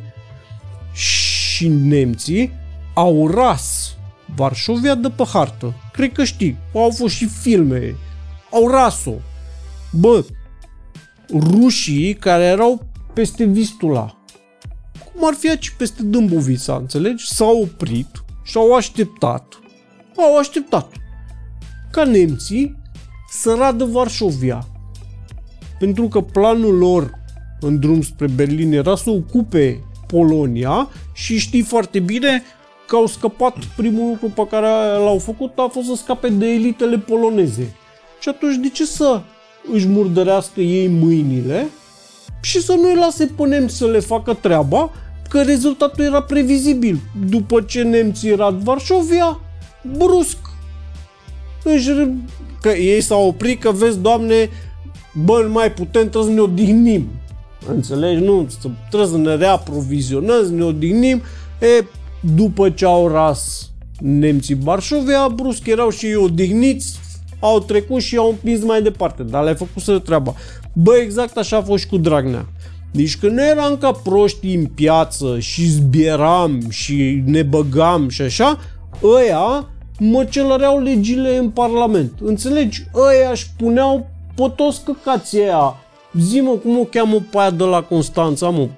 Și 1.56 1.68
nemții 1.68 2.52
au 2.94 3.28
ras 3.28 3.96
Varșovia 4.34 4.94
de 4.94 5.10
pe 5.10 5.24
hartă. 5.32 5.74
Cred 5.92 6.12
că 6.12 6.24
știi, 6.24 6.56
au 6.74 6.90
fost 6.90 7.14
și 7.14 7.26
filme. 7.26 7.94
Au 8.50 8.68
ras-o. 8.68 9.12
Bă, 9.92 10.24
rușii 11.32 12.14
care 12.14 12.44
erau 12.44 12.84
peste 13.12 13.44
Vistula, 13.44 14.16
cum 15.12 15.26
ar 15.26 15.34
fi 15.34 15.48
aici 15.48 15.70
peste 15.70 16.02
Dâmbovița, 16.02 16.76
înțelegi? 16.76 17.34
S-au 17.34 17.60
oprit 17.60 18.24
și 18.44 18.56
au 18.56 18.74
așteptat. 18.74 19.58
Au 20.16 20.38
așteptat 20.38 20.92
ca 21.90 22.04
nemții 22.04 22.76
să 23.30 23.54
radă 23.58 23.84
Varșovia. 23.84 24.66
Pentru 25.78 26.08
că 26.08 26.20
planul 26.20 26.78
lor 26.78 27.10
în 27.60 27.80
drum 27.80 28.02
spre 28.02 28.26
Berlin 28.26 28.72
era 28.72 28.96
să 28.96 29.10
ocupe 29.10 29.80
Polonia 30.06 30.88
și 31.12 31.38
știi 31.38 31.62
foarte 31.62 31.98
bine 31.98 32.42
că 32.86 32.96
au 32.96 33.06
scăpat 33.06 33.56
primul 33.76 34.08
lucru 34.08 34.26
pe 34.34 34.46
care 34.50 34.66
l-au 34.98 35.18
făcut 35.18 35.52
a 35.56 35.68
fost 35.72 35.86
să 35.86 35.94
scape 35.94 36.28
de 36.28 36.46
elitele 36.46 36.98
poloneze. 36.98 37.76
Și 38.20 38.28
atunci 38.28 38.56
de 38.56 38.68
ce 38.68 38.86
să 38.86 39.20
își 39.72 39.86
murdărească 39.86 40.60
ei 40.60 40.88
mâinile 40.88 41.66
și 42.42 42.62
să 42.62 42.72
nu-i 42.72 42.94
lase 42.94 43.26
pe 43.36 43.46
nemți 43.46 43.76
să 43.76 43.86
le 43.86 43.98
facă 43.98 44.34
treaba, 44.34 44.90
că 45.28 45.42
rezultatul 45.42 46.04
era 46.04 46.22
previzibil. 46.22 46.98
După 47.28 47.60
ce 47.60 47.82
nemții 47.82 48.34
rad 48.34 48.54
Varșovia, 48.54 49.40
brusc 49.96 50.36
își, 51.64 51.90
că 52.60 52.68
ei 52.68 53.00
s-au 53.00 53.26
oprit 53.26 53.60
că 53.60 53.70
vezi, 53.70 53.98
Doamne, 53.98 54.50
bă, 55.24 55.42
nu 55.42 55.52
mai 55.52 55.72
putem, 55.72 56.08
trebuie 56.08 56.24
să 56.24 56.30
ne 56.30 56.40
odihnim. 56.40 57.08
Înțelegi? 57.68 58.22
Nu, 58.22 58.46
trebuie 58.88 59.10
să 59.10 59.16
ne 59.16 59.34
reaprovizionăm, 59.34 60.44
să 60.44 60.50
ne 60.50 60.62
odihnim. 60.64 61.22
E, 61.60 61.84
după 62.34 62.70
ce 62.70 62.84
au 62.84 63.08
ras 63.08 63.70
nemții 64.00 64.54
Varșovia, 64.54 65.28
brusc 65.34 65.66
erau 65.66 65.90
și 65.90 66.06
ei 66.06 66.14
odihniți, 66.14 66.98
au 67.40 67.60
trecut 67.60 68.00
și 68.00 68.16
au 68.16 68.28
împins 68.28 68.62
mai 68.62 68.82
departe, 68.82 69.22
dar 69.22 69.42
le-ai 69.42 69.54
făcut 69.54 69.82
să 69.82 69.98
treaba. 69.98 70.34
Bă, 70.72 70.94
exact 70.94 71.36
așa 71.36 71.56
a 71.56 71.62
fost 71.62 71.82
și 71.82 71.88
cu 71.88 71.96
Dragnea. 71.96 72.46
Deci 72.92 73.16
când 73.16 73.32
noi 73.32 73.48
eram 73.48 73.76
ca 73.76 73.90
proști 73.90 74.54
în 74.54 74.66
piață 74.66 75.38
și 75.38 75.70
zbieram 75.70 76.70
și 76.70 77.22
ne 77.24 77.42
băgam 77.42 78.08
și 78.08 78.22
așa, 78.22 78.58
ăia 79.02 79.68
măcelăreau 79.98 80.82
legile 80.82 81.36
în 81.36 81.50
Parlament. 81.50 82.12
Înțelegi? 82.20 82.86
Ăia 82.94 83.30
își 83.30 83.46
puneau 83.56 84.10
pe 84.34 84.52
toți 84.56 84.84
căcații 84.84 85.40
aia. 85.40 85.74
Zi-mă 86.20 86.50
cum 86.50 86.78
o 86.78 86.84
cheamă 86.84 87.16
pe 87.30 87.38
aia 87.38 87.50
de 87.50 87.64
la 87.64 87.82
Constanța, 87.82 88.48
mă. 88.48 88.68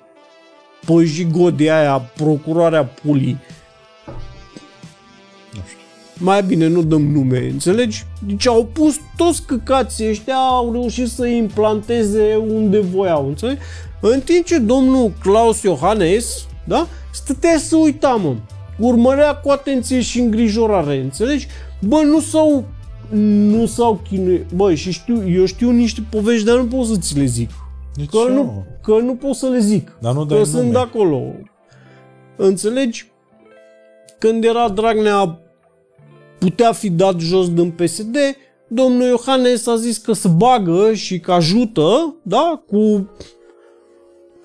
Pe 0.87 1.05
jigodi 1.05 1.69
aia, 1.69 1.99
procuroarea 1.99 2.85
pulii. 2.85 3.39
Nu 5.53 5.61
știu. 5.67 6.25
Mai 6.25 6.43
bine 6.43 6.67
nu 6.67 6.83
dăm 6.83 7.03
nume, 7.03 7.49
înțelegi? 7.49 8.05
Deci 8.27 8.47
au 8.47 8.65
pus 8.73 8.97
toți 9.17 9.43
căcații 9.47 10.09
ăștia, 10.09 10.35
au 10.35 10.73
reușit 10.73 11.09
să 11.09 11.27
implanteze 11.27 12.35
unde 12.35 12.81
voiau, 12.81 13.27
înțelegi? 13.27 13.61
În 14.01 14.21
timp 14.21 14.45
ce 14.45 14.59
domnul 14.59 15.13
Claus 15.21 15.63
Iohannes, 15.63 16.47
da, 16.65 16.87
stătea 17.13 17.59
să 17.59 17.77
uita, 17.77 18.09
mă 18.09 18.35
urmărea 18.79 19.35
cu 19.35 19.51
atenție 19.51 20.01
și 20.01 20.21
îngrijorare, 20.21 20.97
înțelegi? 21.01 21.47
Bă, 21.81 22.01
nu 22.03 22.21
s-au 22.21 22.65
nu 23.11 23.67
s-au 23.67 24.01
chinuit. 24.09 24.45
Bă, 24.55 24.75
și 24.75 24.93
știu, 24.93 25.31
eu 25.31 25.45
știu 25.45 25.71
niște 25.71 26.03
povești, 26.11 26.45
dar 26.45 26.57
nu 26.59 26.67
pot 26.67 26.87
să 26.87 26.97
ți 26.99 27.19
le 27.19 27.25
zic. 27.25 27.51
De 27.95 28.05
Că 28.11 28.19
ce, 28.27 28.33
nu, 28.33 28.43
mă? 28.43 28.63
că 28.83 29.03
nu 29.05 29.15
pot 29.15 29.35
să 29.35 29.47
le 29.47 29.59
zic. 29.59 29.97
Dar 30.01 30.15
nu 30.15 30.27
că 30.27 30.35
dai 30.35 30.45
sunt 30.45 30.61
nume. 30.63 30.73
de 30.73 30.79
acolo. 30.79 31.23
Înțelegi? 32.37 33.11
Când 34.19 34.45
era 34.45 34.69
Dragnea 34.69 35.39
putea 36.39 36.73
fi 36.73 36.91
dat 36.91 37.19
jos 37.19 37.53
din 37.53 37.71
PSD, 37.71 38.17
domnul 38.69 39.07
Iohannes 39.09 39.67
a 39.67 39.77
zis 39.77 39.99
că 39.99 40.13
se 40.13 40.29
bagă 40.29 40.93
și 40.93 41.21
că 41.21 41.33
ajută, 41.33 42.17
da, 42.23 42.63
cu 42.67 43.11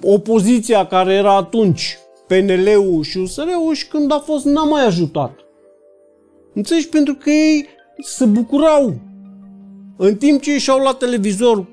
opoziția 0.01 0.85
care 0.85 1.13
era 1.13 1.35
atunci 1.35 1.97
PNL-ul 2.27 3.03
și 3.03 3.17
USR-ul 3.17 3.73
și 3.73 3.87
când 3.87 4.11
a 4.11 4.19
fost 4.19 4.45
n-a 4.45 4.63
mai 4.63 4.85
ajutat. 4.85 5.39
Înțelegi? 6.53 6.89
Pentru 6.89 7.13
că 7.15 7.29
ei 7.29 7.67
se 8.01 8.25
bucurau. 8.25 8.99
În 9.97 10.15
timp 10.15 10.41
ce 10.41 10.51
ieșeau 10.51 10.79
la 10.79 10.93
televizor, 10.93 11.67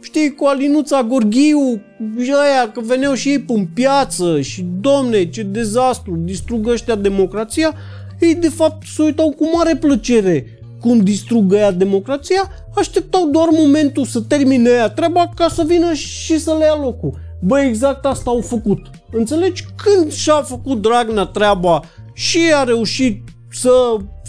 știi, 0.00 0.34
cu 0.34 0.46
Alinuța 0.46 1.02
Gorghiu 1.02 1.82
și 2.20 2.32
aia, 2.32 2.70
că 2.72 2.80
veneau 2.80 3.14
și 3.14 3.28
ei 3.28 3.40
pe 3.40 3.68
piață 3.74 4.40
și, 4.40 4.66
domne, 4.80 5.30
ce 5.30 5.42
dezastru, 5.42 6.16
distrug 6.16 6.68
ăștia 6.68 6.94
democrația, 6.94 7.74
ei 8.20 8.34
de 8.34 8.48
fapt 8.48 8.86
se 8.86 9.02
uitau 9.02 9.30
cu 9.30 9.50
mare 9.56 9.76
plăcere 9.76 10.58
cum 10.80 11.00
distrugă 11.00 11.56
ea 11.56 11.70
democrația, 11.70 12.50
așteptau 12.74 13.28
doar 13.30 13.48
momentul 13.50 14.04
să 14.04 14.20
termine 14.20 14.70
ea 14.70 14.88
treaba 14.88 15.30
ca 15.34 15.48
să 15.48 15.64
vină 15.66 15.92
și 15.92 16.38
să 16.38 16.56
le 16.58 16.64
ia 16.64 16.78
locul. 16.82 17.18
Bă, 17.40 17.60
exact 17.60 18.04
asta 18.04 18.30
au 18.30 18.40
făcut. 18.40 18.90
Înțelegi? 19.10 19.64
Când 19.76 20.12
și-a 20.12 20.42
făcut 20.42 20.80
Dragnea 20.80 21.24
treaba 21.24 21.82
și 22.12 22.38
a 22.54 22.64
reușit 22.64 23.22
să 23.50 23.70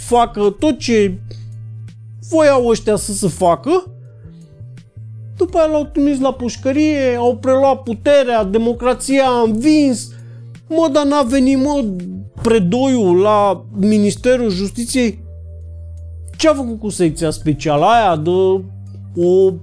facă 0.09 0.55
tot 0.59 0.77
ce 0.77 1.19
voiau 2.29 2.67
ăștia 2.67 2.95
să 2.95 3.13
se 3.13 3.27
facă, 3.27 3.83
după 5.37 5.57
aia 5.57 5.67
l-au 5.67 5.85
trimis 5.85 6.19
la 6.19 6.33
pușcărie, 6.33 7.15
au 7.17 7.37
preluat 7.37 7.83
puterea, 7.83 8.43
democrația 8.43 9.25
a 9.25 9.41
învins. 9.41 10.11
Mă, 10.67 10.89
dar 10.93 11.05
n-a 11.05 11.21
venit, 11.21 11.57
mă, 11.57 11.85
predoiul 12.41 13.17
la 13.17 13.65
Ministerul 13.77 14.49
Justiției. 14.49 15.23
Ce 16.37 16.49
a 16.49 16.53
făcut 16.53 16.79
cu 16.79 16.89
secția 16.89 17.29
specială 17.29 17.85
aia 17.85 18.15
de 18.15 18.29
o 19.15 19.53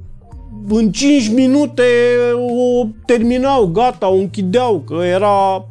în 0.68 0.92
5 0.92 1.28
minute 1.28 1.82
o 2.34 2.86
terminau, 3.06 3.66
gata, 3.66 4.08
o 4.08 4.14
închideau, 4.14 4.80
că 4.80 4.94
era... 4.94 5.66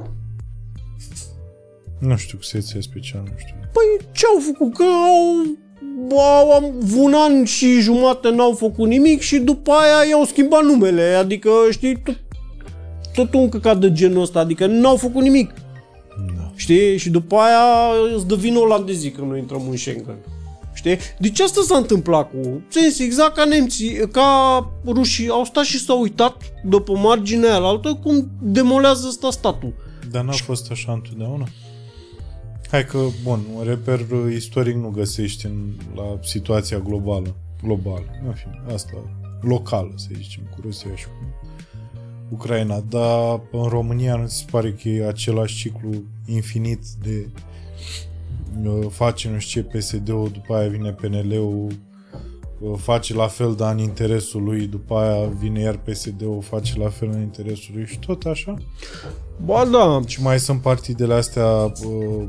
Nu 2.00 2.16
știu, 2.16 2.38
cu 2.38 2.44
secția 2.44 2.82
specială, 2.82 3.24
nu 3.32 3.38
știu. 3.38 3.65
Păi 3.76 4.08
ce 4.12 4.26
au 4.34 4.42
făcut? 4.42 4.74
Că 4.74 4.84
au, 4.84 5.46
au, 6.18 6.52
au 6.52 6.74
un 6.98 7.14
an 7.14 7.44
și 7.44 7.80
jumate 7.80 8.30
n-au 8.30 8.52
făcut 8.52 8.88
nimic 8.88 9.22
și 9.22 9.38
după 9.38 9.72
aia 9.72 10.10
i-au 10.10 10.24
schimbat 10.24 10.64
numele, 10.64 11.02
adică 11.02 11.50
știi, 11.70 12.02
tot, 12.04 12.20
tot 13.14 13.34
un 13.34 13.50
căcat 13.50 13.80
de 13.80 13.92
genul 13.92 14.22
ăsta, 14.22 14.40
adică 14.40 14.66
n-au 14.66 14.96
făcut 14.96 15.22
nimic. 15.22 15.54
Da. 16.38 16.52
Știi? 16.56 16.98
Și 16.98 17.10
după 17.10 17.36
aia 17.36 17.92
îți 18.16 18.28
dă 18.28 18.36
vină 18.36 18.60
olandezii 18.60 19.12
că 19.12 19.22
nu 19.22 19.38
intrăm 19.38 19.62
în 19.70 19.78
Schengen. 19.78 20.18
Știi? 20.74 20.98
Deci 21.20 21.40
asta 21.40 21.62
s-a 21.66 21.78
întâmplat 21.78 22.30
cu 22.30 22.62
sens 22.68 23.00
exact 23.00 23.36
ca 23.36 23.46
nemții, 23.46 24.08
ca 24.12 24.60
rușii 24.86 25.30
au 25.30 25.44
stat 25.44 25.64
și 25.64 25.80
s-au 25.80 26.02
uitat 26.02 26.38
după 26.64 26.98
marginea 26.98 27.50
aia 27.50 27.58
la 27.58 27.68
altă 27.68 28.00
cum 28.04 28.30
demolează 28.42 29.06
ăsta 29.08 29.30
statul. 29.32 29.74
Dar 30.12 30.24
n-a 30.24 30.32
fost 30.32 30.72
așa 30.72 30.92
întotdeauna? 30.92 31.46
Hai 32.76 32.86
că, 32.86 33.00
bun, 33.24 33.40
un 33.56 33.64
reper 33.64 34.00
istoric 34.32 34.76
nu 34.76 34.90
găsești 34.90 35.46
în, 35.46 35.72
la 35.96 36.20
situația 36.22 36.80
globală. 36.80 37.36
Globală. 37.64 38.06
În 38.26 38.34
fine, 38.34 38.62
asta, 38.74 38.92
locală, 39.42 39.92
să 39.96 40.08
zicem, 40.16 40.44
cu 40.56 40.62
Rusia 40.62 40.96
și 40.96 41.06
cu... 41.06 41.12
Ucraina, 42.30 42.80
dar 42.80 43.42
în 43.52 43.68
România 43.68 44.16
nu 44.16 44.28
ți 44.28 44.36
se 44.36 44.46
pare 44.52 44.72
că 44.72 44.90
e 44.90 45.08
același 45.08 45.56
ciclu 45.56 46.04
infinit 46.26 46.80
de 47.04 47.28
uh, 48.64 48.86
face 48.90 49.30
nu 49.30 49.40
știu 49.40 49.62
ce 49.62 49.78
PSD-ul, 49.78 50.30
după 50.34 50.56
aia 50.56 50.70
vine 50.70 50.92
PNL-ul, 50.92 51.72
uh, 52.60 52.78
face 52.78 53.14
la 53.14 53.28
fel, 53.28 53.56
dar 53.56 53.74
în 53.74 53.80
interesul 53.80 54.44
lui, 54.44 54.68
după 54.68 54.96
aia 54.98 55.28
vine 55.28 55.60
iar 55.60 55.78
PSD-ul, 55.78 56.42
face 56.42 56.80
la 56.80 56.90
fel 56.90 57.10
în 57.12 57.22
interesul 57.22 57.76
lui 57.76 57.86
și 57.86 58.00
tot 58.00 58.24
așa. 58.24 58.58
Ba 59.46 59.66
da, 59.66 60.02
Și 60.08 60.22
mai 60.22 60.40
sunt 60.40 60.62
partidele 60.62 61.14
astea, 61.14 61.46
uh, 61.46 62.26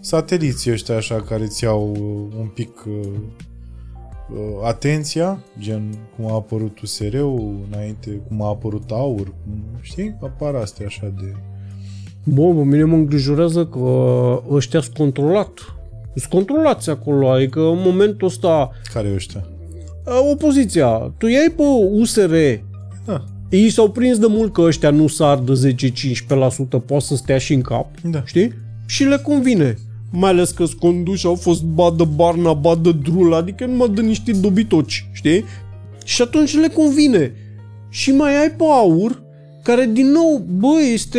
sateliții 0.00 0.72
ăștia 0.72 0.96
așa, 0.96 1.20
care 1.20 1.46
ți 1.46 1.64
iau 1.64 1.90
uh, 1.90 2.38
un 2.40 2.46
pic 2.46 2.84
uh, 2.86 3.08
uh, 4.30 4.38
atenția, 4.64 5.38
gen 5.58 5.94
cum 6.16 6.26
a 6.30 6.34
apărut 6.34 6.80
USR-ul 6.80 7.56
înainte, 7.70 8.20
cum 8.28 8.42
a 8.42 8.48
apărut 8.48 8.90
AUR, 8.90 9.26
cum, 9.44 9.62
știi? 9.80 10.16
Apar 10.22 10.54
astea 10.54 10.86
așa 10.86 11.12
de... 11.20 11.34
Bă, 12.24 12.54
pe 12.54 12.62
mine 12.64 12.84
mă 12.84 12.94
îngrijorează 12.94 13.66
că 13.66 13.80
ăștia 14.50 14.80
sunt 14.80 14.96
controlat. 14.96 15.50
Sunt 16.14 16.30
controlați 16.32 16.90
acolo, 16.90 17.30
adică 17.30 17.60
în 17.60 17.78
momentul 17.84 18.26
ăsta 18.26 18.70
Care 18.92 19.12
ăștia? 19.14 19.44
opoziția, 20.32 21.12
tu 21.18 21.26
iei 21.26 21.50
pe 21.56 21.62
USR, 21.90 22.34
Da, 23.04 23.24
ei 23.48 23.70
s-au 23.70 23.90
prins 23.90 24.18
de 24.18 24.26
mult 24.28 24.52
că 24.52 24.60
ăștia 24.60 24.90
nu 24.90 25.06
sar 25.06 25.38
de 25.38 25.74
10-15%, 25.74 26.84
poate 26.86 27.04
să 27.04 27.16
stea 27.16 27.38
și 27.38 27.54
în 27.54 27.60
cap, 27.60 27.86
da. 28.02 28.22
știi? 28.24 28.54
Și 28.86 29.04
le 29.04 29.16
convine. 29.16 29.76
Mai 30.10 30.30
ales 30.30 30.50
că 30.50 30.64
sunt 30.64 30.78
conduși, 30.78 31.26
au 31.26 31.34
fost 31.34 31.62
badă 31.62 32.04
Barna, 32.04 32.52
badă 32.52 32.90
Drul, 32.90 33.34
adică 33.34 33.66
numai 33.66 33.88
de 33.88 34.00
niște 34.00 34.32
dobitoci, 34.32 35.08
știi? 35.12 35.44
Și 36.04 36.22
atunci 36.22 36.54
le 36.54 36.68
convine. 36.68 37.32
Și 37.88 38.12
mai 38.12 38.40
ai 38.40 38.50
pe 38.50 38.64
aur, 38.64 39.22
care 39.62 39.86
din 39.92 40.10
nou, 40.10 40.44
bă, 40.50 40.80
este 40.92 41.18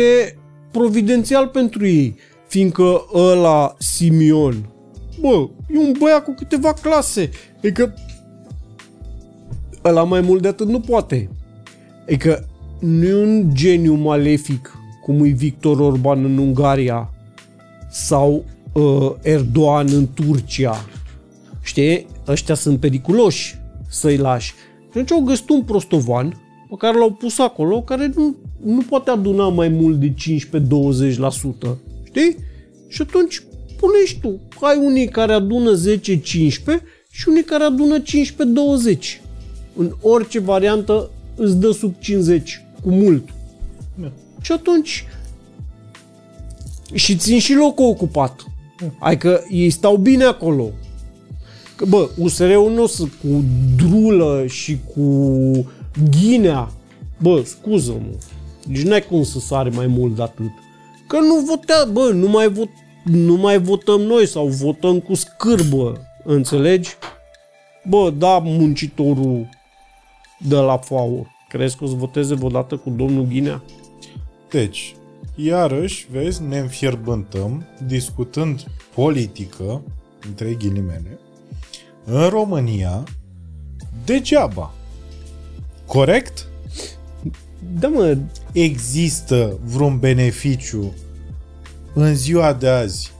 providențial 0.70 1.46
pentru 1.46 1.86
ei, 1.86 2.16
fiindcă 2.48 3.04
ăla 3.14 3.74
Simion, 3.78 4.68
bă, 5.20 5.48
e 5.74 5.78
un 5.78 5.94
băiat 5.98 6.24
cu 6.24 6.34
câteva 6.36 6.72
clase, 6.72 7.30
adică 7.56 7.94
ăla 9.84 10.02
mai 10.02 10.20
mult 10.20 10.42
de 10.42 10.48
atât 10.48 10.68
nu 10.68 10.80
poate. 10.80 11.30
Adică 12.02 12.48
nu 12.80 13.06
e 13.06 13.14
un 13.14 13.50
geniu 13.54 13.94
malefic 13.94 14.74
cum 15.02 15.24
e 15.24 15.28
Victor 15.28 15.80
Orban 15.80 16.24
în 16.24 16.38
Ungaria 16.38 17.10
sau 17.90 18.44
uh, 18.72 19.12
Erdogan 19.22 19.86
în 19.92 20.08
Turcia. 20.14 20.84
Știi? 21.62 22.06
Ăștia 22.28 22.54
sunt 22.54 22.80
periculoși 22.80 23.58
să-i 23.88 24.16
lași. 24.16 24.48
Și 24.48 24.88
atunci 24.88 25.12
au 25.12 25.20
găsit 25.20 25.48
un 25.48 25.62
prostovan 25.62 26.28
pe 26.68 26.76
care 26.78 26.98
l-au 26.98 27.12
pus 27.12 27.38
acolo, 27.38 27.82
care 27.82 28.12
nu, 28.14 28.36
nu 28.64 28.82
poate 28.82 29.10
aduna 29.10 29.48
mai 29.48 29.68
mult 29.68 30.00
de 30.00 30.14
15-20%. 30.14 30.14
Știi? 32.04 32.36
Și 32.88 33.02
atunci 33.02 33.42
punești 33.76 34.20
tu. 34.20 34.40
Ai 34.60 34.76
unii 34.76 35.08
care 35.08 35.32
adună 35.32 35.80
10-15 35.98 36.00
și 37.10 37.28
unii 37.28 37.44
care 37.44 37.64
adună 37.64 38.02
15-20. 38.02 38.02
În 39.76 39.92
orice 40.00 40.38
variantă 40.38 41.10
îți 41.36 41.56
dă 41.56 41.70
sub 41.70 41.94
50, 41.98 42.64
cu 42.82 42.90
mult. 42.90 43.28
Da. 43.94 44.12
Și 44.40 44.52
atunci 44.52 45.04
și 46.94 47.16
țin 47.16 47.38
și 47.38 47.54
locul 47.54 47.84
ocupat. 47.84 48.44
Adică 48.98 49.44
ei 49.50 49.70
stau 49.70 49.96
bine 49.96 50.24
acolo. 50.24 50.68
Că, 51.76 51.84
bă, 51.84 52.08
USR-ul 52.16 52.72
nu 52.72 52.82
o 52.82 52.86
să 52.86 53.02
cu 53.02 53.44
drulă 53.76 54.46
și 54.46 54.78
cu 54.94 55.04
ghinea. 56.10 56.70
Bă, 57.18 57.42
scuză-mă. 57.44 58.16
Deci 58.66 58.82
n-ai 58.82 59.02
cum 59.02 59.22
să 59.22 59.38
sari 59.38 59.74
mai 59.74 59.86
mult 59.86 60.16
de 60.16 60.22
atât. 60.22 60.50
Că 61.06 61.18
nu 61.18 61.34
votea, 61.46 61.84
bă, 61.92 62.10
nu 62.12 62.28
mai, 62.28 62.48
vot, 62.48 62.68
nu 63.04 63.34
mai 63.34 63.58
votăm 63.58 64.00
noi 64.00 64.26
sau 64.26 64.46
votăm 64.46 65.00
cu 65.00 65.14
scârbă. 65.14 66.00
Înțelegi? 66.24 66.90
Bă, 67.88 68.12
da, 68.18 68.38
muncitorul 68.38 69.48
de 70.48 70.54
la 70.56 70.76
FAUR. 70.76 71.26
Crezi 71.48 71.76
că 71.76 71.84
o 71.84 71.86
să 71.86 71.94
voteze 71.94 72.34
vreodată 72.34 72.76
cu 72.76 72.90
domnul 72.90 73.24
Ghinea? 73.24 73.62
Deci, 74.50 74.94
iarăși, 75.44 76.06
vezi, 76.10 76.42
ne 76.42 76.58
înfierbântăm 76.58 77.64
discutând 77.86 78.64
politică, 78.94 79.82
între 80.26 80.54
ghilimele, 80.54 81.18
în 82.04 82.28
România, 82.28 83.04
degeaba. 84.04 84.74
Corect? 85.86 86.46
Da, 87.78 87.88
mă, 87.88 88.16
Există 88.52 89.58
vreun 89.64 89.98
beneficiu 89.98 90.92
în 91.94 92.14
ziua 92.14 92.52
de 92.52 92.68
azi 92.68 93.12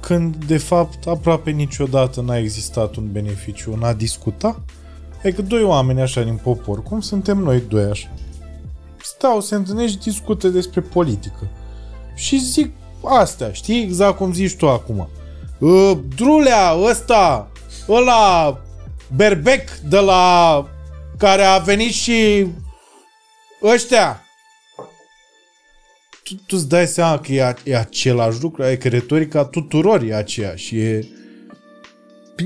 când, 0.00 0.44
de 0.44 0.56
fapt, 0.56 1.06
aproape 1.06 1.50
niciodată 1.50 2.20
n-a 2.20 2.36
existat 2.36 2.94
un 2.96 3.12
beneficiu 3.12 3.72
în 3.72 3.82
a 3.82 3.92
discuta? 3.92 4.62
Adică 5.24 5.42
doi 5.42 5.62
oameni 5.62 6.00
așa 6.00 6.22
din 6.22 6.38
popor, 6.42 6.82
cum 6.82 7.00
suntem 7.00 7.38
noi 7.38 7.62
doi 7.68 7.84
așa, 7.84 8.10
stau, 9.22 9.40
se 9.40 9.54
întâlnește 9.54 9.90
și 9.90 10.10
discută 10.10 10.48
despre 10.48 10.80
politică. 10.80 11.48
Și 12.14 12.38
zic 12.38 12.70
astea, 13.04 13.52
știi? 13.52 13.82
Exact 13.82 14.16
cum 14.16 14.32
zici 14.32 14.56
tu 14.56 14.68
acum. 14.68 15.08
Uh, 15.58 15.98
Drulea, 16.16 16.74
ăsta, 16.74 17.50
ăla, 17.88 18.60
Berbec 19.16 19.70
de 19.70 19.98
la 19.98 20.66
care 21.18 21.42
a 21.42 21.58
venit 21.58 21.92
și 21.92 22.46
ăștia. 23.62 24.22
Tu, 26.24 26.34
tu 26.34 26.56
îți 26.56 26.68
dai 26.68 26.86
seama 26.86 27.18
că 27.18 27.32
e, 27.32 27.44
a, 27.44 27.54
e 27.64 27.76
același 27.76 28.40
lucru, 28.42 28.62
adică 28.62 28.88
retorica 28.88 29.44
tuturor 29.44 30.02
e 30.02 30.14
aceeași. 30.14 30.78
E, 30.78 31.08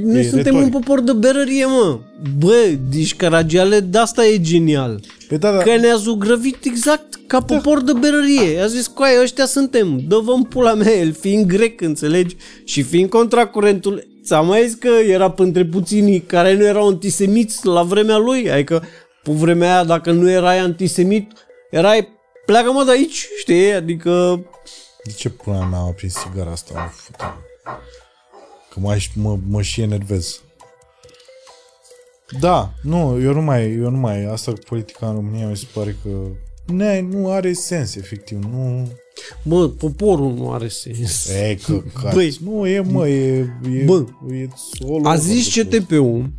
Noi 0.03 0.21
E 0.21 0.23
suntem 0.29 0.55
retoric. 0.55 0.75
un 0.75 0.81
popor 0.81 1.01
de 1.01 1.13
berărie, 1.13 1.65
mă. 1.67 1.99
Bă, 2.39 2.75
deci 2.91 3.17
Caragiale, 3.17 3.81
de 3.81 3.99
asta 3.99 4.27
e 4.27 4.41
genial. 4.41 5.01
pe 5.29 5.37
da, 5.37 5.53
da, 5.53 5.59
Că 5.59 5.77
ne-a 5.77 5.95
zugrăvit 5.97 6.65
exact 6.65 7.15
ca 7.27 7.41
popor 7.41 7.83
de 7.83 7.93
berărie. 7.93 8.61
A 8.61 8.67
zis, 8.67 8.87
coaie, 8.87 9.21
ăștia 9.21 9.47
suntem, 9.47 10.01
dă-vă 10.09 10.33
în 10.33 10.43
pula 10.43 10.75
mea, 10.75 10.93
el 10.93 11.13
fiind 11.13 11.47
grec, 11.47 11.81
înțelegi? 11.81 12.37
Și 12.65 12.83
fiind 12.83 13.09
contra 13.11 13.47
curentului. 13.47 14.07
Ți-am 14.25 14.47
mai 14.47 14.63
zis 14.67 14.75
că 14.75 14.89
era 14.89 15.31
printre 15.31 15.65
puținii 15.65 16.21
care 16.21 16.55
nu 16.57 16.65
erau 16.65 16.89
antisemiți 16.89 17.67
la 17.67 17.83
vremea 17.83 18.17
lui. 18.17 18.51
Adică, 18.51 18.83
pe 19.23 19.33
vremea 19.33 19.75
aia, 19.75 19.85
dacă 19.85 20.11
nu 20.13 20.31
erai 20.31 20.59
antisemit, 20.59 21.33
erai, 21.71 22.09
pleacă 22.47 22.73
mă 22.73 22.85
de 22.85 22.91
aici, 22.91 23.29
știi? 23.39 23.73
Adică, 23.73 24.41
de 25.05 25.13
ce 25.17 25.29
pula 25.29 25.57
mea 25.67 25.79
am 25.79 25.87
aprins 25.87 26.15
sigara 26.15 26.51
asta? 26.51 26.73
Mă, 26.75 26.89
fute 26.93 27.25
Că 28.77 28.83
mai, 28.83 29.11
mă, 29.15 29.39
mă 29.49 29.63
și 29.63 29.81
enervez. 29.81 30.41
Da, 32.41 32.73
nu, 32.83 33.21
eu 33.21 33.33
nu 33.33 33.43
mai, 33.43 33.73
eu 33.73 33.91
nu 33.91 33.97
mai, 33.97 34.25
asta 34.25 34.53
cu 34.53 34.59
politica 34.69 35.09
în 35.09 35.15
România 35.15 35.49
mi 35.49 35.57
se 35.57 35.67
pare 35.73 35.97
că 36.03 36.11
ne, 36.73 37.01
nu 37.01 37.31
are 37.31 37.53
sens, 37.53 37.95
efectiv, 37.95 38.39
nu... 38.45 38.89
bă, 39.43 39.69
poporul 39.69 40.33
nu 40.33 40.53
are 40.53 40.69
sens. 40.69 41.29
E, 41.29 41.59
că, 41.67 41.83
Băi. 42.13 42.37
nu, 42.45 42.67
e, 42.67 42.81
mă, 42.81 43.09
e, 43.09 43.37
e, 43.73 43.85
Bă. 43.85 44.05
e 44.31 44.49
all 44.85 45.07
A 45.07 45.09
over 45.09 45.19
zis 45.19 45.49
the 45.49 45.63
place. 45.63 45.79
CTP-ul, 45.79 46.31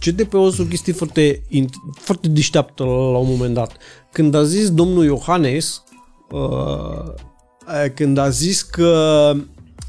CTP-ul 0.00 0.50
sunt 0.50 0.68
chestii 0.68 0.92
foarte, 0.92 1.42
int- 1.50 1.92
foarte 2.00 2.28
deșteaptă 2.28 2.84
la, 2.84 3.10
la 3.10 3.18
un 3.18 3.28
moment 3.28 3.54
dat. 3.54 3.76
Când 4.12 4.34
a 4.34 4.44
zis 4.44 4.70
domnul 4.70 5.04
Iohannes, 5.04 5.82
uh, 6.30 6.40
uh, 6.40 7.90
când 7.94 8.18
a 8.18 8.28
zis 8.28 8.62
că 8.62 9.32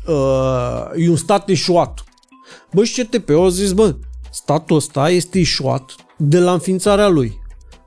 uh, 0.07 1.03
e 1.05 1.09
un 1.09 1.15
stat 1.15 1.49
eșuat. 1.49 2.03
Bă, 2.73 2.83
și 2.83 3.01
CTP-ul 3.01 3.45
a 3.45 3.49
zis, 3.49 3.71
bă, 3.71 3.95
statul 4.31 4.75
ăsta 4.75 5.09
este 5.09 5.39
eșuat 5.39 5.95
de 6.17 6.39
la 6.39 6.51
înființarea 6.51 7.07
lui. 7.07 7.39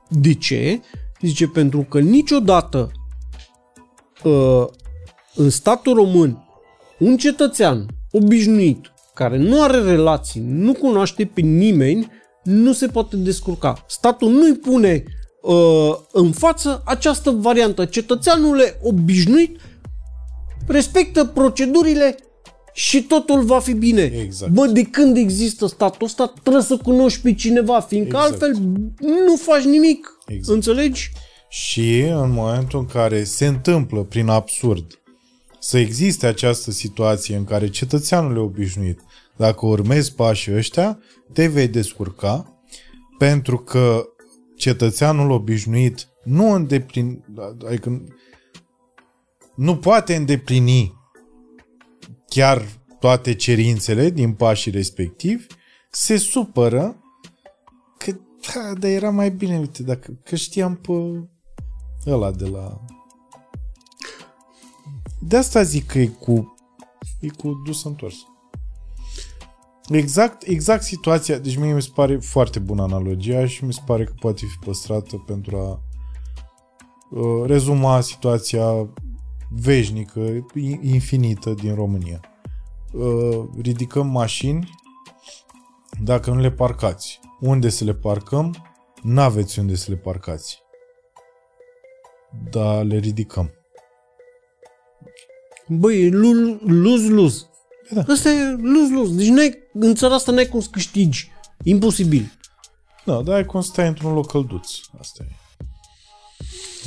De 0.08 0.34
ce? 0.34 0.80
Zice, 1.20 1.46
pentru 1.46 1.86
că 1.88 2.00
niciodată 2.00 2.90
uh, 4.24 4.66
în 5.34 5.50
statul 5.50 5.94
român 5.94 6.44
un 6.98 7.16
cetățean 7.16 7.86
obișnuit 8.10 8.92
care 9.14 9.36
nu 9.36 9.62
are 9.62 9.80
relații, 9.80 10.42
nu 10.46 10.72
cunoaște 10.72 11.24
pe 11.34 11.40
nimeni, 11.40 12.10
nu 12.42 12.72
se 12.72 12.86
poate 12.86 13.16
descurca. 13.16 13.84
Statul 13.88 14.30
nu-i 14.30 14.54
pune 14.54 15.04
uh, 15.42 15.96
în 16.12 16.32
față 16.32 16.82
această 16.84 17.30
variantă. 17.30 17.84
Cetățeanul 17.84 18.62
obișnuit 18.82 19.58
respectă 20.70 21.24
procedurile 21.24 22.16
și 22.72 23.02
totul 23.02 23.42
va 23.42 23.58
fi 23.58 23.72
bine. 23.72 24.02
Exact. 24.02 24.52
Bă, 24.52 24.66
de 24.66 24.82
când 24.82 25.16
există 25.16 25.66
statul 25.66 26.06
ăsta, 26.06 26.32
trebuie 26.42 26.62
să 26.62 26.76
cunoști 26.76 27.20
pe 27.20 27.34
cineva, 27.34 27.80
fiindcă 27.80 28.16
Exact. 28.16 28.42
altfel 28.42 28.62
nu 29.26 29.36
faci 29.36 29.62
nimic. 29.62 30.18
Exact. 30.26 30.54
Înțelegi? 30.54 31.10
Și 31.48 32.00
în 32.00 32.30
momentul 32.30 32.78
în 32.78 32.86
care 32.86 33.24
se 33.24 33.46
întâmplă, 33.46 34.02
prin 34.02 34.28
absurd, 34.28 35.00
să 35.58 35.78
existe 35.78 36.26
această 36.26 36.70
situație 36.70 37.36
în 37.36 37.44
care 37.44 37.68
cetățeanul 37.68 38.36
e 38.36 38.40
obișnuit, 38.40 39.00
dacă 39.36 39.66
urmezi 39.66 40.14
pașii 40.14 40.54
ăștia, 40.54 40.98
te 41.32 41.46
vei 41.46 41.68
descurca, 41.68 42.62
pentru 43.18 43.58
că 43.58 44.04
cetățeanul 44.56 45.30
obișnuit 45.30 46.08
nu 46.24 46.52
îndeplin, 46.52 47.24
adică 47.66 48.02
nu 49.60 49.76
poate 49.76 50.14
îndeplini 50.14 50.94
chiar 52.26 52.62
toate 52.98 53.34
cerințele 53.34 54.10
din 54.10 54.32
pașii 54.32 54.70
respectivi, 54.70 55.46
se 55.90 56.16
supără 56.16 56.96
că, 57.98 58.12
da, 58.54 58.72
dar 58.78 58.90
era 58.90 59.10
mai 59.10 59.30
bine, 59.30 59.58
uite, 59.58 59.82
dacă, 59.82 60.18
că 60.24 60.36
știam 60.36 60.76
pe 60.76 60.92
ăla 62.06 62.30
de 62.30 62.48
la... 62.48 62.84
De 65.20 65.36
asta 65.36 65.62
zic 65.62 65.86
că 65.86 65.98
e 65.98 66.06
cu, 66.06 66.54
e 67.20 67.28
cu 67.28 67.62
dus 67.64 67.84
întors. 67.84 68.16
Exact, 69.88 70.42
exact 70.42 70.82
situația, 70.82 71.38
deci 71.38 71.56
mie 71.56 71.74
mi 71.74 71.82
se 71.82 71.90
pare 71.94 72.18
foarte 72.18 72.58
bună 72.58 72.82
analogia 72.82 73.46
și 73.46 73.64
mi 73.64 73.72
se 73.72 73.80
pare 73.86 74.04
că 74.04 74.12
poate 74.20 74.46
fi 74.46 74.64
păstrată 74.64 75.16
pentru 75.16 75.56
a 75.56 75.82
uh, 77.10 77.46
rezuma 77.46 78.00
situația 78.00 78.88
veșnică, 79.50 80.46
infinită 80.82 81.50
din 81.50 81.74
România. 81.74 82.20
Uh, 82.92 83.44
ridicăm 83.62 84.06
mașini 84.06 84.70
dacă 86.02 86.30
nu 86.30 86.40
le 86.40 86.50
parcați. 86.50 87.20
Unde 87.40 87.68
să 87.68 87.84
le 87.84 87.94
parcăm? 87.94 88.54
N-aveți 89.02 89.58
unde 89.58 89.74
să 89.74 89.90
le 89.90 89.96
parcați. 89.96 90.62
Dar 92.50 92.84
le 92.84 92.96
ridicăm. 92.96 93.50
Băi, 95.66 96.10
luz-luz. 96.60 97.48
Da. 97.90 98.04
Asta 98.08 98.30
e 98.30 98.50
luz-luz. 98.50 99.14
Deci 99.16 99.28
n-ai, 99.28 99.58
în 99.72 99.94
țara 99.94 100.14
asta 100.14 100.32
n-ai 100.32 100.46
cum 100.46 100.60
să 100.60 100.68
câștigi. 100.70 101.30
Imposibil. 101.64 102.32
Da, 103.04 103.22
dar 103.22 103.34
ai 103.34 103.44
cum 103.44 103.60
să 103.60 103.68
stai 103.72 103.88
într-un 103.88 104.12
loc 104.12 104.30
călduț. 104.30 104.70
Asta 104.98 105.24
e. 105.28 105.34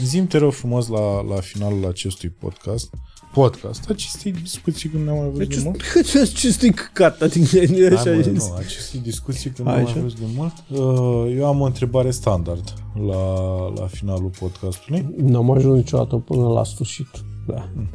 Zim 0.01 0.27
te 0.27 0.37
rog 0.37 0.51
frumos 0.51 0.87
la, 0.87 1.21
la 1.21 1.35
finalul 1.35 1.85
acestui 1.85 2.29
podcast. 2.29 2.93
Podcast. 3.33 3.89
Aceste 3.89 4.29
discuții 4.29 4.89
când 4.89 5.03
ne-am 5.03 5.17
mai 5.17 5.25
văzut 5.25 5.47
deci, 5.47 5.57
de 5.57 5.63
mult. 5.63 5.81
Acestui 6.33 6.73
căcat, 6.73 7.21
adică 7.21 7.65
da, 7.89 7.95
așa 7.95 8.03
bă, 8.03 8.29
nu, 8.29 8.53
aceste 8.57 8.97
discuții 8.97 9.49
când 9.49 9.67
ne-am 9.67 9.83
mai 9.83 9.93
văzut 9.93 10.19
de 10.19 10.25
mult. 10.35 10.53
Uh, 10.69 11.35
eu 11.37 11.45
am 11.45 11.61
o 11.61 11.65
întrebare 11.65 12.11
standard 12.11 12.73
la, 13.07 13.67
la 13.73 13.87
finalul 13.87 14.29
podcastului. 14.39 15.15
N-am 15.17 15.51
ajuns 15.51 15.75
niciodată 15.75 16.15
până 16.15 16.47
la 16.47 16.63
sfârșit. 16.63 17.07
Da. 17.47 17.69
Hmm. 17.73 17.89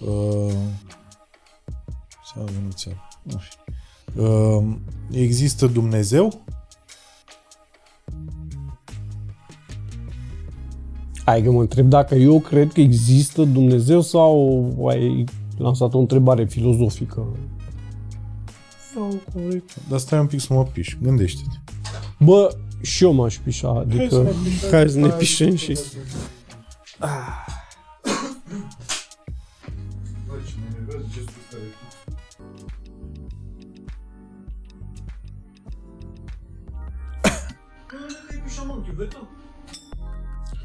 Uh, 0.00 0.52
s-a 2.24 2.44
venit 2.44 2.96
uh, 4.16 4.64
există 5.10 5.66
Dumnezeu? 5.66 6.44
Hai 11.28 11.42
că 11.42 11.50
mă 11.50 11.60
întreb 11.60 11.88
dacă 11.88 12.14
eu 12.14 12.40
cred 12.40 12.72
că 12.72 12.80
există 12.80 13.44
Dumnezeu 13.44 14.00
sau 14.00 14.88
ai 14.88 15.24
lansat 15.58 15.94
o 15.94 15.98
întrebare 15.98 16.44
filozofică. 16.44 17.26
Nu, 18.94 19.20
corect. 19.34 19.76
Dar 19.88 19.98
stai 19.98 20.18
un 20.18 20.26
pic 20.26 20.40
să 20.40 20.52
mă 20.52 20.64
piși. 20.64 20.98
Gândește-te. 21.02 21.72
Bă, 22.18 22.56
și 22.80 23.04
eu 23.04 23.12
m-aș 23.12 23.36
pișa. 23.36 23.68
Adică, 23.68 24.32
hai 24.70 24.88
să 24.88 24.98
ne 24.98 25.08
pișăm 25.08 25.54
și... 25.54 25.78
Ah. 26.98 27.48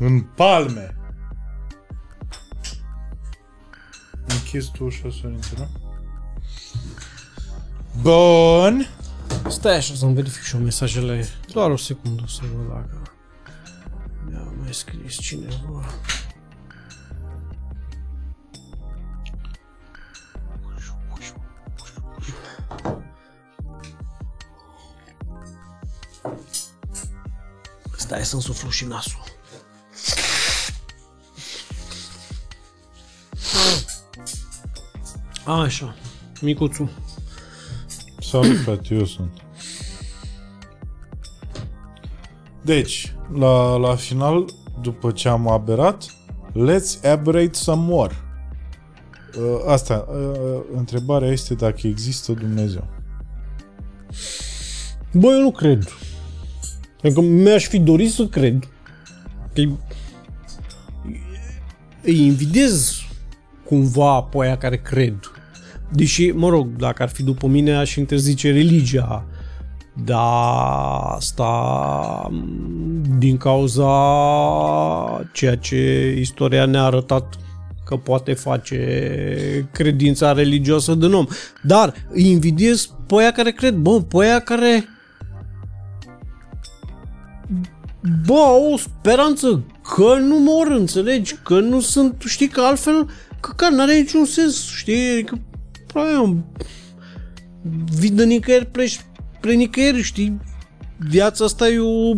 În 0.06 0.22
palme. 0.22 0.96
Închizi 4.26 4.72
tu 4.72 4.84
ușa, 4.86 5.10
Sorință, 5.22 5.56
nu? 5.58 5.70
Bun. 8.02 8.88
Stai 9.50 9.76
așa 9.76 9.94
să-mi 9.94 10.14
verific 10.14 10.42
și 10.42 10.56
eu 10.56 10.62
mesajele. 10.62 11.26
Doar 11.52 11.70
o 11.70 11.78
secundă 11.78 12.24
să 12.28 12.42
văd 12.56 12.68
dacă 12.68 13.02
mi-a 14.30 14.54
mai 14.62 14.74
scris 14.74 15.20
cineva. 15.20 15.86
Stai 27.98 28.26
să-mi 28.26 28.42
suflu 28.42 28.70
și 28.70 28.86
nasul. 28.86 29.33
Așa, 35.46 35.96
micuțu. 36.42 36.90
Salut, 38.20 38.58
frate, 38.58 38.96
eu 38.96 39.06
sunt. 39.06 39.32
Deci, 42.62 43.16
la, 43.34 43.76
la 43.76 43.96
final, 43.96 44.46
după 44.82 45.12
ce 45.12 45.28
am 45.28 45.48
aberat, 45.48 46.16
let's 46.50 47.12
aberrate 47.12 47.54
some 47.54 47.84
more. 47.86 48.14
Uh, 49.38 49.64
asta, 49.68 50.08
uh, 50.10 50.62
întrebarea 50.76 51.30
este 51.30 51.54
dacă 51.54 51.88
există 51.88 52.32
Dumnezeu. 52.32 52.88
Bă, 55.12 55.28
eu 55.28 55.42
nu 55.42 55.52
cred. 55.52 55.88
Pentru 57.02 57.22
că 57.22 57.28
mi-aș 57.28 57.68
fi 57.68 57.80
dorit 57.80 58.12
să 58.12 58.26
cred. 58.26 58.68
Că 59.54 59.62
îi 62.02 62.26
invidez 62.26 63.03
cumva 63.66 64.22
pe 64.22 64.38
aia 64.42 64.58
care 64.58 64.78
cred. 64.78 65.16
Deși, 65.92 66.32
mă 66.32 66.50
rog, 66.50 66.68
dacă 66.76 67.04
ar 67.04 67.10
fi 67.10 67.24
după 67.24 67.48
mine, 67.48 67.76
aș 67.76 67.96
interzice 67.96 68.52
religia. 68.52 69.26
Dar 70.06 71.16
asta 71.16 72.32
din 73.18 73.38
cauza 73.38 73.90
ceea 75.34 75.58
ce 75.58 76.16
istoria 76.20 76.66
ne-a 76.66 76.84
arătat 76.84 77.38
că 77.86 77.96
poate 77.96 78.34
face 78.34 79.70
credința 79.72 80.34
religioasă 80.34 80.94
din 80.94 81.14
om. 81.14 81.26
Dar 81.64 81.94
îi 82.10 82.30
invidiez 82.30 82.90
pe 83.08 83.16
aia 83.16 83.32
care 83.32 83.52
cred, 83.52 83.74
bă, 83.74 84.02
pe 84.02 84.18
aia 84.18 84.40
care 84.40 84.88
bă, 88.26 88.70
o 88.74 88.78
speranță 88.78 89.64
că 89.96 90.16
nu 90.20 90.40
mor, 90.40 90.68
înțelegi? 90.68 91.36
Că 91.44 91.60
nu 91.60 91.80
sunt, 91.80 92.24
știi, 92.26 92.48
că 92.48 92.62
altfel 92.62 93.10
că 93.52 93.70
n-are 93.70 93.96
niciun 93.96 94.26
sens, 94.26 94.76
știi? 94.76 95.12
Adică, 95.12 95.40
aia, 95.94 96.44
vii 98.00 98.10
de 98.10 98.26
nicăieri, 98.26 98.66
pleci 98.66 99.06
pre 99.40 99.54
nicăieri, 99.54 100.02
știi? 100.02 100.40
Viața 100.98 101.46
asta 101.46 101.68
e 101.68 101.80
o, 101.80 102.14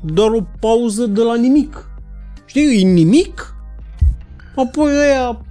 doar 0.00 0.30
o 0.30 0.46
pauză 0.60 1.06
de 1.06 1.20
la 1.20 1.36
nimic. 1.36 1.90
Știi? 2.46 2.80
E 2.80 2.84
nimic. 2.84 3.54
Apoi 4.56 4.92
aia 4.92 5.44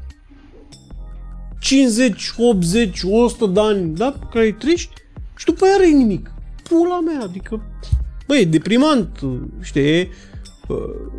50, 1.59 2.33
80, 2.37 3.01
100 3.03 3.45
de 3.45 3.59
ani, 3.59 3.95
da? 3.95 4.15
Care 4.31 4.45
îi 4.45 4.53
trăiești 4.53 4.93
și 5.37 5.45
după 5.45 5.65
aia 5.65 5.89
e 5.89 5.95
nimic. 5.95 6.31
Pula 6.63 6.99
mea, 6.99 7.19
adică, 7.23 7.63
băi, 8.27 8.41
e 8.41 8.45
deprimant, 8.45 9.19
știi? 9.61 10.09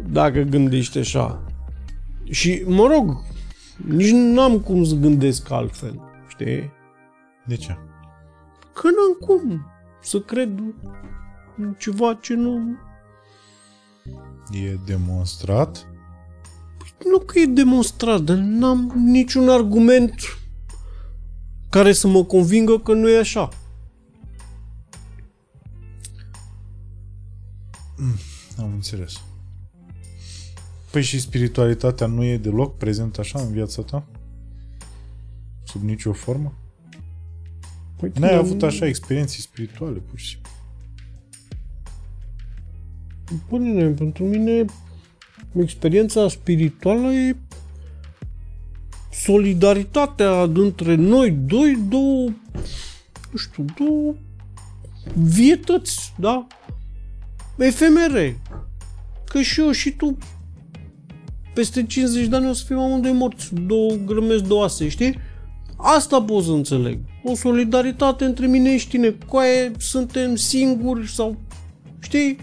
Dacă 0.09 0.41
gândești 0.41 0.99
așa. 0.99 1.43
Și, 2.31 2.63
mă 2.67 2.87
rog, 2.87 3.25
nici 3.77 4.11
nu 4.11 4.41
am 4.41 4.61
cum 4.61 4.85
să 4.85 4.95
gândesc 4.95 5.51
altfel, 5.51 6.01
știi? 6.29 6.71
De 7.47 7.57
ce? 7.57 7.79
Că 8.75 8.89
n-am 8.89 9.17
cum 9.21 9.67
să 10.03 10.21
cred 10.21 10.59
în 11.57 11.75
ceva 11.79 12.15
ce 12.15 12.35
nu... 12.35 12.77
E 14.51 14.79
demonstrat? 14.87 15.87
Păi 16.79 17.11
nu 17.11 17.19
că 17.19 17.39
e 17.39 17.47
demonstrat, 17.47 18.21
dar 18.21 18.37
n-am 18.37 18.93
niciun 18.95 19.49
argument 19.49 20.15
care 21.71 21.93
să 21.93 22.09
mă 22.09 22.25
convingă 22.25 22.79
că 22.79 22.93
nu 22.93 23.09
e 23.09 23.19
așa. 23.19 23.49
Mm, 27.97 28.17
am 28.59 28.73
înțeles. 28.73 29.21
Păi 30.93 31.03
și 31.03 31.21
spiritualitatea 31.21 32.07
nu 32.07 32.25
e 32.25 32.37
deloc 32.37 32.77
prezentă 32.77 33.21
așa 33.21 33.41
în 33.41 33.53
viața 33.53 33.83
ta? 33.83 34.07
Sub 35.65 35.83
nicio 35.83 36.13
formă? 36.13 36.55
Păi 37.97 38.13
N-ai 38.19 38.35
avut 38.35 38.63
așa 38.63 38.87
experiențe 38.87 39.41
spirituale, 39.41 39.99
pur 39.99 40.19
și 40.19 40.29
simplu. 40.29 40.51
Până 43.49 43.91
pentru 43.91 44.25
mine 44.25 44.65
experiența 45.53 46.29
spirituală 46.29 47.13
e 47.13 47.37
solidaritatea 49.13 50.47
dintre 50.47 50.95
noi 50.95 51.31
doi, 51.31 51.79
două, 51.89 52.31
nu 53.31 53.37
știu, 53.37 53.65
două 53.79 54.15
vietăți, 55.15 56.15
da? 56.19 56.47
efemere. 57.59 58.41
Că 59.25 59.41
și 59.41 59.61
eu 59.61 59.71
și 59.71 59.91
tu 59.91 60.19
peste 61.55 61.87
50 61.87 62.27
de 62.27 62.37
ani 62.37 62.49
o 62.49 62.53
să 62.53 62.65
fim 62.67 62.79
amândoi 62.79 63.13
morți, 63.13 63.55
două 63.67 63.93
grămezi, 64.07 64.47
două 64.47 64.65
ase, 64.65 64.89
știi? 64.89 65.19
Asta 65.77 66.23
pot 66.23 66.45
să 66.45 66.51
înțeleg. 66.51 66.99
O 67.25 67.35
solidaritate 67.35 68.25
între 68.25 68.47
mine 68.47 68.77
și 68.77 68.89
tine. 68.89 69.17
Coaie, 69.29 69.71
suntem 69.79 70.37
singuri 70.37 71.11
sau, 71.11 71.37
știi? 71.99 72.39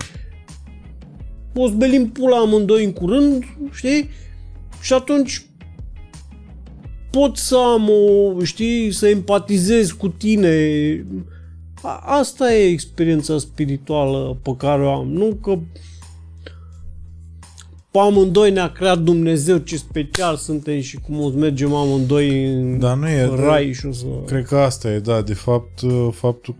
O 1.55 1.67
să 1.67 1.73
belim 1.73 2.09
pula 2.09 2.37
amândoi 2.37 2.83
în 2.83 2.93
curând, 2.93 3.43
știi? 3.71 4.09
Și 4.81 4.93
atunci 4.93 5.45
pot 7.11 7.37
să 7.37 7.55
am 7.55 7.89
o, 7.89 8.43
știi, 8.43 8.91
să 8.91 9.07
empatizez 9.07 9.91
cu 9.91 10.07
tine. 10.07 11.05
A, 11.81 12.01
asta 12.05 12.53
e 12.53 12.69
experiența 12.69 13.37
spirituală 13.37 14.39
pe 14.41 14.55
care 14.57 14.81
o 14.81 14.91
am. 14.91 15.07
Nu 15.07 15.37
că 15.41 15.59
pe 17.91 17.99
amândoi 17.99 18.51
ne-a 18.51 18.71
creat 18.71 18.99
Dumnezeu 18.99 19.57
ce 19.57 19.77
special 19.77 20.35
suntem 20.35 20.81
și 20.81 20.97
cum 20.97 21.19
o 21.19 21.29
să 21.29 21.35
mergem 21.35 21.73
amândoi 21.73 22.53
în 22.53 22.79
Dar 22.79 22.97
nu 22.97 23.09
e, 23.09 23.25
rai 23.25 23.73
și 23.73 23.85
o 23.85 23.91
să... 23.91 24.05
Cred 24.25 24.45
că 24.45 24.57
asta 24.57 24.91
e, 24.91 24.99
da, 24.99 25.21
de 25.21 25.33
fapt, 25.33 25.81
faptul, 26.11 26.55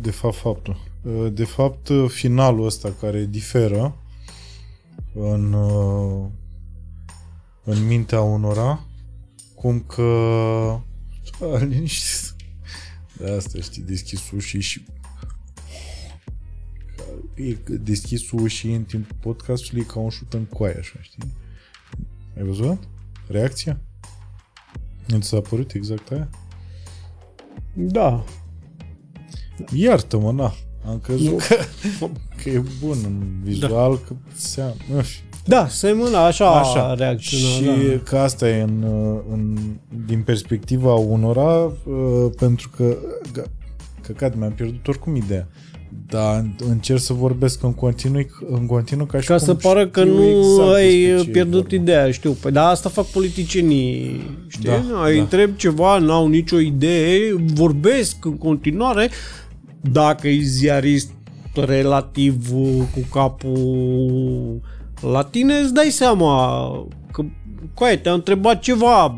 de 0.00 0.10
fapt, 0.10 0.36
faptul, 0.36 0.76
de 1.32 1.44
fapt, 1.44 1.90
finalul 2.08 2.66
ăsta 2.66 2.94
care 3.00 3.26
diferă 3.30 3.96
în, 5.14 5.54
în 7.64 7.86
mintea 7.86 8.20
unora, 8.20 8.86
cum 9.54 9.80
că 9.80 10.02
a, 11.54 11.58
liniștit. 11.58 12.34
De 13.18 13.30
asta, 13.30 13.58
știi, 13.60 13.82
deschis 13.82 14.30
ușii 14.30 14.60
și 14.60 14.82
e 17.48 17.58
deschis 17.66 18.30
ușii 18.30 18.74
în 18.74 18.82
timpul 18.82 19.16
podcastului 19.20 19.84
ca 19.84 19.98
un 19.98 20.08
șut 20.08 20.32
în 20.32 20.44
coaie, 20.44 20.76
așa, 20.78 20.98
știi? 21.00 21.32
Ai 22.36 22.42
văzut? 22.42 22.78
Reacția? 23.26 23.80
Nu 25.06 25.18
ți 25.18 25.28
s-a 25.28 25.40
părut 25.40 25.72
exact 25.72 26.10
aia? 26.10 26.28
Da. 27.74 28.24
Iartă-mă, 29.74 30.32
na. 30.32 30.54
Am 30.86 30.98
crezut 30.98 31.38
că, 31.38 31.56
că 32.42 32.48
e 32.48 32.62
bun 32.80 32.98
în 33.04 33.40
vizual, 33.42 33.94
da. 33.94 34.00
că 34.06 34.14
seamă, 34.34 34.74
nu 34.94 35.02
știu. 35.02 35.24
Da, 35.44 35.68
semăna, 35.68 36.26
așa, 36.26 36.60
așa. 36.60 36.94
reacționa. 36.94 37.44
Și 37.44 37.88
da. 37.88 37.98
că 38.04 38.18
asta 38.18 38.48
e 38.48 38.62
în, 38.62 38.82
în, 39.30 39.58
din 40.06 40.22
perspectiva 40.22 40.94
unora, 40.94 41.64
uh, 41.64 42.32
pentru 42.36 42.70
că 42.76 42.96
căcat, 44.02 44.36
mi-am 44.36 44.52
pierdut 44.52 44.88
oricum 44.88 45.16
ideea. 45.16 45.48
Dar 46.12 46.44
încerc 46.68 47.00
să 47.00 47.12
vorbesc 47.12 47.62
în 47.62 47.74
continuu, 47.74 48.26
în 48.50 48.66
continuu 48.66 49.06
ca 49.06 49.20
și 49.20 49.26
Ca 49.26 49.36
cum 49.36 49.44
să 49.46 49.54
pară 49.54 49.86
că 49.86 50.00
știu 50.00 50.14
nu 50.14 50.22
exact 50.22 50.74
ai 50.74 50.90
despre 50.90 51.22
ce 51.22 51.28
e 51.28 51.32
pierdut 51.32 51.60
vorba. 51.60 51.74
ideea, 51.74 52.10
știu. 52.10 52.32
Păi 52.32 52.52
da, 52.52 52.68
asta 52.68 52.88
fac 52.88 53.06
politicienii, 53.06 54.20
știi? 54.48 54.68
Da, 54.68 55.02
ai 55.02 55.14
da. 55.14 55.20
întreb 55.20 55.56
ceva, 55.56 55.98
n-au 55.98 56.28
nicio 56.28 56.58
idee, 56.58 57.34
vorbesc 57.54 58.24
în 58.24 58.36
continuare. 58.36 59.10
Dacă 59.80 60.28
e 60.28 60.40
ziarist 60.40 61.10
relativ 61.54 62.54
uh, 62.54 62.82
cu 62.94 63.00
capul 63.12 64.60
la 65.00 65.24
tine, 65.24 65.54
îți 65.54 65.74
dai 65.74 65.88
seama 65.90 66.68
că, 67.12 67.24
coaie, 67.74 67.96
te-a 67.96 68.12
întrebat 68.12 68.60
ceva, 68.60 69.16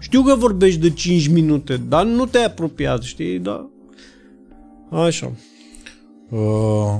știu 0.00 0.22
că 0.22 0.34
vorbești 0.34 0.80
de 0.80 0.90
5 0.90 1.28
minute, 1.28 1.80
dar 1.88 2.04
nu 2.04 2.26
te-ai 2.26 2.44
apropiat, 2.44 3.02
știi? 3.02 3.38
Da. 3.38 3.70
Așa. 4.90 5.32
Uh, 6.30 6.96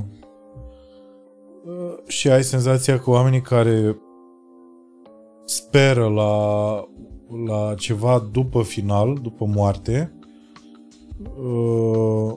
uh, 1.65 1.97
și 2.07 2.29
ai 2.29 2.43
senzația 2.43 2.99
că 2.99 3.09
oamenii 3.09 3.41
care 3.41 3.97
speră 5.45 6.07
la, 6.07 6.33
la 7.45 7.73
ceva 7.77 8.27
după 8.31 8.63
final, 8.63 9.19
după 9.21 9.45
moarte, 9.45 10.11
uh, 11.23 12.33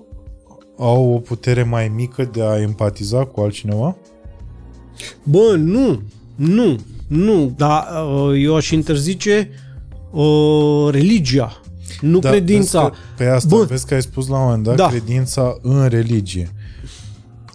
au 0.79 1.13
o 1.15 1.19
putere 1.19 1.63
mai 1.63 1.89
mică 1.89 2.25
de 2.25 2.43
a 2.43 2.61
empatiza 2.61 3.25
cu 3.25 3.41
altcineva? 3.41 3.97
Bă, 5.23 5.55
nu, 5.57 6.03
nu, 6.35 6.77
nu, 7.09 7.53
dar 7.57 7.87
uh, 8.07 8.43
eu 8.43 8.57
aș 8.57 8.71
interzice 8.71 9.51
uh, 10.11 10.89
religia, 10.91 11.61
nu 12.01 12.19
Da, 12.19 12.31
credința. 12.31 12.81
Vezi 12.81 12.93
că, 12.93 12.97
pe 13.17 13.27
asta, 13.27 13.57
Bă. 13.57 13.65
vezi 13.65 13.87
că 13.87 13.95
ai 13.95 14.03
spus 14.03 14.29
la 14.29 14.37
un 14.37 14.45
moment 14.45 14.65
dat, 14.65 14.77
Da. 14.77 14.87
credința 14.87 15.59
în 15.63 15.89
religie. 15.89 16.51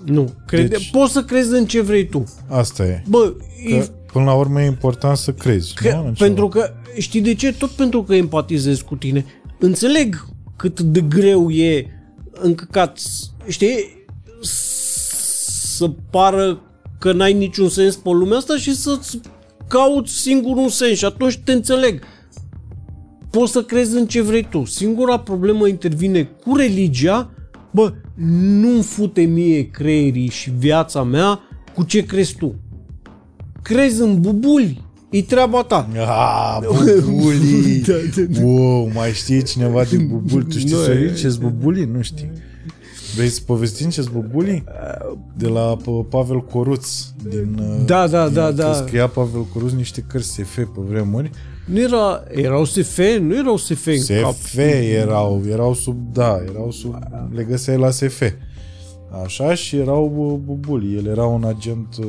Nu, 0.05 0.29
crede, 0.47 0.67
Deci- 0.67 0.91
poți 0.91 1.11
să 1.13 1.23
crezi 1.23 1.49
în 1.53 1.65
ce 1.65 1.81
vrei 1.81 2.07
tu. 2.07 2.23
Asta 2.49 2.85
e. 2.85 3.03
Bă, 3.07 3.33
Că, 3.67 3.73
e, 3.73 3.89
până 4.11 4.25
la 4.25 4.33
urmă 4.33 4.61
e 4.61 4.65
important 4.65 5.17
să 5.17 5.31
crezi. 5.31 5.73
că, 5.73 5.93
nu? 5.95 6.05
În 6.05 6.13
pentru 6.17 6.49
ceva. 6.53 6.65
că, 6.65 6.73
știi 6.97 7.21
de 7.21 7.33
ce? 7.33 7.53
Tot 7.53 7.69
pentru 7.69 8.03
că 8.03 8.15
empatizez 8.15 8.81
cu 8.81 8.95
tine. 8.95 9.25
Înțeleg 9.59 10.25
cât 10.55 10.79
de 10.81 11.01
greu 11.01 11.49
e 11.51 11.85
încăcat, 12.31 12.99
știi, 13.47 14.05
să 15.77 15.89
pară 16.09 16.61
că 16.99 17.11
n-ai 17.13 17.33
niciun 17.33 17.69
sens 17.69 17.95
pe 17.95 18.09
lumea 18.09 18.37
asta 18.37 18.57
și 18.57 18.75
să-ți 18.75 19.19
cauți 19.67 20.13
singur 20.13 20.55
un 20.57 20.69
sens 20.69 20.97
și 20.97 21.05
atunci 21.05 21.37
te 21.43 21.51
înțeleg. 21.51 22.03
Poți 23.29 23.51
să 23.51 23.63
crezi 23.63 23.97
în 23.97 24.07
ce 24.07 24.21
vrei 24.21 24.47
tu. 24.49 24.65
Singura 24.65 25.19
problemă 25.19 25.67
intervine 25.67 26.23
cu 26.23 26.55
religia, 26.55 27.29
bă, 27.75 27.93
nu-mi 28.59 28.83
fute 28.83 29.21
mie 29.21 29.69
creierii 29.69 30.29
și 30.29 30.51
viața 30.57 31.03
mea 31.03 31.39
cu 31.73 31.83
ce 31.83 32.05
crezi 32.05 32.35
tu. 32.35 32.55
Crezi 33.61 34.01
în 34.01 34.21
bubuli, 34.21 34.83
e 35.09 35.21
treaba 35.21 35.61
ta. 35.63 35.87
Ah, 35.95 36.57
bubulii! 37.05 37.81
Da, 37.87 37.93
da, 38.15 38.21
da. 38.29 38.45
Wow, 38.45 38.91
mai 38.93 39.11
știi 39.11 39.43
cineva 39.43 39.83
de 39.83 39.97
bubuli? 39.97 40.45
Tu 40.45 40.57
știi 40.57 40.71
Nu, 40.71 40.77
să 40.77 40.91
e- 40.91 41.13
ce 41.13 41.37
bubulii? 41.39 41.85
Nu 41.85 42.01
știi. 42.01 42.31
Vrei 43.15 43.29
să 43.29 43.41
povestim 43.45 43.89
ce 43.89 44.05
bubulii? 44.11 44.63
De 45.37 45.47
la 45.47 45.77
P- 45.81 46.09
Pavel 46.09 46.41
Coruț. 46.41 46.89
Din, 47.29 47.57
uh, 47.59 47.85
Da, 47.85 48.07
da, 48.07 48.25
din, 48.25 48.33
da, 48.33 48.45
că 48.45 48.51
da. 48.51 48.73
Scria 48.73 49.07
Pavel 49.07 49.45
Coruț 49.53 49.71
niște 49.71 50.01
cărți 50.01 50.31
SF 50.33 50.55
pe 50.55 50.69
vremuri. 50.75 51.29
Nu 51.65 51.79
era, 51.79 52.23
erau 52.31 52.65
SF, 52.65 52.97
nu 53.19 53.35
erau 53.37 53.57
SF 53.57 53.85
în 53.85 54.21
cap. 54.21 54.33
SF 54.33 54.57
erau, 54.57 55.41
erau 55.49 55.73
sub, 55.73 56.13
da, 56.13 56.37
erau 56.49 56.71
sub, 56.71 56.95
le 57.33 57.43
găseai 57.43 57.77
la 57.77 57.89
SF. 57.89 58.21
Așa 59.23 59.53
și 59.53 59.75
erau 59.77 60.13
uh, 60.15 60.39
bubulii. 60.45 60.95
El 60.97 61.05
era 61.05 61.25
un 61.25 61.43
agent 61.43 61.95
uh, 61.99 62.05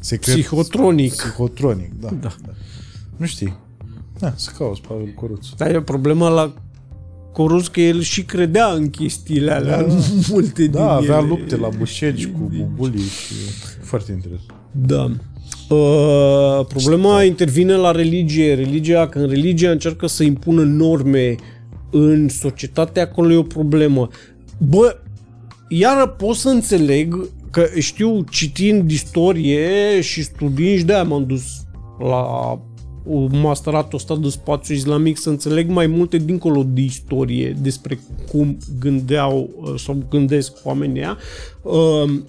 secret. 0.00 0.34
Psihotronic. 0.36 1.12
Psihotronic, 1.12 1.92
da. 2.00 2.08
Da. 2.20 2.34
da. 2.46 2.52
Nu 3.16 3.26
știi. 3.26 3.56
Da, 4.18 4.32
să 4.36 4.50
cauți 4.58 4.80
Pavel 4.80 5.12
Coruț. 5.14 5.46
Dar 5.56 5.74
e 5.74 5.80
problema 5.82 6.28
la 6.28 6.54
Corus 7.36 7.68
că 7.68 7.80
el 7.80 8.00
și 8.00 8.22
credea 8.24 8.66
în 8.66 8.90
chestiile 8.90 9.52
alea, 9.52 9.82
Da, 9.82 9.84
în 9.84 9.98
multe 10.30 10.66
Da, 10.66 10.78
din 10.78 11.08
avea 11.10 11.18
ele. 11.18 11.26
lupte 11.28 11.56
la 11.56 11.68
bușegi 11.78 12.26
cu 12.26 12.50
bubulii 12.56 13.00
și 13.02 13.34
foarte 13.82 14.12
interesant. 14.12 14.54
Da. 14.70 15.10
Uh, 15.74 16.66
problema 16.66 17.22
intervine 17.22 17.74
la 17.74 17.90
religie. 17.90 18.54
Religia, 18.54 19.08
când 19.08 19.28
religia 19.30 19.70
încearcă 19.70 20.06
să 20.06 20.22
impună 20.22 20.62
norme 20.62 21.34
în 21.90 22.28
societate, 22.28 23.00
acolo 23.00 23.32
e 23.32 23.36
o 23.36 23.42
problemă. 23.42 24.08
Bă, 24.58 24.96
iară 25.68 26.06
pot 26.06 26.34
să 26.36 26.48
înțeleg 26.48 27.28
că 27.50 27.66
știu, 27.78 28.24
citind 28.30 28.90
istorie 28.90 30.00
și 30.00 30.22
studiind, 30.22 30.78
și 30.78 30.84
de-aia 30.84 31.02
m-am 31.02 31.26
dus 31.26 31.42
la 31.98 32.24
masteratul 33.42 33.98
ăsta 33.98 34.16
de 34.16 34.28
spațiu 34.28 34.74
islamic 34.74 35.18
să 35.18 35.28
înțeleg 35.28 35.70
mai 35.70 35.86
multe 35.86 36.16
dincolo 36.16 36.62
de 36.68 36.80
istorie 36.80 37.56
despre 37.62 38.00
cum 38.30 38.56
gândeau 38.80 39.50
uh, 39.60 39.74
sau 39.76 40.04
gândesc 40.10 40.52
oamenii 40.64 41.00
ăia. 41.00 41.16
Uh, 41.62 42.20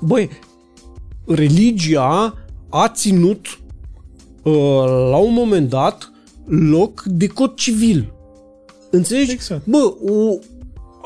Băi, 0.00 0.28
religia 1.26 2.38
a 2.68 2.88
ținut 2.88 3.60
uh, 4.42 4.52
la 5.10 5.16
un 5.16 5.32
moment 5.32 5.68
dat 5.68 6.12
loc 6.44 7.02
de 7.02 7.26
cod 7.26 7.54
civil. 7.54 8.12
Înțelegi? 8.90 9.30
Exact. 9.30 9.66
Bă, 9.66 9.94
o, 10.04 10.38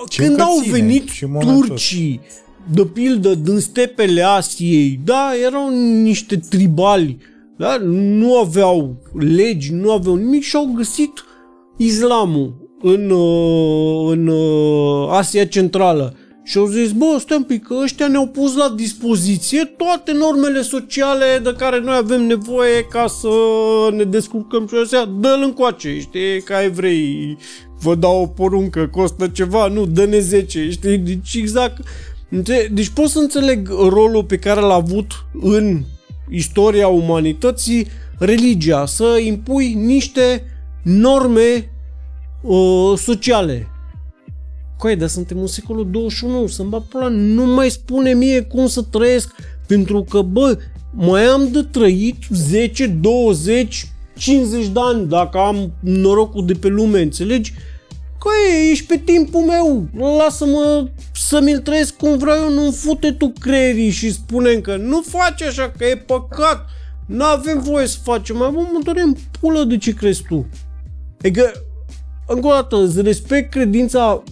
Ce 0.09 0.23
când 0.23 0.31
încă 0.31 0.43
au 0.43 0.61
ține 0.61 0.79
venit 0.79 1.09
și 1.09 1.25
în 1.25 1.31
momentul 1.31 1.67
turcii, 1.67 2.21
de 2.73 2.85
pildă, 2.85 3.35
din 3.35 3.59
stepele 3.59 4.23
Asiei, 4.23 5.01
da, 5.05 5.31
erau 5.47 5.69
niște 6.03 6.37
tribali, 6.37 7.19
da, 7.57 7.77
nu 7.83 8.39
aveau 8.39 8.97
legi, 9.19 9.73
nu 9.73 9.93
aveau 9.93 10.15
nimic 10.15 10.43
și 10.43 10.57
au 10.57 10.73
găsit 10.77 11.25
islamul 11.77 12.55
în, 12.83 13.11
uh, 13.11 14.11
în 14.11 14.27
uh, 14.27 15.09
Asia 15.11 15.45
Centrală. 15.45 16.17
Și 16.45 16.59
au 16.59 16.67
zis, 16.67 16.93
bă, 16.93 17.17
stai 17.19 17.37
un 17.37 17.43
pic, 17.43 17.67
că 17.67 17.75
ăștia 17.83 18.09
ne-au 18.09 18.27
pus 18.27 18.57
la 18.57 18.73
dispoziție 18.77 19.65
toate 19.65 20.13
normele 20.13 20.63
sociale 20.63 21.41
de 21.43 21.55
care 21.59 21.81
noi 21.81 21.97
avem 21.97 22.23
nevoie 22.23 22.85
ca 22.91 23.07
să 23.07 23.29
ne 23.97 24.05
descurcăm 24.05 24.67
și 24.67 24.75
astea, 24.83 25.05
dă-l 25.05 25.43
încoace, 25.43 25.99
știi, 26.01 26.43
ca 26.45 26.63
evrei, 26.63 27.37
vă 27.81 27.95
dau 27.95 28.23
o 28.23 28.27
poruncă, 28.27 28.89
costă 28.93 29.29
ceva, 29.29 29.67
nu, 29.67 29.87
dă-ne 29.87 30.19
10, 30.19 30.71
știi, 30.71 30.99
deci 30.99 31.35
exact, 31.35 31.83
Înțe- 32.31 32.71
Deci 32.73 32.89
pot 32.89 33.09
să 33.09 33.19
înțeleg 33.19 33.69
rolul 33.69 34.25
pe 34.25 34.37
care 34.37 34.61
l-a 34.61 34.75
avut 34.75 35.07
în 35.33 35.83
istoria 36.31 36.89
umanității 36.89 37.87
religia, 38.19 38.87
să 38.87 39.19
impui 39.25 39.75
niște 39.75 40.43
norme 40.83 41.71
uh, 42.43 42.99
sociale. 42.99 43.69
Coai, 44.79 44.97
dar 44.97 45.09
suntem 45.09 45.39
în 45.39 45.47
secolul 45.47 45.91
21, 45.91 46.47
să-mi 46.47 46.69
bat 46.69 46.83
pula, 46.83 47.09
nu 47.09 47.45
mai 47.45 47.71
spune 47.71 48.15
mie 48.15 48.41
cum 48.41 48.67
să 48.67 48.83
trăiesc, 48.83 49.35
pentru 49.67 50.03
că, 50.03 50.23
bă, 50.23 50.59
mai 50.95 51.23
am 51.23 51.51
de 51.51 51.63
trăit 51.63 52.17
10, 52.31 52.87
20, 52.87 53.91
50 54.17 54.67
de 54.67 54.81
ani, 54.83 55.09
dacă 55.09 55.39
am 55.39 55.73
norocul 55.81 56.47
de 56.47 56.53
pe 56.53 56.69
lume, 56.69 57.01
înțelegi? 57.01 57.53
Că 58.27 58.33
ești 58.71 58.87
pe 58.87 58.97
timpul 58.99 59.41
meu, 59.41 59.89
lasă-mă 60.19 60.89
să 61.15 61.41
mi-l 61.41 61.59
trăiesc 61.59 61.97
cum 61.97 62.19
vreau 62.19 62.37
eu, 62.37 62.53
nu 62.53 62.71
fute 62.71 63.13
tu 63.13 63.33
creierii 63.41 63.91
și 63.91 64.13
spune 64.13 64.55
că 64.55 64.77
nu 64.77 65.03
faci 65.03 65.43
așa, 65.43 65.73
că 65.79 65.85
e 65.85 65.97
păcat, 65.97 66.65
nu 67.07 67.25
avem 67.25 67.61
voie 67.61 67.87
să 67.87 67.99
facem, 68.03 68.37
mai 68.37 68.51
mă 68.51 68.81
dorem 68.83 69.17
pulă 69.41 69.65
de 69.65 69.79
ce 69.79 69.95
crezi 69.95 70.23
tu. 70.29 70.47
E 71.21 71.31
că, 71.31 71.51
încă 72.27 72.47
o 72.47 72.51
dată, 72.51 72.77
îți 72.77 73.01
respect 73.01 73.51
credința, 73.51 74.23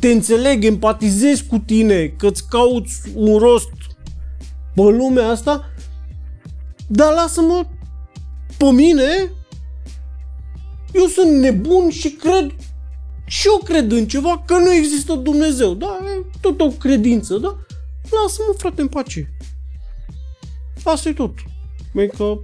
te 0.00 0.08
înțeleg, 0.08 0.64
empatizez 0.64 1.40
cu 1.40 1.58
tine, 1.58 2.06
că 2.06 2.26
îți 2.26 2.48
cauți 2.48 3.00
un 3.14 3.38
rost 3.38 3.72
pe 4.74 4.82
lumea 4.82 5.28
asta, 5.28 5.64
dar 6.86 7.12
lasă-mă 7.12 7.66
pe 8.56 8.70
mine, 8.70 9.30
eu 10.92 11.06
sunt 11.06 11.40
nebun 11.40 11.90
și 11.90 12.10
cred 12.10 12.54
și 13.26 13.46
eu 13.46 13.60
cred 13.64 13.92
în 13.92 14.08
ceva 14.08 14.42
că 14.46 14.54
nu 14.54 14.72
există 14.72 15.14
Dumnezeu, 15.14 15.74
da? 15.74 15.98
E 16.16 16.26
tot 16.40 16.60
o 16.60 16.68
credință, 16.68 17.38
da? 17.38 17.58
Lasă-mă, 18.02 18.54
frate, 18.58 18.80
în 18.80 18.88
pace. 18.88 19.34
Asta 20.84 21.08
e 21.08 21.12
tot. 21.12 21.34
că 22.16 22.38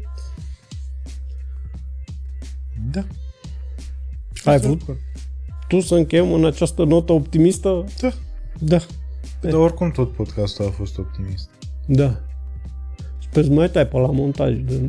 Da. 2.90 3.04
ai 4.44 4.58
vrut 4.58 4.80
tu 5.68 5.80
să 5.80 5.94
încheiem 5.94 6.32
în 6.32 6.44
această 6.44 6.84
notă 6.84 7.12
optimistă? 7.12 7.84
Da. 8.00 8.12
Da. 8.58 8.78
Dar 9.40 9.52
oricum 9.52 9.90
tot 9.90 10.12
podcastul 10.12 10.66
a 10.66 10.70
fost 10.70 10.98
optimist. 10.98 11.50
Da. 11.86 12.20
Sper 13.18 13.44
să 13.44 13.50
mai 13.50 13.70
tai 13.70 13.86
pe 13.86 13.98
la 13.98 14.10
montaj. 14.10 14.58
De... 14.58 14.80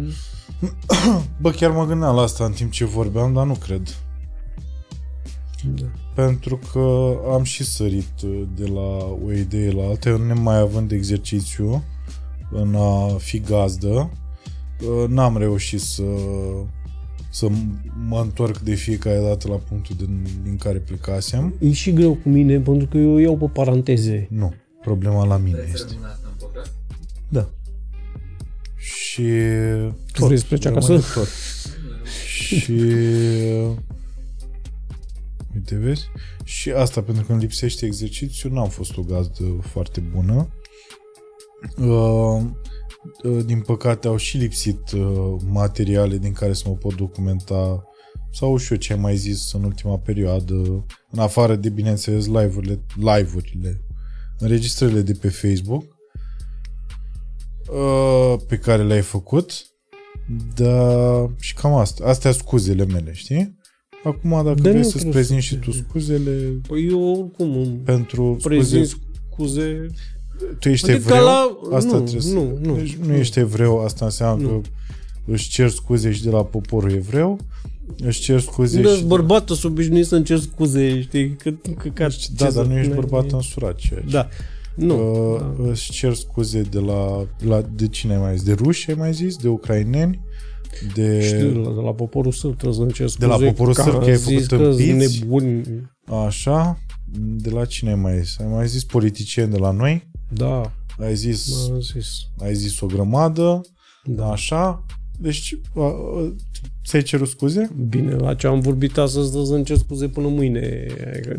Bă, 1.42 1.52
chiar 1.52 1.72
mă 1.72 1.86
gândeam 1.86 2.16
la 2.16 2.22
asta 2.22 2.46
în 2.46 2.52
timp 2.52 2.72
ce 2.72 2.86
vorbeam, 2.86 3.34
dar 3.34 3.46
nu 3.46 3.54
cred. 3.54 3.96
Da. 5.76 5.86
Pentru 6.16 6.60
că 6.72 7.16
am 7.34 7.44
și 7.44 7.64
sărit 7.64 8.22
uh, 8.24 8.44
de 8.56 8.66
la 8.66 9.18
o 9.26 9.32
idee 9.32 9.72
la 9.72 9.84
alta, 9.84 10.10
eu 10.10 10.18
nemai 10.18 10.60
având 10.60 10.92
exercițiu 10.92 11.84
în 12.52 12.76
a 12.76 13.16
fi 13.18 13.40
gazdă, 13.40 14.12
uh, 14.82 15.08
n-am 15.08 15.38
reușit 15.38 15.80
să 15.82 16.04
să 17.30 17.48
mă 18.08 18.20
întorc 18.22 18.60
de 18.60 18.74
fiecare 18.74 19.20
dată 19.20 19.48
la 19.48 19.56
punctul 19.56 19.96
din, 19.96 20.26
din 20.44 20.56
care 20.56 20.78
plecasem. 20.78 21.54
E 21.60 21.72
și 21.72 21.94
greu 21.94 22.14
cu 22.14 22.30
mine, 22.30 22.60
pentru 22.60 22.88
că 22.88 22.98
eu 22.98 23.18
iau 23.18 23.38
pe 23.38 23.46
paranteze. 23.46 24.28
Nu, 24.30 24.54
problema 24.82 25.26
la 25.26 25.38
mine 25.38 25.70
este. 25.74 25.94
Da. 27.30 27.50
Și... 28.94 29.24
Tu 30.12 30.26
vrei 30.26 30.38
să 30.38 30.46
pleci 30.48 30.66
acasă? 30.66 31.00
Tot. 31.14 31.28
și... 32.28 32.72
Uite, 35.54 35.76
vezi? 35.76 36.06
Și 36.44 36.72
asta 36.72 37.02
pentru 37.02 37.24
că 37.26 37.32
îmi 37.32 37.42
lipsește 37.42 37.86
exercițiu, 37.86 38.50
n-am 38.50 38.70
fost 38.70 38.98
o 38.98 39.02
gazdă 39.02 39.44
foarte 39.62 40.00
bună. 40.00 40.48
Uh, 41.78 42.42
uh, 43.24 43.46
din 43.46 43.62
păcate 43.62 44.08
au 44.08 44.18
și 44.18 44.38
lipsit 44.38 44.92
uh, 44.92 45.36
materiale 45.46 46.18
din 46.18 46.34
care 46.34 46.54
să 46.54 46.64
mă 46.68 46.74
pot 46.76 46.96
documenta 46.96 47.84
sau 48.32 48.58
și 48.58 48.72
eu 48.72 48.78
ce 48.78 48.94
ai 48.94 49.00
mai 49.00 49.16
zis 49.16 49.54
în 49.54 49.64
ultima 49.64 49.98
perioadă, 49.98 50.86
în 51.12 51.20
afară 51.20 51.56
de, 51.56 51.70
bineînțeles, 51.70 52.26
live-urile, 52.26 52.80
live-urile 52.96 53.82
înregistrările 54.40 55.02
de 55.02 55.14
pe 55.14 55.30
Facebook 55.30 55.97
pe 58.48 58.58
care 58.58 58.84
le-ai 58.84 59.02
făcut, 59.02 59.52
dar 60.56 61.30
și 61.40 61.54
cam 61.54 61.74
asta. 61.74 62.06
Astea 62.06 62.32
scuzele 62.32 62.86
mele, 62.86 63.12
știi? 63.14 63.56
Acum, 64.04 64.30
dacă 64.30 64.44
Dar 64.44 64.54
vrei 64.60 64.74
nu 64.76 64.84
să-ți 64.84 64.98
cred 65.00 65.12
prezinți 65.12 65.48
să- 65.48 65.54
și 65.56 65.60
tu 65.62 65.72
scuzele 65.72 66.32
Păi 66.68 66.88
eu 66.90 67.02
oricum 67.12 67.82
pentru 67.86 68.38
prezint 68.44 68.86
scuze, 68.88 69.02
scuze... 69.32 69.86
tu 70.60 70.70
ești 70.70 70.92
Adică 70.92 71.08
evreu, 71.10 71.24
la- 71.26 71.60
asta 71.76 71.92
nu, 71.98 72.02
trebuie 72.02 72.22
să... 72.22 72.34
nu, 72.34 72.58
nu, 72.62 72.76
deci 72.76 72.96
nu 72.96 73.06
nu. 73.08 73.14
ești 73.16 73.40
evreu, 73.40 73.80
asta 73.84 74.06
înseamnă 74.06 74.48
Nu. 74.48 74.60
că 74.60 74.68
își 75.32 75.50
cer 75.50 75.70
scuze 75.70 76.12
și 76.12 76.24
de 76.24 76.30
la 76.30 76.44
poporul 76.44 76.92
evreu, 76.92 77.40
își 78.04 78.22
cer 78.22 78.40
scuze 78.40 78.80
Nu 78.80 78.88
și... 78.88 78.94
ești 78.94 79.06
bărbat, 79.06 79.50
să 79.50 79.68
obișnuit 79.68 80.06
să-mi 80.06 80.24
cer 80.24 80.40
scuze, 80.40 81.02
știi? 81.02 81.36
Că, 81.36 81.50
că, 81.78 81.90
că, 81.94 82.08
Da, 82.38 82.52
dar 82.52 82.66
nu 82.66 82.78
ești 82.78 82.94
bărbat 82.94 83.32
însurat 83.32 83.76
ceea 83.76 84.00
ce. 84.00 84.12
Da. 84.12 84.28
Nu. 84.78 85.32
Uh, 85.34 85.40
da. 85.40 85.70
Își 85.70 85.92
cer 85.92 86.14
scuze 86.14 86.62
de 86.62 86.80
la, 86.80 87.28
la... 87.40 87.62
De 87.62 87.88
cine 87.88 88.14
ai 88.14 88.20
mai 88.20 88.38
zis? 88.38 88.44
De 88.44 88.54
ruși 88.54 88.90
ai 88.90 88.96
mai 88.96 89.14
zis? 89.14 89.36
De 89.36 89.48
ucraineni? 89.48 90.22
De... 90.94 91.22
Știu, 91.22 91.52
de 91.52 91.58
la, 91.58 91.74
de 91.74 91.82
la 91.82 91.94
poporul 91.94 92.32
sârb 92.32 92.56
trebuie 92.58 92.78
să-mi 92.80 92.92
cer 92.92 93.08
scuze. 93.08 93.28
De 93.28 93.34
la 93.34 93.50
poporul 93.50 93.74
că 93.74 93.82
sârb 93.82 93.94
că 93.96 94.02
am 94.04 94.08
ai 94.10 94.16
zis 94.18 94.24
făcut 94.26 94.48
că 94.48 94.72
sunt 94.72 94.88
tâmpiți? 94.88 95.20
nebuni. 95.20 95.64
Așa? 96.26 96.78
De 97.20 97.50
la 97.50 97.66
cine 97.66 97.90
ai 97.90 97.96
mai 97.96 98.20
zis? 98.22 98.40
Ai 98.40 98.48
mai 98.48 98.68
zis 98.68 98.84
politicieni 98.84 99.52
de 99.52 99.58
la 99.58 99.72
noi? 99.72 100.10
Da, 100.34 100.72
Ai 101.00 101.16
zis, 101.16 101.54
am 101.70 101.80
zis. 101.80 102.08
ai 102.40 102.54
zis 102.56 102.80
o 102.80 102.86
grămadă? 102.86 103.62
Da. 104.04 104.32
Așa? 104.32 104.86
Deci, 105.20 105.58
a, 105.76 105.82
a, 105.82 106.34
ți-ai 106.88 107.02
cerut 107.02 107.28
scuze? 107.28 107.70
Bine, 107.90 108.14
la 108.16 108.34
ce 108.34 108.48
am 108.48 108.60
vorbit 108.60 108.98
astăzi, 108.98 109.32
dă 109.32 109.44
să-mi 109.46 109.64
cer 109.64 109.78
scuze 109.78 110.08
până 110.08 110.28
mâine. 110.28 110.86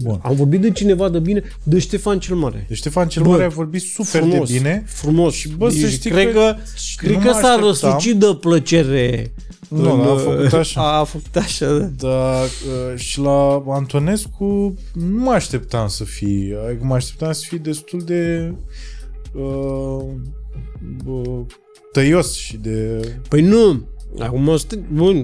Bun. 0.03 0.19
Am 0.23 0.35
vorbit 0.35 0.61
de 0.61 0.71
cineva 0.71 1.09
de 1.09 1.19
bine, 1.19 1.43
de 1.63 1.79
Ștefan 1.79 2.19
cel 2.19 2.37
Mare. 2.37 2.65
Deci 2.69 2.77
Ștefan 2.77 3.09
cel 3.09 3.23
Bă, 3.23 3.29
Mare 3.29 3.45
a 3.45 3.49
vorbit 3.49 3.81
super 3.83 4.21
frumos, 4.23 4.49
de 4.49 4.57
bine. 4.57 4.83
Frumos. 4.87 5.35
Și, 5.35 5.49
bă, 5.49 5.71
să 5.71 5.79
Deci, 5.81 5.91
știi 5.91 6.11
cred 6.11 6.33
că- 6.33 6.39
că, 6.39 6.57
și 6.77 6.97
cred 6.97 7.11
nu 7.13 7.19
că 7.19 7.25
mă 7.25 7.33
s-a 7.33 7.39
așteptam. 7.39 7.67
răsucit 7.69 8.17
de 8.17 8.37
plăcere. 8.41 9.33
Nu, 9.69 9.93
în, 9.95 10.01
a 10.01 10.15
făcut 10.17 10.53
așa. 10.53 10.81
A, 10.81 10.99
a 10.99 11.05
făcut 11.05 11.37
așa, 11.37 11.73
da. 11.79 11.87
Dar 12.09 12.45
uh, 12.45 12.99
și 12.99 13.21
la 13.21 13.65
Antonescu 13.69 14.75
nu 14.95 15.23
mă 15.23 15.31
așteptam 15.31 15.89
să 15.89 16.05
fii. 16.05 16.55
Adică 16.67 16.85
mă 16.85 16.95
așteptam 16.95 17.33
să 17.33 17.45
fii 17.49 17.59
destul 17.59 18.01
de 18.05 18.53
uh, 19.35 20.05
uh, 21.07 21.41
tăios 21.93 22.35
și 22.35 22.57
de... 22.57 23.01
Păi 23.29 23.41
nu, 23.41 23.89
acum 24.19 24.57
stă, 24.57 24.77
bun, 24.93 25.23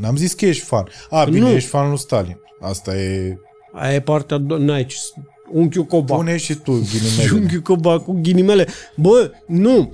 N-am 0.00 0.16
zis 0.16 0.32
că 0.32 0.46
ești 0.46 0.64
fan. 0.64 0.88
A, 1.10 1.24
bine, 1.24 1.38
Nu. 1.38 1.48
ești 1.48 1.68
fan 1.68 1.88
lui 1.88 1.98
Stalin. 1.98 2.38
Asta 2.60 2.96
e... 2.96 3.38
aia 3.72 3.94
e 3.94 4.00
partea, 4.00 4.38
do- 4.38 4.58
n-ai 4.58 4.86
ce 4.86 4.96
să- 4.96 5.12
unchiul 5.52 5.84
Coba. 5.84 6.14
Pune 6.16 6.36
și 6.36 6.54
tu 6.54 6.72
ghilimele. 6.72 7.30
Unchiul 7.42 7.60
Coba 7.60 7.98
cu 7.98 8.18
ghinimele. 8.22 8.66
Bă, 8.96 9.30
nu, 9.46 9.92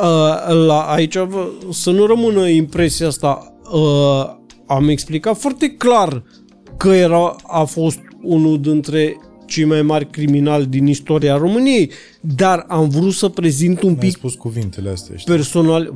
a, 0.00 0.50
la, 0.52 0.80
aici 0.80 1.16
vă, 1.16 1.48
să 1.72 1.90
nu 1.90 2.06
rămână 2.06 2.48
impresia 2.48 3.06
asta. 3.06 3.54
A, 3.72 4.40
am 4.66 4.88
explicat 4.88 5.36
foarte 5.36 5.68
clar 5.70 6.22
că 6.76 6.88
era, 6.88 7.36
a 7.46 7.64
fost 7.64 7.98
unul 8.22 8.60
dintre 8.60 9.16
cei 9.46 9.64
mai 9.64 9.82
mari 9.82 10.10
criminali 10.10 10.66
din 10.66 10.86
istoria 10.86 11.36
României, 11.36 11.90
dar 12.20 12.64
am 12.68 12.88
vrut 12.88 13.12
să 13.12 13.28
prezint 13.28 13.82
un 13.82 13.90
Mi-ai 13.90 14.00
pic 14.00 14.16
spus 14.16 14.34
cuvintele 14.34 14.90
astea, 14.90 15.16
știi? 15.16 15.34
personal, 15.34 15.94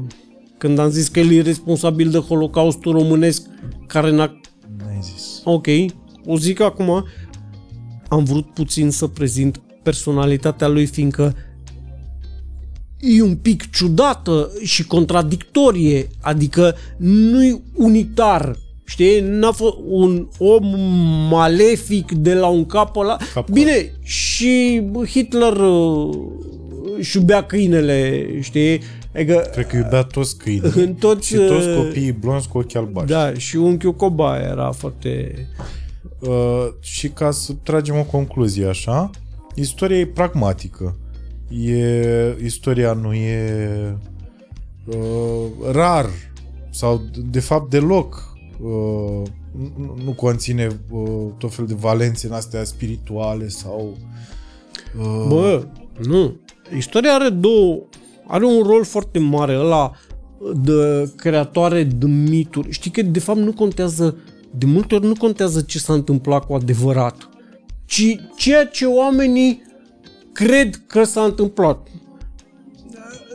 când 0.58 0.78
am 0.78 0.90
zis 0.90 1.08
că 1.08 1.20
el 1.20 1.30
e 1.30 1.40
responsabil 1.40 2.10
de 2.10 2.18
Holocaustul 2.18 2.92
românesc 2.92 3.42
care 3.86 4.10
n-a... 4.10 4.40
N-ai 4.78 4.98
zis. 5.02 5.40
Ok, 5.44 5.66
o 6.26 6.36
zic 6.36 6.60
acum, 6.60 7.04
am 8.08 8.24
vrut 8.24 8.46
puțin 8.46 8.90
să 8.90 9.06
prezint 9.06 9.60
personalitatea 9.82 10.68
lui, 10.68 10.86
fiindcă 10.86 11.34
e 13.00 13.22
un 13.22 13.36
pic 13.36 13.70
ciudată 13.70 14.50
și 14.62 14.86
contradictorie, 14.86 16.08
adică 16.20 16.74
nu-i 16.96 17.62
unitar, 17.74 18.56
știi? 18.88 19.20
N-a 19.20 19.52
fost 19.52 19.76
un 19.86 20.28
om 20.38 20.64
malefic 21.28 22.12
de 22.12 22.34
la 22.34 22.46
un 22.46 22.66
cap 22.66 22.96
la... 22.96 23.16
Cap 23.34 23.50
Bine, 23.50 23.92
și 24.02 24.82
Hitler 25.06 25.56
uh, 25.56 26.16
își 26.96 27.16
iubea 27.16 27.42
câinele, 27.42 28.28
știi? 28.40 28.80
Adică 29.14 29.48
Cred 29.52 29.66
că 29.66 29.76
iubea 29.76 30.02
toți 30.02 30.38
câinii. 30.38 30.72
în 30.86 30.94
toți... 30.94 31.26
și 31.26 31.34
toți 31.34 31.68
uh, 31.68 31.76
copiii 31.76 32.12
blonzi 32.12 32.48
cu 32.48 32.58
ochi 32.58 32.74
albaștri. 32.74 33.12
Da, 33.12 33.34
și 33.34 33.56
unchiul 33.56 33.94
Coba 33.94 34.38
era 34.38 34.70
foarte... 34.70 35.34
Uh, 36.20 36.66
și 36.80 37.08
ca 37.08 37.30
să 37.30 37.52
tragem 37.62 37.98
o 37.98 38.02
concluzie 38.02 38.66
așa, 38.66 39.10
istoria 39.54 39.98
e 39.98 40.06
pragmatică. 40.06 40.96
E, 41.66 42.36
istoria 42.44 42.92
nu 42.92 43.12
e 43.12 43.96
uh, 44.84 45.72
rar 45.72 46.06
sau 46.70 47.02
de 47.30 47.40
fapt 47.40 47.70
deloc 47.70 48.27
uh, 48.62 49.22
nu, 49.76 49.98
nu 50.04 50.12
conține 50.12 50.80
uh, 50.90 51.26
tot 51.38 51.54
fel 51.54 51.66
de 51.66 51.74
valențe 51.74 52.26
în 52.26 52.32
astea 52.32 52.64
spirituale 52.64 53.48
sau 53.48 53.96
Uh, 54.96 55.26
Bă, 55.28 55.66
nu. 56.06 56.36
Istoria 56.76 57.14
are 57.14 57.28
două... 57.28 57.80
Are 58.26 58.44
un 58.44 58.62
rol 58.62 58.84
foarte 58.84 59.18
mare 59.18 59.58
ăla 59.58 59.92
de 60.62 61.10
creatoare 61.16 61.84
de 61.84 62.06
mituri. 62.06 62.70
Știi 62.70 62.90
că 62.90 63.02
de 63.02 63.18
fapt 63.18 63.38
nu 63.38 63.52
contează, 63.52 64.16
de 64.50 64.66
multe 64.66 64.94
ori 64.94 65.06
nu 65.06 65.14
contează 65.18 65.60
ce 65.60 65.78
s-a 65.78 65.92
întâmplat 65.92 66.46
cu 66.46 66.54
adevărat, 66.54 67.28
ci 67.86 68.16
ceea 68.36 68.66
ce 68.66 68.86
oamenii 68.86 69.62
cred 70.32 70.82
că 70.86 71.04
s-a 71.04 71.22
întâmplat. 71.22 71.88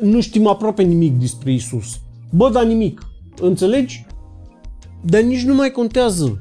Nu 0.02 0.22
știm 0.22 0.48
aproape 0.48 0.84
nimic 0.84 1.20
despre 1.20 1.54
Isus. 1.54 2.00
Bă, 2.30 2.50
dar 2.50 2.64
nimic. 2.64 3.02
Înțelegi? 3.42 4.06
Dar 5.06 5.22
nici 5.22 5.42
nu 5.44 5.54
mai 5.56 5.72
contează. 5.72 6.40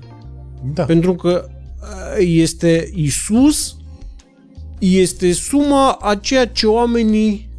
da. 0.75 0.85
Pentru 0.85 1.15
că 1.15 1.49
uh, 1.49 2.25
este 2.27 2.91
Isus, 2.95 3.77
este 4.79 5.33
suma 5.33 5.93
a 5.93 6.15
ceea 6.15 6.47
ce 6.47 6.67
oamenii 6.67 7.51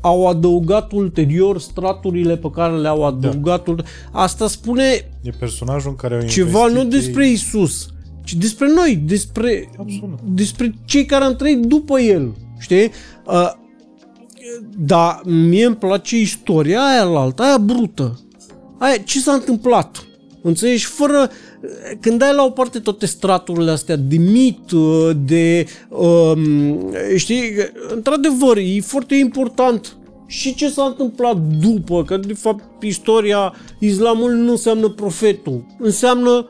au 0.00 0.28
adăugat 0.28 0.92
ulterior, 0.92 1.60
straturile 1.60 2.36
pe 2.36 2.50
care 2.50 2.76
le-au 2.76 3.06
adăugat. 3.06 3.68
Da. 3.68 3.82
Asta 4.10 4.48
spune 4.48 4.82
E 5.22 5.30
personajul 5.38 5.90
în 5.90 5.96
care 5.96 6.14
au 6.14 6.26
ceva 6.26 6.58
investit 6.58 6.82
nu 6.82 6.90
despre 6.90 7.26
ei. 7.26 7.32
Isus, 7.32 7.88
ci 8.24 8.34
despre 8.34 8.72
noi, 8.74 8.96
despre, 9.04 9.70
Absolut. 9.78 10.18
despre 10.24 10.74
cei 10.84 11.04
care 11.04 11.24
am 11.24 11.36
trăit 11.36 11.58
după 11.58 12.00
el. 12.00 12.32
Știi? 12.58 12.90
Uh, 13.26 13.52
dar 14.78 15.20
mie 15.24 15.64
îmi 15.64 15.76
place 15.76 16.20
istoria 16.20 16.80
aia 16.80 17.02
la 17.02 17.20
altă, 17.20 17.42
aia 17.42 17.58
brută. 17.58 18.20
Aia, 18.78 18.96
ce 18.96 19.18
s-a 19.20 19.32
întâmplat? 19.32 20.06
Înțelegi? 20.42 20.84
Fără... 20.84 21.30
Când 22.00 22.18
dai 22.18 22.34
la 22.34 22.44
o 22.44 22.50
parte 22.50 22.78
toate 22.78 23.06
straturile 23.06 23.70
astea 23.70 23.96
de 23.96 24.16
mit, 24.16 24.70
uh, 24.70 25.10
de... 25.24 25.66
Um, 25.88 26.94
știi? 27.16 27.42
Într-adevăr, 27.94 28.56
e 28.56 28.80
foarte 28.80 29.14
important 29.14 29.96
și 30.26 30.54
ce 30.54 30.68
s-a 30.68 30.84
întâmplat 30.84 31.36
după, 31.60 32.04
că 32.04 32.16
de 32.16 32.32
fapt 32.32 32.82
istoria 32.82 33.54
islamului 33.78 34.40
nu 34.40 34.50
înseamnă 34.50 34.88
profetul, 34.88 35.66
înseamnă 35.78 36.48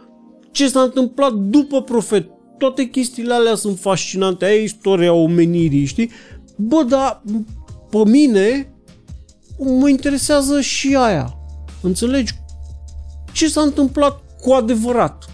ce 0.50 0.68
s-a 0.68 0.80
întâmplat 0.80 1.32
după 1.32 1.82
profet. 1.82 2.26
Toate 2.58 2.84
chestiile 2.84 3.34
alea 3.34 3.54
sunt 3.54 3.78
fascinante, 3.78 4.44
aia 4.44 4.54
e 4.54 4.62
istoria 4.62 5.12
omenirii, 5.12 5.84
știi? 5.84 6.10
Bă, 6.56 6.84
dar 6.88 7.22
pe 7.90 7.98
mine 8.04 8.74
mă 9.58 9.88
interesează 9.88 10.60
și 10.60 10.96
aia. 10.96 11.36
Înțelegi? 11.82 12.32
Ce 13.32 13.48
s-a 13.48 13.60
întâmplat 13.60 14.20
cu 14.40 14.52
adevărat? 14.52 15.24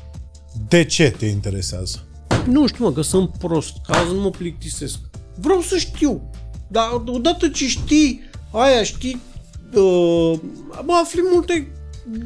De 0.69 0.85
ce 0.85 1.15
te 1.19 1.27
interesează? 1.27 2.07
Nu 2.47 2.67
știu, 2.67 2.85
mă, 2.85 2.93
că 2.93 3.01
sunt 3.01 3.31
prost, 3.39 3.73
ca 3.87 4.05
să 4.07 4.13
nu 4.13 4.21
mă 4.21 4.31
plictisesc. 4.31 4.99
Vreau 5.35 5.61
să 5.61 5.77
știu. 5.77 6.31
Dar 6.69 7.03
odată 7.07 7.49
ce 7.49 7.67
știi 7.67 8.21
aia, 8.53 8.83
știi, 8.83 9.21
uh, 9.75 10.33
bă, 10.85 10.93
afli 11.03 11.21
multe 11.33 11.73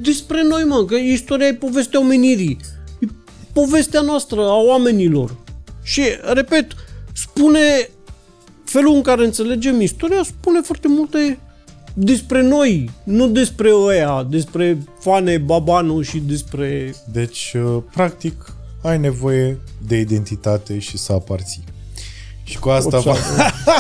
despre 0.00 0.42
noi, 0.42 0.64
mă, 0.64 0.84
că 0.84 0.94
istoria 0.94 1.46
e 1.46 1.54
povestea 1.54 2.00
omenirii. 2.00 2.58
E 3.00 3.06
povestea 3.52 4.00
noastră, 4.00 4.40
a 4.40 4.56
oamenilor. 4.56 5.36
Și, 5.82 6.02
repet, 6.32 6.66
spune 7.12 7.90
felul 8.64 8.94
în 8.94 9.02
care 9.02 9.24
înțelegem 9.24 9.80
istoria, 9.80 10.22
spune 10.22 10.60
foarte 10.60 10.88
multe 10.88 11.38
despre 11.94 12.42
noi, 12.42 12.90
nu 13.04 13.28
despre 13.28 13.70
ăia, 13.86 14.22
despre 14.30 14.78
Fane, 14.98 15.38
Babanu 15.38 16.00
și 16.02 16.18
despre... 16.18 16.94
Deci, 17.12 17.54
uh, 17.64 17.82
practic, 17.92 18.56
ai 18.82 18.98
nevoie 18.98 19.58
de 19.86 19.98
identitate 20.00 20.78
și 20.78 20.98
să 20.98 21.12
aparții. 21.12 21.64
Și 22.42 22.58
cu 22.58 22.68
asta 22.68 22.96
Opsa. 22.96 23.14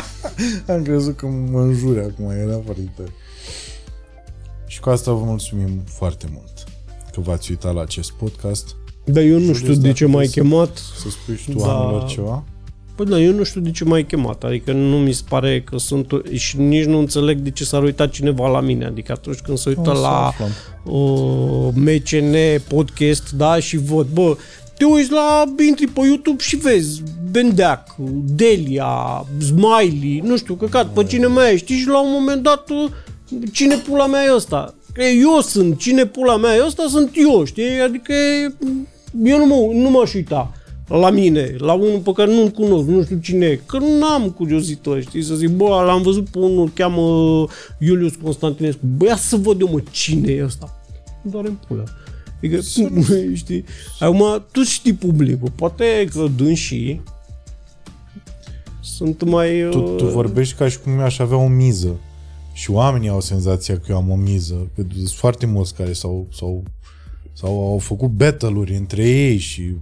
Am 0.74 0.82
crezut 0.82 1.16
că 1.16 1.26
mă 1.26 1.60
înjuri 1.60 2.00
acum, 2.00 2.30
era 2.30 2.60
foarte 2.64 2.92
tare. 2.96 3.12
Și 4.66 4.80
cu 4.80 4.90
asta 4.90 5.12
vă 5.12 5.24
mulțumim 5.24 5.82
foarte 5.86 6.26
mult 6.32 6.50
că 7.12 7.20
v-ați 7.20 7.50
uitat 7.50 7.74
la 7.74 7.80
acest 7.80 8.10
podcast. 8.10 8.74
Dar 9.04 9.22
eu 9.22 9.32
nu 9.32 9.38
Julius, 9.38 9.56
știu 9.58 9.72
de 9.74 9.80
dacă 9.80 9.92
ce 9.92 10.04
m-ai 10.06 10.14
vrei 10.14 10.28
să- 10.28 10.40
chemat. 10.40 10.76
Să 11.02 11.10
spui 11.10 11.36
și 11.36 11.50
tu 11.50 11.58
Da. 11.58 11.66
oamenilor 11.66 12.08
ceva. 12.08 12.44
Păi 12.96 13.06
da, 13.06 13.18
eu 13.20 13.32
nu 13.32 13.42
știu 13.42 13.60
de 13.60 13.70
ce 13.70 13.84
m-ai 13.84 14.04
chemat, 14.04 14.44
adică 14.44 14.72
nu 14.72 14.96
mi 14.98 15.12
se 15.12 15.22
pare 15.28 15.60
că 15.62 15.78
sunt 15.78 16.06
și 16.32 16.58
nici 16.58 16.84
nu 16.84 16.98
înțeleg 16.98 17.38
de 17.38 17.50
ce 17.50 17.64
s-ar 17.64 17.82
uita 17.82 18.06
cineva 18.06 18.48
la 18.48 18.60
mine, 18.60 18.84
adică 18.84 19.12
atunci 19.12 19.38
când 19.38 19.58
se 19.58 19.68
uită 19.68 19.90
O 19.90 19.94
să 19.94 20.00
la 20.00 20.26
aflăm. 20.26 20.48
uh, 20.84 21.68
MCN 21.74 22.34
podcast, 22.68 23.30
da, 23.30 23.58
și 23.58 23.76
văd, 23.76 24.06
bă, 24.12 24.36
te 24.78 24.84
uiți 24.84 25.10
la, 25.12 25.44
intri 25.66 25.86
pe 25.86 26.00
YouTube 26.04 26.42
și 26.42 26.56
vezi 26.56 27.02
Bendeac, 27.30 27.94
Delia, 28.24 29.26
Smiley, 29.40 30.20
nu 30.24 30.36
știu, 30.36 30.54
căcat, 30.54 30.86
pe 30.86 31.04
cine 31.04 31.26
mai 31.26 31.52
e, 31.52 31.56
știi, 31.56 31.76
și 31.78 31.86
la 31.86 32.02
un 32.02 32.10
moment 32.12 32.42
dat, 32.42 32.70
uh, 32.70 32.90
cine 33.52 33.76
pula 33.76 34.06
mea 34.06 34.24
e 34.24 34.34
ăsta? 34.34 34.74
Că 34.92 35.02
eu 35.02 35.40
sunt, 35.40 35.78
cine 35.78 36.06
pula 36.06 36.36
mea 36.36 36.54
e 36.54 36.64
ăsta, 36.66 36.84
sunt 36.88 37.10
eu, 37.14 37.44
știi, 37.44 37.80
adică 37.84 38.12
eu 39.24 39.38
nu, 39.38 39.46
mă, 39.46 39.80
nu 39.82 39.90
m-aș 39.90 40.14
uita 40.14 40.52
la 40.98 41.10
mine, 41.10 41.54
la 41.58 41.72
unul 41.72 41.98
pe 41.98 42.12
care 42.12 42.34
nu-l 42.34 42.48
cunosc, 42.48 42.86
nu 42.86 43.02
știu 43.04 43.18
cine 43.18 43.46
e, 43.46 43.60
că 43.66 43.78
n-am 43.78 44.30
curiozitate, 44.30 45.00
știi, 45.00 45.22
să 45.22 45.34
zic, 45.34 45.48
bă, 45.48 45.68
l-am 45.68 46.02
văzut 46.02 46.28
pe 46.28 46.38
unul, 46.38 46.60
îl 46.60 46.70
cheamă 46.74 47.46
Iulius 47.78 48.14
Constantinescu, 48.22 48.80
bă, 48.96 49.04
ia 49.04 49.16
să 49.16 49.36
văd 49.36 49.60
eu, 49.60 49.68
mă, 49.68 49.82
cine 49.90 50.32
e 50.32 50.44
ăsta? 50.44 50.80
Doar 51.22 51.44
în 51.44 51.56
pula. 51.66 51.82
Adică, 52.36 52.60
știi, 53.34 53.64
acum, 53.98 54.44
tu 54.52 54.62
știi 54.62 54.92
publicul, 54.92 55.50
poate 55.54 56.08
că 56.12 56.26
dânsii 56.36 57.02
sunt 58.80 59.22
mai... 59.22 59.68
Tu, 59.70 59.78
tu 59.78 60.04
uh, 60.04 60.12
vorbești 60.12 60.54
ca 60.54 60.68
și 60.68 60.78
cum 60.78 60.92
eu 60.92 61.00
aș 61.04 61.18
avea 61.18 61.36
o 61.36 61.48
miză. 61.48 62.00
Și 62.52 62.70
oamenii 62.70 63.08
au 63.08 63.20
senzația 63.20 63.78
că 63.78 63.86
eu 63.88 63.96
am 63.96 64.10
o 64.10 64.16
miză. 64.16 64.70
Că 64.74 64.82
sunt 64.94 65.08
foarte 65.08 65.46
mulți 65.46 65.74
care 65.74 65.92
s-au, 65.92 66.26
s-au, 66.32 66.62
sau 67.32 67.70
au 67.70 67.78
făcut 67.78 68.08
battle-uri 68.08 68.74
între 68.74 69.08
ei 69.08 69.36
și 69.36 69.74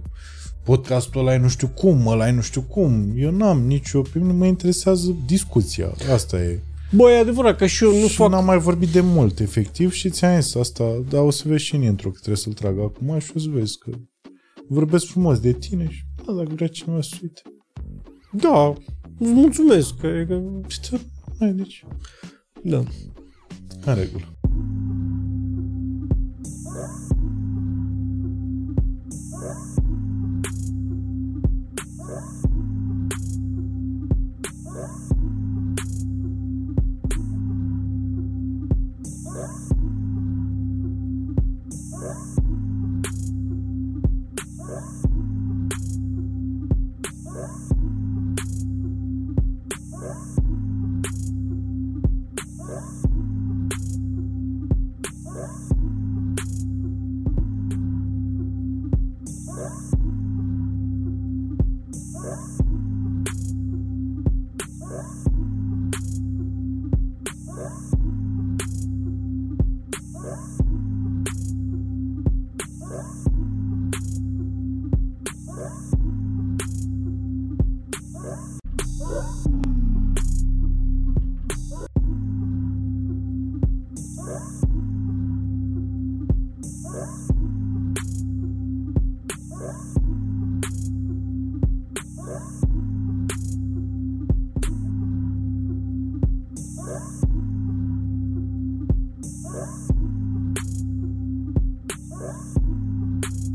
podcastul 0.63 1.21
ăla 1.21 1.33
e 1.33 1.37
nu 1.37 1.47
știu 1.47 1.67
cum, 1.67 2.07
ăla 2.07 2.27
e 2.27 2.31
nu 2.31 2.41
știu 2.41 2.61
cum. 2.61 3.13
Eu 3.15 3.31
n-am 3.31 3.61
nicio... 3.61 4.01
Pe 4.01 4.19
mine 4.19 4.33
mă 4.33 4.45
interesează 4.45 5.15
discuția. 5.25 5.93
Asta 6.13 6.41
e. 6.43 6.59
Bă, 6.95 7.09
e 7.11 7.17
adevărat 7.19 7.57
că 7.57 7.65
și 7.65 7.83
eu 7.83 7.99
nu 7.99 8.07
și 8.07 8.15
fac... 8.15 8.29
n-am 8.29 8.45
mai 8.45 8.57
vorbit 8.59 8.89
de 8.89 9.01
mult, 9.01 9.39
efectiv, 9.39 9.91
și 9.91 10.09
ți-am 10.09 10.39
zis 10.41 10.55
asta, 10.55 11.03
dar 11.09 11.21
o 11.21 11.29
să 11.29 11.43
vezi 11.47 11.63
și 11.63 11.75
în 11.75 11.81
intro 11.81 12.09
că 12.09 12.15
trebuie 12.15 12.37
să-l 12.43 12.53
trag 12.53 12.79
acum 12.79 13.19
și 13.19 13.31
o 13.35 13.39
să 13.39 13.47
vezi 13.49 13.77
că 13.77 13.91
vorbesc 14.67 15.05
frumos 15.05 15.39
de 15.39 15.53
tine 15.53 15.87
și 15.89 16.03
da, 16.25 16.33
dacă 16.33 16.49
vrea 16.55 16.67
cineva 16.67 17.01
să 17.01 17.15
uite. 17.21 17.41
Da, 18.31 18.73
îți 19.19 19.31
mulțumesc, 19.31 19.97
că, 19.97 20.25
că 20.27 20.41
Și 20.67 20.79
te- 20.79 20.99
Hai, 21.39 21.51
deci, 21.51 21.85
da. 22.61 22.83
în 23.85 23.95
regulă. 23.95 24.30